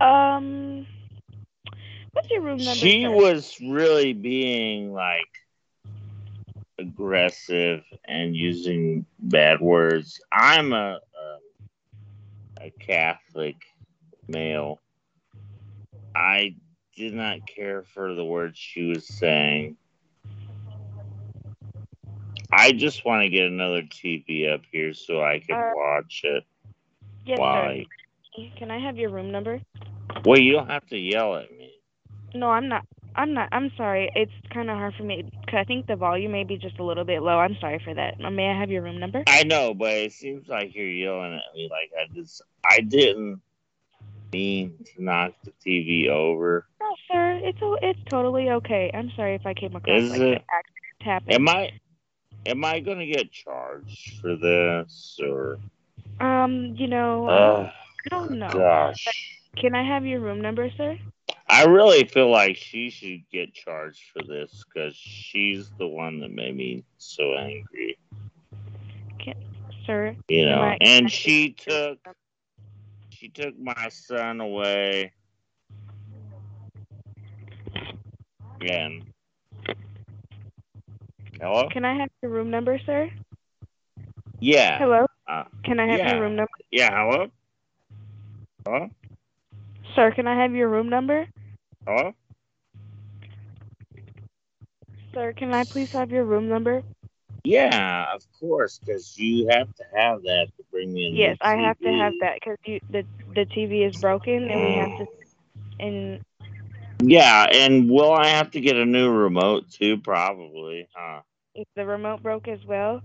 Um, 0.00 0.86
what's 2.12 2.30
your 2.30 2.42
room 2.42 2.58
number? 2.58 2.74
She 2.74 3.06
was 3.06 3.56
really 3.60 4.12
being 4.12 4.92
like 4.92 5.28
aggressive 6.78 7.84
and 8.04 8.34
using 8.34 9.06
bad 9.18 9.60
words. 9.60 10.20
I'm 10.32 10.72
a 10.72 10.98
a, 12.60 12.64
a 12.66 12.70
Catholic 12.80 13.56
male. 14.28 14.80
I 16.14 16.56
did 16.96 17.14
not 17.14 17.46
care 17.46 17.82
for 17.94 18.14
the 18.14 18.24
words 18.24 18.58
she 18.58 18.84
was 18.84 19.06
saying. 19.06 19.76
I 22.52 22.72
just 22.72 23.04
want 23.04 23.22
to 23.22 23.28
get 23.30 23.46
another 23.46 23.82
TV 23.82 24.52
up 24.52 24.60
here 24.70 24.92
so 24.92 25.22
I 25.22 25.38
can 25.38 25.56
Uh, 25.56 25.70
watch 25.74 26.20
it. 26.24 26.44
Yes, 27.24 27.38
Why? 27.38 27.86
sir. 28.36 28.42
Can 28.58 28.70
I 28.70 28.78
have 28.78 28.96
your 28.96 29.10
room 29.10 29.30
number? 29.30 29.60
Well, 30.24 30.38
you 30.38 30.52
don't 30.52 30.68
have 30.68 30.86
to 30.88 30.98
yell 30.98 31.36
at 31.36 31.50
me. 31.50 31.72
No, 32.34 32.48
I'm 32.50 32.68
not. 32.68 32.84
I'm 33.14 33.34
not. 33.34 33.48
I'm 33.52 33.70
sorry. 33.76 34.10
It's 34.14 34.32
kind 34.52 34.70
of 34.70 34.76
hard 34.76 34.94
for 34.94 35.02
me 35.02 35.22
because 35.22 35.58
I 35.60 35.64
think 35.64 35.86
the 35.86 35.96
volume 35.96 36.32
may 36.32 36.44
be 36.44 36.56
just 36.56 36.78
a 36.78 36.84
little 36.84 37.04
bit 37.04 37.22
low. 37.22 37.38
I'm 37.38 37.56
sorry 37.60 37.80
for 37.84 37.94
that. 37.94 38.14
Uh, 38.24 38.30
May 38.30 38.48
I 38.48 38.58
have 38.58 38.70
your 38.70 38.82
room 38.82 38.98
number? 38.98 39.22
I 39.26 39.44
know, 39.44 39.74
but 39.74 39.92
it 39.92 40.12
seems 40.12 40.48
like 40.48 40.74
you're 40.74 40.86
yelling 40.88 41.34
at 41.34 41.54
me 41.54 41.68
like 41.70 41.90
I 41.98 42.12
just 42.14 42.42
I 42.64 42.80
didn't 42.80 43.40
mean 44.32 44.74
to 44.94 45.02
knock 45.04 45.32
the 45.44 45.52
TV 45.64 46.08
over. 46.08 46.66
No, 46.80 46.94
sir. 47.10 47.40
It's 47.42 47.58
it's 47.82 48.00
totally 48.10 48.50
okay. 48.50 48.90
I'm 48.92 49.10
sorry 49.16 49.34
if 49.34 49.46
I 49.46 49.54
came 49.54 49.74
across 49.76 50.02
Is 50.02 50.10
like 50.10 50.20
it? 50.20 50.38
an 50.38 50.44
accident 50.50 51.02
happened. 51.02 51.32
Am 51.34 51.48
I 51.48 51.70
am 52.46 52.64
I 52.64 52.80
gonna 52.80 53.06
get 53.06 53.30
charged 53.30 54.20
for 54.20 54.36
this 54.36 55.18
or 55.22 55.58
Um, 56.20 56.74
you 56.76 56.86
know, 56.88 57.26
Ugh, 57.28 57.70
I 58.06 58.08
don't 58.08 58.38
know. 58.38 58.48
gosh. 58.52 59.06
Can 59.56 59.74
I 59.74 59.82
have 59.86 60.04
your 60.06 60.20
room 60.20 60.40
number, 60.40 60.68
sir? 60.76 60.96
I 61.48 61.64
really 61.64 62.04
feel 62.04 62.30
like 62.30 62.56
she 62.56 62.90
should 62.90 63.22
get 63.30 63.52
charged 63.52 64.02
for 64.12 64.22
this 64.26 64.64
because 64.72 64.96
she's 64.96 65.70
the 65.78 65.86
one 65.86 66.20
that 66.20 66.30
made 66.30 66.56
me 66.56 66.84
so 66.98 67.34
angry. 67.34 67.98
Can, 69.22 69.34
sir. 69.86 70.16
You 70.28 70.46
know, 70.46 70.62
I- 70.62 70.78
can 70.78 70.88
I- 70.90 70.98
and 70.98 71.12
she 71.12 71.52
took 71.52 71.98
she 73.22 73.28
took 73.28 73.56
my 73.56 73.88
son 73.88 74.40
away. 74.40 75.12
Again. 78.60 79.04
Hello? 81.40 81.68
Can 81.72 81.84
I 81.84 81.94
have 81.94 82.08
your 82.20 82.32
room 82.32 82.50
number, 82.50 82.80
sir? 82.84 83.08
Yeah. 84.40 84.78
Hello. 84.78 85.06
Uh, 85.28 85.44
Can 85.64 85.78
I 85.78 85.86
have 85.86 85.98
yeah. 85.98 86.14
your 86.14 86.22
room 86.22 86.34
number, 86.34 86.50
Yeah, 86.72 86.90
hello? 86.90 87.26
Hello? 88.66 88.90
sir? 89.94 90.10
Can 90.16 90.26
I 90.26 90.42
have 90.42 90.52
your 90.52 90.68
room 90.68 90.88
number, 90.88 91.26
Hello? 91.86 92.12
sir? 95.14 95.32
Can 95.34 95.52
I 95.54 95.62
please 95.62 95.88
have 95.92 96.10
your 96.10 96.24
room 96.24 96.48
number? 96.48 96.82
Yeah, 97.44 98.06
of 98.14 98.22
course, 98.38 98.78
because 98.78 99.18
you 99.18 99.48
have 99.48 99.74
to 99.74 99.84
have 99.94 100.22
that 100.22 100.48
to 100.56 100.64
bring 100.70 100.92
me 100.92 101.06
in. 101.06 101.16
Yes, 101.16 101.36
I 101.40 101.56
have 101.56 101.78
to 101.80 101.90
have 101.92 102.14
that 102.20 102.34
because 102.34 102.56
the 102.90 103.04
the 103.34 103.46
TV 103.46 103.82
is 103.84 104.00
broken 104.00 104.50
and 104.50 104.60
we 104.60 104.74
have 104.74 104.96
to 104.98 105.06
and 105.80 106.20
Yeah, 107.02 107.46
and 107.52 107.90
will 107.90 108.12
I 108.12 108.28
have 108.28 108.50
to 108.52 108.60
get 108.60 108.76
a 108.76 108.84
new 108.84 109.10
remote 109.10 109.70
too? 109.70 109.98
Probably, 109.98 110.88
huh? 110.94 111.20
is 111.54 111.66
the 111.76 111.84
remote 111.84 112.22
broke 112.22 112.48
as 112.48 112.64
well? 112.66 113.02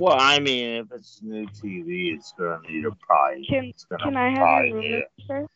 Well, 0.00 0.16
I 0.18 0.40
mean, 0.40 0.82
if 0.82 0.86
it's 0.92 1.20
a 1.20 1.26
new 1.26 1.46
TV, 1.46 2.12
it's 2.16 2.32
gonna 2.38 2.60
need 2.68 2.84
a 2.84 2.90
probably 3.06 3.46
Can 3.48 3.72
can 4.00 4.16
I 4.16 4.30
have 4.30 4.38
probably 4.38 4.68
your 4.68 4.80
room 4.94 5.02
sir? 5.26 5.46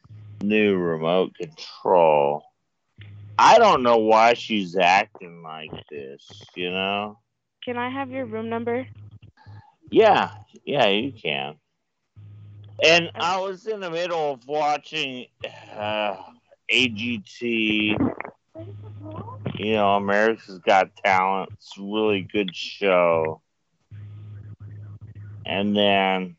a 0.41 0.45
new 0.45 0.77
remote 0.77 1.35
control. 1.35 2.45
I 3.39 3.59
don't 3.59 3.83
know 3.83 3.99
why 3.99 4.35
she's 4.35 4.77
acting 4.77 5.43
like 5.43 5.73
this. 5.91 6.43
You 6.55 6.71
know? 6.71 7.19
Can 7.67 7.77
I 7.77 7.91
have 7.91 8.13
your 8.13 8.27
room 8.27 8.49
number? 8.49 8.87
Yeah, 9.91 10.31
yeah, 10.65 10.87
you 10.87 11.11
can. 11.11 11.57
And 12.81 13.11
I 13.17 13.41
was 13.41 13.67
in 13.67 13.81
the 13.81 13.91
middle 13.91 14.35
of 14.35 14.47
watching 14.47 15.27
uh, 15.77 16.15
AGT. 16.73 18.13
You 19.59 19.73
know, 19.73 19.97
America's 19.97 20.61
Got 20.61 20.95
Talent. 21.05 21.51
It's 21.55 21.77
a 21.77 21.83
really 21.83 22.23
good 22.23 22.55
show. 22.55 23.43
And 25.45 25.77
then 25.77 26.37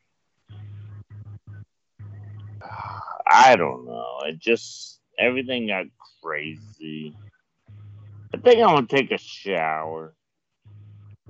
I 3.27 3.57
don't 3.57 3.85
know. 3.85 4.19
It 4.27 4.39
just 4.39 5.01
everything 5.19 5.67
got 5.67 5.87
crazy. 6.23 7.13
I 8.33 8.37
think 8.37 8.61
I'm 8.61 8.75
gonna 8.75 8.87
take 8.87 9.11
a 9.11 9.17
shower. 9.17 10.13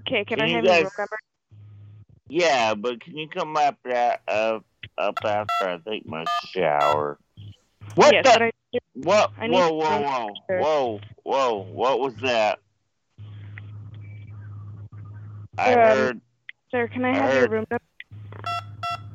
Okay, 0.07 0.23
can, 0.23 0.37
Can 0.37 0.45
I 0.45 0.49
you 0.49 0.55
have 0.55 0.63
your 0.63 0.73
room 0.75 0.91
number? 0.97 1.19
Yeah, 2.29 2.75
but 2.75 3.01
can 3.01 3.17
you 3.17 3.27
come 3.27 3.57
up 3.57 3.77
that 3.83 4.21
up 4.27 4.63
after 4.97 5.67
I 5.67 5.77
take 5.85 6.05
my 6.05 6.25
shower? 6.53 7.19
What 7.95 8.13
yes, 8.13 8.23
the? 8.23 8.41
I, 8.41 8.51
what? 8.93 9.31
I 9.37 9.47
Whoa, 9.47 9.73
whoa, 9.73 10.01
whoa, 10.01 10.33
whoa, 10.49 10.99
whoa! 11.23 11.55
What 11.73 11.99
was 11.99 12.15
that? 12.21 12.59
I 15.57 15.71
Um, 15.71 15.77
heard. 15.77 16.21
sir, 16.71 16.87
can 16.87 17.03
I 17.03 17.09
I 17.09 17.15
have 17.15 17.33
your 17.33 17.49
room 17.49 17.65
number? 17.69 17.83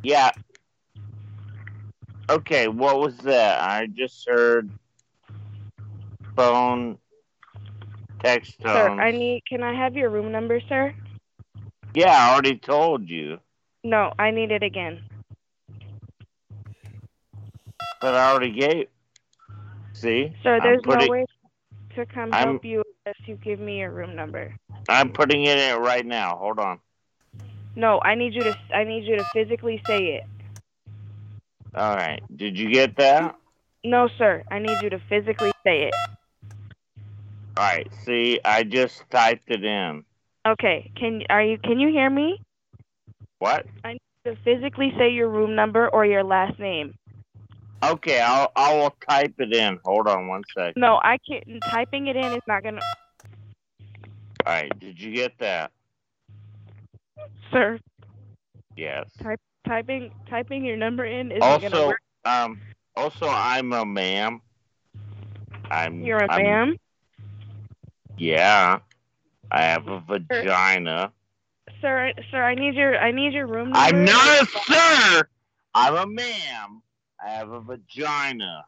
Yeah. 0.03 0.33
Okay, 2.29 2.69
what 2.69 3.01
was 3.01 3.17
that? 3.19 3.63
I 3.63 3.87
just 3.87 4.29
heard 4.29 4.69
phone 6.37 6.99
text 8.23 8.61
tone. 8.61 8.75
Sir, 8.75 8.89
I 9.01 9.11
need. 9.11 9.43
Can 9.49 9.63
I 9.63 9.75
have 9.75 9.95
your 9.95 10.11
room 10.11 10.33
number, 10.33 10.61
sir? 10.69 10.95
Yeah, 11.95 12.11
I 12.11 12.33
already 12.33 12.57
told 12.59 13.09
you, 13.09 13.39
No, 13.85 14.13
I 14.19 14.31
need 14.31 14.51
it 14.51 14.63
again. 14.63 15.03
but 18.01 18.15
I 18.15 18.31
already 18.31 18.53
gave. 18.53 18.89
See, 19.93 20.35
Sir, 20.43 20.59
there's 20.63 20.81
putting, 20.83 21.07
no 21.07 21.13
way 21.13 21.27
to 21.95 22.07
come 22.07 22.33
I'm- 22.33 22.49
help 22.49 22.65
you 22.65 22.83
unless 23.05 23.29
you 23.29 23.37
give 23.37 23.61
me 23.61 23.81
your 23.81 23.91
room 23.91 24.17
number. 24.17 24.55
I'm 24.89 25.13
putting 25.13 25.45
it 25.45 25.59
in 25.59 25.79
right 25.81 26.05
now. 26.05 26.37
Hold 26.37 26.59
on. 26.59 26.81
No, 27.77 28.01
I 28.01 28.15
need 28.15 28.35
you 28.35 28.43
to. 28.43 28.57
I 28.75 28.85
need 28.85 29.05
you 29.05 29.17
to 29.17 29.25
physically 29.33 29.81
say 29.87 30.15
it. 30.17 30.25
All 31.75 31.95
right. 31.95 32.23
Did 32.37 32.59
you 32.59 32.71
get 32.71 32.97
that? 32.97 33.37
No, 33.85 34.09
sir. 34.19 34.43
I 34.51 34.59
need 34.59 34.77
you 34.83 34.91
to 34.91 34.99
physically 35.09 35.53
say 35.65 35.85
it. 35.85 35.95
All 37.57 37.65
right. 37.65 37.87
See, 38.05 38.41
I 38.45 38.63
just 38.63 39.03
typed 39.11 39.51
it 39.51 39.65
in. 39.65 40.05
Okay. 40.47 40.91
Can 40.97 41.23
are 41.31 41.43
you? 41.43 41.59
Can 41.59 41.79
you 41.79 41.89
hear 41.89 42.09
me? 42.09 42.41
What? 43.39 43.67
I 43.85 43.93
need 43.93 44.01
to 44.25 44.37
physically 44.45 44.93
say 44.99 45.11
your 45.11 45.29
room 45.29 45.55
number 45.55 45.89
or 45.89 46.07
your 46.07 46.25
last 46.25 46.59
name. 46.59 46.95
Okay, 47.85 48.21
I'll 48.21 48.53
I 48.55 48.75
will 48.75 48.95
type 49.09 49.35
it 49.39 49.53
in. 49.53 49.79
Hold 49.85 50.09
on 50.09 50.29
one 50.29 50.43
sec. 50.57 50.77
No, 50.77 51.01
I 51.03 51.19
can't. 51.29 51.45
Typing 51.71 52.07
it 52.07 52.17
in 52.17 52.33
is 52.33 52.43
not 52.47 52.63
gonna. 52.63 52.81
All 54.47 54.53
right. 54.53 54.79
Did 54.79 55.01
you 55.01 55.13
get 55.13 55.37
that? 55.39 55.73
Sir, 57.53 57.79
Yes. 58.77 59.11
type, 59.23 59.41
typing 59.67 60.11
typing 60.29 60.65
your 60.65 60.77
number 60.77 61.05
in 61.05 61.29
gonna 61.29 61.43
Also, 61.43 61.93
um, 62.25 62.61
also 62.97 63.29
I'm 63.29 63.73
a 63.73 63.85
ma'am. 63.85 64.41
I'm. 65.71 66.03
You're 66.03 66.19
a 66.21 66.29
ma'am. 66.29 66.77
Yeah. 68.19 68.79
I 69.51 69.63
have 69.63 69.89
a 69.89 70.01
vagina. 70.01 71.13
Sir, 71.81 72.13
sir, 72.31 72.43
I 72.43 72.55
need 72.55 72.75
your 72.75 72.97
I 72.99 73.11
need 73.11 73.33
your 73.33 73.47
room 73.47 73.71
number. 73.71 73.79
I'm 73.79 74.05
not 74.05 74.43
a 74.43 74.47
sir. 74.47 75.29
I'm 75.75 75.95
a 75.95 76.07
ma'am. 76.07 76.83
I 77.25 77.31
have 77.31 77.51
a 77.51 77.61
vagina. 77.61 78.65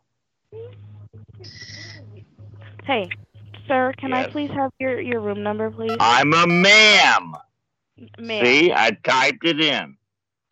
Hey, 2.85 3.09
sir, 3.67 3.93
can 3.99 4.13
I 4.13 4.31
please 4.31 4.51
have 4.51 4.71
your 4.79 5.01
your 5.01 5.21
room 5.21 5.43
number, 5.43 5.71
please? 5.71 5.97
I'm 6.01 6.33
a 6.35 6.47
ma'am. 6.47 7.35
Ma'am. 8.19 8.45
See, 8.45 8.73
I 8.73 8.91
typed 9.05 9.45
it 9.45 9.61
in. 9.61 9.97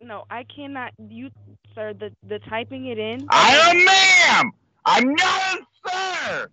No, 0.01 0.23
I 0.29 0.43
cannot. 0.43 0.93
You, 0.97 1.29
sir, 1.75 1.93
the 1.93 2.11
the 2.27 2.39
typing 2.49 2.87
it 2.87 2.97
in. 2.97 3.27
I'm 3.29 3.77
a 3.77 3.85
ma'am. 3.85 4.51
I'm 4.85 5.13
not 5.15 5.59
a 5.85 5.89
sir. 5.89 6.49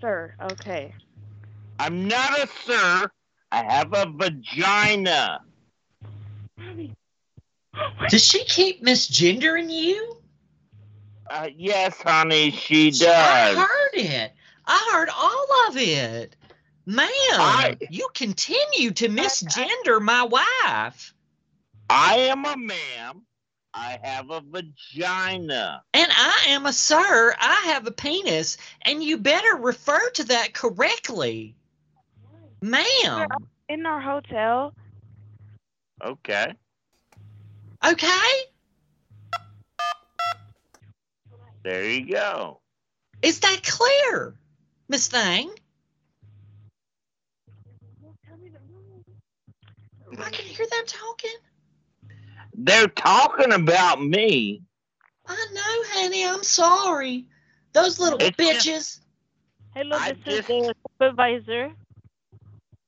Sir, 0.00 0.34
okay. 0.42 0.92
I'm 1.78 2.08
not 2.08 2.38
a 2.38 2.48
sir. 2.64 3.10
I 3.50 3.62
have 3.62 3.92
a 3.92 4.06
vagina. 4.06 5.40
Does 8.08 8.24
she 8.24 8.44
keep 8.44 8.84
misgendering 8.84 9.70
you? 9.70 10.16
Uh, 11.30 11.48
yes, 11.56 12.00
honey, 12.00 12.50
she 12.50 12.90
does. 12.90 13.02
I 13.02 13.54
heard 13.54 13.94
it. 13.94 14.32
I 14.66 14.90
heard 14.92 15.08
all 15.14 15.46
of 15.68 15.76
it. 15.76 16.36
Ma'am, 16.86 17.76
you 17.90 18.08
continue 18.14 18.90
to 18.92 19.08
misgender 19.08 20.00
my 20.00 20.22
wife. 20.22 21.14
I 21.88 22.16
am 22.16 22.44
a 22.44 22.56
ma'am. 22.56 23.22
I 23.72 23.98
have 24.02 24.30
a 24.30 24.40
vagina. 24.40 25.82
And 25.94 26.12
I 26.12 26.44
am 26.48 26.66
a 26.66 26.72
sir. 26.72 27.34
I 27.40 27.62
have 27.66 27.86
a 27.86 27.90
penis. 27.90 28.56
And 28.82 29.02
you 29.02 29.18
better 29.18 29.56
refer 29.56 30.10
to 30.10 30.24
that 30.24 30.54
correctly. 30.54 31.56
Ma'am. 32.64 33.28
In 33.68 33.84
our 33.84 34.00
hotel. 34.00 34.74
Okay. 36.02 36.54
Okay? 37.86 38.30
There 41.62 41.84
you 41.84 42.10
go. 42.10 42.60
Is 43.20 43.40
that 43.40 43.62
clear, 43.62 44.34
Miss 44.88 45.08
Thing? 45.08 45.50
I 50.18 50.30
can 50.30 50.46
hear 50.46 50.66
them 50.70 50.84
talking. 50.86 51.36
They're 52.54 52.88
talking 52.88 53.52
about 53.52 54.02
me. 54.02 54.62
I 55.26 55.46
know, 55.52 56.00
honey. 56.00 56.26
I'm 56.26 56.42
sorry. 56.42 57.26
Those 57.74 58.00
little 58.00 58.18
bitches. 58.18 59.00
Hello, 59.74 59.96
I 59.98 60.12
this 60.12 60.38
is 60.38 60.46
the 60.46 60.74
supervisor. 60.98 61.72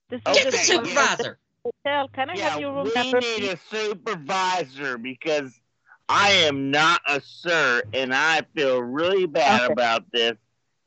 This 0.08 0.20
is 0.20 0.34
Get 0.34 0.50
the 0.52 0.58
supervisor. 0.58 1.38
Hotel. 1.64 2.08
Can 2.14 2.30
I 2.30 2.36
Yeah, 2.36 2.50
have 2.50 2.60
your 2.60 2.72
room 2.72 2.86
we 2.86 2.92
number? 2.94 3.20
need 3.20 3.44
a 3.44 3.58
supervisor 3.70 4.98
because 4.98 5.52
I 6.08 6.30
am 6.30 6.70
not 6.70 7.00
a 7.08 7.20
sir, 7.20 7.82
and 7.92 8.14
I 8.14 8.42
feel 8.54 8.80
really 8.82 9.26
bad 9.26 9.64
Okay. 9.64 9.72
about 9.72 10.04
this. 10.12 10.36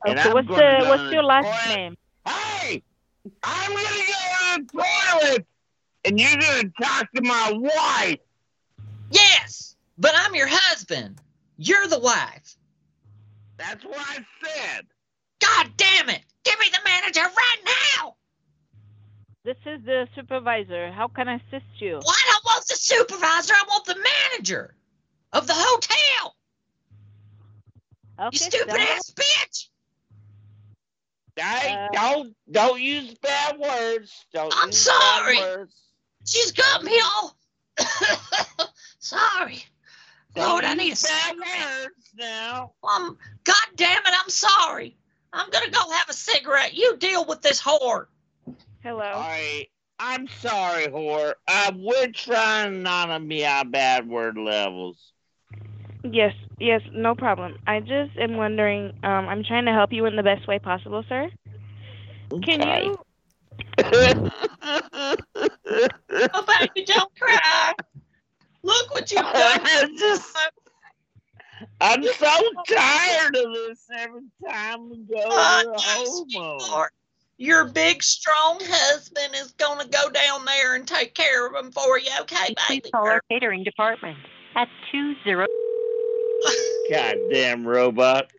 And 0.06 0.18
Okay, 0.18 0.30
I'm 0.30 0.34
what's 0.34 0.48
gonna 0.48 0.62
the 0.62 0.84
go 0.84 0.90
what's 0.90 1.12
your 1.12 1.24
last 1.24 1.46
toilet. 1.46 1.66
name? 1.68 1.96
Hey, 2.26 2.84
I'm 3.44 3.72
gonna 3.74 3.84
go 3.84 4.56
to 4.56 4.64
the 4.74 4.84
toilet, 4.84 5.48
and 6.06 6.20
you're 6.20 6.38
gonna 6.38 6.70
talk 6.82 7.12
to 7.14 7.22
my 7.22 7.52
wife. 7.54 8.20
Yes, 9.12 9.76
but 9.98 10.14
I'm 10.16 10.36
your 10.36 10.48
husband. 10.50 11.20
You're 11.58 11.88
the 11.88 12.00
wife. 12.00 12.56
That's 13.58 13.84
what 13.84 13.98
I 14.00 14.26
said. 14.42 14.88
God 15.42 15.72
damn 15.76 16.10
it! 16.10 16.24
Give 16.46 16.58
me 16.60 16.68
the 16.72 16.80
manager 16.86 17.22
right 17.22 17.76
now! 17.98 18.16
This 19.46 19.56
is 19.66 19.84
the 19.86 20.08
supervisor. 20.16 20.92
How 20.92 21.08
can 21.08 21.28
I 21.30 21.36
assist 21.36 21.66
you? 21.80 21.94
Well, 21.94 22.14
I 22.16 22.32
don't 22.32 22.46
want 22.46 22.68
the 22.68 22.76
supervisor. 22.76 23.54
I 23.54 23.64
want 23.68 23.86
the 23.86 23.96
manager 23.96 24.76
of 25.34 25.48
the 25.48 25.54
hotel. 25.56 26.36
Okay, 28.20 28.30
you 28.34 28.38
stupid 28.40 28.72
so- 28.72 28.78
ass 28.78 29.12
bitch! 29.12 29.68
Hey, 31.38 31.74
Uh, 31.74 31.88
don't 31.94 32.36
don't 32.52 32.82
use 32.82 33.14
bad 33.20 33.58
words. 33.58 34.26
Don't 34.34 34.54
I'm 34.58 34.74
sorry. 34.74 35.40
She's 36.26 36.52
got 36.52 36.84
me 36.84 37.00
all. 37.00 37.38
sorry. 39.00 39.64
Don't 40.36 40.50
Lord, 40.50 40.66
I 40.66 40.74
need 40.74 40.84
a 40.84 40.90
use 40.90 41.04
bad 41.04 41.30
cigarette. 41.32 41.86
words 41.86 42.10
now. 42.16 42.74
Um, 42.84 43.18
God 43.46 43.56
damn 43.78 44.06
it! 44.06 44.14
I'm 44.22 44.30
sorry. 44.30 44.98
I'm 45.32 45.50
gonna 45.50 45.70
go 45.72 45.90
have 45.92 46.10
a 46.10 46.14
cigarette. 46.14 46.74
You 46.74 46.98
deal 46.98 47.24
with 47.24 47.42
this 47.42 47.62
whore. 47.62 48.08
Hello. 48.84 49.02
All 49.04 49.20
right. 49.22 49.66
I'm 50.00 50.28
sorry, 50.28 50.88
whore. 50.88 51.34
Uh, 51.48 51.72
we're 51.76 52.08
trying 52.12 52.84
not 52.84 53.08
to 53.08 53.20
be 53.20 53.46
on 53.46 53.72
bad 53.72 54.08
word 54.08 54.38
levels. 54.38 55.12
Yes, 56.04 56.34
yes, 56.60 56.82
no 56.94 57.14
problem. 57.16 57.58
I 57.68 57.82
just 57.82 58.18
am 58.18 58.38
wondering. 58.38 58.94
Um, 59.04 59.28
I'm 59.28 59.44
trying 59.44 59.66
to 59.66 59.74
help 59.74 59.92
you 59.92 60.06
in 60.06 60.16
the 60.16 60.24
best 60.24 60.48
way 60.48 60.58
possible, 60.60 61.04
sir. 61.10 61.30
Can 62.44 62.62
Okay. 62.62 62.86
you? 62.86 63.00
Oh, 66.34 66.46
baby, 66.60 66.86
don't 66.86 67.12
cry. 67.20 67.74
Look 68.64 68.94
what 68.94 69.12
you've 69.12 69.22
done. 69.34 69.60
I'm 69.64 69.98
just, 69.98 70.38
I'm 71.82 72.04
so 72.04 72.28
tired 72.68 73.36
of 73.36 73.54
this 73.54 73.86
every 73.94 74.22
time 74.48 74.90
we 74.90 74.98
go 74.98 75.22
Oh, 75.26 75.62
to 75.64 75.70
the 75.70 75.82
homo. 75.82 76.86
Lord. 77.40 77.48
Your 77.48 77.66
big, 77.66 78.04
strong 78.04 78.60
husband 78.62 79.34
is 79.36 79.52
gonna 79.54 79.88
go 79.88 80.10
down 80.10 80.46
there 80.46 80.76
and 80.76 80.88
take 80.88 81.14
care 81.14 81.48
of 81.48 81.56
him 81.56 81.72
for 81.72 81.98
you, 81.98 82.12
okay, 82.22 82.54
Please 82.68 82.82
baby? 82.82 82.92
call 82.92 83.08
our 83.08 83.22
catering 83.30 83.64
department 83.64 84.18
at 84.56 84.68
two 84.92 85.16
zero. 85.24 85.46
Goddamn 86.90 87.66
robot. 87.66 88.32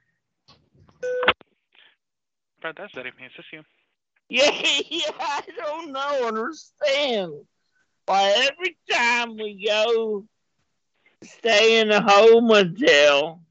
Brad, 2.61 2.75
that's 2.77 2.93
Eddie. 2.97 3.11
May 3.19 3.25
I 3.25 3.27
assist 3.29 3.53
you? 3.53 3.63
Yeah, 4.29 4.51
yeah, 4.91 5.11
I 5.19 5.43
don't 5.57 5.93
know, 5.93 6.29
understand. 6.29 7.33
Why 8.07 8.51
every 8.51 8.77
time 8.91 9.37
we 9.37 9.65
go 9.67 10.27
stay 11.23 11.81
in 11.81 11.91
a 11.91 12.01
home 12.01 12.47
motel 12.47 13.43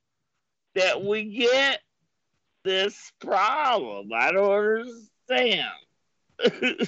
that 0.76 1.04
we 1.04 1.24
get 1.38 1.80
this 2.64 3.12
problem. 3.20 4.10
I 4.14 4.32
don't 4.32 4.52
understand. 4.52 5.09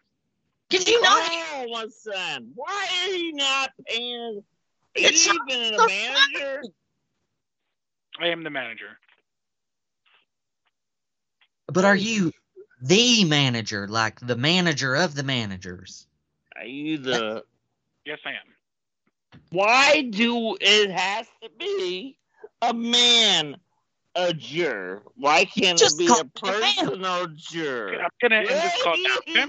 Did 0.69 0.87
you 0.87 1.01
not? 1.01 1.21
Oh, 1.31 1.65
my 1.71 1.87
son. 1.87 2.51
Why 2.55 2.87
are 3.01 3.09
you 3.09 3.33
not 3.33 3.71
paying? 3.87 4.37
Are 4.37 4.43
It's 4.95 5.25
you 5.25 5.39
even 5.49 5.73
a 5.73 5.77
the 5.77 5.87
manager? 5.87 6.63
I 8.19 8.27
am 8.27 8.43
the 8.43 8.49
manager. 8.49 8.97
But 11.67 11.85
are 11.85 11.95
you 11.95 12.31
the 12.81 13.25
manager, 13.25 13.87
like 13.87 14.19
the 14.19 14.35
manager 14.35 14.95
of 14.95 15.15
the 15.15 15.23
managers? 15.23 16.07
Are 16.55 16.65
you 16.65 16.97
the? 16.97 17.43
Yes, 18.05 18.19
I 18.25 18.29
am. 18.31 19.39
Why 19.49 20.03
do 20.03 20.57
it 20.61 20.91
has 20.91 21.27
to 21.41 21.49
be 21.57 22.17
a 22.61 22.73
man? 22.73 23.57
A 24.15 24.33
juror. 24.33 25.03
Why 25.15 25.43
can't 25.43 25.77
Just 25.77 25.95
it 25.95 25.99
be 25.99 26.07
a 26.07 26.09
me 26.09 26.19
a 26.19 26.51
man. 26.51 26.75
personal 26.75 27.27
juror? 27.35 28.01
I'm 28.01 28.09
gonna 28.21 28.37
end 28.37 28.47
this 28.47 28.81
call 28.81 28.95
now. 28.97 29.47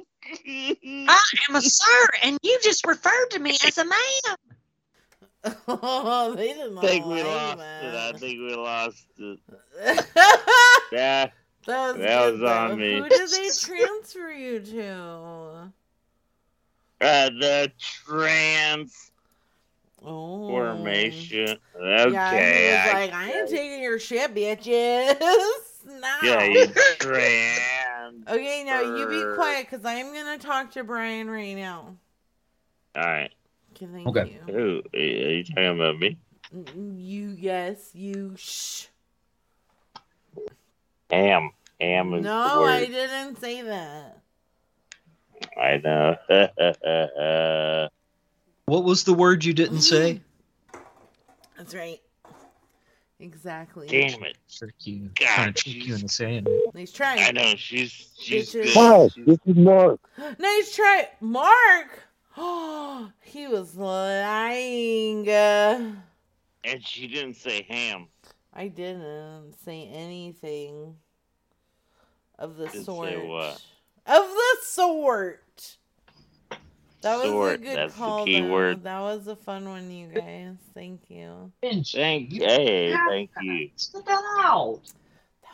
I 1.09 1.23
am 1.49 1.55
a 1.55 1.63
sir, 1.63 2.09
and 2.25 2.39
you 2.43 2.59
just 2.63 2.85
referred 2.87 3.31
to 3.31 3.39
me 3.39 3.57
as 3.65 3.79
a 3.79 3.85
man. 3.85 4.37
Oh, 5.69 6.35
they 6.37 6.49
didn't 6.49 6.79
I 6.79 6.81
think 6.83 7.07
we 7.07 7.23
lost 7.23 7.59
that. 7.59 7.85
it. 7.85 7.95
I 7.95 8.19
think 8.19 8.39
we 8.41 8.55
lost 8.55 9.07
it. 9.19 9.39
that 9.81 10.87
Yeah. 10.93 11.25
was, 11.67 11.97
That 11.97 12.33
was 12.33 12.43
on 12.43 12.69
though. 12.71 12.77
me. 12.77 12.99
Who 13.01 13.09
did 13.09 13.31
they 13.31 13.51
transfer 13.59 14.31
you 14.31 14.61
to? 14.61 15.73
Uh, 17.01 17.31
the 17.41 17.73
trans 17.79 19.11
Oh. 20.05 20.49
formation. 20.49 21.59
Okay. 21.75 22.11
Yeah, 22.13 22.85
was 22.87 22.95
I- 22.95 23.01
like, 23.07 23.13
I 23.13 23.33
ain't 23.33 23.49
taking 23.49 23.83
your 23.83 23.99
shit, 23.99 24.35
bitches. 24.35 25.21
no. 25.87 26.09
yeah, 26.23 26.45
you 26.45 26.67
trans. 26.99 28.25
Okay, 28.29 28.63
now 28.65 28.81
you 28.81 29.09
be 29.09 29.23
quiet 29.35 29.67
because 29.71 29.85
I'm 29.85 30.13
gonna 30.15 30.39
talk 30.39 30.71
to 30.73 30.85
Brian 30.85 31.29
right 31.29 31.55
now. 31.57 31.97
All 32.95 33.03
right. 33.03 33.33
Okay, 33.77 33.87
thank 33.93 34.07
Okay. 34.09 34.39
you. 34.49 34.55
Who 34.55 34.83
are 34.95 34.99
you 35.01 35.45
talking 35.45 35.75
about 35.75 35.99
me? 35.99 36.17
You, 36.97 37.35
yes, 37.39 37.91
you. 37.95 38.33
Shh. 38.37 38.87
Am. 41.11 41.51
Am 41.81 42.15
is 42.15 42.25
No, 42.25 42.51
the 42.55 42.61
word. 42.61 42.71
I 42.71 42.87
didn't 42.87 43.39
say 43.41 43.63
that. 43.63 44.23
I 45.61 45.77
know. 45.85 46.17
What 48.67 48.83
was 48.83 49.05
the 49.05 49.15
word 49.15 49.45
you 49.45 49.53
didn't 49.53 49.83
say? 49.83 50.21
Mm-hmm. 50.75 50.81
That's 51.57 51.73
right. 51.73 52.01
Exactly. 53.21 53.87
Damn 53.87 54.25
it. 54.25 54.37
Trick 54.53 54.75
you. 54.81 55.11
God, 55.19 55.27
Trying 55.27 55.53
to 55.53 55.63
trick 55.63 55.87
you 55.87 55.95
into 55.95 56.09
saying. 56.09 56.47
it. 56.49 56.75
Nice 56.75 56.91
try. 56.93 57.17
I 57.19 57.31
know 57.31 57.55
she's 57.57 58.11
she's 58.19 58.51
Bitches. 58.53 58.63
good. 58.63 58.75
Hi, 58.75 59.09
this 59.25 59.39
is 59.47 59.57
Mark. 59.57 60.01
Nice 60.39 60.75
try, 60.75 61.09
Mark. 61.21 62.06
Oh, 62.37 63.11
he 63.23 63.47
was 63.47 63.75
lying. 63.77 65.29
Uh, 65.29 65.93
And 66.65 66.85
she 66.85 67.07
didn't 67.07 67.35
say 67.37 67.67
ham. 67.69 68.09
I 68.53 68.69
didn't 68.69 69.55
say 69.65 69.89
anything 69.93 70.97
of 72.39 72.57
the 72.57 72.65
Didn't 72.67 72.81
say 72.81 72.85
sort. 72.85 73.27
what? 73.27 73.63
Of 74.07 74.29
the 74.29 74.57
sort. 74.63 75.77
That 77.03 77.19
was 77.19 77.55
a 77.55 77.59
good 77.59 77.77
that's 77.77 77.93
the 77.95 77.99
call. 77.99 78.25
key 78.25 78.41
though. 78.41 78.49
word. 78.51 78.83
That 78.85 79.01
was 79.01 79.27
a 79.29 79.37
fun 79.37 79.69
one, 79.69 79.91
you 79.91 80.09
guys. 80.09 80.55
Thank 80.75 81.03
you. 81.09 81.53
Thank 81.63 81.93
you. 82.33 82.41
Hey, 82.45 82.97
thank 83.09 83.31
you. 83.43 83.71
Spit 83.77 84.07
that 84.07 84.23
out. 84.41 84.81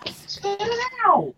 Spit 0.07 0.57
it 0.61 0.93
out. 1.05 1.35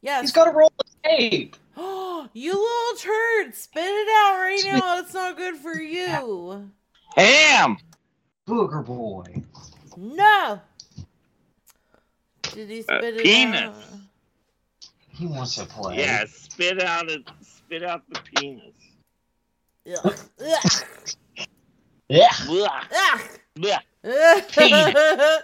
Yeah. 0.00 0.20
He's 0.22 0.32
got 0.32 0.46
to 0.46 0.50
roll 0.50 0.72
the 0.78 1.08
tape. 1.08 1.56
Oh, 1.76 2.28
you 2.34 2.52
little 2.52 2.98
turd! 2.98 3.54
Spit 3.54 3.84
it 3.84 4.08
out 4.08 4.38
right 4.38 4.62
now. 4.66 4.98
It's 4.98 5.14
not 5.14 5.36
good 5.36 5.56
for 5.56 5.74
you. 5.80 6.70
Ham. 7.16 7.76
Booger 8.48 8.84
boy. 8.84 9.42
No. 9.96 10.60
Did 12.42 12.68
he 12.70 12.80
Uh, 12.80 12.98
spit 12.98 13.16
it 13.16 13.22
penis. 13.22 13.60
out? 13.62 13.74
He 15.10 15.26
wants 15.26 15.54
to 15.56 15.64
play. 15.66 15.98
Yeah, 15.98 16.24
spit 16.28 16.82
out 16.82 17.10
it. 17.10 17.22
Spit 17.42 17.82
out 17.82 18.02
the 18.10 18.20
penis. 18.34 18.74
Yeah. 19.84 19.96
Ugh. 20.04 20.14
Yeah. 22.08 22.28
Blah. 22.46 22.82
Ugh. 22.94 23.20
Blah. 23.56 23.78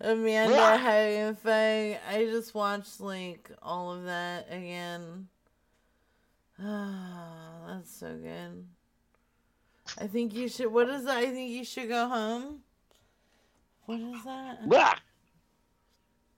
Amanda 0.00 0.50
Blah. 0.54 0.76
having 0.76 1.34
fun. 1.36 1.96
I 2.10 2.26
just 2.30 2.54
watched 2.54 3.00
like 3.00 3.50
all 3.62 3.92
of 3.94 4.04
that 4.04 4.46
again. 4.50 5.28
Ah, 6.64 7.66
that's 7.68 7.94
so 7.94 8.14
good. 8.14 8.64
I 10.00 10.06
think 10.06 10.34
you 10.34 10.48
should. 10.48 10.72
What 10.72 10.88
is 10.88 11.04
that? 11.04 11.18
I 11.18 11.26
think 11.26 11.50
you 11.50 11.64
should 11.64 11.88
go 11.88 12.08
home. 12.08 12.60
What 13.86 14.00
is 14.00 14.24
that? 14.24 14.66
Blah. 14.68 14.94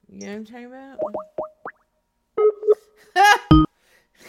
You 0.09 0.21
know 0.21 0.27
what 0.27 0.35
I'm 0.37 0.45
talking 0.45 0.67
about? 0.67 0.99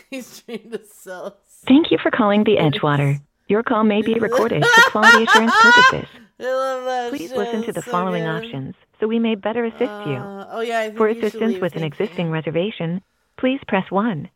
He's 0.09 0.41
trying 0.41 0.69
to 0.71 0.79
sell. 0.85 1.25
us. 1.27 1.33
Thank 1.67 1.91
you 1.91 1.97
for 1.97 2.11
calling 2.11 2.43
the 2.43 2.57
Edgewater. 2.57 3.19
Your 3.47 3.63
call 3.63 3.83
may 3.83 4.01
be 4.01 4.13
recorded 4.19 4.63
for 4.65 4.91
quality 4.91 5.23
assurance 5.23 5.53
purposes. 5.61 6.09
I 6.39 6.43
love 6.43 6.85
that. 6.85 7.09
Please 7.09 7.29
shit. 7.29 7.37
listen 7.37 7.63
to 7.63 7.71
the 7.71 7.81
So 7.81 7.91
following 7.91 8.23
good. 8.23 8.29
options 8.45 8.75
so 8.99 9.07
we 9.07 9.19
may 9.19 9.35
better 9.35 9.65
assist 9.65 9.81
you. 9.81 10.15
Uh, 10.15 10.47
oh 10.51 10.61
yeah, 10.61 10.79
I 10.79 10.85
think 10.87 10.97
For 10.97 11.09
you 11.09 11.17
assistance 11.19 11.53
leave. 11.53 11.61
with 11.61 11.73
an 11.75 11.81
Thank 11.81 11.97
you. 11.99 12.03
existing 12.05 12.29
reservation, 12.31 13.01
please 13.37 13.59
press 13.67 13.89
1. 13.89 14.29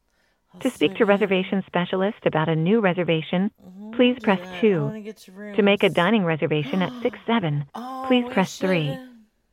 To 0.60 0.70
speak 0.70 0.96
to 0.96 1.06
reservation 1.06 1.64
specialist 1.66 2.26
about 2.26 2.50
a 2.50 2.56
new 2.56 2.82
reservation, 2.82 3.52
oh, 3.66 3.92
please 3.96 4.18
press 4.22 4.40
I 4.46 4.60
2. 4.62 4.82
wanna 4.84 5.14
to 5.14 5.56
To 5.56 5.62
make 5.62 5.82
a 5.82 5.90
dining 5.90 6.26
reservation 6.26 6.82
at 6.82 6.92
6-7, 7.02 7.66
Oh, 7.76 8.04
please 8.08 8.26
press 8.32 8.58
3. 8.60 8.98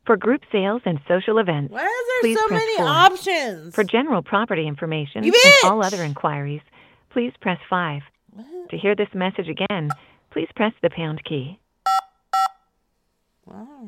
For 0.04 0.16
group 0.16 0.42
sales 0.50 0.82
and 0.84 0.98
social 1.06 1.38
events, 1.38 1.72
Why 1.72 1.80
is 1.84 1.86
there 1.86 2.20
please 2.22 2.38
so 2.38 2.48
press 2.48 2.60
many 2.60 2.76
4. 2.78 2.86
options? 2.86 3.74
For 3.74 3.84
general 3.84 4.22
property 4.22 4.66
information 4.66 5.24
and 5.24 5.34
all 5.64 5.84
other 5.84 6.02
inquiries, 6.02 6.62
please 7.10 7.32
press 7.40 7.58
5. 7.70 8.02
To 8.70 8.76
hear 8.76 8.94
this 8.94 9.08
message 9.14 9.48
again, 9.48 9.90
please 10.30 10.48
press 10.56 10.72
the 10.82 10.90
pound 10.90 11.22
key. 11.24 11.58
Wow. 13.46 13.86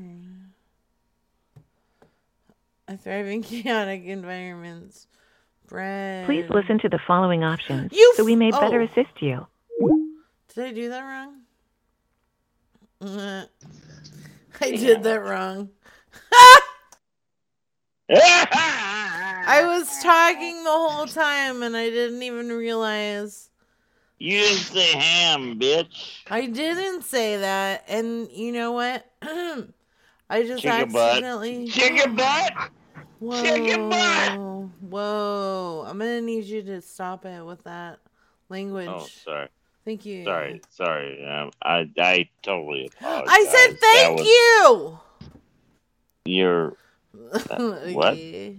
I 2.89 2.97
thrive 2.97 3.27
in 3.27 3.43
chaotic 3.43 4.05
environments. 4.05 5.07
Bread. 5.71 6.27
Please 6.27 6.45
listen 6.51 6.79
to 6.81 6.89
the 6.89 6.99
following 7.07 7.45
options 7.45 7.93
You 7.93 8.13
so 8.17 8.25
we 8.25 8.35
may 8.37 8.49
f- 8.53 8.61
better 8.61 8.81
oh. 8.81 8.85
assist 8.85 9.23
you. 9.23 9.47
Did 10.55 10.65
I 10.65 10.73
do 10.73 10.89
that 10.89 11.03
wrong? 11.03 11.37
I 14.61 14.71
did 14.73 15.03
that 15.05 15.23
wrong. 15.23 15.71
I 18.13 19.63
was 19.65 20.03
talking 20.03 20.65
the 20.65 20.71
whole 20.71 21.07
time 21.07 21.63
and 21.63 21.77
I 21.77 21.89
didn't 21.89 22.23
even 22.23 22.49
realize. 22.49 23.49
You 24.19 24.41
didn't 24.41 24.59
say 24.59 24.99
ham, 24.99 25.59
bitch. 25.59 26.25
I 26.31 26.47
didn't 26.47 27.05
say 27.05 27.39
that, 27.39 27.85
and 27.89 28.31
you 28.31 28.53
know 28.53 28.73
what? 28.73 29.11
I 29.23 30.43
just 30.43 30.63
Chicken 30.63 30.93
butt. 30.93 31.11
accidentally. 31.11 31.69
Chicken 31.69 32.17
butt. 32.17 32.53
Whoa. 32.53 32.59
Chicken 32.59 32.61
butt. 32.61 32.71
Whoa. 33.21 34.71
Whoa! 34.81 35.85
I'm 35.87 35.99
gonna 35.99 36.21
need 36.23 36.45
you 36.45 36.63
to 36.63 36.81
stop 36.81 37.25
it 37.27 37.45
with 37.45 37.63
that 37.65 37.99
language. 38.49 38.89
Oh, 38.89 39.07
sorry. 39.25 39.49
Thank 39.85 40.05
you. 40.07 40.25
Sorry, 40.25 40.61
sorry. 40.71 41.25
Um, 41.27 41.51
I 41.63 41.89
I 41.99 42.29
totally 42.43 42.87
apologize. 42.87 43.29
I 43.31 43.45
said 43.45 43.79
thank 43.81 44.19
was- 44.19 44.27
you. 44.27 44.99
You're 46.25 46.77
what? 47.93 48.13
Okay. 48.15 48.57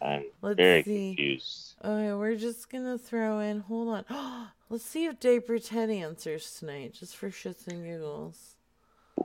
I'm 0.00 0.24
Let's 0.42 0.56
very 0.56 0.82
see. 0.84 1.08
confused. 1.16 1.74
Okay, 1.84 2.12
we're 2.12 2.36
just 2.36 2.70
gonna 2.70 2.98
throw 2.98 3.40
in. 3.40 3.60
Hold 3.60 4.04
on. 4.10 4.48
Let's 4.70 4.84
see 4.84 5.06
if 5.06 5.18
Diaper 5.18 5.58
Ted 5.58 5.90
answers 5.90 6.58
tonight, 6.58 6.92
just 6.94 7.16
for 7.16 7.30
shits 7.30 7.66
and 7.66 7.84
giggles. 7.84 8.54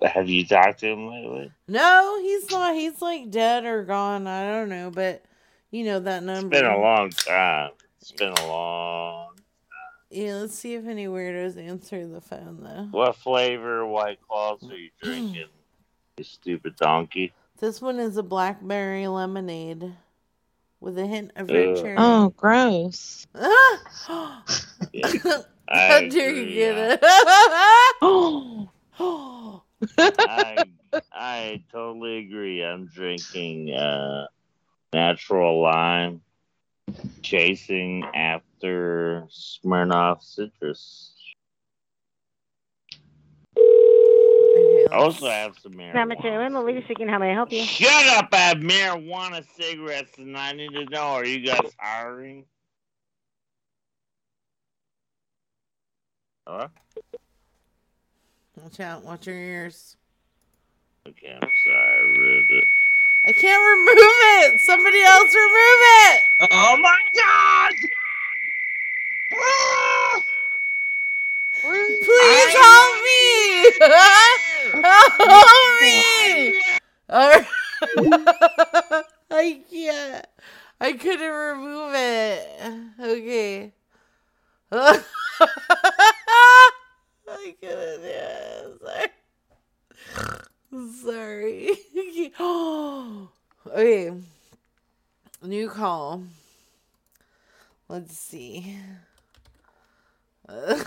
Have 0.01 0.29
you 0.29 0.45
talked 0.45 0.79
to 0.79 0.87
him 0.87 1.07
lately? 1.07 1.51
No, 1.67 2.19
he's 2.21 2.49
not. 2.49 2.73
He's 2.75 3.01
like 3.01 3.29
dead 3.29 3.65
or 3.65 3.83
gone. 3.83 4.27
I 4.27 4.51
don't 4.51 4.69
know, 4.69 4.89
but 4.91 5.23
you 5.71 5.83
know 5.85 5.99
that 5.99 6.17
It's 6.17 6.25
number. 6.25 6.49
been 6.49 6.65
a 6.65 6.77
long 6.77 7.09
time. 7.09 7.71
It's 8.01 8.11
been 8.11 8.33
a 8.33 8.47
long. 8.47 9.27
Time. 9.27 9.43
Yeah, 10.09 10.35
let's 10.35 10.55
see 10.55 10.75
if 10.75 10.85
any 10.85 11.07
weirdos 11.07 11.57
answer 11.57 12.07
the 12.07 12.21
phone 12.21 12.59
though. 12.61 12.87
What 12.91 13.15
flavor 13.15 13.85
White 13.85 14.19
Claws 14.27 14.63
are 14.69 14.77
you 14.77 14.89
drinking? 15.01 15.45
you 16.17 16.23
stupid 16.23 16.75
donkey. 16.75 17.33
This 17.59 17.81
one 17.81 17.99
is 17.99 18.17
a 18.17 18.23
blackberry 18.23 19.07
lemonade 19.07 19.95
with 20.79 20.97
a 20.99 21.07
hint 21.07 21.31
of 21.35 21.49
red 21.49 21.77
cherry. 21.77 21.95
Oh, 21.97 22.29
gross. 22.35 23.25
Ah! 24.09 24.43
I 25.69 25.87
How 25.87 25.99
dare 26.01 26.33
you 26.35 26.41
agree, 26.41 26.55
get 26.55 26.99
it? 27.01 27.03
I 29.97 30.65
I 31.11 31.64
totally 31.72 32.19
agree. 32.19 32.64
I'm 32.64 32.88
drinking 32.88 33.73
uh, 33.73 34.27
natural 34.93 35.61
lime 35.61 36.22
chasing 37.22 38.03
after 38.14 39.27
Smirnoff 39.30 40.22
Citrus. 40.22 41.14
I 43.57 44.88
also 44.91 45.27
have 45.30 45.57
some 45.57 45.73
Grandma 45.73 46.15
marijuana. 46.15 46.22
Jalen, 46.22 46.51
Melissa 46.53 46.85
speaking. 46.85 47.07
How 47.07 47.18
may 47.18 47.31
I 47.31 47.34
help 47.34 47.51
you? 47.51 47.64
Shut 47.64 48.07
up! 48.07 48.30
I 48.31 48.38
have 48.38 48.57
marijuana 48.57 49.43
cigarettes, 49.55 50.18
and 50.18 50.38
I 50.38 50.51
need 50.51 50.73
to 50.73 50.85
know: 50.85 51.01
Are 51.01 51.26
you 51.26 51.39
guys 51.39 51.72
hiring? 51.80 52.45
Hello? 56.45 56.68
Watch 58.61 58.80
out. 58.80 59.03
Watch 59.03 59.27
your 59.27 59.35
ears. 59.35 59.97
Okay, 61.07 61.34
I'm 61.34 61.41
sorry, 61.41 61.97
I 61.97 62.01
ruined 62.17 62.51
it. 62.51 62.63
I 63.25 63.31
can't 63.31 63.63
remove 63.63 63.97
it. 63.97 64.61
Somebody 64.61 65.01
else 65.01 65.34
remove 65.34 65.81
it. 66.09 66.21
Oh 66.51 66.77
my 66.81 66.99
god! 67.15 67.73
Please 72.03 72.53
help 72.53 72.95
me! 73.03 73.23
help 74.81 75.15
me! 75.81 76.61
I 79.31 79.63
can't. 79.71 80.27
I 80.80 80.93
couldn't 80.93 81.31
remove 81.31 81.93
it. 81.95 82.49
Okay. 82.99 83.73
I 87.34 87.55
couldn't 87.60 88.01
do. 88.01 88.80
Sorry. 91.01 91.69
Sorry. 92.01 92.31
okay. 93.68 94.11
New 95.43 95.69
call. 95.69 96.23
Let's 97.89 98.18
see. 98.18 98.77
okay. 100.49 100.80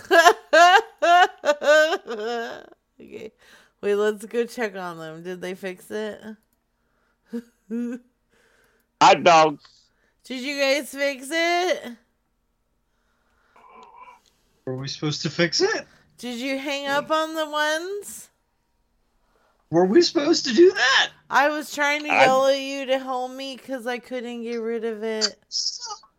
Wait, 3.80 3.94
let's 3.94 4.24
go 4.26 4.44
check 4.46 4.76
on 4.76 4.98
them. 4.98 5.22
Did 5.22 5.40
they 5.40 5.54
fix 5.54 5.90
it? 5.90 6.20
Hot 9.00 9.22
dogs. 9.22 9.64
Did 10.24 10.42
you 10.42 10.58
guys 10.60 10.90
fix 10.90 11.28
it? 11.30 11.96
Were 14.64 14.76
we 14.76 14.88
supposed 14.88 15.22
to 15.22 15.30
fix 15.30 15.60
it? 15.60 15.86
Did 16.18 16.38
you 16.40 16.58
hang 16.58 16.86
up 16.86 17.10
on 17.10 17.34
the 17.34 17.48
ones? 17.48 18.28
Were 19.70 19.84
we 19.84 20.00
supposed 20.00 20.46
to 20.46 20.54
do 20.54 20.70
that? 20.72 21.10
I 21.28 21.48
was 21.50 21.74
trying 21.74 22.04
to 22.04 22.08
I- 22.08 22.24
yell 22.24 22.46
at 22.46 22.58
you 22.60 22.86
to 22.86 22.98
help 22.98 23.32
me 23.32 23.56
because 23.56 23.86
I 23.86 23.98
couldn't 23.98 24.42
get 24.42 24.56
rid 24.56 24.84
of 24.84 25.02
it. 25.02 25.36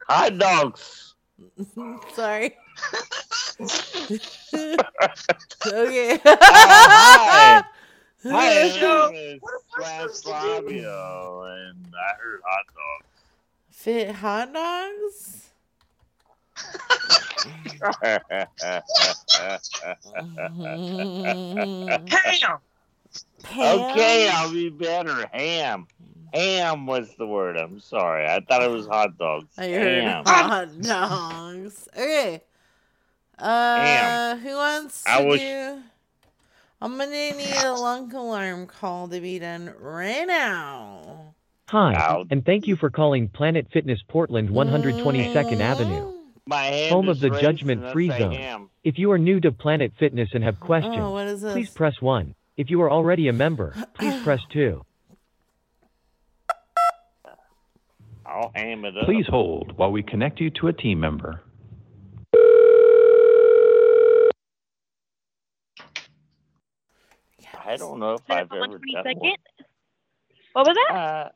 Hot 0.08 0.38
dogs. 0.38 1.14
Sorry. 2.14 2.56
okay. 5.66 6.20
hi. 6.24 7.64
Oh, 7.64 7.64
hi, 8.24 8.32
my 8.32 8.64
Yo, 8.80 9.10
name 9.12 9.36
is 9.36 9.42
Slash 9.76 10.22
Fabio, 10.34 11.44
and 11.44 11.94
I 11.96 12.14
heard 12.22 12.42
hot 12.46 12.66
dogs. 12.68 13.06
Fit 13.72 14.12
hot 14.16 14.54
dogs? 14.54 15.47
Ham. 22.16 22.60
Okay, 23.58 24.30
I'll 24.34 24.52
be 24.52 24.70
better. 24.70 25.28
Ham. 25.34 25.88
Ham 26.34 26.86
was 26.86 27.10
the 27.18 27.26
word. 27.26 27.58
I'm 27.58 27.80
sorry. 27.80 28.26
I 28.28 28.42
thought 28.42 28.62
it 28.64 28.70
was 28.70 28.86
hot 28.88 29.18
dogs. 29.18 29.48
I 29.58 29.70
heard 29.70 30.04
Ham. 30.04 30.24
hot 30.28 30.82
dogs. 30.82 31.88
Okay. 31.96 32.42
Uh, 33.40 34.36
who 34.38 34.56
wants 34.56 35.04
to 35.04 35.10
I 35.12 35.22
was- 35.22 35.40
do? 35.40 35.82
I'm 36.80 36.92
gonna 36.98 37.10
need 37.10 37.56
a 37.64 37.72
lunk 37.74 38.14
alarm 38.14 38.68
call 38.68 39.08
to 39.08 39.20
be 39.20 39.40
done 39.40 39.74
right 39.80 40.28
now. 40.28 41.34
Hi, 41.70 42.24
and 42.30 42.46
thank 42.46 42.68
you 42.68 42.76
for 42.76 42.92
calling 42.92 43.30
Planet 43.30 43.66
Fitness 43.74 44.00
Portland 44.08 44.50
122nd 44.50 45.60
Avenue, 45.60 45.90
My 45.90 45.96
hand 45.96 46.17
home 46.50 47.10
of 47.10 47.20
the 47.20 47.30
judgment 47.30 47.92
free 47.92 48.10
Zone. 48.10 48.70
If 48.84 48.98
you 48.98 49.12
are 49.12 49.18
new 49.18 49.40
to 49.42 49.52
Planet 49.52 49.92
Fitness 50.00 50.30
and 50.34 50.44
have 50.44 50.60
questions, 50.60 50.96
Oh, 50.98 51.12
what 51.12 51.28
is 51.28 51.42
please 51.42 51.70
press 51.70 52.02
1. 52.02 52.34
If 52.56 52.70
you 52.70 52.82
are 52.82 52.92
already 52.92 53.28
a 53.28 53.34
member, 53.34 53.76
please 53.94 54.22
press 54.24 54.40
2. 54.52 54.84
I'll 58.26 58.52
ham 58.56 58.86
it 58.86 58.98
up. 58.98 59.06
Please 59.06 59.26
hold 59.28 59.78
while 59.78 59.92
we 59.92 60.04
connect 60.04 60.40
you 60.40 60.50
to 60.52 60.68
a 60.68 60.74
team 60.74 61.00
member. 61.00 61.42
I 67.66 67.76
don't 67.76 68.00
know 68.00 68.14
if 68.14 68.22
I've 68.30 68.52
ever 68.52 68.60
done 68.68 68.70
one. 68.72 68.82
Second. 69.04 69.38
What 70.54 70.68
was 70.68 70.76
that? 70.90 70.96
Uh, 70.96 71.30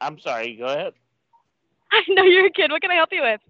I'm 0.00 0.18
sorry. 0.20 0.56
Go 0.56 0.66
ahead. 0.66 0.92
I 1.92 2.02
know 2.08 2.24
you're 2.24 2.46
a 2.46 2.50
kid. 2.50 2.70
What 2.70 2.82
can 2.82 2.90
I 2.90 2.94
help 2.94 3.10
you 3.12 3.22
with? 3.22 3.40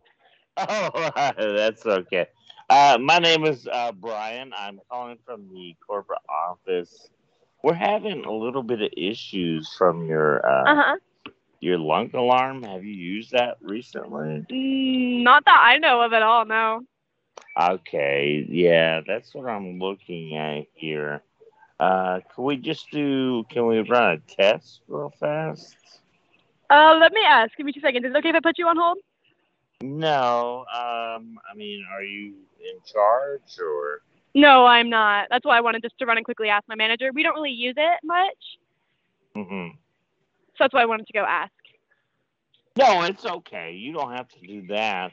Oh, 0.71 1.11
that's 1.57 1.87
okay. 1.87 2.27
Uh, 2.69 2.99
my 3.01 3.19
name 3.19 3.45
is 3.45 3.67
uh, 3.71 3.93
Brian. 3.93 4.53
I'm 4.57 4.81
calling 4.91 5.19
from 5.25 5.49
the 5.53 5.77
corporate 5.87 6.21
office. 6.29 7.11
We're 7.63 7.75
having 7.75 8.25
a 8.25 8.33
little 8.33 8.63
bit 8.63 8.83
of 8.83 8.91
issues 8.97 9.75
from 9.77 10.07
your 10.07 10.45
uh, 10.47 10.73
Uh 10.73 10.77
huh. 10.77 10.97
your 11.61 11.79
lunk 11.79 12.15
alarm. 12.15 12.63
Have 12.65 12.85
you 12.85 12.95
used 12.95 13.33
that 13.33 13.57
recently? 13.61 14.47
Mm, 14.51 15.23
not 15.23 15.45
that 15.47 15.61
I 15.61 15.79
know 15.79 16.01
of 16.03 16.13
at 16.13 16.23
all. 16.23 16.45
No. 16.47 16.83
Okay, 17.61 18.47
yeah, 18.49 19.01
that's 19.07 19.35
what 19.35 19.49
I'm 19.49 19.79
looking 19.79 20.37
at 20.37 20.67
here. 20.75 21.23
Uh, 21.79 22.21
can 22.35 22.45
we 22.45 22.57
just 22.57 22.91
do? 22.91 23.45
Can 23.51 23.67
we 23.67 23.81
run 23.81 24.13
a 24.15 24.19
test 24.19 24.83
real 24.89 25.11
fast? 25.21 25.77
Uh, 26.71 26.97
let 27.01 27.13
me 27.13 27.21
ask. 27.27 27.57
Give 27.57 27.67
me 27.67 27.73
two 27.73 27.81
seconds. 27.81 28.05
Is 28.05 28.13
it 28.13 28.19
okay 28.19 28.31
if 28.31 28.37
I 28.37 28.41
put 28.41 28.59
you 28.59 28.67
on 28.69 28.77
hold? 28.77 28.99
No. 29.83 30.65
Um, 30.73 31.39
I 31.51 31.55
mean, 31.57 31.85
are 31.93 32.03
you 32.03 32.35
in 32.61 32.81
charge 32.85 33.59
or? 33.61 34.03
No, 34.35 34.67
I'm 34.67 34.91
not. 34.91 35.29
That's 35.31 35.45
why 35.45 35.57
I 35.57 35.61
wanted 35.61 35.83
just 35.83 35.99
to 35.99 36.07
run 36.07 36.17
and 36.17 36.25
quickly 36.25 36.49
ask 36.49 36.67
my 36.69 36.75
manager. 36.75 37.11
We 37.13 37.23
don't 37.23 37.35
really 37.35 37.51
use 37.51 37.75
it 37.77 38.01
much, 38.05 38.59
hmm 39.35 39.69
so 40.57 40.65
that's 40.65 40.75
why 40.75 40.83
I 40.83 40.87
wanted 40.87 41.07
to 41.07 41.13
go 41.13 41.25
ask. 41.27 41.53
No, 42.77 43.03
it's 43.03 43.25
okay. 43.25 43.73
You 43.73 43.93
don't 43.93 44.13
have 44.13 44.29
to 44.29 44.41
do 44.41 44.67
that. 44.69 45.13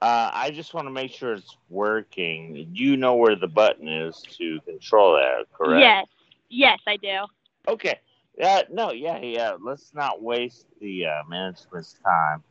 Uh, 0.00 0.30
I 0.32 0.50
just 0.50 0.74
want 0.74 0.86
to 0.86 0.90
make 0.92 1.12
sure 1.12 1.32
it's 1.32 1.56
working. 1.68 2.68
You 2.72 2.96
know 2.96 3.14
where 3.16 3.34
the 3.36 3.48
button 3.48 3.88
is 3.88 4.22
to 4.38 4.60
control 4.60 5.14
that, 5.14 5.46
correct? 5.52 5.82
Yes. 5.82 6.06
Yes, 6.48 6.78
I 6.86 6.96
do. 6.96 7.26
Okay. 7.68 7.98
Uh, 8.42 8.62
no, 8.70 8.92
yeah, 8.92 9.18
yeah. 9.18 9.56
Let's 9.60 9.94
not 9.94 10.22
waste 10.22 10.66
the 10.80 11.06
uh, 11.06 11.22
management's 11.28 11.94
time. 12.04 12.42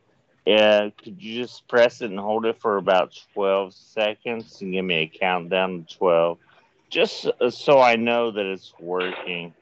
Uh, 0.46 0.90
could 1.02 1.20
you 1.20 1.42
just 1.42 1.66
press 1.66 2.00
it 2.02 2.10
and 2.10 2.20
hold 2.20 2.46
it 2.46 2.60
for 2.60 2.76
about 2.76 3.18
12 3.34 3.74
seconds 3.74 4.60
and 4.62 4.72
give 4.72 4.84
me 4.84 4.96
a 4.96 5.06
countdown 5.18 5.84
to 5.88 5.96
12? 5.96 6.38
Just 6.88 7.26
so 7.50 7.80
I 7.80 7.96
know 7.96 8.30
that 8.30 8.46
it's 8.46 8.72
working. 8.78 9.52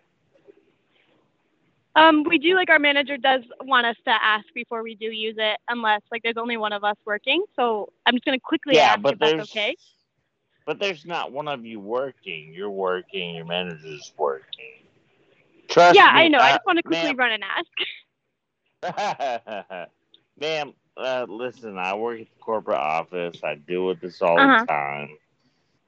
Um, 1.96 2.24
we 2.24 2.38
do 2.38 2.54
like 2.54 2.70
our 2.70 2.78
manager 2.78 3.16
does 3.16 3.42
want 3.62 3.86
us 3.86 3.96
to 4.04 4.10
ask 4.10 4.44
before 4.54 4.82
we 4.82 4.94
do 4.96 5.06
use 5.06 5.36
it, 5.38 5.58
unless 5.68 6.02
like 6.10 6.22
there's 6.22 6.36
only 6.36 6.56
one 6.56 6.72
of 6.72 6.82
us 6.84 6.96
working. 7.06 7.44
So 7.56 7.92
I'm 8.04 8.14
just 8.14 8.24
gonna 8.24 8.40
quickly 8.40 8.74
Yeah, 8.74 8.96
ask 8.96 9.00
but 9.00 9.14
if 9.14 9.18
that's 9.20 9.50
okay. 9.50 9.76
But 10.66 10.78
there's 10.80 11.06
not 11.06 11.30
one 11.32 11.46
of 11.46 11.64
you 11.64 11.78
working. 11.78 12.52
You're 12.52 12.70
working. 12.70 13.36
Your 13.36 13.44
manager's 13.44 14.12
working. 14.16 14.86
Trust 15.68 15.96
yeah, 15.96 16.10
me. 16.12 16.22
I 16.22 16.28
know. 16.28 16.38
I 16.38 16.50
uh, 16.50 16.54
just 16.56 16.66
want 16.66 16.78
to 16.78 16.82
quickly 16.82 17.08
ma'am- 17.08 17.16
run 17.16 17.32
and 17.32 17.44
ask. 18.84 19.88
Ma'am, 20.40 20.72
uh, 20.96 21.26
listen, 21.28 21.78
I 21.78 21.94
work 21.94 22.20
at 22.20 22.26
the 22.28 22.36
corporate 22.40 22.78
office. 22.78 23.42
I 23.44 23.54
deal 23.54 23.86
with 23.86 24.00
this 24.00 24.22
all 24.22 24.38
Uh-huh. 24.38 24.66
the 24.66 24.72
time. 24.72 25.18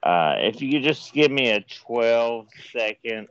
Uh, 0.03 0.35
if 0.39 0.61
you 0.63 0.71
could 0.73 0.83
just 0.83 1.13
give 1.13 1.31
me 1.31 1.51
a 1.51 1.61
12 1.61 2.47
second, 2.73 3.29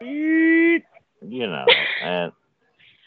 you 0.00 1.46
know, 1.46 1.88
and 2.00 2.32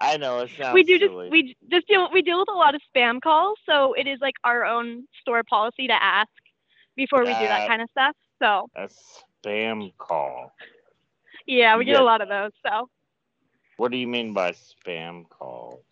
I 0.00 0.16
know 0.18 0.40
it 0.40 0.50
sounds 0.56 0.68
we 0.72 0.82
do 0.84 0.98
just 0.98 1.12
we 1.28 1.56
just 1.70 1.86
deal 1.88 2.08
we 2.12 2.22
deal 2.22 2.38
with 2.40 2.48
a 2.48 2.56
lot 2.58 2.74
of 2.74 2.80
spam 2.94 3.20
calls, 3.20 3.58
so 3.68 3.94
it 3.94 4.06
is 4.06 4.18
like 4.20 4.34
our 4.44 4.64
own 4.64 5.04
store 5.20 5.42
policy 5.48 5.86
to 5.88 6.02
ask 6.02 6.28
before 6.96 7.24
we 7.24 7.34
do 7.34 7.46
Uh, 7.46 7.48
that 7.48 7.64
kind 7.64 7.82
of 7.82 7.88
stuff. 7.90 8.14
So 8.42 8.68
a 8.74 8.88
spam 8.88 9.92
call. 9.98 10.52
yeah, 11.46 11.76
we 11.76 11.84
get 11.84 11.96
Yeah. 11.96 12.00
a 12.00 12.04
lot 12.04 12.20
of 12.20 12.28
those. 12.28 12.52
So 12.66 12.88
What 13.76 13.90
do 13.90 13.96
you 13.98 14.06
mean 14.06 14.32
by 14.32 14.52
spam 14.52 15.28
calls? 15.28 15.84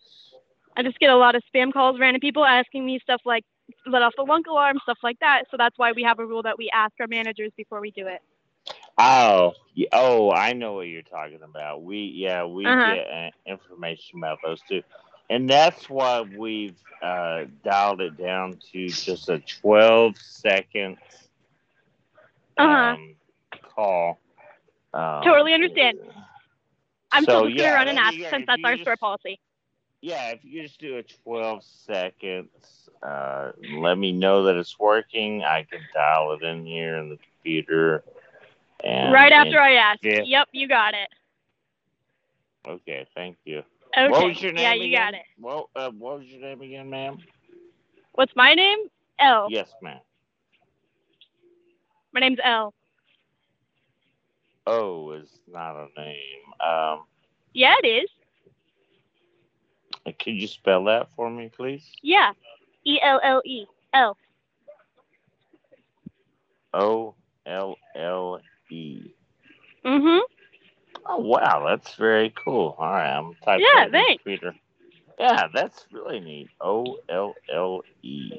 I 0.79 0.83
just 0.83 0.97
get 0.99 1.09
a 1.09 1.17
lot 1.17 1.35
of 1.35 1.43
spam 1.53 1.73
calls, 1.73 1.99
random 1.99 2.21
people 2.21 2.45
asking 2.45 2.85
me 2.85 2.99
stuff 3.03 3.19
like 3.25 3.43
let 3.85 4.01
off 4.01 4.13
the 4.15 4.23
lunk 4.23 4.47
alarm, 4.47 4.77
stuff 4.83 4.97
like 5.03 5.19
that. 5.19 5.43
So 5.51 5.57
that's 5.57 5.77
why 5.77 5.91
we 5.91 6.03
have 6.03 6.19
a 6.19 6.25
rule 6.25 6.41
that 6.43 6.57
we 6.57 6.69
ask 6.73 6.93
our 7.01 7.07
managers 7.07 7.51
before 7.57 7.81
we 7.81 7.91
do 7.91 8.07
it. 8.07 8.21
Oh, 8.97 9.53
oh, 9.91 10.31
I 10.31 10.53
know 10.53 10.73
what 10.75 10.87
you're 10.87 11.01
talking 11.01 11.41
about. 11.43 11.83
We, 11.83 11.97
yeah, 12.15 12.45
we 12.45 12.65
Uh-huh. 12.65 12.93
get 12.95 13.07
uh, 13.11 13.29
information 13.45 14.19
about 14.19 14.39
those 14.43 14.61
too. 14.69 14.81
and 15.29 15.49
that's 15.49 15.89
why 15.89 16.21
we've 16.21 16.77
uh, 17.03 17.43
dialed 17.63 17.99
it 18.01 18.17
down 18.17 18.57
to 18.71 18.87
just 18.87 19.27
a 19.29 19.39
12 19.39 20.17
second 20.17 20.97
Uh-huh. 22.57 22.93
um, 22.93 23.15
call. 23.75 24.17
Um, 24.93 25.23
totally 25.23 25.53
understand. 25.53 25.99
I'm 27.11 27.25
so, 27.25 27.45
just 27.47 27.57
yeah, 27.57 27.81
and 27.81 27.97
there 27.97 28.05
ask 28.05 28.15
you 28.15 28.25
since 28.29 28.45
that's 28.47 28.63
our 28.63 28.71
just- 28.73 28.83
store 28.83 28.97
policy. 28.97 29.39
Yeah, 30.01 30.29
if 30.29 30.43
you 30.43 30.63
just 30.63 30.79
do 30.79 30.97
a 30.97 31.03
12 31.03 31.63
seconds, 31.63 32.89
uh, 33.03 33.51
let 33.77 33.97
me 33.97 34.11
know 34.13 34.43
that 34.43 34.55
it's 34.55 34.79
working. 34.79 35.43
I 35.43 35.63
can 35.69 35.81
dial 35.93 36.33
it 36.33 36.43
in 36.43 36.65
here 36.65 36.97
in 36.97 37.09
the 37.09 37.17
computer. 37.17 38.03
And 38.83 39.11
right 39.11 39.31
after 39.31 39.59
I 39.59 39.73
ask. 39.73 39.99
Yeah. 40.03 40.21
Yep, 40.23 40.49
you 40.53 40.67
got 40.67 40.93
it. 40.93 41.09
Okay, 42.67 43.05
thank 43.15 43.37
you. 43.43 43.63
Okay. 43.97 44.09
What 44.09 44.27
was 44.27 44.41
your 44.41 44.53
name 44.53 44.63
yeah, 44.63 44.73
you 44.73 44.85
again? 44.85 45.11
got 45.11 45.13
it. 45.15 45.25
What, 45.37 45.67
uh, 45.75 45.91
what 45.91 46.19
was 46.19 46.27
your 46.27 46.41
name 46.41 46.61
again, 46.61 46.89
ma'am? 46.89 47.17
What's 48.13 48.35
my 48.35 48.53
name? 48.53 48.79
Elle. 49.19 49.47
Yes, 49.49 49.73
ma'am. 49.81 49.99
My 52.13 52.21
name's 52.21 52.39
Elle. 52.43 52.73
O 54.67 55.11
is 55.11 55.29
not 55.51 55.75
a 55.75 55.87
name. 55.99 56.43
Um, 56.65 57.05
Yeah, 57.53 57.75
it 57.81 57.87
is. 57.87 58.09
Could 60.13 60.33
you 60.33 60.47
spell 60.47 60.85
that 60.85 61.09
for 61.15 61.29
me, 61.29 61.49
please? 61.55 61.85
Yeah. 62.01 62.31
E 62.85 62.99
L 63.01 63.19
L 63.23 63.41
E. 63.45 63.65
L. 63.93 64.17
O 66.73 67.15
L 67.45 67.77
L 67.95 68.39
E. 68.69 69.11
Mhm. 69.83 70.21
Oh 71.05 71.17
wow, 71.17 71.65
that's 71.67 71.95
very 71.95 72.31
cool. 72.31 72.75
All 72.77 72.91
right, 72.91 73.17
I'm 73.17 73.35
typing 73.43 73.65
Yeah, 73.73 73.83
it 73.83 73.87
in 73.87 73.91
the 73.91 73.91
thanks. 73.91 74.23
computer. 74.23 74.55
Yeah, 75.19 75.47
that's 75.53 75.85
really 75.91 76.19
neat. 76.19 76.49
O 76.61 76.97
L 77.09 77.35
L 77.51 77.81
E. 78.01 78.31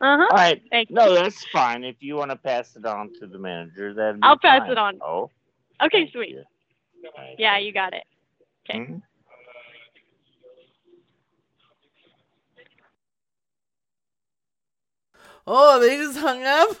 Uh 0.00 0.18
huh. 0.18 0.26
All 0.30 0.36
right. 0.36 0.62
Thank 0.70 0.90
No, 0.90 1.14
that's 1.14 1.44
fine. 1.46 1.84
If 1.84 1.96
you 2.00 2.16
want 2.16 2.30
to 2.30 2.36
pass 2.36 2.76
it 2.76 2.84
on 2.84 3.10
to 3.18 3.26
the 3.26 3.38
manager, 3.38 3.94
then 3.94 4.20
I'll 4.22 4.38
pass 4.38 4.62
it 4.68 4.78
on. 4.78 5.00
Oh. 5.00 5.30
Okay, 5.82 6.08
sweet. 6.12 6.36
Yeah, 7.38 7.58
you 7.58 7.72
got 7.72 7.94
it. 7.94 8.04
Okay. 8.68 8.78
Mhm. 8.78 9.02
Oh, 15.48 15.78
they 15.80 15.96
just 15.96 16.18
hung 16.18 16.42
up. 16.42 16.76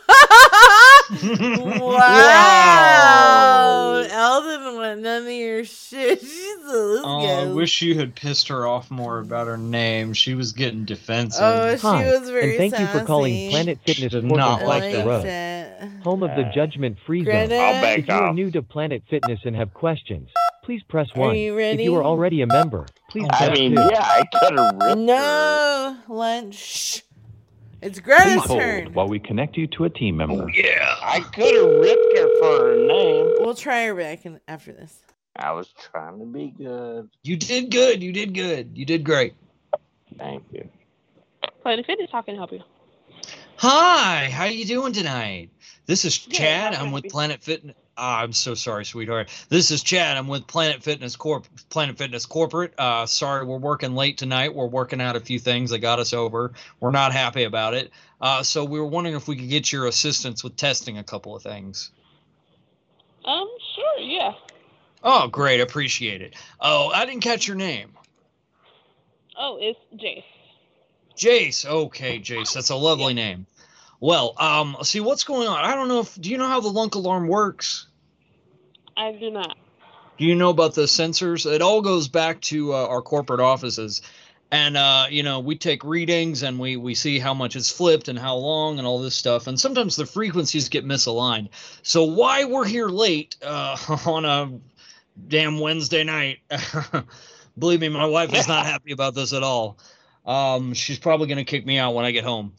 wow. 3.06 4.04
Eldon 4.10 4.74
want 4.76 5.00
none 5.02 5.22
of 5.22 5.30
your 5.30 5.64
shit. 5.64 6.20
She's 6.26 6.56
a 6.64 6.76
let's 6.76 7.04
Oh, 7.04 7.26
I 7.26 7.46
wish 7.52 7.80
you 7.82 7.94
had 7.96 8.16
pissed 8.16 8.48
her 8.48 8.66
off 8.66 8.90
more 8.90 9.20
about 9.20 9.46
her 9.46 9.56
name. 9.56 10.12
She 10.14 10.34
was 10.34 10.50
getting 10.52 10.84
defensive. 10.84 11.42
Oh, 11.42 11.76
she 11.76 11.86
was 11.86 12.28
very 12.28 12.56
and 12.56 12.72
thank 12.72 12.78
you 12.80 12.86
for 12.98 13.04
calling. 13.06 13.50
Planet 13.50 13.78
Fitness 13.86 14.12
Did 14.12 14.22
Portland 14.28 14.36
not 14.38 14.62
like 14.64 14.82
Foster 14.82 15.04
that. 15.22 15.80
Road, 15.82 16.02
home 16.02 16.22
of 16.24 16.30
the 16.36 16.50
Judgment 16.54 16.98
Free 17.06 17.20
Zone. 17.24 17.32
Greta? 17.32 17.56
I'll 17.56 17.80
back 17.82 17.98
if 18.00 18.08
you 18.08 18.14
are 18.14 18.34
new 18.34 18.50
to 18.50 18.62
Planet 18.62 19.02
Fitness 19.08 19.40
and 19.44 19.54
have 19.54 19.72
questions, 19.74 20.28
please 20.64 20.82
press 20.88 21.08
Are 21.14 21.20
one. 21.20 21.36
you 21.36 21.56
If 21.58 21.78
you 21.80 21.94
are 21.94 22.02
already 22.04 22.42
a 22.42 22.46
member, 22.48 22.86
please 23.10 23.28
I 23.30 23.46
press 23.46 23.58
mean, 23.58 23.76
two. 23.76 23.80
yeah, 23.80 24.02
I 24.02 24.24
could 24.40 24.58
have 24.58 24.74
ripped 24.82 24.98
No, 24.98 25.96
lunch. 26.08 27.02
It's 27.86 28.00
Please 28.00 28.04
Greta's 28.04 28.44
hold 28.46 28.60
turn. 28.60 28.92
while 28.94 29.06
we 29.06 29.20
connect 29.20 29.56
you 29.56 29.68
to 29.68 29.84
a 29.84 29.88
team 29.88 30.20
oh, 30.20 30.26
member. 30.26 30.50
Yeah, 30.50 30.96
I 31.02 31.20
could 31.20 31.54
have 31.54 31.80
ripped 31.80 32.18
her 32.18 32.38
for 32.40 32.66
her 32.66 32.76
name. 32.84 33.34
We'll 33.38 33.54
try 33.54 33.86
her 33.86 33.94
back 33.94 34.26
in, 34.26 34.40
after 34.48 34.72
this. 34.72 35.02
I 35.36 35.52
was 35.52 35.72
trying 35.92 36.18
to 36.18 36.24
be 36.24 36.52
good. 36.58 37.08
You 37.22 37.36
did 37.36 37.70
good. 37.70 38.02
You 38.02 38.12
did 38.12 38.34
good. 38.34 38.72
You 38.74 38.84
did 38.84 39.04
great. 39.04 39.34
Thank 40.18 40.42
you. 40.50 40.68
Planet 41.62 41.86
Fitness, 41.86 42.10
how 42.10 42.22
can 42.22 42.34
I 42.34 42.38
help 42.38 42.50
you? 42.50 42.62
Hi, 43.58 44.30
how 44.30 44.44
are 44.44 44.50
you 44.50 44.64
doing 44.64 44.92
tonight? 44.92 45.50
This 45.86 46.04
is 46.04 46.18
Chad. 46.18 46.74
I'm 46.74 46.90
with? 46.90 47.08
Planet 47.08 47.42
Fitness. 47.42 47.76
Ah, 47.96 48.20
I'm 48.20 48.32
so 48.32 48.54
sorry, 48.54 48.84
sweetheart. 48.84 49.30
This 49.48 49.70
is 49.70 49.82
Chad. 49.82 50.16
I'm 50.16 50.28
with 50.28 50.46
Planet 50.46 50.82
Fitness 50.82 51.16
Corp. 51.16 51.46
Planet 51.70 51.96
Fitness 51.96 52.26
Corporate. 52.26 52.74
Uh, 52.76 53.06
sorry, 53.06 53.46
we're 53.46 53.56
working 53.56 53.94
late 53.94 54.18
tonight. 54.18 54.54
We're 54.54 54.66
working 54.66 55.00
out 55.00 55.16
a 55.16 55.20
few 55.20 55.38
things 55.38 55.70
that 55.70 55.78
got 55.78 55.98
us 55.98 56.12
over. 56.12 56.52
We're 56.80 56.90
not 56.90 57.12
happy 57.12 57.44
about 57.44 57.74
it. 57.74 57.92
Uh, 58.20 58.42
so 58.42 58.64
we 58.64 58.80
were 58.80 58.86
wondering 58.86 59.14
if 59.14 59.28
we 59.28 59.36
could 59.36 59.48
get 59.48 59.72
your 59.72 59.86
assistance 59.86 60.42
with 60.42 60.56
testing 60.56 60.98
a 60.98 61.04
couple 61.04 61.34
of 61.36 61.42
things. 61.42 61.90
Um, 63.24 63.48
sure, 63.74 63.98
yeah. 64.00 64.32
Oh, 65.02 65.28
great. 65.28 65.60
Appreciate 65.60 66.20
it. 66.20 66.34
Oh, 66.60 66.90
I 66.90 67.06
didn't 67.06 67.22
catch 67.22 67.46
your 67.46 67.56
name. 67.56 67.92
Oh, 69.38 69.58
it's 69.60 69.78
Jace. 69.94 70.24
Jace. 71.16 71.64
Okay, 71.64 72.18
Jace. 72.18 72.52
That's 72.52 72.70
a 72.70 72.76
lovely 72.76 73.14
name. 73.14 73.46
Well, 74.00 74.34
um, 74.38 74.76
see 74.82 75.00
what's 75.00 75.24
going 75.24 75.48
on. 75.48 75.64
I 75.64 75.74
don't 75.74 75.88
know 75.88 76.00
if 76.00 76.20
do 76.20 76.30
you 76.30 76.38
know 76.38 76.48
how 76.48 76.60
the 76.60 76.68
lunk 76.68 76.94
alarm 76.94 77.28
works? 77.28 77.86
I 78.96 79.12
do 79.12 79.30
not. 79.30 79.56
Do 80.18 80.24
you 80.24 80.34
know 80.34 80.50
about 80.50 80.74
the 80.74 80.82
sensors? 80.82 81.50
It 81.50 81.60
all 81.60 81.82
goes 81.82 82.08
back 82.08 82.40
to 82.42 82.72
uh, 82.72 82.86
our 82.86 83.02
corporate 83.02 83.40
offices, 83.40 84.00
and 84.50 84.76
uh, 84.76 85.06
you 85.10 85.22
know 85.22 85.40
we 85.40 85.56
take 85.56 85.84
readings 85.84 86.42
and 86.42 86.58
we 86.58 86.76
we 86.76 86.94
see 86.94 87.18
how 87.18 87.34
much 87.34 87.56
it's 87.56 87.70
flipped 87.70 88.08
and 88.08 88.18
how 88.18 88.36
long 88.36 88.78
and 88.78 88.86
all 88.86 89.00
this 89.00 89.14
stuff. 89.14 89.46
And 89.46 89.58
sometimes 89.58 89.96
the 89.96 90.06
frequencies 90.06 90.68
get 90.68 90.86
misaligned. 90.86 91.48
So 91.82 92.04
why 92.04 92.44
we're 92.44 92.66
here 92.66 92.88
late 92.88 93.36
uh, 93.42 93.76
on 94.06 94.24
a 94.24 94.58
damn 95.28 95.58
Wednesday 95.58 96.04
night? 96.04 96.38
Believe 97.58 97.80
me, 97.80 97.88
my 97.88 98.06
wife 98.06 98.34
is 98.34 98.48
not 98.48 98.66
happy 98.72 98.92
about 98.92 99.14
this 99.14 99.32
at 99.32 99.42
all. 99.42 99.78
Um, 100.24 100.74
she's 100.74 100.98
probably 100.98 101.28
gonna 101.28 101.44
kick 101.44 101.64
me 101.64 101.78
out 101.78 101.94
when 101.94 102.04
I 102.04 102.10
get 102.10 102.24
home. 102.24 102.52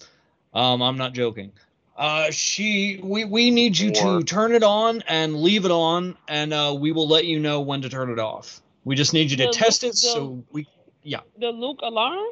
Um, 0.53 0.82
I'm 0.82 0.98
not 0.98 1.14
joking. 1.14 1.52
Uh, 1.98 2.30
she, 2.30 2.99
we, 3.02 3.26
we 3.26 3.49
need 3.49 3.78
you 3.78 3.91
to 3.91 4.22
turn 4.24 4.53
it 4.53 4.64
on 4.64 5.03
and 5.07 5.36
leave 5.36 5.65
it 5.65 5.72
on, 5.72 6.15
and 6.28 6.53
uh, 6.53 6.76
we 6.78 6.91
will 6.91 7.07
let 7.07 7.26
you 7.26 7.40
know 7.40 7.61
when 7.61 7.82
to 7.82 7.90
turn 7.90 8.11
it 8.11 8.19
off. 8.19 8.61
We 8.84 8.95
just 8.95 9.14
need 9.14 9.32
you 9.32 9.38
to 9.38 9.52
test 9.52 9.84
Luke- 9.84 9.94
it, 9.94 9.98
so 9.98 10.44
we, 10.52 10.68
yeah, 11.02 11.22
The 11.40 11.49
Luke 11.49 11.80
alarm? 11.82 12.28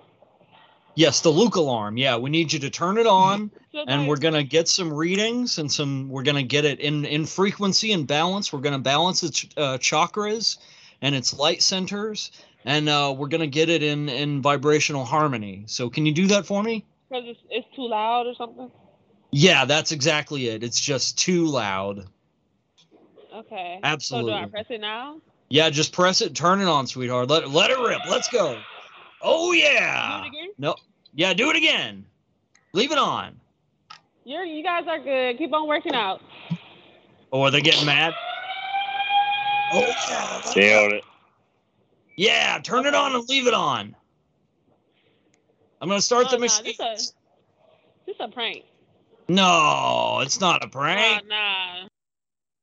yes, 0.94 1.22
the 1.22 1.30
Luke 1.30 1.56
alarm. 1.56 1.98
Yeah, 1.98 2.18
we 2.18 2.30
need 2.30 2.54
you 2.54 2.60
to 2.60 2.70
turn 2.70 2.98
it 2.98 3.08
on, 3.08 3.52
So 3.76 3.84
and 3.88 4.08
we're 4.08 4.16
gonna 4.16 4.44
get 4.44 4.70
some 4.70 4.94
readings 4.94 5.58
and 5.58 5.70
some. 5.70 6.08
We're 6.08 6.24
gonna 6.24 6.44
get 6.44 6.64
it 6.64 6.80
in 6.80 7.04
in 7.04 7.26
frequency 7.26 7.92
and 7.92 8.08
balance. 8.08 8.54
We're 8.54 8.62
gonna 8.62 8.80
balance 8.80 9.22
its 9.22 9.46
uh, 9.58 9.78
chakras 9.80 10.60
and 11.02 11.14
its 11.14 11.34
light 11.34 11.62
centers, 11.62 12.32
and 12.64 12.88
uh, 12.88 13.14
we're 13.18 13.28
gonna 13.28 13.48
get 13.48 13.68
it 13.68 13.84
in 13.84 14.08
in 14.08 14.42
vibrational 14.42 15.04
harmony. 15.04 15.64
So 15.66 15.90
can 15.90 16.06
you 16.06 16.14
do 16.14 16.28
that 16.28 16.46
for 16.46 16.64
me? 16.64 16.86
Because 17.10 17.24
it's, 17.28 17.40
it's 17.50 17.76
too 17.76 17.88
loud 17.88 18.28
or 18.28 18.36
something? 18.36 18.72
Yeah, 19.32 19.66
that's 19.66 19.92
exactly 19.92 20.48
it. 20.48 20.64
It's 20.64 20.80
just 20.80 21.20
too 21.20 21.46
loud. 21.46 22.06
Okay. 23.34 23.80
Absolutely. 23.84 24.32
So 24.32 24.38
do 24.40 24.44
I 24.46 24.50
press 24.50 24.66
it 24.70 24.82
now? 24.82 25.22
Yeah, 25.50 25.70
just 25.70 25.94
press 25.94 26.22
it, 26.22 26.36
turn 26.36 26.62
it 26.62 26.68
on, 26.68 26.88
sweetheart. 26.88 27.30
Let 27.30 27.50
let 27.50 27.70
it 27.70 27.78
rip. 27.78 28.00
Let's 28.10 28.30
go. 28.30 28.60
Oh 29.22 29.52
yeah. 29.52 30.22
Do 30.22 30.26
it 30.26 30.30
again? 30.30 30.50
No. 30.58 30.76
Yeah, 31.14 31.34
do 31.34 31.50
it 31.50 31.56
again. 31.56 32.06
Leave 32.74 32.92
it 32.92 32.98
on. 32.98 33.40
You're, 34.24 34.44
you 34.44 34.64
guys 34.64 34.86
are 34.88 35.00
good. 35.00 35.38
Keep 35.38 35.54
on 35.54 35.68
working 35.68 35.94
out. 35.94 36.22
Oh, 37.32 37.44
are 37.44 37.52
they 37.52 37.62
getting 37.62 37.86
mad? 37.86 38.14
Oh 39.74 39.94
yeah. 40.10 40.42
Nailed 40.56 40.94
it. 40.94 41.04
Yeah, 42.18 42.60
turn 42.64 42.86
it 42.86 42.96
on 42.96 43.14
and 43.14 43.28
leave 43.28 43.46
it 43.48 43.54
on. 43.54 43.96
I'm 45.86 45.90
gonna 45.90 46.02
start 46.02 46.26
Oh, 46.30 46.32
the 46.32 46.38
nah, 46.38 46.42
machine. 46.46 46.64
this 46.66 46.80
a, 46.80 46.96
this 48.08 48.16
a 48.20 48.28
prank. 48.28 48.64
No, 49.28 50.18
it's 50.24 50.40
not 50.42 50.64
a 50.64 50.66
Nah, 50.66 50.72
prank. 50.72 51.28
nah. 51.28 51.88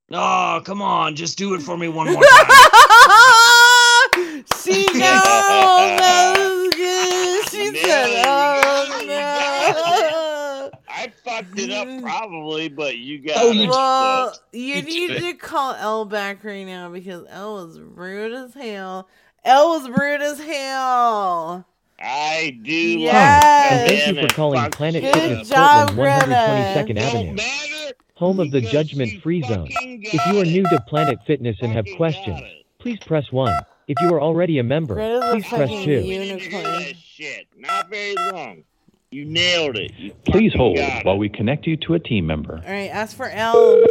No, 0.08 0.60
come 0.64 0.82
on, 0.82 1.14
just 1.14 1.38
do 1.38 1.54
it 1.54 1.62
for 1.62 1.78
me 1.78 1.86
one 1.86 2.12
more 2.12 2.20
time. 2.20 2.46
she 4.64 4.72
knows 4.92 5.22
that 5.22 6.34
was 6.36 6.74
good. 6.74 7.48
She 7.48 7.70
No, 7.70 7.78
said, 7.78 8.08
you 8.08 8.24
"Oh 8.26 9.04
no." 10.72 10.78
I 10.88 11.12
fucked 11.24 11.56
it 11.60 11.70
up 11.70 11.86
probably, 12.02 12.68
but 12.70 12.96
you 12.98 13.20
got 13.20 13.36
Oh, 13.36 13.52
it. 13.52 13.56
you 13.56 13.68
Well, 13.68 14.36
you 14.52 14.74
You 14.78 14.82
need 14.82 15.20
to 15.20 15.34
call 15.34 15.74
Elle 15.74 16.06
back 16.06 16.42
right 16.42 16.66
now 16.66 16.90
because 16.90 17.24
Elle 17.30 17.54
was 17.54 17.78
rude 17.78 18.32
as 18.32 18.52
hell. 18.54 19.08
Elle 19.44 19.68
was 19.68 19.88
rude 19.88 20.22
as 20.22 20.40
hell. 20.40 21.68
I 22.02 22.58
do. 22.62 22.72
Yes. 22.72 23.44
And 23.72 23.88
thank 23.88 24.16
you 24.16 24.22
for 24.28 24.34
calling 24.34 24.60
fuck 24.60 24.72
Planet 24.72 25.02
shit 25.04 25.14
Fitness 25.14 25.48
job, 25.48 25.88
Portland, 25.94 26.24
Greta. 26.24 26.74
122nd 26.76 26.98
Avenue, 26.98 27.32
matter. 27.34 27.94
home 28.14 28.40
of 28.40 28.50
the 28.50 28.60
Judgment 28.60 29.22
Free 29.22 29.42
Zone. 29.42 29.68
If 29.70 30.26
you 30.26 30.40
are 30.40 30.44
new 30.44 30.64
to 30.64 30.80
Planet 30.88 31.18
Fitness 31.26 31.56
and 31.60 31.72
have 31.72 31.86
questions, 31.96 32.40
please 32.78 32.98
press 33.06 33.30
1. 33.30 33.54
If 33.88 33.96
you 34.00 34.12
are 34.14 34.20
already 34.20 34.58
a 34.58 34.62
member, 34.64 34.94
Greta's 34.94 35.30
please 35.30 35.46
press 35.48 35.68
2. 35.70 35.74
We 35.76 35.84
need 36.18 36.38
to 36.38 36.38
hear 36.38 36.60
unicorn. 36.60 36.94
shit. 37.00 37.46
Not 37.56 37.88
very 37.88 38.14
long. 38.32 38.64
You 39.10 39.24
nailed 39.26 39.76
it. 39.76 39.92
You 39.98 40.12
Please 40.24 40.54
hold 40.54 40.76
got 40.78 41.04
while 41.04 41.16
it. 41.16 41.18
we 41.18 41.28
connect 41.28 41.66
you 41.66 41.76
to 41.76 41.94
a 41.94 41.98
team 41.98 42.26
member. 42.26 42.54
All 42.64 42.72
right, 42.72 42.88
ask 42.90 43.14
for 43.16 43.28
Elle. 43.28 43.82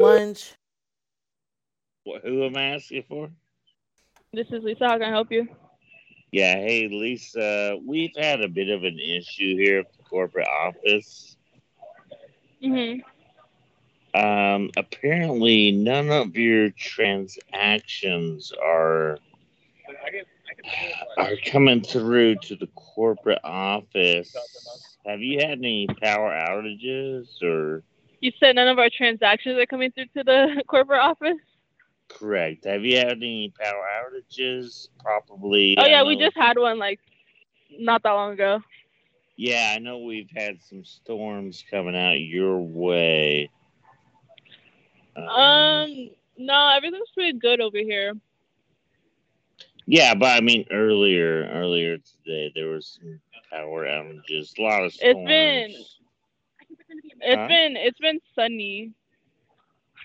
Lunch. 0.00 0.52
What, 2.04 2.22
who 2.22 2.44
am 2.44 2.56
I 2.56 2.74
asking 2.74 3.04
for? 3.08 3.30
This 4.32 4.46
is 4.52 4.62
Lisa. 4.62 4.84
How 4.86 4.92
can 4.98 5.02
I 5.04 5.10
help 5.10 5.32
you? 5.32 5.48
Yeah, 6.34 6.56
hey 6.56 6.88
Lisa, 6.88 7.78
we've 7.86 8.16
had 8.16 8.40
a 8.40 8.48
bit 8.48 8.68
of 8.68 8.82
an 8.82 8.98
issue 8.98 9.56
here 9.56 9.78
at 9.78 9.96
the 9.96 10.02
corporate 10.02 10.48
office. 10.48 11.36
Mhm. 12.60 13.04
Um, 14.14 14.72
apparently, 14.76 15.70
none 15.70 16.10
of 16.10 16.34
your 16.34 16.70
transactions 16.70 18.50
are 18.60 19.18
are 21.18 21.36
coming 21.46 21.82
through 21.82 22.34
to 22.46 22.56
the 22.56 22.66
corporate 22.74 23.38
office. 23.44 24.34
Have 25.06 25.20
you 25.20 25.38
had 25.38 25.58
any 25.58 25.86
power 25.86 26.32
outages 26.32 27.40
or 27.44 27.84
You 28.18 28.32
said 28.40 28.56
none 28.56 28.66
of 28.66 28.80
our 28.80 28.90
transactions 28.90 29.56
are 29.56 29.66
coming 29.66 29.92
through 29.92 30.06
to 30.16 30.24
the 30.24 30.64
corporate 30.66 30.98
office. 30.98 31.38
Correct? 32.08 32.64
Have 32.64 32.84
you 32.84 32.96
had 32.96 33.18
any 33.18 33.52
power 33.58 33.84
outages? 34.04 34.88
Probably. 35.02 35.76
Oh 35.76 35.86
yeah, 35.86 36.02
we 36.02 36.16
just 36.16 36.36
had 36.36 36.58
one 36.58 36.78
like 36.78 37.00
not 37.78 38.02
that 38.02 38.12
long 38.12 38.32
ago. 38.32 38.60
Yeah, 39.36 39.72
I 39.74 39.78
know 39.78 39.98
we've 39.98 40.30
had 40.34 40.60
some 40.62 40.84
storms 40.84 41.64
coming 41.70 41.96
out 41.96 42.20
your 42.20 42.60
way. 42.60 43.50
Um, 45.16 46.10
no, 46.36 46.68
everything's 46.76 47.10
pretty 47.14 47.38
good 47.38 47.60
over 47.60 47.78
here. 47.78 48.14
Yeah, 49.86 50.14
but 50.14 50.36
I 50.36 50.40
mean 50.40 50.64
earlier, 50.70 51.46
earlier 51.52 51.98
today 51.98 52.52
there 52.54 52.68
was 52.68 52.98
some 53.00 53.20
power 53.50 53.84
outages, 53.84 54.58
a 54.58 54.62
lot 54.62 54.84
of 54.84 54.92
storms. 54.92 55.00
It's 55.00 55.20
been 55.26 55.84
it's 57.20 57.42
Huh? 57.42 57.46
been 57.46 57.76
it's 57.76 57.98
been 57.98 58.20
sunny. 58.34 58.92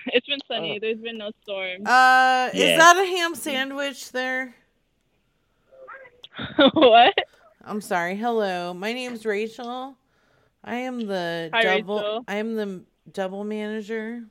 It's 0.08 0.28
been 0.28 0.40
sunny. 0.48 0.80
There's 0.80 1.00
been 1.00 1.18
no 1.18 1.32
storm. 1.44 1.86
Uh, 1.86 2.50
is 2.54 2.78
that 2.78 2.98
a 2.98 3.06
ham 3.06 3.36
sandwich 3.36 4.12
there? 4.12 4.56
what? 6.74 7.14
I'm 7.64 7.82
sorry. 7.82 8.16
Hello, 8.16 8.74
my 8.74 8.94
name's 8.94 9.26
Rachel. 9.26 9.96
I 10.64 10.76
am 10.76 11.06
the 11.06 11.50
Hi, 11.54 11.64
double. 11.64 11.98
Rachel. 11.98 12.24
I 12.28 12.36
am 12.36 12.56
the 12.56 12.82
double 13.12 13.44
manager. 13.44 14.24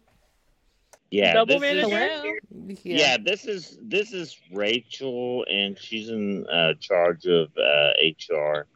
Yeah, 1.11 1.33
Double 1.35 1.59
this 1.59 1.73
is- 1.85 1.89
manager? 1.91 2.39
yeah. 2.85 3.17
this 3.23 3.47
is 3.47 3.79
this 3.83 4.13
is 4.13 4.37
Rachel, 4.53 5.45
and 5.51 5.79
she's 5.79 6.11
in 6.11 6.47
uh, 6.49 6.75
charge 6.81 7.25
of 7.27 7.49
uh, 7.57 7.91
HR. 8.03 8.67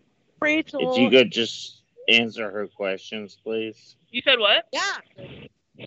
Rachel. 0.41 0.93
If 0.95 0.99
you 0.99 1.11
could 1.11 1.31
just 1.31 1.83
answer 2.09 2.51
her 2.51 2.67
questions, 2.69 3.37
please. 3.43 3.97
You 4.11 4.23
said 4.25 4.39
what? 4.39 4.65
Yeah. 4.73 5.87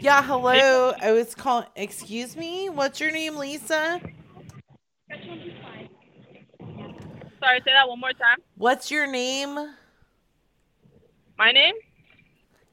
Yeah. 0.00 0.22
Hello. 0.22 0.92
I 1.00 1.12
was 1.12 1.34
calling. 1.34 1.66
Excuse 1.76 2.36
me. 2.36 2.68
What's 2.68 3.00
your 3.00 3.10
name, 3.10 3.36
Lisa? 3.36 4.00
Sorry, 7.40 7.60
say 7.64 7.72
that 7.72 7.88
one 7.88 8.00
more 8.00 8.12
time. 8.12 8.38
What's 8.56 8.90
your 8.90 9.06
name? 9.06 9.56
My 11.38 11.52
name? 11.52 11.74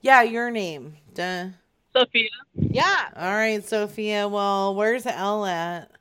Yeah, 0.02 0.24
your 0.24 0.52
name. 0.52 0.96
Duh. 1.14 1.48
Sophia. 1.96 2.30
Yeah. 2.56 3.10
All 3.16 3.34
right, 3.34 3.64
Sophia. 3.64 4.28
Well, 4.28 4.76
where's 4.76 5.06
Elle 5.06 5.46
at? 5.46 5.92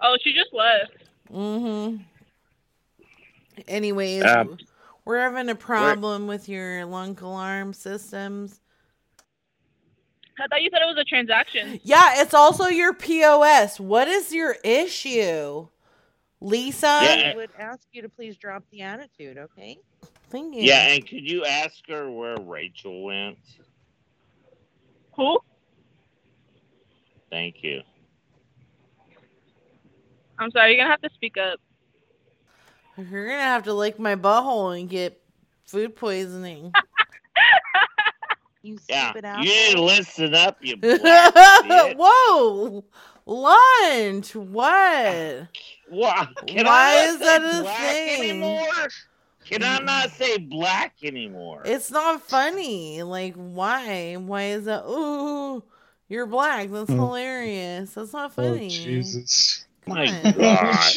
Oh, 0.00 0.16
she 0.22 0.32
just 0.32 0.52
left. 0.52 0.92
Mm-hmm. 1.32 2.02
Anyways, 3.66 4.24
Um, 4.24 4.58
we're 5.04 5.18
having 5.18 5.48
a 5.48 5.54
problem 5.54 6.26
with 6.26 6.48
your 6.48 6.84
lunk 6.84 7.22
alarm 7.22 7.72
systems. 7.72 8.60
I 10.40 10.46
thought 10.46 10.62
you 10.62 10.70
said 10.72 10.82
it 10.82 10.86
was 10.86 10.98
a 10.98 11.04
transaction. 11.04 11.80
Yeah, 11.82 12.20
it's 12.20 12.34
also 12.34 12.66
your 12.66 12.94
POS. 12.94 13.80
What 13.80 14.08
is 14.08 14.32
your 14.32 14.56
issue? 14.64 15.68
Lisa? 16.40 16.86
I 16.86 17.32
would 17.34 17.50
ask 17.58 17.86
you 17.92 18.02
to 18.02 18.08
please 18.08 18.36
drop 18.36 18.62
the 18.70 18.82
attitude, 18.82 19.38
okay? 19.38 19.78
Thank 20.30 20.54
you. 20.54 20.62
Yeah, 20.62 20.92
and 20.92 21.06
could 21.06 21.28
you 21.28 21.44
ask 21.44 21.74
her 21.88 22.10
where 22.10 22.36
Rachel 22.36 23.02
went? 23.04 23.38
Who? 25.16 25.38
Thank 27.30 27.62
you. 27.62 27.82
I'm 30.38 30.50
sorry, 30.52 30.72
you're 30.74 30.80
gonna 30.80 30.90
have 30.90 31.02
to 31.02 31.10
speak 31.14 31.36
up. 31.36 31.58
You're 32.96 33.26
gonna 33.26 33.40
have 33.40 33.64
to 33.64 33.74
lick 33.74 33.98
my 33.98 34.14
butthole 34.14 34.78
and 34.78 34.88
get 34.88 35.20
food 35.64 35.96
poisoning. 35.96 36.72
You 38.62 38.78
Yeah, 38.88 39.10
stupid 39.10 39.44
you 39.44 39.50
need 39.50 39.72
to 39.74 39.82
listen 39.82 40.34
up, 40.34 40.56
you 40.60 40.76
black 40.76 41.34
bitch. 41.34 41.96
Whoa! 41.98 42.84
Lunch! 43.26 44.34
What? 44.34 45.48
Why? 45.88 46.28
Can 46.46 46.66
Why 46.66 46.72
I 46.72 47.04
is 47.08 47.18
that 47.20 47.42
say 47.42 47.58
a 47.58 47.62
black 47.62 47.92
thing? 47.92 48.30
anymore? 48.30 48.88
Can 49.44 49.62
I 49.62 49.78
not 49.78 50.08
mm. 50.08 50.12
say 50.12 50.38
black 50.38 50.94
anymore? 51.02 51.62
It's 51.64 51.90
not 51.90 52.22
funny. 52.22 53.02
Like, 53.02 53.34
why? 53.34 54.16
Why 54.16 54.44
is 54.44 54.64
that? 54.66 54.84
Ooh, 54.86 55.62
you're 56.08 56.26
black. 56.26 56.70
That's 56.70 56.90
mm. 56.90 56.96
hilarious. 56.96 57.94
That's 57.94 58.12
not 58.12 58.32
oh, 58.36 58.42
funny. 58.42 58.68
Jesus. 58.68 59.64
Come 59.86 59.94
My 59.94 60.06
on. 60.06 60.34
Oh, 60.38 60.90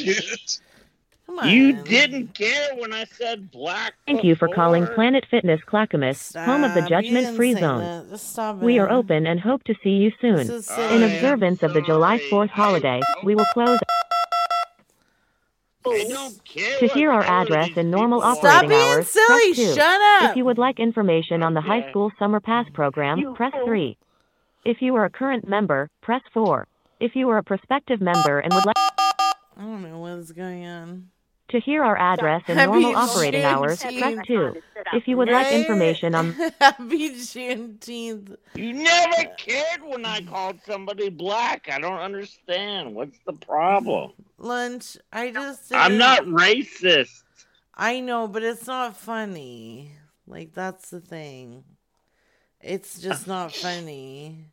gosh. 1.36 1.40
Come 1.40 1.50
on. 1.50 1.56
You 1.56 1.74
didn't 1.84 2.34
care 2.34 2.76
when 2.76 2.94
I 2.94 3.06
said 3.06 3.52
black. 3.52 3.94
Thank 4.06 4.24
you 4.24 4.36
for 4.36 4.48
calling. 4.48 4.86
Planet 4.88 5.26
Fitness 5.30 5.62
Clackamas, 5.66 6.34
home 6.36 6.64
of 6.64 6.74
the 6.74 6.82
Judgment 6.82 7.36
Free 7.36 7.54
Zone. 7.54 7.80
that. 7.80 8.10
Just 8.10 8.32
stop 8.34 8.58
We 8.58 8.80
are 8.80 8.90
open 8.90 9.26
and 9.28 9.40
hope 9.40 9.64
to 9.66 9.76
see 9.84 9.92
you 9.92 10.12
soon. 10.20 10.40
In 10.40 11.04
observance 11.04 11.64
of 11.64 11.74
the 11.74 11.82
July 11.82 12.20
4th 12.32 12.50
holiday, 12.50 13.00
we 13.24 13.36
will 13.36 13.46
close. 13.54 13.80
I 15.84 16.06
don't 16.08 16.44
care. 16.46 16.80
To 16.80 16.88
hear 16.90 17.12
our 17.12 17.24
address 17.24 17.70
and 17.76 17.90
normal 17.90 18.22
Stop 18.22 18.38
operating 18.38 18.70
being 18.70 18.82
hours, 18.82 19.10
silly. 19.10 19.54
press 19.54 19.58
2. 19.58 19.74
Shut 19.74 20.02
up. 20.02 20.30
If 20.30 20.38
you 20.38 20.46
would 20.46 20.60
like 20.60 20.80
information 20.80 21.42
on 21.42 21.56
the 21.56 21.62
high 21.62 21.90
school 21.90 22.12
summer 22.20 22.40
pass 22.40 22.68
program, 22.74 23.34
press 23.34 23.54
3. 23.66 23.98
If 24.64 24.82
you 24.82 24.96
are 24.96 25.06
a 25.06 25.10
current 25.10 25.48
member, 25.48 25.90
press 26.02 26.22
4. 26.34 26.68
If 27.00 27.16
you 27.16 27.30
are 27.30 27.40
a 27.40 27.44
prospective 27.44 28.00
member 28.00 28.40
and 28.40 28.54
would 28.54 28.66
like 28.66 28.76
I 28.78 29.64
don't 29.64 29.82
know 29.82 30.00
what's 30.00 30.32
going 30.32 30.66
on. 30.66 31.10
To 31.52 31.60
hear 31.60 31.84
our 31.84 31.98
address 31.98 32.44
and 32.48 32.58
Happy 32.60 32.72
normal 32.72 32.96
operating 32.96 33.44
hours, 33.44 33.82
press 33.82 33.94
Juneteenth. 33.94 34.28
2. 34.28 34.62
If 34.94 35.08
you 35.08 35.18
would 35.18 35.30
like 35.30 35.48
Right? 35.48 35.54
information 35.54 36.16
on 36.16 36.32
Happy 36.60 37.12
Juneteenth. 37.12 38.36
You 38.56 38.74
never 38.74 39.30
cared 39.38 39.84
when 39.84 40.06
I 40.06 40.22
called 40.22 40.60
somebody 40.66 41.10
black. 41.10 41.70
I 41.72 41.80
don't 41.80 42.00
understand. 42.00 42.96
What's 42.96 43.18
the 43.26 43.34
problem? 43.34 44.12
Lunch. 44.38 44.98
I 45.14 45.32
just. 45.32 45.74
I'm 45.74 45.98
not 45.98 46.24
racist. 46.26 47.24
I 47.76 48.00
know, 48.00 48.28
but 48.28 48.44
it's 48.44 48.68
not 48.68 48.98
funny. 48.98 49.92
Like 50.28 50.54
that's 50.54 50.90
the 50.90 51.00
thing. 51.02 51.64
It's 52.60 53.00
just 53.02 53.28
not 53.28 53.54
funny. 53.56 54.46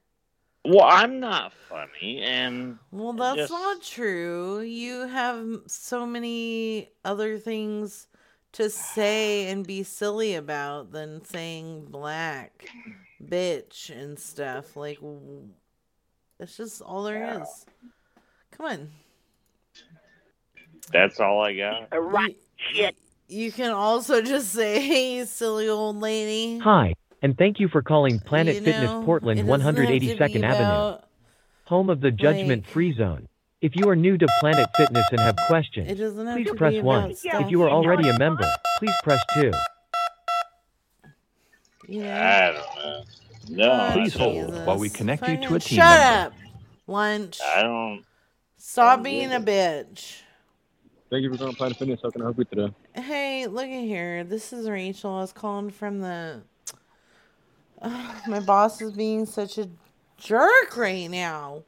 Well, 0.64 0.84
I'm 0.84 1.20
not 1.20 1.52
funny, 1.68 2.20
and 2.20 2.78
Well, 2.90 3.12
that's 3.14 3.36
just- 3.38 3.52
not 3.52 3.80
true. 3.82 4.60
You 4.60 5.06
have 5.06 5.62
so 5.66 6.04
many 6.06 6.90
other 7.04 7.38
things 7.38 8.08
to 8.52 8.68
say 8.68 9.48
and 9.50 9.66
be 9.66 9.82
silly 9.82 10.34
about 10.34 10.90
than 10.92 11.24
saying 11.24 11.86
black, 11.86 12.66
bitch, 13.22 13.88
and 13.90 14.18
stuff. 14.18 14.76
Like, 14.76 14.98
that's 16.38 16.56
just 16.56 16.82
all 16.82 17.04
there 17.04 17.40
is. 17.40 17.66
Come 18.50 18.66
on. 18.66 18.90
that's 20.92 21.20
all 21.20 21.40
I 21.42 21.54
got. 21.54 21.88
Right. 21.92 22.36
Shit. 22.56 22.96
You 23.28 23.52
can 23.52 23.70
also 23.70 24.22
just 24.22 24.48
say, 24.52 24.80
hey, 24.80 25.24
silly 25.26 25.68
old 25.68 26.00
lady. 26.00 26.58
Hi, 26.58 26.94
and 27.22 27.36
thank 27.36 27.60
you 27.60 27.68
for 27.68 27.82
calling 27.82 28.18
Planet 28.20 28.56
You 28.56 28.62
Fitness 28.62 28.90
know, 28.90 29.02
Portland 29.04 29.40
it 29.40 29.46
doesn't 29.46 29.60
have 29.62 29.74
to 29.76 29.82
182nd 29.82 30.44
Avenue, 30.44 30.98
home 31.64 31.90
of 31.90 32.00
the 32.00 32.10
Judgment 32.10 32.62
like- 32.64 32.70
Free 32.72 32.92
Zone. 32.94 33.28
If 33.60 33.74
you 33.74 33.88
are 33.88 33.96
new 33.96 34.16
to 34.16 34.26
Planet 34.38 34.68
Fitness 34.76 35.04
and 35.10 35.18
have 35.20 35.36
questions, 35.48 35.90
It 35.90 35.98
have 35.98 36.14
please 36.36 36.48
press 36.56 36.74
1. 36.80 37.14
stuff. 37.16 37.42
If 37.42 37.50
you 37.50 37.60
are 37.62 37.70
already 37.70 38.08
a 38.08 38.16
member, 38.16 38.48
please 38.78 38.94
press 39.02 39.20
2. 39.34 39.50
Yeah. 41.88 42.50
I 42.50 42.52
don't 42.52 42.84
know. 42.84 43.02
No, 43.50 43.72
oh, 43.72 43.90
Please 43.94 44.14
I 44.14 44.18
don't. 44.18 44.50
hold 44.52 44.66
while 44.66 44.78
we 44.78 44.90
connect 44.90 45.26
you 45.26 45.36
to 45.36 45.40
a 45.40 45.42
Fucking 45.42 45.58
team 45.60 45.76
Shut 45.78 45.98
member. 45.98 46.26
up. 46.26 46.32
Lunch. 46.86 47.38
I 47.42 47.62
don't. 47.62 48.04
Stop 48.58 49.02
being 49.02 49.32
a 49.32 49.40
bitch. 49.40 50.20
Thank 51.10 51.22
you 51.22 51.32
for 51.32 51.38
calling 51.38 51.54
Planet 51.54 51.78
Fitness. 51.78 52.00
How 52.02 52.10
can 52.10 52.20
I 52.20 52.24
help 52.26 52.38
you 52.38 52.44
today? 52.44 52.72
Hey, 52.94 53.46
look 53.46 53.64
at 53.66 53.70
here. 53.84 54.22
This 54.24 54.52
is 54.52 54.68
Rachel. 54.68 55.12
I 55.14 55.20
was 55.22 55.32
calling 55.32 55.70
from 55.70 56.00
the. 56.00 56.42
Ugh, 57.82 58.16
my 58.28 58.40
boss 58.40 58.80
is 58.80 58.92
being 58.92 59.26
such 59.26 59.58
a 59.58 59.68
jerk 60.16 60.76
right 60.76 61.08
now. 61.08 61.62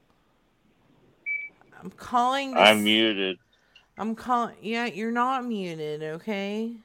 I'm 1.83 1.91
calling. 1.91 2.55
to 2.55 2.61
I'm 2.61 2.85
muted. 2.85 3.39
I'm 3.97 4.15
calling. 4.15 4.55
Yeah, 4.61 4.87
you're 4.87 5.13
not 5.13 5.45
muted, 5.45 6.03
okay? 6.03 6.77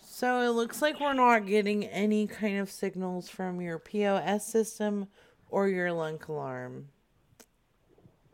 So 0.00 0.40
it 0.40 0.50
looks 0.50 0.80
like 0.80 1.00
we're 1.00 1.14
not 1.14 1.46
getting 1.46 1.84
any 1.84 2.26
kind 2.26 2.58
of 2.58 2.70
signals 2.70 3.28
from 3.28 3.60
your 3.60 3.78
POS 3.78 4.46
system 4.46 5.08
or 5.48 5.68
your 5.68 5.92
lunk 5.92 6.28
alarm. 6.28 6.88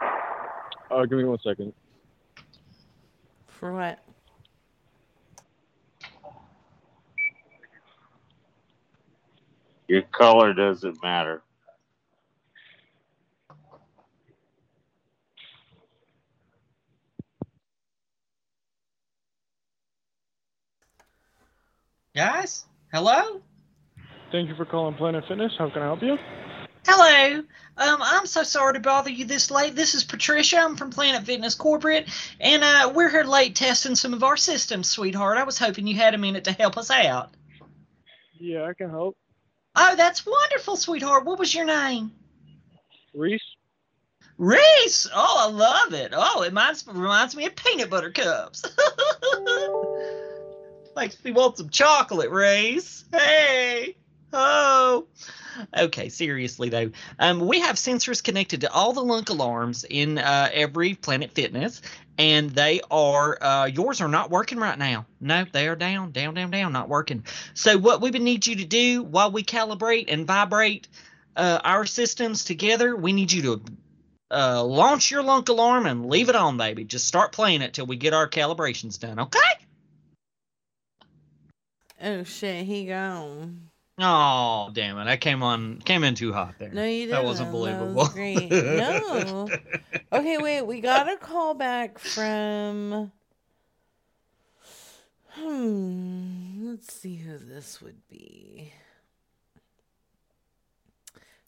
Uh, 0.01 1.05
give 1.05 1.19
me 1.19 1.25
one 1.25 1.39
second. 1.43 1.73
For 3.47 3.73
what? 3.73 4.01
Your 9.89 10.03
color 10.03 10.53
doesn't 10.53 11.03
matter. 11.03 11.43
Guys, 22.15 22.65
hello? 22.93 23.41
Thank 24.31 24.49
you 24.49 24.57
for 24.57 24.67
calling 24.67 24.95
Planet 24.97 25.25
Fitness. 25.27 25.53
How 25.57 25.71
can 25.71 25.83
I 25.83 25.87
help 25.87 26.03
you? 26.03 26.19
Hello. 26.85 27.39
Um, 27.77 27.99
I'm 28.03 28.27
so 28.27 28.43
sorry 28.43 28.75
to 28.75 28.81
bother 28.81 29.11
you 29.11 29.25
this 29.25 29.51
late. 29.51 29.75
This 29.75 29.95
is 29.95 30.05
Patricia. 30.05 30.59
I'm 30.59 30.77
from 30.77 30.91
Planet 30.91 31.23
Fitness 31.25 31.55
Corporate, 31.55 32.09
and 32.41 32.65
uh, 32.65 32.93
we're 32.95 33.09
here 33.09 33.25
late 33.25 33.55
testing 33.55 33.95
some 33.95 34.13
of 34.13 34.25
our 34.25 34.37
systems, 34.37 34.91
sweetheart. 34.91 35.39
I 35.39 35.45
was 35.45 35.59
hoping 35.59 35.87
you 35.87 35.97
had 35.97 36.15
a 36.15 36.19
minute 36.19 36.45
to 36.45 36.53
help 36.53 36.77
us 36.77 36.91
out. 36.91 37.31
Yeah, 38.39 38.65
I 38.65 38.75
can 38.75 38.91
help. 38.91 39.17
Oh, 39.81 39.95
that's 39.95 40.27
wonderful, 40.27 40.75
sweetheart. 40.75 41.25
What 41.25 41.39
was 41.39 41.55
your 41.55 41.65
name? 41.65 42.11
Reese? 43.15 43.41
Reese. 44.37 45.09
Oh, 45.15 45.37
I 45.39 45.49
love 45.49 45.95
it. 45.95 46.13
Oh, 46.17 46.43
it 46.43 46.49
reminds, 46.49 46.85
reminds 46.85 47.37
me 47.37 47.47
of 47.47 47.55
peanut 47.55 47.89
butter 47.89 48.11
cups. 48.11 48.65
Makes 50.97 51.23
me 51.23 51.31
want 51.31 51.59
some 51.59 51.69
chocolate, 51.69 52.31
Reese. 52.31 53.05
Hey. 53.13 53.97
Oh. 54.33 55.07
Okay, 55.77 56.09
seriously 56.09 56.71
though, 56.71 56.91
um, 57.21 57.39
we 57.39 57.61
have 57.61 57.77
sensors 57.77 58.23
connected 58.23 58.63
to 58.63 58.73
all 58.73 58.93
the 58.93 59.03
lunk 59.03 59.29
alarms 59.29 59.85
in 59.89 60.19
uh, 60.19 60.49
every 60.53 60.95
Planet 60.95 61.31
Fitness, 61.31 61.83
and 62.19 62.51
they 62.51 62.81
are 62.91 63.39
uh, 63.41 63.67
yours 63.67 64.01
are 64.01 64.09
not 64.09 64.31
working 64.31 64.59
right 64.59 64.79
now. 64.79 65.07
No, 65.21 65.47
they 65.51 65.69
are 65.69 65.77
down, 65.77 66.11
down, 66.11 66.35
down, 66.35 66.51
down, 66.51 66.73
not 66.73 66.89
working. 66.89 67.25
So 67.55 67.79
what 67.79 68.01
we 68.01 68.11
would 68.11 68.21
need 68.21 68.47
you 68.47 68.57
to 68.57 68.65
do 68.65 69.05
while 69.05 69.31
we 69.31 69.45
calibrate 69.45 70.07
and 70.09 70.27
vibrate 70.27 70.89
uh, 71.37 71.61
our 71.63 71.87
systems 71.87 72.45
together, 72.45 72.97
we 72.97 73.13
need 73.13 73.31
you 73.31 73.43
to 73.43 73.63
uh, 74.31 74.63
launch 74.65 75.11
your 75.11 75.23
lunk 75.23 75.49
alarm 75.49 75.87
and 75.87 76.07
leave 76.07 76.29
it 76.29 76.37
on, 76.37 76.57
baby. 76.57 76.85
Just 76.85 77.07
start 77.07 77.33
playing 77.33 77.63
it 77.63 77.73
till 77.73 77.87
we 77.87 77.97
get 77.97 78.13
our 78.13 78.29
calibrations 78.29 78.99
done. 78.99 79.21
Okay? 79.21 79.39
Oh 82.03 82.25
shit, 82.25 82.67
he 82.67 82.87
gone. 82.87 83.71
Oh, 84.01 84.71
damn 84.73 84.97
it. 84.99 85.09
I 85.09 85.17
came 85.17 85.43
on 85.43 85.79
came 85.81 86.05
in 86.05 86.15
too 86.15 86.33
hot 86.33 86.55
there. 86.59 86.71
No, 86.71 86.85
you 86.85 87.07
didn't. 87.07 87.11
That 87.11 87.25
wasn't 87.25 87.49
That 87.49 87.53
believable. 87.53 87.95
was 87.95 88.09
great. 88.11 88.51
No. 88.51 89.49
Okay, 90.11 90.39
wait. 90.39 90.63
We 90.63 90.81
got 90.81 91.07
a 91.13 91.17
call 91.19 91.53
back 91.53 91.99
from. 91.99 93.13
Hmm. 95.33 96.71
Let's 96.71 96.93
see 96.95 97.17
who 97.17 97.37
this 97.39 97.83
would 97.83 98.09
be. 98.09 98.73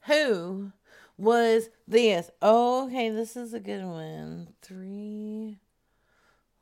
Who 0.06 0.72
was 1.16 1.70
this? 1.88 2.30
Oh, 2.42 2.86
okay. 2.86 3.08
This 3.10 3.34
is 3.36 3.54
a 3.54 3.60
good 3.60 3.84
one. 3.84 4.48
Three. 4.60 5.58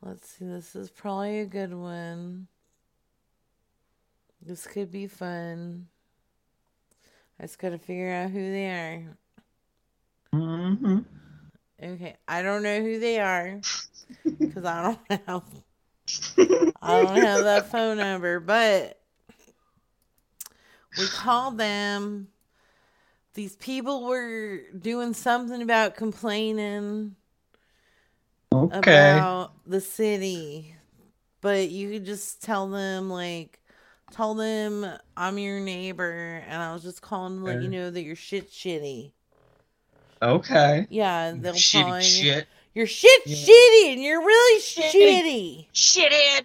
Let's 0.01 0.29
see. 0.29 0.45
This 0.45 0.75
is 0.75 0.89
probably 0.89 1.39
a 1.41 1.45
good 1.45 1.73
one. 1.73 2.47
This 4.49 4.65
could 4.65 4.89
be 4.89 5.05
fun. 5.05 5.85
I 7.39 7.43
just 7.43 7.59
gotta 7.59 7.77
figure 7.77 8.11
out 8.11 8.31
who 8.31 8.51
they 8.51 8.65
are. 8.67 9.03
Mm-hmm. 10.33 10.97
Okay, 11.83 12.15
I 12.27 12.41
don't 12.41 12.63
know 12.63 12.81
who 12.81 12.99
they 12.99 13.19
are 13.19 13.61
because 14.41 14.65
I 14.65 14.81
don't 14.81 15.21
have 15.27 15.43
I 16.81 16.99
don't 16.99 17.21
have 17.21 17.43
that 17.43 17.67
phone 17.67 17.97
number, 17.97 18.39
but 18.39 18.99
we 20.95 21.05
called 21.05 21.59
them. 21.59 22.29
These 23.35 23.55
people 23.55 24.05
were 24.05 24.61
doing 24.79 25.13
something 25.13 25.61
about 25.61 25.95
complaining 25.95 27.15
Okay. 28.51 29.19
about 29.19 29.51
the 29.67 29.79
city, 29.79 30.75
but 31.39 31.69
you 31.69 31.91
could 31.91 32.05
just 32.05 32.41
tell 32.41 32.67
them 32.67 33.11
like 33.11 33.58
tell 34.11 34.33
them 34.33 34.85
I'm 35.17 35.37
your 35.37 35.59
neighbor 35.59 36.43
and 36.47 36.61
I 36.61 36.73
was 36.73 36.83
just 36.83 37.01
calling 37.01 37.39
to 37.39 37.43
let 37.45 37.61
you 37.61 37.69
know 37.69 37.89
that 37.89 38.01
your 38.01 38.15
shit's 38.15 38.53
shitty. 38.53 39.11
Okay. 40.21 40.85
Yeah, 40.89 41.33
they'll 41.35 41.53
Shitty 41.53 41.81
probably 41.81 42.03
shit. 42.03 42.47
Your 42.73 42.85
shit's 42.87 43.25
Yeah. 43.27 43.47
shitty 43.53 43.93
and 43.93 44.01
you're 44.03 44.19
really 44.21 44.61
Shitty. 44.61 44.91
shitty. 44.91 45.67
Shithead. 45.73 46.41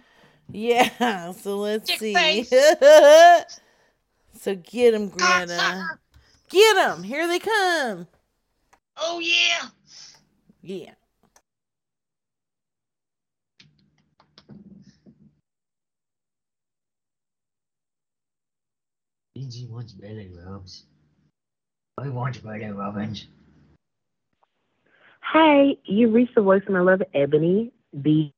Yeah, 0.51 1.31
so 1.33 1.57
let's 1.57 1.87
Dick 1.87 1.99
see. 1.99 2.43
so 4.39 4.55
get 4.55 4.91
them, 4.91 5.09
Greta. 5.09 5.57
Ah, 5.59 5.97
get 6.49 6.73
them. 6.75 7.03
Here 7.03 7.27
they 7.27 7.39
come. 7.39 8.07
Oh 8.97 9.19
yeah. 9.19 9.69
Yeah. 10.61 10.91
Benji 19.37 19.69
wants 19.69 19.91
belly 19.91 20.31
rubs. 20.45 20.85
I 21.97 22.07
want 22.07 22.41
belly 22.41 22.71
rubbins. 22.71 23.27
Hi, 25.19 25.75
you 25.83 26.09
reached 26.09 26.35
the 26.35 26.41
voicemail 26.41 26.67
of 26.67 26.69
my 26.69 26.79
love, 26.79 27.01
Ebony 27.13 27.73
B. 28.01 28.33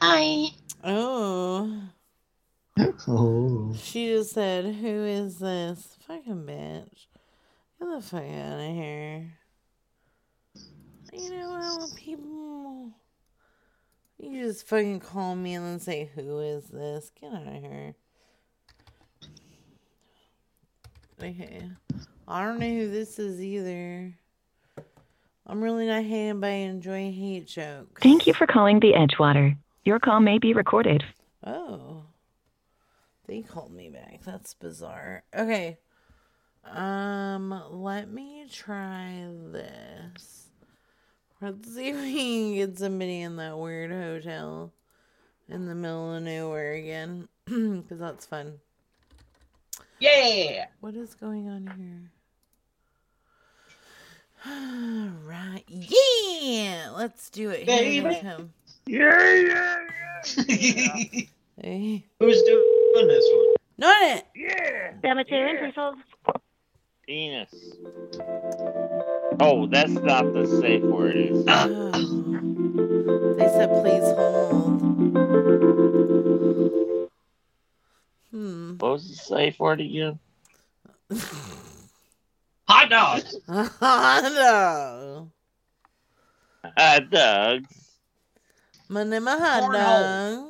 Hi. 0.00 0.46
Oh. 0.82 1.82
Oh. 3.06 3.74
She 3.76 4.06
just 4.06 4.32
said, 4.32 4.64
Who 4.64 5.04
is 5.04 5.38
this? 5.38 5.98
Fucking 6.06 6.44
bitch. 6.46 7.06
Get 7.78 7.90
the 7.90 8.00
fuck 8.00 8.22
out 8.22 8.60
of 8.60 8.74
here. 8.74 9.32
You 11.12 11.30
know 11.30 11.50
what? 11.50 11.94
People. 11.94 12.92
You 14.18 14.44
just 14.46 14.66
fucking 14.66 15.00
call 15.00 15.36
me 15.36 15.54
and 15.54 15.66
then 15.66 15.80
say, 15.80 16.10
Who 16.14 16.38
is 16.38 16.68
this? 16.68 17.10
Get 17.20 17.34
out 17.34 17.46
of 17.46 17.62
here. 17.62 17.94
Okay. 21.22 21.70
I 22.26 22.44
don't 22.44 22.58
know 22.58 22.68
who 22.68 22.90
this 22.90 23.18
is 23.18 23.40
either. 23.40 24.12
I'm 25.46 25.62
really 25.62 25.86
not 25.86 26.02
hating 26.02 26.40
by 26.40 26.48
enjoying 26.48 27.12
hate 27.12 27.46
jokes. 27.46 28.02
Thank 28.02 28.26
you 28.26 28.34
for 28.34 28.46
calling 28.46 28.80
the 28.80 28.92
Edgewater. 28.92 29.56
Your 29.84 30.00
call 30.00 30.20
may 30.20 30.38
be 30.38 30.52
recorded. 30.52 31.04
Oh. 31.44 32.04
They 33.26 33.42
called 33.42 33.72
me 33.72 33.88
back. 33.88 34.20
That's 34.24 34.54
bizarre. 34.54 35.22
Okay. 35.36 35.78
Um, 36.64 37.62
let 37.70 38.10
me 38.10 38.46
try 38.50 39.26
this. 39.52 40.48
Let's 41.40 41.74
see 41.74 41.88
if 41.88 41.96
we 41.96 42.14
can 42.14 42.54
get 42.54 42.78
somebody 42.78 43.20
in 43.20 43.36
that 43.36 43.58
weird 43.58 43.90
hotel 43.90 44.72
in 45.48 45.66
the 45.66 45.74
middle 45.74 46.14
of 46.14 46.22
nowhere 46.22 46.72
again. 46.72 47.28
Because 47.46 47.98
that's 47.98 48.26
fun. 48.26 48.58
Yeah. 50.02 50.66
What 50.80 50.94
is 50.96 51.14
going 51.14 51.48
on 51.48 51.66
here? 51.78 52.10
right. 55.24 55.62
Yeah. 55.68 56.90
Let's 56.96 57.30
do 57.30 57.50
it. 57.50 57.68
Here 57.68 57.78
Baby. 57.78 58.08
they 58.08 58.20
come. 58.20 58.52
Yeah, 58.86 59.32
yeah, 59.34 59.78
yeah. 60.48 61.20
Hey. 61.60 62.04
Who's 62.18 62.42
doing 62.42 63.08
this 63.08 63.24
one? 63.32 63.54
Not 63.78 64.02
it. 64.02 64.24
Yeah. 64.34 64.94
Cemetery, 65.02 65.58
please 65.58 65.74
hold. 65.76 65.96
Penis. 67.06 67.54
Oh, 69.38 69.66
that's 69.66 69.92
not 69.92 70.32
the 70.32 70.46
safe 70.60 70.82
word. 70.82 71.14
Is 71.16 71.44
They 73.36 73.48
said 73.48 73.70
please 73.82 74.02
hold. 74.16 74.31
Hmm. 78.32 78.76
what 78.78 78.92
was 78.92 79.08
the 79.08 79.14
safe 79.14 79.60
word 79.60 79.80
again? 79.80 80.18
Hot 82.68 82.88
dogs. 82.88 83.36
no. 83.48 85.30
Hot 86.78 87.10
dogs. 87.10 87.88
My 88.88 89.04
name 89.04 89.28
is 89.28 89.38
hot 89.38 89.62
Cornhole. 89.64 89.72
dog. 89.74 90.48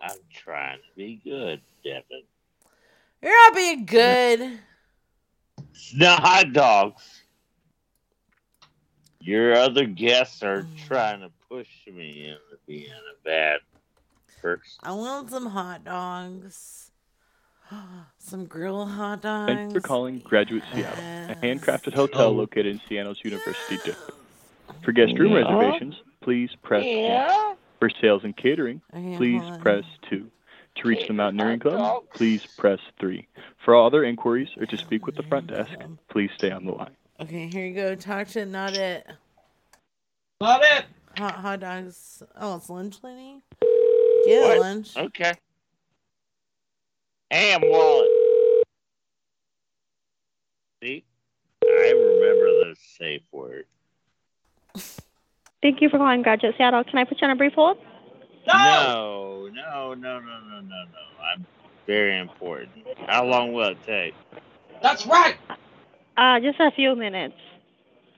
I'm 0.00 0.18
trying 0.32 0.78
to 0.78 0.96
be 0.96 1.20
good, 1.22 1.60
Devin. 1.84 2.22
You're 3.22 3.30
not 3.32 3.54
being 3.54 3.84
good. 3.84 4.58
It's 5.72 5.94
not 5.94 6.20
hot 6.20 6.52
dogs. 6.52 7.02
Your 9.20 9.54
other 9.54 9.84
guests 9.84 10.42
are 10.42 10.66
trying 10.88 11.20
to 11.20 11.30
push 11.48 11.68
me 11.86 12.28
into 12.28 12.58
being 12.66 12.90
a 12.90 13.24
bad 13.24 13.60
person. 14.40 14.62
I 14.82 14.92
want 14.92 15.30
some 15.30 15.46
hot 15.46 15.84
dogs. 15.84 16.90
Some 18.18 18.46
grilled 18.46 18.90
hot 18.90 19.22
dogs. 19.22 19.52
Thanks 19.52 19.74
for 19.74 19.80
calling 19.80 20.18
Graduate 20.20 20.64
Seattle, 20.74 20.98
a 20.98 21.36
handcrafted 21.36 21.94
hotel 21.94 22.26
Oh. 22.26 22.32
located 22.32 22.66
in 22.66 22.80
Seattle's 22.88 23.20
University 23.24 23.76
District. 23.76 24.10
For 24.84 24.90
guest 24.92 25.16
room 25.18 25.32
Yeah. 25.32 25.38
reservations, 25.42 25.94
please 26.20 26.50
press 26.62 26.84
Yeah? 26.84 27.32
one. 27.48 27.56
For 27.78 27.88
sales 28.00 28.24
and 28.24 28.36
catering, 28.36 28.82
Okay, 28.92 29.16
please 29.16 29.42
press 29.60 29.84
two. 30.08 30.30
To 30.76 30.88
reach 30.88 31.06
the 31.06 31.12
Mountaineering 31.12 31.60
Club, 31.60 32.04
please 32.14 32.44
press 32.58 32.80
three. 32.98 33.26
For 33.64 33.74
all 33.74 33.86
other 33.86 34.02
inquiries 34.04 34.48
or 34.56 34.66
to 34.66 34.76
speak 34.76 35.06
with 35.06 35.14
the 35.16 35.22
front 35.24 35.46
desk, 35.48 35.70
please 36.08 36.30
stay 36.36 36.50
on 36.50 36.64
the 36.64 36.72
line. 36.72 36.96
Okay, 37.20 37.46
here 37.48 37.66
you 37.66 37.74
go. 37.74 37.94
Talk 37.94 38.28
to 38.28 38.44
not 38.46 38.76
it. 38.76 39.06
Not 40.40 40.62
it. 40.64 40.86
Hot 41.18 41.34
hot 41.36 41.60
dogs. 41.60 42.22
Oh, 42.36 42.56
it's 42.56 42.68
lunch 42.70 42.98
lady. 43.02 43.42
Get 44.26 44.42
What? 44.42 44.58
lunch. 44.60 44.96
Okay. 44.96 45.32
Ham 47.30 47.60
wallet. 47.64 48.08
See? 50.82 51.04
I 51.64 51.92
remember 51.94 52.64
the 52.64 52.76
safe 52.98 53.22
word. 53.32 53.66
Thank 55.62 55.80
you 55.82 55.88
for 55.90 55.98
calling 55.98 56.22
Graduate 56.22 56.54
Seattle. 56.56 56.84
Can 56.84 56.98
I 56.98 57.04
put 57.04 57.20
you 57.20 57.26
on 57.26 57.32
a 57.32 57.36
brief 57.36 57.52
hold? 57.52 57.78
No, 58.46 59.48
no, 59.52 59.94
no, 59.94 59.94
no, 59.94 60.18
no, 60.20 60.60
no, 60.60 60.60
no. 60.60 61.24
I'm 61.32 61.46
very 61.86 62.18
important. 62.18 62.70
How 63.06 63.24
long 63.26 63.52
will 63.52 63.68
it 63.68 63.78
take? 63.86 64.14
That's 64.82 65.06
right. 65.06 65.36
Uh, 66.16 66.40
just 66.40 66.58
a 66.58 66.70
few 66.70 66.96
minutes. 66.96 67.36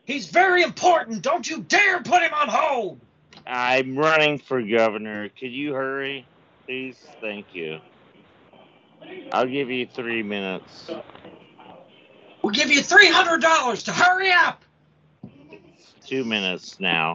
He's 0.04 0.28
very 0.28 0.62
important. 0.62 1.22
Don't 1.22 1.48
you 1.48 1.62
dare 1.62 2.00
put 2.00 2.22
him 2.22 2.32
on 2.32 2.48
hold. 2.48 3.00
I'm 3.46 3.96
running 3.96 4.38
for 4.38 4.62
governor. 4.62 5.28
Could 5.28 5.52
you 5.52 5.74
hurry, 5.74 6.26
please? 6.66 6.98
Thank 7.20 7.54
you. 7.54 7.78
I'll 9.32 9.46
give 9.46 9.70
you 9.70 9.86
three 9.86 10.22
minutes. 10.22 10.90
We'll 12.42 12.52
give 12.52 12.70
you 12.70 12.82
three 12.82 13.08
hundred 13.08 13.40
dollars 13.40 13.84
to 13.84 13.92
hurry 13.92 14.32
up. 14.32 14.64
Two 16.06 16.24
minutes 16.24 16.80
now. 16.80 17.14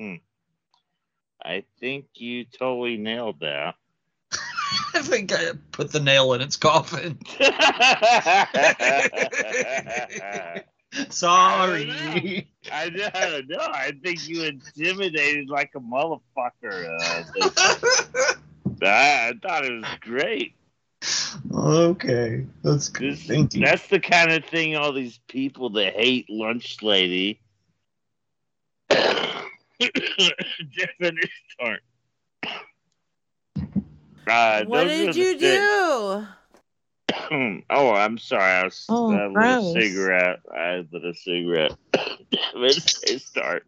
Hmm. 0.00 0.16
I 1.44 1.64
think 1.80 2.06
you 2.14 2.44
totally 2.44 2.96
nailed 2.96 3.40
that. 3.40 3.74
I 4.94 5.02
think 5.02 5.32
I 5.32 5.52
put 5.72 5.90
the 5.90 6.00
nail 6.00 6.32
in 6.34 6.40
its 6.40 6.56
coffin. 6.56 7.18
Sorry. 11.10 12.51
I 12.70 12.90
don't 12.90 13.48
know. 13.48 13.58
I 13.60 13.92
think 14.02 14.28
you 14.28 14.44
intimidated 14.44 15.48
like 15.48 15.70
a 15.74 15.80
motherfucker. 15.80 16.88
Uh, 17.00 17.24
I, 18.82 19.28
I 19.28 19.32
thought 19.42 19.64
it 19.64 19.72
was 19.72 19.84
great. 20.00 20.54
Okay, 21.52 22.46
that's 22.62 22.88
good. 22.88 23.14
This, 23.14 23.26
Thank 23.26 23.54
you. 23.54 23.64
That's 23.64 23.88
the 23.88 23.98
kind 23.98 24.30
of 24.32 24.44
thing 24.44 24.76
all 24.76 24.92
these 24.92 25.18
people 25.28 25.70
that 25.70 25.94
hate 25.94 26.26
lunch 26.30 26.80
lady 26.82 27.40
defenders 28.88 31.30
aren't. 31.60 31.82
Uh, 34.26 34.64
What 34.66 34.84
did 34.84 35.14
the 35.14 35.18
you 35.18 35.38
things- 35.38 35.40
do? 35.40 36.26
oh, 37.70 37.92
I'm 37.92 38.18
sorry. 38.18 38.42
I 38.42 38.64
was 38.64 38.86
Oh, 38.88 39.12
I 39.12 39.26
lit 39.26 39.36
a 39.36 39.40
cigarette. 39.80 40.40
I 40.52 40.86
lit 40.90 41.04
a 41.04 41.14
cigarette. 41.14 41.72
Let's 42.54 43.24
start. 43.24 43.66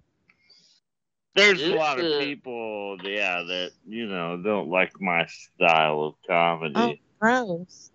There's 1.34 1.62
a 1.62 1.74
lot 1.74 1.98
of 1.98 2.20
people, 2.20 2.98
yeah, 3.02 3.42
that 3.42 3.72
you 3.86 4.06
know 4.06 4.36
don't 4.36 4.68
like 4.68 5.00
my 5.00 5.26
style 5.26 6.02
of 6.02 6.14
comedy. 6.28 6.74
Oh, 6.76 6.94
gross. 7.18 7.90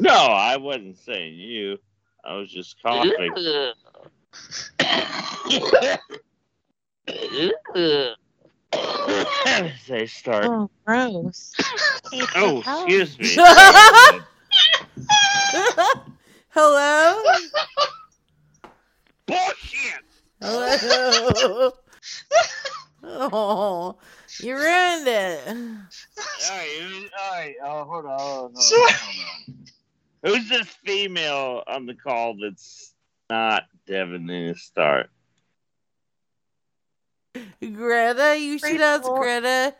No, 0.00 0.14
I 0.14 0.56
wasn't 0.56 0.98
saying 0.98 1.34
you. 1.34 1.78
I 2.24 2.36
was 2.36 2.50
just 2.50 2.80
coughing. 2.82 3.32
Say 8.72 10.06
start. 10.06 10.44
Oh, 10.46 10.70
gross. 10.84 11.52
Oh, 12.36 12.58
excuse 12.58 13.18
me. 13.18 13.34
Hello? 16.50 17.22
Bullshit. 19.26 20.04
Hello? 20.40 21.72
oh, 23.02 23.96
you 24.40 24.54
ruined 24.54 25.08
it. 25.08 25.48
Alright, 25.48 27.10
alright, 27.20 27.56
Oh, 27.64 27.84
hold 27.84 28.06
on, 28.06 28.18
hold 28.18 28.46
on, 28.46 28.54
hold 28.54 28.54
on, 28.54 28.54
hold 28.54 29.24
on. 29.48 29.66
Who's 30.26 30.48
this 30.48 30.68
female 30.84 31.62
on 31.66 31.86
the 31.86 31.94
call 31.94 32.36
that's 32.40 32.94
not 33.30 33.64
Devin 33.86 34.28
in 34.30 34.48
the 34.48 34.54
start? 34.54 35.10
Greta, 37.60 38.36
you 38.38 38.58
should 38.58 38.80
ask 38.80 39.02
Greta. 39.02 39.74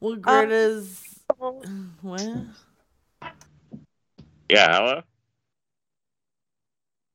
Well, 0.00 0.12
um, 0.14 0.20
Greta's. 0.20 1.20
what? 2.02 2.42
Yeah, 4.48 4.72
hello. 4.72 5.02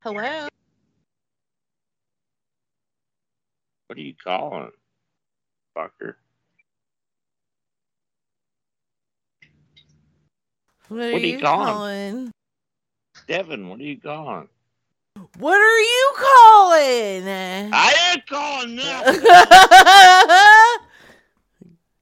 Hello. 0.01 0.47
What 3.87 3.97
are 3.97 4.01
you 4.01 4.13
calling, 4.23 4.71
fucker? 5.77 6.15
What 10.89 10.99
are, 10.99 11.11
What 11.11 11.13
are 11.13 11.17
you 11.19 11.33
you 11.33 11.39
calling? 11.39 11.67
calling? 11.67 12.31
Devin, 13.27 13.69
what 13.69 13.79
are 13.79 13.83
you 13.83 13.99
calling? 13.99 14.49
What 15.37 15.59
are 15.59 15.79
you 15.79 16.11
calling? 16.15 17.27
I 17.73 17.93
ain't 18.13 18.27
calling 18.27 18.75
nothing. 18.75 19.21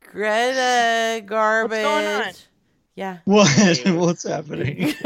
Greta 0.11 1.22
garbage. 1.25 1.83
going 1.83 2.06
on? 2.06 2.33
Yeah. 2.95 3.17
What? 3.25 3.81
What's 3.85 4.27
happening? 4.27 4.93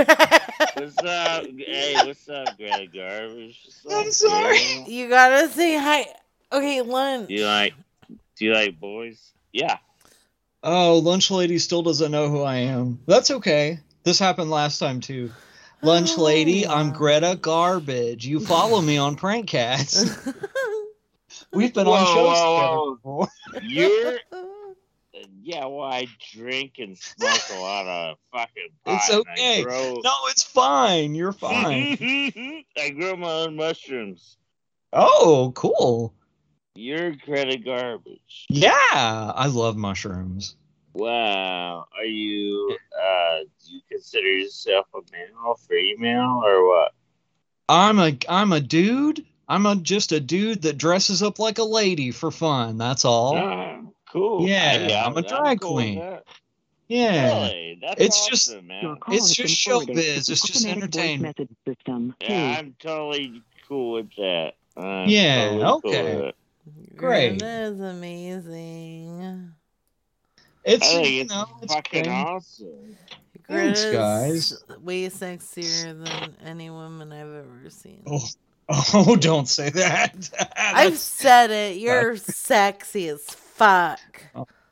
What's 0.75 1.03
up? 1.03 1.45
Hey, 1.57 1.95
what's 2.03 2.27
up, 2.27 2.57
Greta 2.57 2.87
Garbage? 2.87 3.69
I'm 3.89 4.11
sorry. 4.11 4.83
You 4.87 5.07
gotta 5.07 5.47
say 5.49 5.77
hi. 5.77 6.05
Okay, 6.51 6.81
lunch. 6.81 7.29
Do 7.29 7.35
you 7.35 7.45
like? 7.45 7.73
Do 8.35 8.45
you 8.45 8.53
like 8.53 8.79
boys? 8.79 9.31
Yeah. 9.53 9.77
Oh, 10.63 10.97
lunch 10.99 11.31
lady 11.31 11.59
still 11.59 11.83
doesn't 11.83 12.11
know 12.11 12.29
who 12.29 12.41
I 12.41 12.57
am. 12.57 12.99
That's 13.07 13.31
okay. 13.31 13.79
This 14.03 14.19
happened 14.19 14.49
last 14.49 14.79
time 14.79 14.99
too. 14.99 15.31
Lunch 15.81 16.11
oh. 16.17 16.23
lady, 16.23 16.67
I'm 16.67 16.91
Greta 16.91 17.37
Garbage. 17.39 18.25
You 18.25 18.39
follow 18.39 18.81
me 18.81 18.97
on 18.97 19.15
Prankcast. 19.15 20.33
We've 21.53 21.73
been 21.73 21.87
on 21.87 22.05
Whoa, 22.05 22.13
shows 22.13 22.37
whoa, 22.37 22.95
together 22.95 22.95
before. 22.95 23.27
You're. 23.63 24.19
Yeah, 25.41 25.67
well, 25.67 25.85
I 25.85 26.07
drink 26.33 26.79
and 26.79 26.97
smoke 26.97 27.39
a 27.53 27.59
lot 27.59 27.85
of 27.85 28.17
fucking 28.31 28.69
pot. 28.83 28.95
It's 28.95 29.13
okay. 29.13 29.63
Grow, 29.63 30.01
No, 30.03 30.13
it's 30.25 30.41
fine. 30.41 31.13
You're 31.13 31.31
fine. 31.33 31.97
I 32.75 32.89
grow 32.89 33.15
my 33.15 33.31
own 33.31 33.55
mushrooms. 33.55 34.37
oh, 34.91 35.51
cool. 35.55 36.13
You're 36.73 37.11
Greta 37.11 37.57
Garbage. 37.57 38.47
Yeah, 38.49 38.71
I 38.73 39.45
love 39.47 39.77
mushrooms. 39.77 40.55
Wow. 40.95 41.87
Are 41.97 42.05
you? 42.05 42.77
Uh, 42.97 43.39
do 43.65 43.73
you 43.73 43.81
consider 43.91 44.27
yourself 44.31 44.87
a 44.95 44.99
male, 45.11 45.55
female, 45.67 46.41
or 46.43 46.67
what? 46.67 46.93
I'm 47.67 47.99
a 47.99 48.17
I'm 48.29 48.53
a 48.53 48.61
dude. 48.61 49.25
I'm 49.47 49.65
a 49.65 49.75
just 49.75 50.11
a 50.13 50.19
dude 50.19 50.61
that 50.63 50.77
dresses 50.77 51.21
up 51.21 51.37
like 51.37 51.57
a 51.57 51.63
lady 51.63 52.11
for 52.11 52.31
fun. 52.31 52.77
That's 52.77 53.03
all. 53.03 53.35
Ah, 53.37 53.81
cool. 54.11 54.47
Yeah, 54.47 54.87
Hey, 54.87 54.95
I'm 54.95 55.17
a 55.17 55.21
drag 55.21 55.59
cool 55.61 55.73
queen. 55.73 56.17
Yeah. 56.87 57.25
Really? 57.47 57.79
That's 57.81 58.01
It's 58.01 58.17
awesome, 58.21 58.31
just 58.31 58.63
man. 58.63 58.97
it's 59.09 59.35
just 59.35 59.55
showbiz. 59.55 60.29
It's 60.29 60.41
just 60.41 60.65
entertainment. 60.65 61.37
System. 61.67 62.15
Yeah, 62.21 62.55
I'm 62.57 62.75
totally 62.79 63.41
cool 63.67 63.93
with 63.93 64.15
that. 64.15 64.53
I'm 64.77 65.09
Yeah, 65.09 65.49
totally 65.49 65.61
cool 65.61 65.91
okay. 65.91 66.15
with 66.15 66.23
it. 66.25 66.35
Great. 66.95 67.39
That 67.39 67.73
is 67.73 67.79
amazing. 67.81 69.51
It's 70.65 70.87
I 70.87 70.93
think 70.93 71.09
you 71.09 71.25
know 71.25 71.45
it's 71.61 71.73
fucking 71.73 72.03
great. 72.03 72.13
awesome. 72.13 72.97
Thanks, 73.47 73.85
guys. 73.85 74.63
way 74.81 75.07
sexier 75.07 76.03
than 76.03 76.35
any 76.43 76.71
woman 76.71 77.13
I've 77.13 77.27
ever 77.27 77.69
seen. 77.69 78.01
Oh, 78.07 78.27
oh, 78.93 79.15
don't 79.15 79.47
say 79.47 79.69
that. 79.69 80.51
I've 80.57 80.97
said 80.97 81.51
it. 81.51 81.77
You're 81.79 82.17
sexy 82.17 83.09
as 83.09 83.21
fuck. 83.23 83.99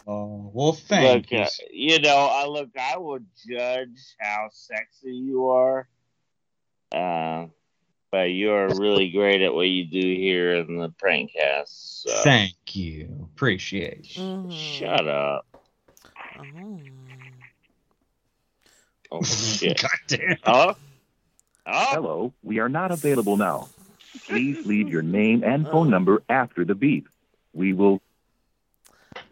Oh, 0.08 0.52
well, 0.52 0.74
thank 0.74 1.32
look, 1.32 1.32
you. 1.32 1.40
uh, 1.40 1.50
you 1.72 2.00
know, 2.00 2.28
I 2.32 2.48
look. 2.48 2.70
I 2.78 2.98
would 2.98 3.26
judge 3.48 4.16
how 4.20 4.50
sexy 4.52 5.14
you 5.14 5.50
are, 5.50 5.88
uh, 6.92 7.46
but 8.12 8.32
you 8.32 8.52
are 8.52 8.68
really 8.80 9.12
great 9.12 9.42
at 9.42 9.54
what 9.54 9.70
you 9.70 9.86
do 9.86 10.00
here 10.00 10.56
in 10.56 10.80
the 10.80 10.90
prank 10.90 11.34
cast. 11.34 12.02
So. 12.02 12.12
Thank 12.24 12.76
you. 12.76 13.30
Appreciate 13.34 14.18
you. 14.18 14.24
Mm-hmm. 14.24 14.52
Shut 14.52 15.08
up. 15.08 15.53
Oh 19.12 19.22
shit. 19.24 19.82
God 19.82 19.92
damn. 20.08 20.38
Hello. 20.44 20.76
Oh, 21.66 21.86
Hello, 21.92 22.34
we 22.44 22.60
are 22.60 22.68
not 22.68 22.92
available 22.92 23.38
now. 23.38 23.70
Please 24.28 24.66
leave 24.66 24.90
your 24.90 25.02
name 25.02 25.44
and 25.44 25.66
phone 25.66 25.88
oh. 25.88 25.90
number 25.90 26.24
after 26.28 26.66
the 26.66 26.76
beep. 26.76 27.08
We 27.54 27.74
will 27.74 28.02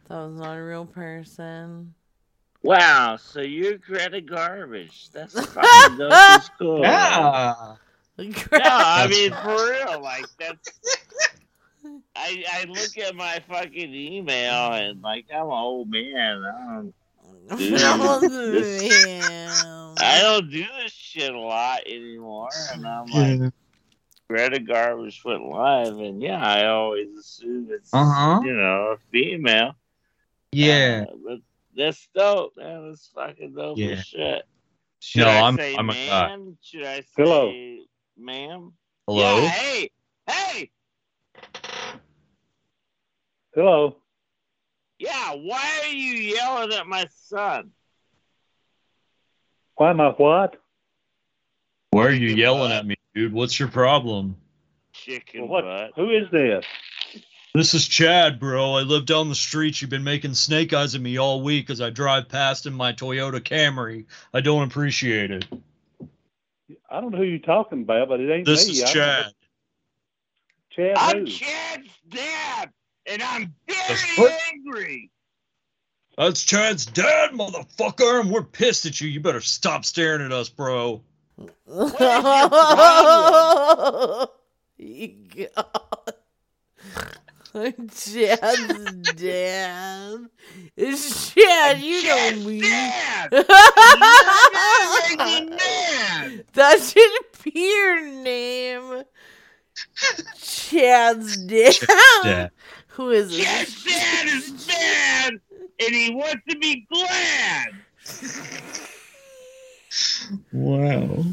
That 0.07 0.27
was 0.27 0.39
not 0.39 0.57
a 0.57 0.63
real 0.63 0.85
person. 0.85 1.93
Wow, 2.63 3.17
so 3.17 3.41
you're 3.41 3.77
Greta 3.77 4.21
Garbage. 4.21 5.09
That's 5.11 5.33
fucking 5.33 5.97
dope 5.97 6.11
as 6.13 6.49
cool. 6.57 6.81
Yeah. 6.81 7.75
No, 8.17 8.27
I 8.51 9.07
mean 9.07 9.31
for 9.31 9.71
real, 9.71 9.99
like 9.99 10.25
that's. 10.37 10.69
I 12.15 12.43
I 12.51 12.65
look 12.65 12.97
at 12.97 13.15
my 13.15 13.41
fucking 13.49 13.93
email 13.93 14.73
and 14.73 15.01
like 15.01 15.25
I'm 15.33 15.45
an 15.45 15.51
old 15.51 15.89
man. 15.89 16.43
I 16.43 16.75
don't 16.75 16.93
do 17.57 17.67
this. 18.51 19.63
I 19.99 20.19
don't 20.21 20.49
do 20.49 20.65
this 20.81 20.91
shit 20.91 21.33
a 21.33 21.39
lot 21.39 21.81
anymore, 21.85 22.49
and 22.73 22.85
I'm 22.87 23.05
like. 23.07 23.53
Greta 24.29 24.61
Garbage 24.61 25.21
went 25.25 25.43
live, 25.43 25.97
and 25.97 26.21
yeah, 26.21 26.41
I 26.41 26.67
always 26.67 27.09
assume 27.19 27.67
it's 27.69 27.93
Uh-huh. 27.93 28.39
you 28.45 28.53
know 28.53 28.95
a 28.95 28.97
female. 29.11 29.75
Yeah. 30.53 31.03
Uh, 31.09 31.15
but 31.25 31.39
that's 31.75 32.07
dope, 32.15 32.53
man. 32.55 32.87
That's 32.87 33.07
fucking 33.13 33.53
dope 33.55 33.77
Yeah. 33.77 33.87
as 33.89 34.05
shit. 34.05 34.43
Should 35.01 35.23
No, 35.23 35.27
I 35.27 35.35
I'm- 35.41 35.57
say 35.57 35.75
I'm 35.75 35.89
a 35.89 35.93
guy. 35.93 36.27
man? 36.29 36.57
Should 36.61 36.83
I 36.85 37.01
say 37.01 37.07
Hello. 37.17 37.51
ma'am? 38.17 38.71
Hello? 39.05 39.41
Yeah, 39.41 39.49
hey, 39.49 39.89
hey, 40.29 40.69
Hello. 43.53 43.97
yeah. 44.99 45.33
Why 45.33 45.81
are 45.83 45.91
you 45.93 46.13
yelling 46.13 46.73
at 46.73 46.87
my 46.87 47.05
son? 47.25 47.71
Why 49.75 49.89
am 49.89 49.99
I 50.01 50.09
what? 50.09 50.55
Why 51.91 52.05
are 52.05 52.11
you 52.13 52.29
yelling 52.29 52.71
at 52.71 52.85
me, 52.85 52.95
dude? 53.13 53.33
What's 53.33 53.59
your 53.59 53.67
problem? 53.67 54.37
Chicken 54.93 55.47
What? 55.47 55.63
butt. 55.63 55.91
Who 55.95 56.09
is 56.11 56.29
this? 56.31 56.63
This 57.53 57.73
is 57.73 57.85
Chad, 57.85 58.39
bro. 58.39 58.75
I 58.75 58.81
live 58.81 59.05
down 59.05 59.27
the 59.27 59.35
street. 59.35 59.81
You've 59.81 59.89
been 59.89 60.03
making 60.05 60.33
snake 60.35 60.71
eyes 60.71 60.95
at 60.95 61.01
me 61.01 61.17
all 61.17 61.41
week 61.41 61.69
as 61.69 61.81
I 61.81 61.89
drive 61.89 62.29
past 62.29 62.65
in 62.65 62.73
my 62.73 62.93
Toyota 62.93 63.41
Camry. 63.41 64.05
I 64.33 64.39
don't 64.39 64.63
appreciate 64.63 65.31
it. 65.31 65.45
I 66.89 67.01
don't 67.01 67.11
know 67.11 67.17
who 67.17 67.23
you're 67.25 67.39
talking 67.39 67.81
about, 67.81 68.07
but 68.07 68.21
it 68.21 68.31
ain't 68.31 68.45
This 68.45 68.67
me. 68.67 68.73
is 68.75 68.83
I- 68.83 68.93
Chad. 68.93 69.25
Chad 70.69 70.97
I'm 70.97 71.19
who? 71.19 71.25
Chad's 71.25 71.89
dad, 72.07 72.71
and 73.05 73.21
I'm 73.21 73.53
That's 73.67 74.15
very 74.15 74.33
angry. 74.53 75.11
That's 76.17 76.43
Chad's 76.43 76.85
dad, 76.85 77.31
motherfucker, 77.31 78.19
and 78.21 78.29
we're 78.29 78.43
pissed 78.43 78.85
at 78.85 78.99
you. 79.01 79.07
You 79.07 79.21
better 79.21 79.41
stop 79.41 79.85
staring 79.85 80.21
at 80.21 80.31
us, 80.31 80.49
bro. 80.49 81.01
You 84.77 85.15
God. 85.35 85.65
Chad's 87.93 89.01
dad. 89.13 90.19
It's 90.75 91.33
Chad, 91.33 91.79
you 91.81 92.03
know 92.03 92.31
me. 92.47 92.61
that 96.53 96.79
should 96.81 97.43
be 97.43 97.59
your 97.59 98.01
name. 98.23 99.03
Chad's 100.41 101.37
dad. 101.37 101.75
dad. 102.23 102.51
Who 102.93 103.11
is 103.11 103.29
this? 103.31 103.45
Chad's 103.45 103.83
dad 103.83 104.27
is 104.27 104.67
mad, 104.67 105.33
and 105.79 105.95
he 105.95 106.09
wants 106.13 106.41
to 106.49 106.57
be 106.57 106.85
glad. 106.91 107.69
Wow. 110.51 111.23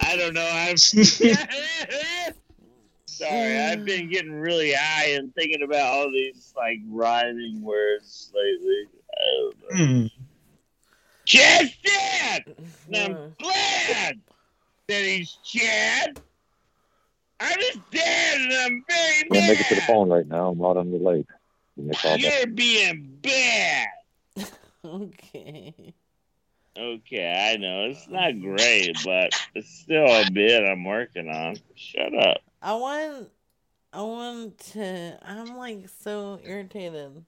I 0.00 0.16
don't 0.16 0.34
know. 0.34 0.48
I'm 0.52 0.76
sorry. 3.06 3.58
I've 3.58 3.84
been 3.84 4.08
getting 4.10 4.32
really 4.32 4.72
high 4.72 5.10
and 5.10 5.32
thinking 5.34 5.62
about 5.62 5.86
all 5.86 6.10
these 6.10 6.52
like 6.56 6.78
rhyming 6.88 7.62
words 7.62 8.32
lately. 8.34 8.88
I 9.10 9.38
don't 9.38 9.56
know. 9.60 9.68
Hmm. 9.86 10.06
Chad's 11.24 11.76
dad. 11.82 12.54
And 12.92 12.96
I'm 12.96 13.34
glad 13.40 14.20
that 14.88 15.02
he's 15.02 15.38
Chad. 15.44 16.20
I'm 17.40 17.58
his 17.58 17.78
dad, 17.90 18.40
and 18.40 18.52
I'm 18.52 18.84
very 18.88 19.28
can't 19.30 19.48
make 19.48 19.60
it 19.60 19.66
to 19.68 19.74
the 19.74 19.80
phone 19.82 20.08
right 20.08 20.26
now. 20.26 20.50
I'm 20.50 20.64
out 20.64 20.76
on 20.76 20.90
the 20.90 20.98
lake. 20.98 21.26
Give 21.76 21.86
me 21.86 21.92
back. 22.02 22.20
You're 22.20 22.46
being 22.46 23.18
bad. 23.22 23.88
Okay. 24.84 25.94
Okay, 26.76 27.52
I 27.52 27.56
know 27.56 27.84
it's 27.84 28.06
not 28.06 28.38
great, 28.38 28.98
but 29.02 29.30
it's 29.54 29.70
still 29.70 30.04
a 30.04 30.30
bit 30.30 30.68
I'm 30.68 30.84
working 30.84 31.30
on. 31.30 31.56
Shut 31.74 32.12
up. 32.14 32.42
I 32.60 32.74
want 32.74 33.30
I 33.94 34.02
want 34.02 34.58
to 34.72 35.18
I'm 35.22 35.56
like 35.56 35.88
so 36.02 36.40
irritated. 36.44 37.24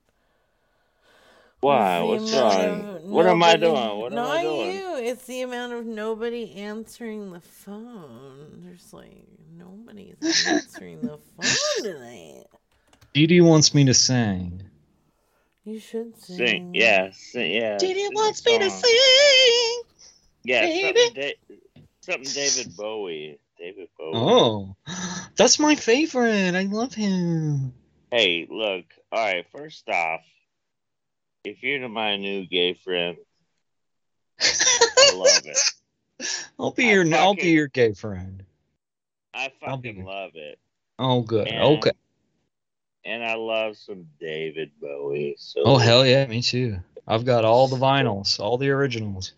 Why? 1.59 2.01
What's 2.01 2.31
wrong? 2.33 2.85
of 2.97 3.03
What 3.03 3.25
am 3.25 3.41
I 3.43 3.55
doing? 3.55 3.73
What 3.99 4.11
am 4.11 4.15
Not 4.15 4.37
I 4.37 4.41
doing? 4.43 4.75
you. 4.75 4.97
It's 4.97 5.25
the 5.25 5.41
amount 5.41 5.73
of 5.73 5.85
nobody 5.85 6.53
answering 6.55 7.31
the 7.31 7.41
phone. 7.41 8.61
There's 8.63 8.93
like 8.93 9.25
nobody's 9.57 10.17
answering 10.47 11.01
the 11.01 11.17
phone 11.35 11.83
tonight. 11.83 12.45
Dee 13.13 13.27
Dee 13.27 13.41
wants 13.41 13.73
me 13.73 13.85
to 13.85 13.93
sing. 13.93 14.63
You 15.63 15.79
should 15.79 16.17
sing. 16.17 16.37
Sing, 16.37 16.75
yeah, 16.75 17.09
sing, 17.11 17.51
yeah. 17.51 17.77
Diddy 17.77 17.99
sing 18.01 18.11
a 18.13 18.15
wants 18.15 18.45
me 18.45 18.57
to 18.57 18.69
sing. 18.69 19.81
Yeah, 20.43 20.61
baby. 20.61 20.99
something, 20.99 21.13
da- 21.13 21.37
something 21.99 22.33
David 22.33 22.77
Bowie. 22.77 23.39
David 23.57 23.89
Bowie. 23.97 24.15
Oh, 24.15 24.75
that's 25.35 25.59
my 25.59 25.75
favorite. 25.75 26.55
I 26.55 26.63
love 26.63 26.93
him. 26.93 27.73
Hey, 28.11 28.47
look. 28.49 28.85
All 29.11 29.25
right. 29.25 29.45
First 29.51 29.89
off, 29.89 30.21
if 31.49 31.63
you're 31.63 31.87
my 31.89 32.17
new 32.17 32.45
gay 32.47 32.73
friend, 32.73 33.17
I 34.39 35.13
love 35.15 35.43
it. 35.45 36.29
I'll 36.59 36.71
be 36.71 36.85
your 36.85 37.05
I'll 37.15 37.35
be 37.35 37.49
your 37.51 37.67
gay 37.67 37.93
friend. 37.93 38.43
I 39.33 39.51
fucking 39.61 40.03
love 40.03 40.31
it. 40.35 40.59
Oh, 40.99 41.21
good. 41.21 41.47
And- 41.47 41.61
Okay. 41.79 41.91
And 43.05 43.23
I 43.23 43.35
love 43.35 43.77
some 43.77 44.07
David 44.19 44.71
Bowie. 44.81 45.35
So. 45.39 45.61
Oh 45.63 45.77
hell 45.77 46.05
yeah, 46.05 46.25
me 46.25 46.41
too. 46.41 46.79
I've 47.07 47.23
got 47.23 47.45
all 47.45 47.69
the 47.69 47.77
vinyls, 47.77 48.37
all 48.39 48.57
the 48.57 48.69
originals. 48.71 49.31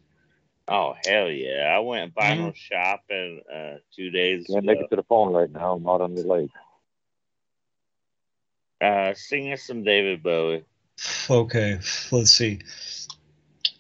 Oh 0.68 0.96
hell 1.06 1.30
yeah! 1.30 1.72
I 1.76 1.80
went 1.80 2.16
Mm-hmm. 2.16 2.42
vinyl 2.42 2.56
shopping 2.56 3.42
uh, 3.54 3.76
two 3.96 4.10
days 4.10 4.48
Can't 4.48 4.60
ago. 4.64 4.66
make 4.74 4.80
it 4.80 4.90
to 4.90 4.96
the 4.96 5.04
phone 5.04 5.34
right 5.34 5.52
now. 5.52 5.74
I'm 5.74 5.88
out 5.88 6.02
on 6.02 6.16
the 6.16 6.24
lake. 6.24 6.50
Uh, 8.82 9.14
sing 9.14 9.52
us 9.52 9.62
some 9.64 9.84
David 9.84 10.24
Bowie. 10.24 10.64
Okay, 11.30 11.80
let's 12.12 12.32
see. 12.32 12.60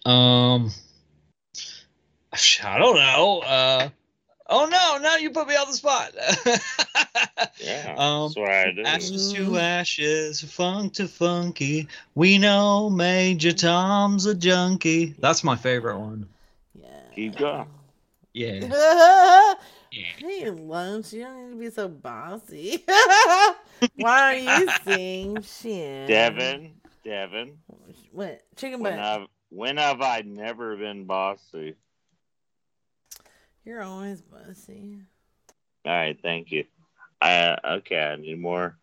Um, 0.06 0.72
I 2.64 2.78
don't 2.80 2.96
know. 2.96 3.40
Uh, 3.40 3.90
oh 4.48 4.66
no, 4.66 4.98
now 5.02 5.18
you 5.18 5.30
put 5.32 5.48
me 5.48 5.56
on 5.56 5.68
the 5.68 5.74
spot. 5.74 6.12
Yeah, 7.62 7.96
Um, 7.98 8.24
that's 8.24 8.38
what 8.38 8.50
I 8.50 8.72
do. 8.72 8.84
ashes 8.84 9.34
to 9.34 9.58
ashes, 9.58 10.42
funk 10.42 10.94
to 10.94 11.08
funky. 11.08 11.88
We 12.16 12.38
know 12.38 12.90
Major 12.90 13.52
Tom's 13.52 14.26
a 14.26 14.34
junkie. 14.36 15.14
That's 15.20 15.44
my 15.44 15.56
favorite 15.56 15.98
one. 16.00 16.28
Yeah. 16.74 16.88
Keep 17.16 17.38
going. 17.38 17.68
Yeah. 18.34 19.54
Hey, 19.92 20.50
lunch. 20.52 21.14
You 21.14 21.24
don't 21.24 21.46
need 21.46 21.52
to 21.52 21.60
be 21.60 21.70
so 21.72 21.88
bossy. 21.88 22.84
Why 23.96 24.34
don't 24.36 24.62
you 24.62 24.70
sing 24.84 25.42
shit? 25.42 26.08
Devin, 26.08 26.72
Devin. 27.10 27.58
What? 28.12 28.44
Chicken 28.56 28.82
When 28.82 28.94
butt. 28.94 29.02
have 29.04 29.28
when 29.50 29.78
have 29.78 30.00
I 30.02 30.22
never 30.22 30.78
been 30.78 31.06
bossy? 31.06 31.74
You're 33.66 33.82
always 33.82 34.22
bossy. 34.22 35.00
All 35.86 35.92
right, 35.92 36.16
thank 36.22 36.52
you. 36.52 36.66
I 37.20 37.58
okay. 37.66 37.98
I 37.98 38.16
need 38.16 38.40
more 38.40 38.78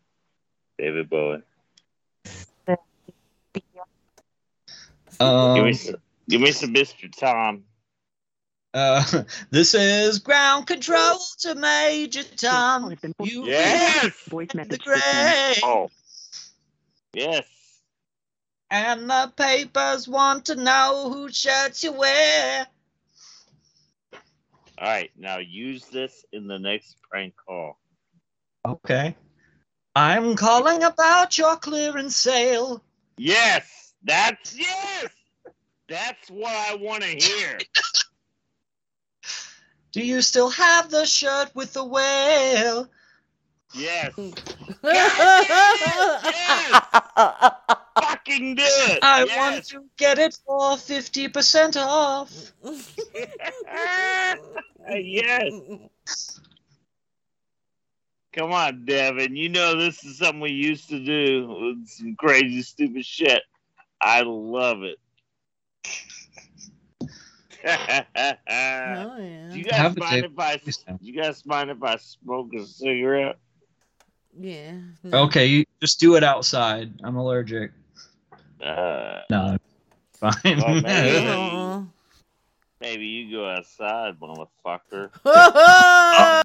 David 0.77 1.09
Bowie. 1.09 1.43
Um, 5.21 5.55
give 5.55 5.65
me 5.65 5.73
some, 5.73 5.97
give 6.29 6.41
me 6.41 6.51
some 6.51 6.75
Mr. 6.75 7.11
Tom. 7.17 7.63
Uh, 8.75 9.23
this 9.51 9.73
is 9.73 10.19
ground 10.19 10.67
control 10.67 11.17
to 11.39 11.55
Major 11.55 12.25
Tom. 12.25 12.93
You 13.23 13.47
Yes. 13.47 14.13
The 14.25 14.81
grave. 14.83 15.61
Oh, 15.63 15.89
yes. 17.15 17.45
And 18.71 19.09
the 19.09 19.33
papers 19.37 20.09
want 20.09 20.47
to 20.47 20.57
know 20.57 21.11
whose 21.13 21.37
shirts 21.37 21.85
you 21.85 21.93
wear. 21.93 22.67
All 24.79 24.89
right, 24.89 25.11
now 25.17 25.39
use 25.39 25.87
this 25.87 26.25
in 26.33 26.49
the 26.49 26.59
next 26.59 26.97
prank 27.09 27.35
call. 27.37 27.79
Okay. 28.67 29.17
I'm 29.95 30.37
calling 30.37 30.83
about 30.83 31.39
your 31.39 31.57
clearance 31.57 32.17
sale. 32.17 32.83
Yes, 33.17 33.95
that's 34.03 34.55
yes. 34.55 35.07
That's 35.89 36.29
what 36.29 36.53
I 36.53 36.75
want 36.75 37.05
to 37.05 37.09
hear. 37.09 37.59
Do 39.93 40.05
you 40.05 40.21
still 40.21 40.51
have 40.51 40.91
the 40.91 41.07
shirt 41.07 41.55
with 41.55 41.73
the 41.73 41.85
whale? 41.85 42.91
Yes. 43.73 44.13
Fucking 47.97 48.55
do 48.57 48.63
it. 48.65 48.99
I 49.03 49.25
Yes. 49.25 49.39
want 49.39 49.65
to 49.69 49.85
get 49.97 50.19
it 50.19 50.37
for 50.47 50.77
50% 50.77 51.77
off. 51.77 52.53
yes. 54.91 56.41
Come 58.33 58.53
on, 58.53 58.85
Devin. 58.85 59.35
You 59.35 59.49
know 59.49 59.77
this 59.79 60.05
is 60.05 60.19
something 60.19 60.41
we 60.41 60.51
used 60.51 60.89
to 60.91 61.03
do 61.03 61.49
with 61.49 61.89
some 61.89 62.15
crazy, 62.17 62.61
stupid 62.63 63.07
shit. 63.07 63.43
I 64.01 64.21
love 64.23 64.83
it. 64.83 64.99
Oh, 66.99 67.59
Do 67.59 67.65
you 69.59 69.65
yeah. 69.65 69.67
guys 69.71 69.77
Have 69.77 69.97
a 69.97 70.01
mind 70.01 70.23
tape. 70.23 70.33
if 70.33 70.39
I? 70.39 70.61
You 71.01 71.21
guys 71.21 71.47
mind 71.47 71.71
if 71.71 71.83
I 71.83 71.97
smoke 71.97 72.53
a 72.55 72.65
cigarette? 72.67 73.39
Yeah. 74.39 74.73
no. 75.03 75.23
Okay, 75.25 75.47
you 75.47 75.65
just 75.81 75.99
do 75.99 76.17
it 76.17 76.23
outside. 76.23 76.93
I'm 77.03 77.17
allergic. 77.17 77.73
Uh, 78.63 79.21
No, 79.31 79.59
fine. 80.15 80.33
well, 80.45 80.81
maybe, 80.83 81.87
maybe 82.81 83.07
you 83.07 83.31
go 83.37 83.49
outside, 83.49 84.19
motherfucker. 84.19 85.11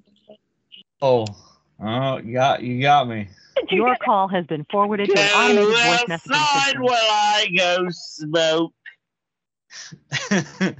oh, 1.01 1.25
oh, 1.79 2.17
you 2.17 2.33
got 2.33 2.61
you 2.63 2.81
got 2.81 3.07
me. 3.07 3.27
Your 3.69 3.95
call 4.03 4.27
has 4.27 4.45
been 4.47 4.65
forwarded 4.71 5.09
to 5.09 5.19
an 5.19 5.29
automated 5.33 5.67
voice 5.67 5.99
Go 5.99 6.05
messaging 6.07 6.31
outside 6.35 6.63
system. 6.65 6.81
while 6.83 6.95
I 6.95 7.47
go 7.57 7.87
smoke. 7.89 8.73
Okay. 10.31 10.75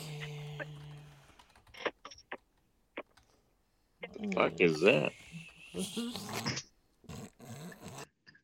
fuck 4.33 4.53
is 4.59 4.80
that? 4.82 5.11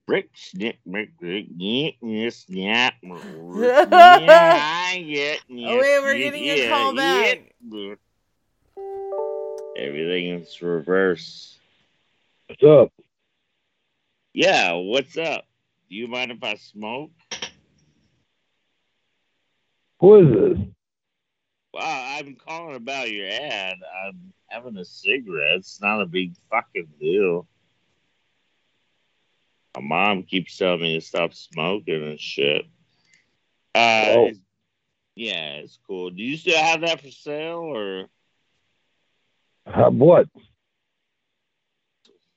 Rick 0.10 0.32
Snick 0.34 0.80
Rick 0.88 1.12
Rick 1.22 1.46
Nick 1.56 1.98
Yes 2.02 2.46
Snap 2.48 2.96
Yeah 3.04 4.94
yeah 4.96 5.36
Oh, 5.52 5.78
wait, 5.78 6.00
we're 6.02 6.18
getting 6.18 6.46
a 6.46 6.68
call 6.68 6.96
back. 6.96 7.54
Everything 9.78 10.30
is 10.30 10.60
reverse. 10.64 11.60
What's 12.48 12.64
up? 12.64 12.92
Yeah, 14.34 14.74
what's 14.74 15.16
up? 15.16 15.46
Do 15.92 15.96
you 15.96 16.08
mind 16.08 16.32
if 16.32 16.44
I 16.44 16.56
smoke? 16.56 17.12
Who 20.00 20.16
is 20.16 20.58
this? 20.58 20.68
Well, 21.72 22.18
I'm 22.20 22.36
calling 22.36 22.76
about 22.76 23.12
your 23.12 23.28
ad. 23.28 23.76
I'm 24.08 24.34
having 24.48 24.76
a 24.78 24.86
cigarette. 24.86 25.58
It's 25.58 25.80
not 25.80 26.02
a 26.02 26.08
big 26.08 26.34
fucking 26.50 26.88
deal. 27.00 27.48
My 29.80 29.86
mom 30.14 30.24
keeps 30.24 30.58
telling 30.58 30.82
me 30.82 30.96
to 30.96 31.02
stop 31.06 31.34
smoking 31.34 32.04
and 32.04 32.20
shit. 32.20 32.66
Uh, 33.74 34.06
Oh. 34.10 34.32
yeah, 35.16 35.54
it's 35.56 35.80
cool. 35.88 36.10
Do 36.10 36.22
you 36.22 36.36
still 36.38 36.58
have 36.62 36.82
that 36.82 37.02
for 37.02 37.12
sale 37.12 37.60
or 37.60 38.10
Have 39.66 39.94
what? 39.94 40.28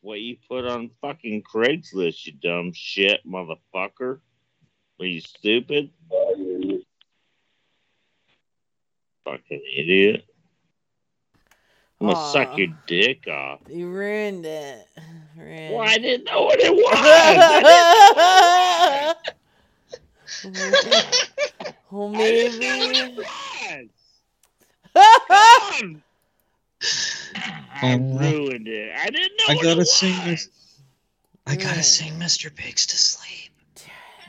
what 0.02 0.20
you 0.20 0.36
put 0.48 0.66
on 0.66 0.90
fucking 1.00 1.42
Craigslist, 1.42 2.26
you 2.26 2.32
dumb 2.32 2.72
shit 2.74 3.20
motherfucker? 3.26 4.20
Are 5.00 5.06
you 5.06 5.20
stupid? 5.20 5.90
Fucking 9.24 9.62
idiot. 9.76 10.24
I'm 12.02 12.08
gonna 12.08 12.16
Aw. 12.16 12.16
suck 12.16 12.58
your 12.58 12.68
dick 12.89 13.28
off. 13.28 13.60
You 13.68 13.89
ruined 13.90 14.44
it. 14.47 14.89
Ruined. 15.36 15.70
Well, 15.70 15.89
I 15.89 15.98
didn't 15.98 16.24
know 16.24 16.42
what 16.42 16.58
it 16.60 16.74
was. 16.84 16.98
well, 21.90 22.14
I 22.14 22.32
didn't 22.32 22.60
know 22.60 22.70
maybe. 22.70 22.78
what 22.78 22.97
it 22.97 23.16
was. 23.16 23.26
Come 25.31 25.60
on. 25.60 26.02
I 27.82 27.82
Oh, 27.82 27.97
ruined 27.97 28.68
it. 28.68 28.92
I 28.97 29.10
didn't 29.10 29.36
know 29.39 29.44
I 29.48 29.55
what 29.55 29.62
gotta 29.62 29.68
it 29.68 29.86
sing 29.86 29.86
was. 29.86 30.24
this. 30.24 30.48
I 31.47 31.56
gotta 31.56 31.76
Yeah. 31.76 31.82
sing 31.82 32.12
Mr. 32.18 32.55
Biggs 32.55 32.86
to 32.86 32.97
sleep. 32.97 33.50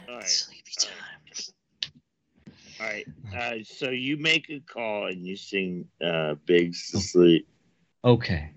All 0.07 0.15
right. 0.17 0.27
Sleepy 0.27 0.71
time. 0.77 0.91
All 2.79 2.85
right. 2.87 3.07
Uh, 3.35 3.63
so 3.63 3.89
you 3.89 4.17
make 4.17 4.49
a 4.49 4.59
call 4.61 5.07
and 5.07 5.25
you 5.25 5.35
sing 5.35 5.87
uh, 6.03 6.35
Biggs 6.45 6.91
to 6.91 6.99
sleep. 6.99 7.47
Okay. 8.03 8.51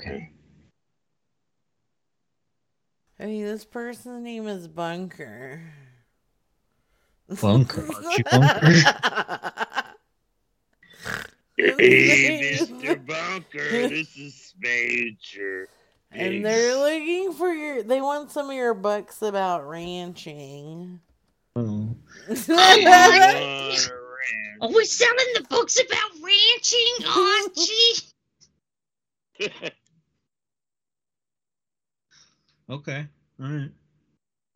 Okay. 0.00 0.32
I 3.20 3.26
mean, 3.26 3.44
this 3.44 3.64
person's 3.64 4.22
name 4.22 4.46
is 4.46 4.68
Bunker. 4.68 5.62
Bunker. 7.40 7.88
Archie 7.94 8.22
Bunker. 8.30 8.72
Hey, 11.56 12.56
Mr. 12.60 13.04
Bunker, 13.04 13.88
this 13.88 14.16
is 14.16 14.54
Major. 14.60 15.68
And 16.12 16.44
they're 16.44 16.76
looking 16.76 17.32
for 17.32 17.52
your. 17.52 17.82
They 17.82 18.00
want 18.00 18.30
some 18.30 18.48
of 18.48 18.56
your 18.56 18.74
books 18.74 19.22
about 19.22 19.68
ranching. 19.68 21.00
Oh. 21.56 21.94
Are 24.60 24.68
we 24.68 24.84
selling 24.84 25.26
the 25.34 25.46
books 25.48 25.78
about 25.78 26.10
ranching, 26.22 27.06
Archie? 27.06 28.07
Okay. 32.70 33.06
All 33.40 33.48
right. 33.48 33.70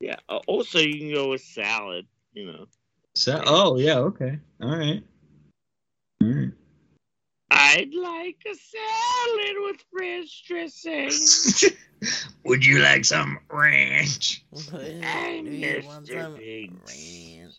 Yeah. 0.01 0.17
uh, 0.29 0.41
Also, 0.47 0.79
you 0.79 0.99
can 0.99 1.15
go 1.15 1.31
with 1.31 1.41
salad. 1.41 2.07
You 2.35 2.53
know. 2.53 2.67
So, 3.15 3.43
oh 3.47 3.77
yeah. 3.79 3.99
Okay. 3.99 4.39
All 4.61 4.77
right. 4.77 5.03
All 6.23 6.29
right. 6.29 6.53
I'd 7.51 7.95
like 7.95 8.39
a 8.51 8.55
salad 8.55 9.57
with 9.61 9.85
French 9.93 10.45
dressing. 10.47 11.11
Would 12.45 12.65
you 12.65 12.81
like 12.81 13.05
some 13.05 13.39
ranch? 13.51 14.45
I'm 14.73 15.45
Do 15.45 15.83
want 15.85 16.07
Mr. 16.07 16.23
some 16.23 16.81
ranch? 16.87 17.55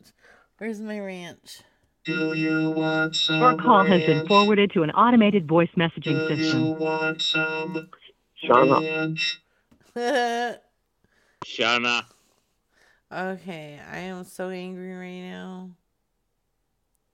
Where's 0.58 0.82
my 0.82 1.00
ranch? 1.00 1.62
Do 2.06 2.34
you 2.34 2.72
want 2.72 3.16
some 3.16 3.40
Your 3.40 3.56
call 3.56 3.86
has 3.86 4.02
been 4.02 4.28
forwarded 4.28 4.72
to 4.74 4.84
an 4.84 4.92
automated 4.92 5.48
voice 5.48 5.70
messaging 5.78 6.28
Do 6.28 6.36
you 6.36 6.44
system. 6.44 6.78
want 6.78 7.22
some 7.22 7.90
Shut 8.36 8.70
up. 8.70 8.84
Shauna. 11.46 12.04
okay, 13.14 13.80
I 13.90 13.98
am 14.00 14.26
so 14.26 14.50
angry 14.50 14.94
right 14.94 15.22
now. 15.22 15.70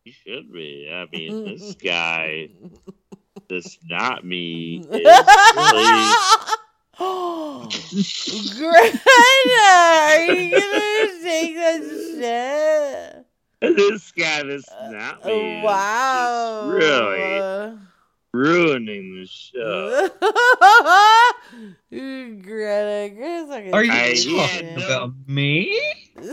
You 0.06 0.12
should 0.12 0.52
be. 0.52 0.90
I 0.92 1.06
mean, 1.16 1.46
this 1.46 1.76
guy, 1.84 2.50
this 3.48 3.78
not 3.88 4.26
me, 4.26 4.78
is. 4.92 5.18
Greta, 8.58 9.00
are 9.06 10.20
you 10.26 10.52
gonna 10.52 11.22
take 11.22 11.56
that 11.56 11.82
shit? 12.18 13.19
this 13.76 14.12
guy, 14.14 14.44
this 14.44 14.66
not 14.90 15.26
me, 15.26 15.60
Uh, 15.62 15.64
Wow. 15.66 16.70
really 16.70 17.78
ruining 18.32 19.16
the 19.20 19.28
show. 19.28 20.10
Greta, 21.90 23.14
Greta's 23.16 23.50
not 23.50 23.74
Are 23.74 23.84
you 23.84 23.92
I- 23.92 24.14
talking 24.14 24.16
shit. 24.18 24.78
about 24.86 25.14
me? 25.28 25.82
well, 26.16 26.28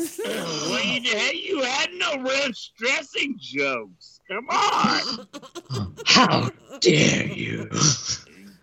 you, 0.85 1.17
had- 1.17 1.35
you 1.35 1.63
had 1.63 1.91
no 1.95 2.23
ranch 2.23 2.73
dressing 2.79 3.37
jokes. 3.39 4.21
Come 4.29 4.49
on, 4.51 5.29
How 6.05 6.51
dare 6.81 7.27
you? 7.27 7.71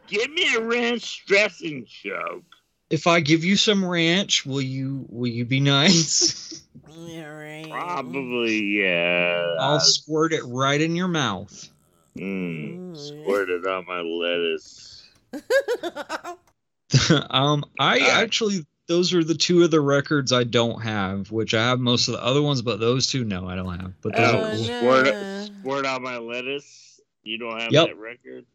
give 0.08 0.30
me 0.32 0.54
a 0.56 0.62
ranch 0.62 1.24
dressing 1.26 1.86
joke. 1.88 2.44
If 2.90 3.08
I 3.08 3.22
give 3.22 3.46
you 3.46 3.56
some 3.56 3.84
ranch, 3.86 4.46
will 4.46 4.62
you 4.62 5.06
will 5.10 5.30
you 5.32 5.46
be 5.46 5.62
nice? 5.62 6.62
Yeah, 6.98 7.28
right. 7.28 7.70
Probably, 7.70 8.80
yeah. 8.82 9.56
I'll 9.60 9.80
squirt 9.80 10.34
it 10.34 10.44
right 10.46 10.80
in 10.80 10.96
your 10.96 11.08
mouth. 11.08 11.70
Mm, 12.18 12.96
squirted 12.96 13.66
on 13.66 13.86
my 13.86 14.02
lettuce. 14.02 15.04
um, 17.30 17.64
I 17.80 18.00
actually 18.00 18.66
those 18.88 19.14
are 19.14 19.24
the 19.24 19.34
two 19.36 19.64
of 19.64 19.72
the 19.72 19.82
records 19.82 20.32
I 20.32 20.44
don't 20.44 20.82
have, 20.82 21.32
which 21.32 21.54
I 21.54 21.64
have 21.64 21.80
most 21.80 22.08
of 22.08 22.14
the 22.14 22.24
other 22.24 22.42
ones, 22.42 22.62
but 22.62 22.80
those 22.80 23.08
two 23.08 23.24
no, 23.24 23.48
I 23.48 23.56
don't 23.56 23.80
have. 23.80 23.94
But 24.02 24.16
those 24.16 24.34
Oh, 24.34 24.44
are 24.44 24.50
cool. 24.50 24.66
squirt, 24.66 25.16
squirt 25.60 25.86
on 25.86 26.04
my 26.04 26.18
lettuce. 26.18 27.02
You 27.24 27.40
don't 27.40 27.60
have 27.60 27.72
Yep. 27.72 27.88
that 27.88 27.98
record? 27.98 28.46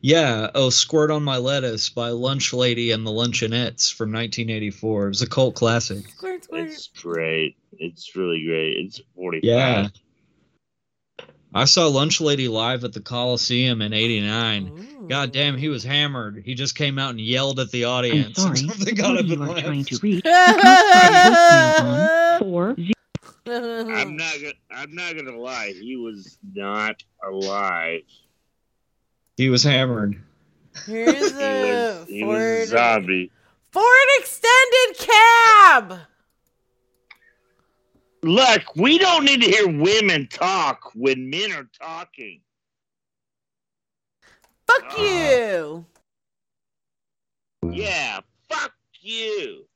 Yeah, 0.00 0.50
oh, 0.54 0.70
Squirt 0.70 1.10
on 1.10 1.24
My 1.24 1.38
Lettuce 1.38 1.88
by 1.88 2.10
Lunch 2.10 2.52
Lady 2.52 2.92
and 2.92 3.06
the 3.06 3.10
Luncheonettes 3.10 3.92
from 3.92 4.12
1984. 4.12 5.06
It 5.06 5.08
was 5.08 5.22
a 5.22 5.28
cult 5.28 5.56
classic. 5.56 6.08
Squirt, 6.08 6.44
squirt. 6.44 6.68
It's 6.68 6.86
great. 6.86 7.56
It's 7.78 8.14
really 8.14 8.44
great. 8.44 8.76
It's 8.76 9.00
45. 9.16 9.42
Yeah. 9.42 9.88
I 11.54 11.64
saw 11.64 11.86
Lunch 11.86 12.20
Lady 12.20 12.46
live 12.46 12.84
at 12.84 12.92
the 12.92 13.00
Coliseum 13.00 13.80
in 13.80 13.94
'89. 13.94 15.06
God 15.08 15.32
damn, 15.32 15.56
he 15.56 15.68
was 15.68 15.82
hammered. 15.82 16.42
He 16.44 16.54
just 16.54 16.74
came 16.74 16.98
out 16.98 17.10
and 17.10 17.20
yelled 17.20 17.58
at 17.58 17.70
the 17.70 17.84
audience. 17.84 18.36
sorry, 18.42 18.60
until 18.60 18.84
they 18.84 18.90
who 18.90 18.96
got 18.96 19.16
up 19.16 19.24
you 19.24 19.32
and 19.32 19.42
are 19.42 19.48
left. 19.48 19.66
trying 19.66 19.84
to 19.84 19.98
reach 20.02 20.22
is 20.24 20.30
not 20.30 20.60
on 20.60 21.32
voicemail 21.32 22.32
on 22.32 22.38
four 22.38 22.76
I'm 23.46 24.16
not 24.16 24.34
gonna. 24.34 24.52
I'm 24.70 24.94
not 24.94 25.16
gonna 25.16 25.38
lie. 25.38 25.72
He 25.72 25.96
was 25.96 26.38
not 26.54 27.02
alive. 27.26 28.02
He 29.38 29.48
was 29.50 29.62
hammered. 29.62 30.20
Here's 30.84 31.30
He 31.30 31.36
was. 31.36 32.08
He 32.08 32.24
was 32.24 32.42
a 32.42 32.66
Ford, 32.66 32.68
zombie. 32.68 33.30
Ford 33.70 34.08
extended 34.18 34.98
cab. 34.98 36.00
Look, 38.24 38.74
we 38.74 38.98
don't 38.98 39.24
need 39.24 39.40
to 39.42 39.48
hear 39.48 39.68
women 39.68 40.26
talk 40.26 40.90
when 40.96 41.30
men 41.30 41.52
are 41.52 41.68
talking. 41.80 42.40
Fuck 44.66 44.86
uh-huh. 44.86 45.02
you. 45.02 45.86
Yeah, 47.70 48.18
fuck 48.48 48.72
you. 49.00 49.66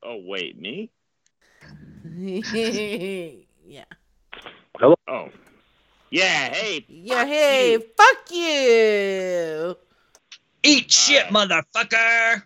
Oh 0.00 0.20
wait, 0.24 0.60
me? 0.60 0.92
yeah. 3.66 3.84
Hello. 4.78 4.94
Oh, 5.08 5.28
yeah. 6.10 6.52
Hey, 6.54 6.84
Yeah, 6.88 7.24
hey, 7.24 7.78
fuck 7.96 8.30
you. 8.30 9.76
Eat 10.62 10.90
shit, 10.92 11.26
motherfucker. 11.26 12.42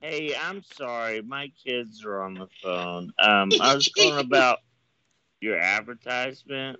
Hey, 0.00 0.34
I'm 0.34 0.62
sorry. 0.62 1.22
My 1.22 1.52
kids 1.64 2.04
are 2.04 2.22
on 2.22 2.34
the 2.34 2.48
phone. 2.62 3.12
Um, 3.18 3.50
I 3.60 3.74
was 3.74 3.88
calling 3.96 4.18
about 4.24 4.58
your 5.40 5.58
advertisement. 5.58 6.78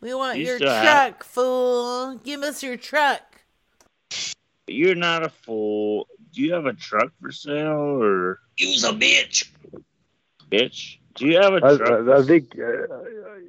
We 0.00 0.12
want 0.14 0.38
You 0.38 0.46
your 0.46 0.56
still 0.58 0.70
have- 0.70 0.82
truck, 1.12 1.24
fool. 1.24 2.16
Give 2.24 2.42
us 2.42 2.62
your 2.62 2.76
truck. 2.76 3.22
You're 4.66 4.94
not 4.94 5.22
a 5.24 5.28
fool. 5.28 6.08
Do 6.32 6.42
you 6.42 6.52
have 6.54 6.66
a 6.66 6.72
truck 6.72 7.12
for 7.20 7.30
sale 7.30 8.02
or 8.02 8.40
Use 8.58 8.84
a 8.84 8.92
bitch. 8.92 9.48
bitch? 10.50 10.98
Do 11.14 11.26
you 11.26 11.36
have 11.36 11.52
a 11.52 11.64
I, 11.64 11.76
truck? 11.76 12.08
I, 12.08 12.18
I 12.18 12.22
think, 12.22 12.52
uh, 12.58 12.96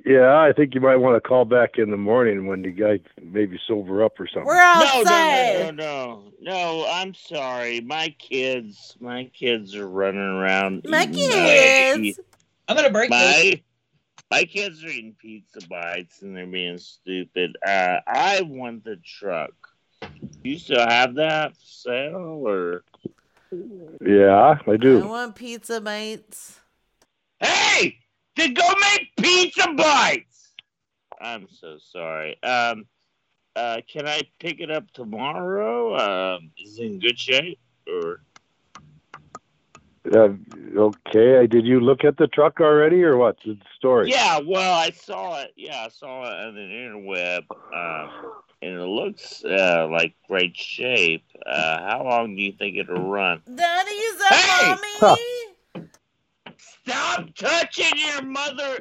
yeah, 0.05 0.39
I 0.39 0.53
think 0.53 0.75
you 0.75 0.81
might 0.81 0.97
want 0.97 1.15
to 1.15 1.27
call 1.27 1.45
back 1.45 1.77
in 1.77 1.89
the 1.89 1.97
morning 1.97 2.45
when 2.45 2.61
the 2.61 2.71
guy 2.71 2.99
maybe 3.21 3.59
sober 3.67 4.03
up 4.03 4.19
or 4.19 4.27
something. 4.27 4.45
We're 4.45 4.55
no, 4.55 4.79
no, 4.79 4.85
outside. 4.85 5.59
no, 5.59 5.71
no, 5.71 5.71
no, 5.71 6.31
no. 6.41 6.87
I'm 6.89 7.13
sorry. 7.13 7.81
My 7.81 8.15
kids, 8.19 8.95
my 8.99 9.25
kids 9.25 9.75
are 9.75 9.87
running 9.87 10.21
around. 10.21 10.85
My 10.87 11.03
eating 11.03 11.31
kids. 11.31 12.19
I'm 12.67 12.75
gonna 12.75 12.91
break 12.91 13.09
this. 13.09 13.19
My 13.19 13.61
my 14.31 14.43
kids 14.43 14.83
are 14.83 14.87
eating 14.87 15.15
pizza 15.19 15.67
bites 15.67 16.21
and 16.21 16.35
they're 16.35 16.47
being 16.47 16.77
stupid. 16.77 17.57
Uh, 17.65 17.99
I 18.07 18.41
want 18.41 18.83
the 18.83 18.97
truck. 18.97 19.53
You 20.43 20.57
still 20.57 20.85
have 20.85 21.15
that 21.15 21.53
for 21.53 21.65
sale 21.65 22.43
or? 22.45 22.83
Yeah, 24.05 24.57
I 24.67 24.77
do. 24.77 25.03
I 25.03 25.05
want 25.05 25.35
pizza 25.35 25.79
bites. 25.79 26.59
Hey, 27.45 27.97
then 28.35 28.53
go 28.53 28.67
make 28.81 29.09
pizza 29.19 29.71
bites. 29.73 30.53
I'm 31.21 31.47
so 31.49 31.77
sorry. 31.77 32.41
Um, 32.43 32.85
uh, 33.55 33.81
can 33.91 34.07
I 34.07 34.21
pick 34.39 34.59
it 34.59 34.71
up 34.71 34.91
tomorrow? 34.91 36.35
Um, 36.35 36.51
is 36.57 36.79
it 36.79 36.85
in 36.85 36.99
good 36.99 37.19
shape 37.19 37.59
or? 37.87 38.21
Uh, 40.13 40.29
okay, 40.77 41.47
did 41.47 41.65
you 41.65 41.79
look 41.79 42.03
at 42.03 42.17
the 42.17 42.27
truck 42.27 42.59
already 42.59 43.03
or 43.03 43.17
what's 43.17 43.43
the 43.43 43.57
story? 43.77 44.11
Yeah, 44.11 44.39
well, 44.45 44.73
I 44.73 44.91
saw 44.91 45.41
it. 45.41 45.53
Yeah, 45.55 45.85
I 45.85 45.89
saw 45.89 46.23
it 46.23 46.47
on 46.47 46.53
the 46.53 46.61
interweb, 46.61 47.43
um, 47.73 48.33
and 48.61 48.75
it 48.81 48.85
looks 48.85 49.43
uh, 49.43 49.87
like 49.89 50.15
great 50.27 50.55
shape. 50.55 51.25
Uh, 51.45 51.79
how 51.81 52.03
long 52.03 52.35
do 52.35 52.41
you 52.43 52.51
think 52.51 52.77
it'll 52.77 53.09
run? 53.09 53.41
Daddy's 53.47 54.21
a 54.31 54.77
mommy. 54.77 55.34
Stop 56.87 57.33
touching 57.35 57.97
your 57.97 58.21
mother. 58.21 58.77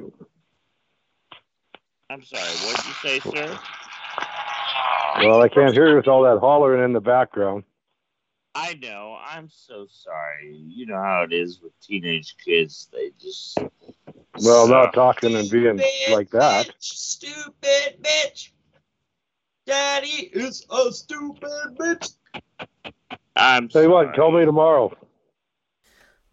I'm 2.10 2.22
sorry. 2.22 2.42
What 2.42 2.76
did 2.76 2.86
you 2.86 2.92
say, 3.02 3.20
sir? 3.20 3.58
Well, 5.20 5.40
I 5.40 5.48
can't 5.48 5.72
hear 5.72 5.88
you 5.88 5.96
with 5.96 6.08
all 6.08 6.22
that 6.24 6.38
hollering 6.38 6.84
in 6.84 6.92
the 6.92 7.00
background. 7.00 7.64
I 8.54 8.74
know. 8.74 9.16
I'm 9.26 9.48
so 9.48 9.86
sorry. 9.88 10.54
You 10.54 10.86
know 10.86 11.00
how 11.00 11.22
it 11.22 11.32
is 11.32 11.60
with 11.62 11.72
teenage 11.80 12.36
kids. 12.44 12.88
They 12.92 13.10
just. 13.18 13.58
Well, 14.42 14.68
not 14.68 14.92
talking 14.92 15.34
and 15.34 15.48
being 15.50 15.80
like 16.10 16.30
that. 16.30 16.70
Stupid 16.78 18.02
bitch. 18.02 18.50
Daddy 19.66 20.30
is 20.32 20.66
a 20.70 20.92
stupid 20.92 21.78
bitch. 21.78 22.14
I'm 23.36 23.68
Tell 23.68 23.82
you 23.82 23.90
what, 23.90 24.14
call 24.14 24.30
me 24.30 24.44
tomorrow. 24.44 24.92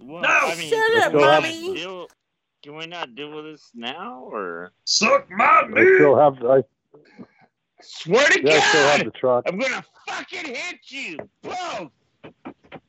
Well, 0.02 0.22
No! 0.22 0.30
I 0.30 0.56
mean, 0.56 0.70
Shut 0.70 0.94
up, 1.04 1.10
still 1.10 1.22
mommy. 1.22 1.74
deal- 1.76 2.08
can 2.64 2.76
we 2.76 2.86
not 2.86 3.16
deal 3.16 3.32
with 3.32 3.46
this 3.46 3.72
now, 3.74 4.20
or 4.32 4.72
Suck 4.86 5.30
my 5.32 5.64
I 5.76 5.84
still 5.96 6.16
have, 6.16 6.44
I, 6.46 6.64
swear 7.82 8.28
to 8.28 8.42
yeah, 8.44 8.54
I 8.56 8.60
still 8.60 8.88
have 8.88 9.00
God, 9.00 9.08
the 9.08 9.12
truck. 9.12 9.44
I'm 9.48 9.58
gonna 9.58 9.84
fucking 10.08 10.46
hit 10.46 10.80
you 10.90 11.18
both. 11.42 11.92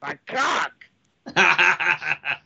My 0.02 0.18
cock. 0.26 0.73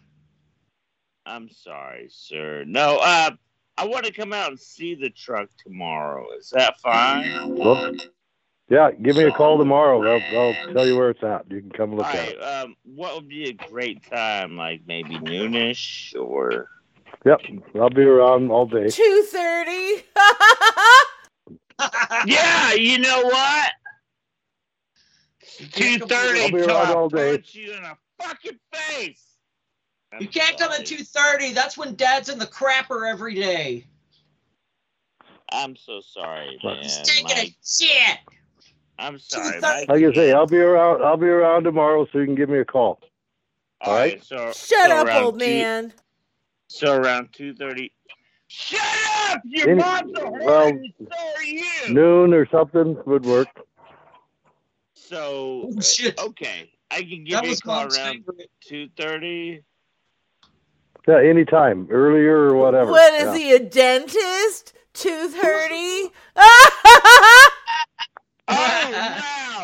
I'm 1.27 1.49
sorry, 1.51 2.07
sir. 2.09 2.65
No, 2.67 2.99
uh, 3.03 3.31
I 3.77 3.85
want 3.87 4.05
to 4.07 4.13
come 4.13 4.33
out 4.33 4.51
and 4.51 4.61
see 4.61 4.95
the 4.95 5.11
truck 5.11 5.49
tomorrow. 5.59 6.27
Is 6.39 6.51
that 6.51 6.79
fine? 6.81 7.57
Well, 7.57 7.93
yeah, 8.69 8.91
give 8.91 9.17
me 9.17 9.25
a 9.25 9.31
call 9.33 9.59
tomorrow. 9.59 10.03
I'll, 10.03 10.39
I'll 10.39 10.73
tell 10.73 10.87
you 10.87 10.97
where 10.97 11.11
it's 11.11 11.23
at. 11.23 11.45
You 11.51 11.61
can 11.61 11.71
come 11.71 11.95
look 11.95 12.07
All 12.07 12.13
at 12.13 12.19
right. 12.19 12.29
it. 12.37 12.41
Um, 12.43 12.77
what 12.85 13.15
would 13.15 13.29
be 13.29 13.49
a 13.51 13.53
great 13.53 14.03
time? 14.11 14.57
Like 14.57 14.83
maybe 14.87 15.17
noonish 15.19 16.15
or? 16.19 16.69
Yep, 17.25 17.41
I'll 17.81 17.91
be 17.91 18.03
around 18.03 18.51
all 18.51 18.67
day. 18.67 18.89
Two 18.89 19.25
thirty. 19.31 20.05
Yeah, 22.27 22.73
you 22.73 22.99
know 22.99 23.23
what? 23.25 23.71
Two 25.73 25.99
thirty 25.99 26.41
I'll 26.41 26.51
be 26.51 26.59
till 26.59 26.71
around 26.71 26.87
I 26.87 26.93
all 26.95 27.09
day. 27.09 27.33
punch 27.33 27.55
you 27.55 27.73
in 27.75 27.83
the 27.83 27.97
fucking 28.23 28.59
face. 28.73 29.23
You 30.19 30.29
can't 30.29 30.59
come 30.59 30.73
at 30.73 30.87
2.30. 30.87 31.53
That's 31.53 31.77
when 31.77 31.95
Dad's 31.95 32.31
in 32.31 32.39
the 32.39 32.47
crapper 32.47 33.11
every 33.11 33.35
day. 33.35 33.85
I'm 35.51 35.77
so 35.77 36.01
sorry, 36.01 36.59
man. 36.65 36.79
He's 36.83 36.99
taking 37.03 37.25
My- 37.37 37.43
a 37.43 37.55
shit. 37.65 38.19
I'm 38.99 39.19
sorry. 39.19 39.61
2:30. 39.61 39.63
My 39.63 39.85
Like 39.89 40.05
I 40.05 40.13
say, 40.15 40.33
I'll 40.33 40.47
be 40.47 40.59
around. 40.59 41.03
I'll 41.05 41.17
be 41.17 41.27
around 41.27 41.65
tomorrow, 41.65 42.07
so 42.13 42.19
you 42.19 42.25
can 42.27 42.35
give 42.35 42.49
me 42.49 42.59
a 42.59 42.65
call. 42.65 43.01
All 43.83 43.95
right. 43.95 44.23
So 44.25 44.37
Shut 44.53 44.91
so 44.91 44.97
up, 45.07 45.23
old 45.23 45.39
two- 45.39 45.47
man. 45.47 45.93
So 46.69 46.97
around 46.97 47.29
two 47.33 47.55
thirty. 47.55 47.93
Shut 48.49 48.81
up! 49.31 49.41
Your 49.45 49.71
Any- 49.71 49.81
mom's 49.83 50.13
a 50.17 50.21
whore, 50.23 50.45
well, 50.45 50.71
so 50.71 51.17
are 51.37 51.43
you. 51.43 51.65
Noon 51.93 52.33
or 52.33 52.47
something 52.49 52.97
would 53.05 53.25
work. 53.27 53.49
So 54.95 55.65
Oh, 55.67 55.75
uh, 55.77 55.81
shit. 55.81 56.19
okay, 56.19 56.71
I 56.91 57.03
can 57.03 57.25
give 57.25 57.33
That 57.41 57.47
you 57.47 57.53
a 57.53 57.57
call 57.57 57.81
Mom's 57.83 57.99
around 57.99 58.25
two 58.61 58.89
thirty. 58.97 59.63
Yeah, 61.09 61.21
anytime, 61.21 61.87
earlier 61.91 62.37
or 62.37 62.55
whatever. 62.57 62.91
What 62.93 63.15
is 63.15 63.25
yeah. 63.25 63.37
he, 63.37 63.53
a 63.55 63.59
dentist? 63.61 64.73
Two 64.93 65.29
thirty. 65.29 66.11
Oh 68.49 68.89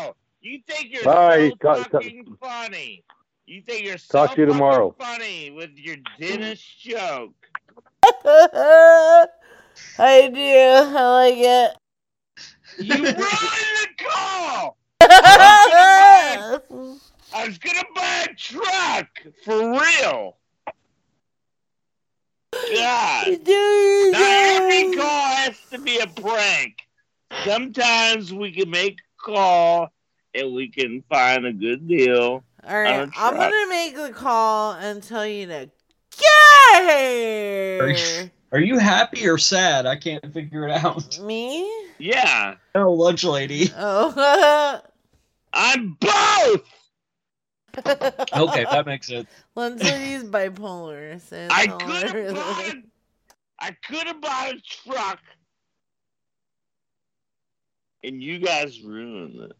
no! 0.05 0.15
You 0.41 0.59
think 0.67 0.89
you're 0.93 1.03
Bye. 1.03 1.49
so 1.49 1.55
Talk- 1.55 1.89
talk- 1.91 2.03
funny? 2.41 3.03
You 3.45 3.61
think 3.61 3.85
you're 3.85 3.97
so 3.97 4.25
Talk 4.25 4.35
to 4.35 4.41
you 4.41 4.47
tomorrow. 4.47 4.95
funny 4.99 5.51
with 5.51 5.71
your 5.75 5.97
dentist 6.19 6.79
joke? 6.79 7.33
I 8.05 9.27
do. 10.33 10.39
I 10.97 11.09
like 11.09 11.37
it. 11.37 11.77
You 12.79 12.95
ruined 12.95 13.15
the 13.17 13.87
call. 13.97 14.77
I 17.35 17.47
was 17.47 17.57
gonna 17.57 17.83
buy 17.95 18.27
a 18.29 18.33
truck 18.35 19.07
for 19.43 19.71
real. 19.71 20.37
God. 22.75 23.25
Do 23.43 24.09
Not 24.13 24.21
every 24.21 24.95
call 24.95 25.21
has 25.35 25.59
to 25.71 25.79
be 25.79 25.99
a 25.99 26.07
prank. 26.07 26.82
Sometimes 27.45 28.33
we 28.33 28.51
can 28.51 28.69
make 28.69 28.99
a 28.99 29.23
call 29.23 29.89
and 30.33 30.53
we 30.53 30.69
can 30.69 31.03
find 31.09 31.45
a 31.45 31.53
good 31.53 31.87
deal. 31.87 32.43
All 32.65 32.81
right, 32.81 33.01
on 33.01 33.09
a 33.09 33.11
I'm 33.17 33.35
gonna 33.35 33.69
make 33.69 33.95
the 33.95 34.11
call 34.13 34.73
and 34.73 35.03
tell 35.03 35.25
you 35.27 35.47
to 35.47 35.69
get 36.17 37.81
Are 37.81 37.89
you, 37.89 37.95
here. 37.95 38.31
are 38.53 38.59
you 38.59 38.77
happy 38.79 39.27
or 39.27 39.37
sad? 39.37 39.85
I 39.85 39.97
can't 39.97 40.33
figure 40.33 40.67
it 40.67 40.71
out. 40.71 41.19
Me? 41.21 41.69
Yeah, 41.97 42.55
Oh, 42.75 42.93
lunch 42.93 43.23
lady. 43.23 43.69
Oh. 43.77 44.81
I'm 45.53 45.97
both. 45.99 46.61
Okay, 48.35 48.65
that 48.69 48.83
makes 48.85 49.07
sense. 49.07 49.27
Lindsay's 49.55 50.23
bipolar. 50.23 51.19
So 51.19 51.47
I 51.49 51.65
could 51.67 52.03
have 52.25 52.35
bought. 52.35 52.75
I 53.59 53.71
could 53.87 54.07
have 54.07 54.21
bought 54.21 54.53
a 54.53 54.61
truck 54.61 55.19
and 58.03 58.21
you 58.21 58.39
guys 58.39 58.81
ruined 58.81 59.39
it. 59.41 59.51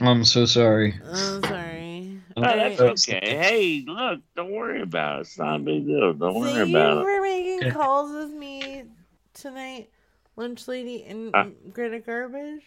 I'm 0.00 0.24
so 0.24 0.44
sorry. 0.44 0.94
I'm 1.04 1.42
sorry. 1.42 2.20
Oh, 2.36 2.42
that's 2.42 3.08
okay. 3.08 3.20
Hey, 3.22 3.84
look, 3.86 4.20
don't 4.34 4.50
worry 4.50 4.82
about 4.82 5.18
it. 5.18 5.20
It's 5.22 5.38
not 5.38 5.56
a 5.56 5.58
big 5.58 5.86
deal. 5.86 6.12
Don't 6.12 6.34
worry 6.34 6.52
Thank 6.52 6.68
you 6.68 6.76
about 6.76 6.98
it. 6.98 7.04
for 7.04 7.22
making 7.22 7.58
Okay. 7.60 7.70
calls 7.70 8.12
with 8.12 8.30
me 8.30 8.84
tonight, 9.32 9.88
Lunch 10.36 10.68
Lady 10.68 11.04
and 11.04 11.30
Huh? 11.34 11.46
Greta 11.72 12.00
Garbage. 12.00 12.62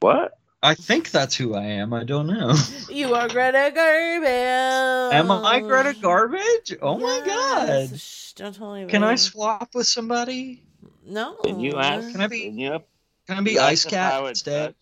What? 0.00 0.32
I 0.62 0.74
think 0.74 1.10
that's 1.10 1.34
who 1.36 1.54
I 1.54 1.62
am. 1.64 1.94
I 1.94 2.04
don't 2.04 2.26
know. 2.26 2.54
You 2.90 3.14
are 3.14 3.28
Greta 3.28 3.72
Garbage. 3.74 5.14
Am 5.14 5.30
I 5.30 5.60
Greta 5.60 5.94
Garbage? 6.00 6.76
Oh 6.82 6.98
my 6.98 7.22
god. 7.24 7.98
Shh, 7.98 8.32
don't 8.32 8.54
tell 8.54 8.74
anybody. 8.74 8.92
Can 8.92 9.04
I 9.04 9.14
swap 9.14 9.74
with 9.74 9.86
somebody? 9.86 10.64
No. 11.06 11.36
Can 11.44 11.60
you 11.60 11.78
ask? 11.78 12.10
Can 12.10 12.20
I 12.20 12.26
be? 12.26 12.42
Can 12.44 12.58
you, 12.58 12.80
Can 13.28 13.38
I 13.38 13.40
be 13.42 13.52
you 13.52 13.60
Ice 13.60 13.84
Cat 13.84 14.14
I 14.14 14.20
would 14.22 14.30
instead? 14.30 14.74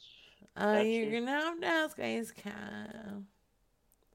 Uh, 0.56 0.80
you're 0.84 1.10
gonna 1.10 1.30
have 1.32 1.60
to 1.60 1.66
ask 1.66 1.98
Ice 1.98 2.30
Cat. 2.30 2.94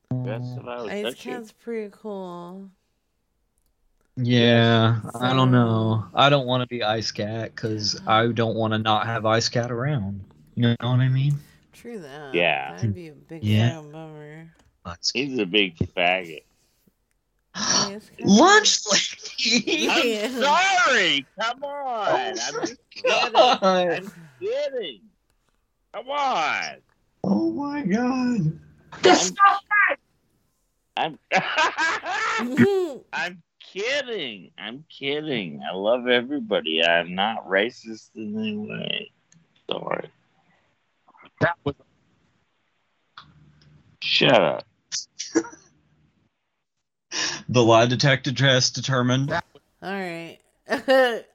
That's 0.10 0.48
if 0.58 0.66
I 0.66 0.82
would 0.82 0.92
Ice 0.92 1.04
touch 1.04 1.26
you. 1.26 1.32
Cat's 1.34 1.52
pretty 1.52 1.90
cool. 1.92 2.70
Yeah, 4.16 5.02
I 5.20 5.34
don't 5.34 5.52
know. 5.52 6.06
I 6.14 6.30
don't 6.30 6.48
want 6.48 6.62
to 6.62 6.68
be 6.68 6.82
Ice 6.82 7.12
Cat 7.12 7.56
because 7.56 8.00
I 8.08 8.28
don't 8.28 8.56
want 8.56 8.74
to 8.74 8.78
not 8.78 9.06
have 9.06 9.26
Ice 9.26 9.50
Cat 9.50 9.70
around. 9.70 10.24
You 10.56 10.64
know 10.64 10.76
what 10.80 11.00
I 11.00 11.10
mean? 11.10 11.36
True 11.74 12.00
that. 12.00 12.34
Yeah. 12.34 12.76
That'd 12.76 12.94
be 12.94 13.10
a 13.10 13.14
big 13.14 13.44
Yeah. 13.44 13.76
fucking 13.76 13.92
bummer. 13.92 14.54
He's 15.14 15.40
a 15.40 15.46
big 15.46 15.78
faggot. 15.78 16.44
Lunch 17.56 18.82
lady. 18.92 19.90
I'm 19.90 20.42
sorry. 20.42 21.26
Come 21.40 21.64
on. 21.64 22.10
I'm 22.10 22.36
just 22.36 22.80
oh 23.08 23.22
kidding. 23.22 23.34
God. 23.34 23.64
I'm 23.64 24.12
kidding. 24.40 25.02
Come 25.94 26.10
on. 26.10 26.76
Oh 27.24 27.52
my 27.52 27.84
god. 27.84 28.60
I'm 30.98 31.18
mm-hmm. 31.34 33.00
I'm 33.14 33.42
kidding. 33.60 34.52
I'm 34.58 34.86
kidding. 34.90 35.62
I 35.70 35.76
love 35.76 36.08
everybody. 36.08 36.84
I'm 36.84 37.16
not 37.16 37.48
racist 37.48 38.10
in 38.16 38.38
any 38.38 38.58
way. 38.58 39.12
Sorry. 39.70 40.10
That 41.42 41.56
was 41.64 41.76
Shut 44.02 44.42
up. 44.42 44.64
the 47.50 47.64
lie 47.64 47.86
detector 47.86 48.32
test 48.34 48.76
determined. 48.76 49.32
All 49.32 49.42
right. 49.82 50.38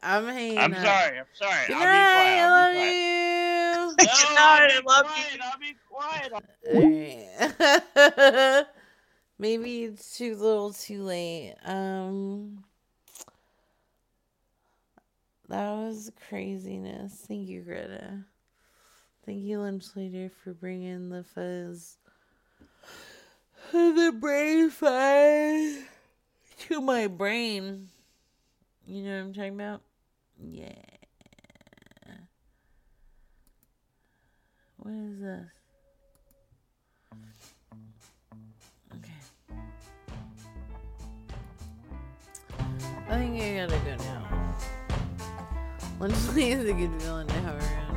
I'm 0.03 0.27
hanging 0.27 0.59
I'm 0.59 0.73
up. 0.75 0.79
sorry. 0.85 1.19
I'm 1.19 1.27
sorry. 1.35 1.67
Good 1.67 1.77
I'll 1.77 1.85
night. 1.85 1.93
be 1.93 2.07
quiet. 2.13 2.41
I 2.41 2.47
I'll 2.47 2.51
love 2.51 2.75
be 2.75 2.83
you. 2.85 3.97
quiet. 3.97 4.35
No, 4.35 4.43
I 4.43 4.81
love 4.87 5.07
you. 5.17 5.39
I'll 5.43 5.59
be 5.59 5.77
quiet. 5.91 6.33
Alright. 6.75 8.67
Maybe 9.39 9.85
it's 9.85 10.17
too 10.17 10.37
little 10.37 10.73
too 10.73 11.03
late. 11.05 11.55
Um 11.65 12.65
that 15.49 15.71
was 15.75 16.11
craziness. 16.29 17.25
Thank 17.29 17.49
you, 17.49 17.63
Greta. 17.63 18.25
Thank 19.25 19.43
you, 19.43 19.61
Lunch 19.61 19.85
Leader, 19.95 20.31
for 20.43 20.53
bringing 20.55 21.09
the 21.11 21.23
fuzz 21.25 21.99
the 23.73 24.13
brain 24.19 24.71
fuzz 24.71 25.79
to 26.61 26.81
my 26.81 27.07
brain. 27.07 27.89
You 28.87 29.03
know 29.03 29.11
what 29.11 29.25
I'm 29.25 29.33
talking 29.35 29.55
about? 29.55 29.83
Yeah. 30.41 30.73
What 34.79 34.95
is 34.95 35.21
this? 35.21 35.47
Okay. 38.95 39.21
I 43.09 43.19
think 43.19 43.43
I 43.43 43.67
gotta 43.67 43.79
go 43.85 43.97
now. 44.05 44.23
Lunchly 45.99 46.53
is 46.53 46.69
a 46.69 46.73
good 46.73 46.93
villain 47.01 47.27
to 47.27 47.35
have 47.35 47.57
around. 47.57 47.97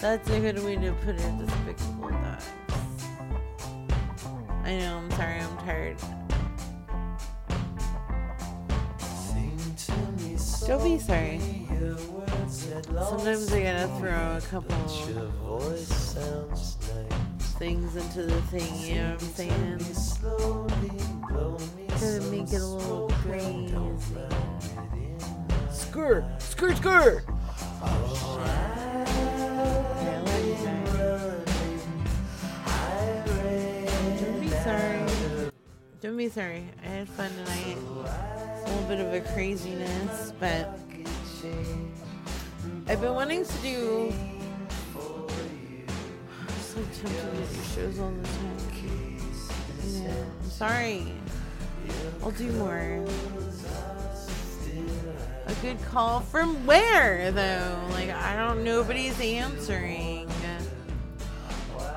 That's 0.00 0.30
a 0.30 0.40
good 0.40 0.64
way 0.64 0.76
to 0.76 0.92
put 1.04 1.16
it, 1.16 1.38
despicable 1.38 2.10
dogs. 2.10 2.63
I 4.64 4.78
know, 4.78 4.96
I'm 4.96 5.10
sorry, 5.10 5.40
I'm 5.40 5.56
tired. 5.58 5.98
Don't 10.66 10.82
be 10.82 10.98
sorry. 10.98 11.38
Sometimes 12.48 13.52
I 13.52 13.62
gotta 13.62 13.88
throw 13.98 14.36
a 14.36 14.40
couple 14.48 14.74
things 17.58 17.96
into 17.96 18.22
the 18.22 18.40
thing, 18.42 18.74
you 18.80 18.94
know 19.02 19.10
what 19.12 19.22
I'm 19.22 19.28
saying? 19.34 19.78
To 21.98 22.20
make 22.30 22.52
it 22.52 22.62
a 22.62 22.66
little 22.66 23.10
crazy. 23.22 23.74
Skirt! 25.70 26.24
Skirt, 26.38 26.76
skirt! 26.78 27.24
Oh, 27.82 28.93
sorry. 34.64 35.50
Don't 36.00 36.16
be 36.16 36.30
sorry. 36.30 36.64
I 36.82 36.86
had 36.86 37.08
fun 37.10 37.30
tonight. 37.44 37.76
A 37.76 38.70
little 38.70 38.88
bit 38.88 39.00
of 39.00 39.12
a 39.12 39.20
craziness, 39.34 40.32
but 40.40 40.78
I've 42.88 43.00
been 43.00 43.14
wanting 43.14 43.44
to 43.44 43.58
do. 43.58 44.14
I'm 44.96 46.48
so 46.60 46.80
tempted 46.94 47.30
to 47.30 47.54
do 47.54 47.62
shows 47.74 47.98
all 47.98 48.10
the 48.10 48.22
time. 48.26 49.18
Yeah, 49.86 50.14
I'm 50.42 50.50
sorry. 50.50 51.12
I'll 52.22 52.30
do 52.30 52.50
more. 52.52 53.04
A 55.46 55.54
good 55.60 55.82
call 55.84 56.20
from 56.20 56.64
where 56.64 57.30
though? 57.32 57.78
Like 57.90 58.08
I 58.08 58.34
don't. 58.34 58.64
Nobody's 58.64 59.20
answering. 59.20 60.13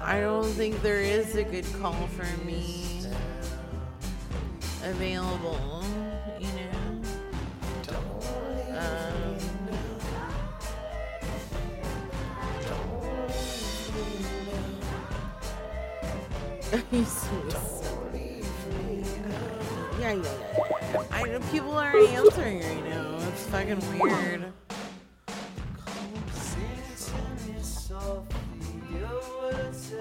I 0.08 0.22
don't 0.22 0.45
think 0.45 0.82
there 0.82 1.02
is 1.02 1.36
a 1.36 1.44
good 1.44 1.66
call 1.82 2.08
for 2.08 2.24
me 2.45 3.02
available. 4.82 5.84
You 6.40 6.48
know. 6.48 7.03
Um, 8.72 9.38
you 16.94 17.06
yeah, 20.00 20.14
yeah, 20.14 20.14
yeah. 20.14 21.03
I 21.11 21.24
know 21.24 21.40
people 21.52 21.72
aren't 21.72 22.10
answering 22.11 22.61
right 22.61 22.86
now. 22.86 23.18
It's 23.27 23.44
fucking 23.48 24.00
weird. 24.00 24.53
Is 29.88 29.94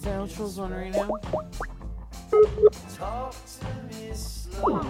the 0.00 0.10
outros 0.10 0.60
on 0.60 0.72
right 0.72 0.92
now? 0.92 1.08
Talk 2.94 3.34
to 3.58 3.66
me 3.88 4.12
slowly, 4.14 4.88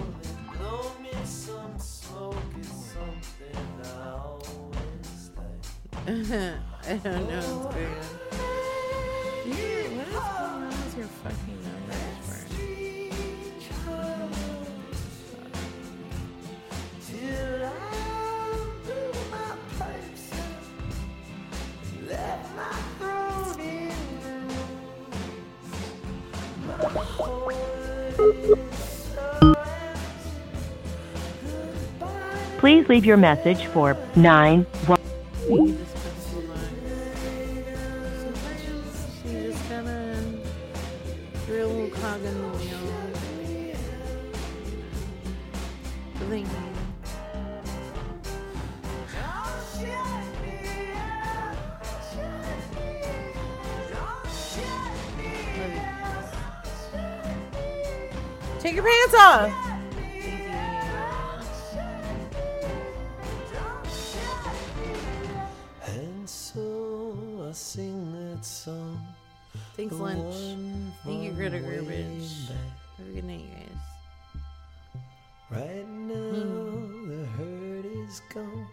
blow 0.55 0.91
me 1.01 1.09
some 1.23 1.79
smoke 1.79 2.35
is 2.61 2.67
something 2.67 3.57
I 3.83 3.87
always 4.11 5.31
like. 5.35 6.07
I 6.87 6.97
don't 6.97 7.27
know 7.27 7.39
what's 7.39 7.73
going 7.73 7.87
on. 7.87 7.93
Yeah, 9.47 9.97
what 9.97 10.07
is 10.07 10.13
going 10.13 10.21
on 10.21 10.69
with 10.69 10.95
your 10.95 11.07
fucking 11.07 11.48
Please 32.59 32.89
leave 32.89 33.05
your 33.05 33.17
message 33.17 33.65
for 33.67 33.95
9 34.15 34.63
1. 34.63 34.99
Thanks, 69.79 69.95
lunch. 69.95 70.35
Thank 71.05 71.23
you, 71.23 71.31
Greta 71.31 71.57
Garbage. 71.57 72.49
Have 72.97 73.07
a 73.07 73.11
good 73.11 73.23
night, 73.23 73.39
you 73.39 73.47
guys. 73.55 74.91
Right 75.49 75.87
now, 75.87 76.15
hmm. 76.15 77.07
the 77.07 77.25
hurt 77.27 77.85
is 77.85 78.21
gone. 78.33 78.67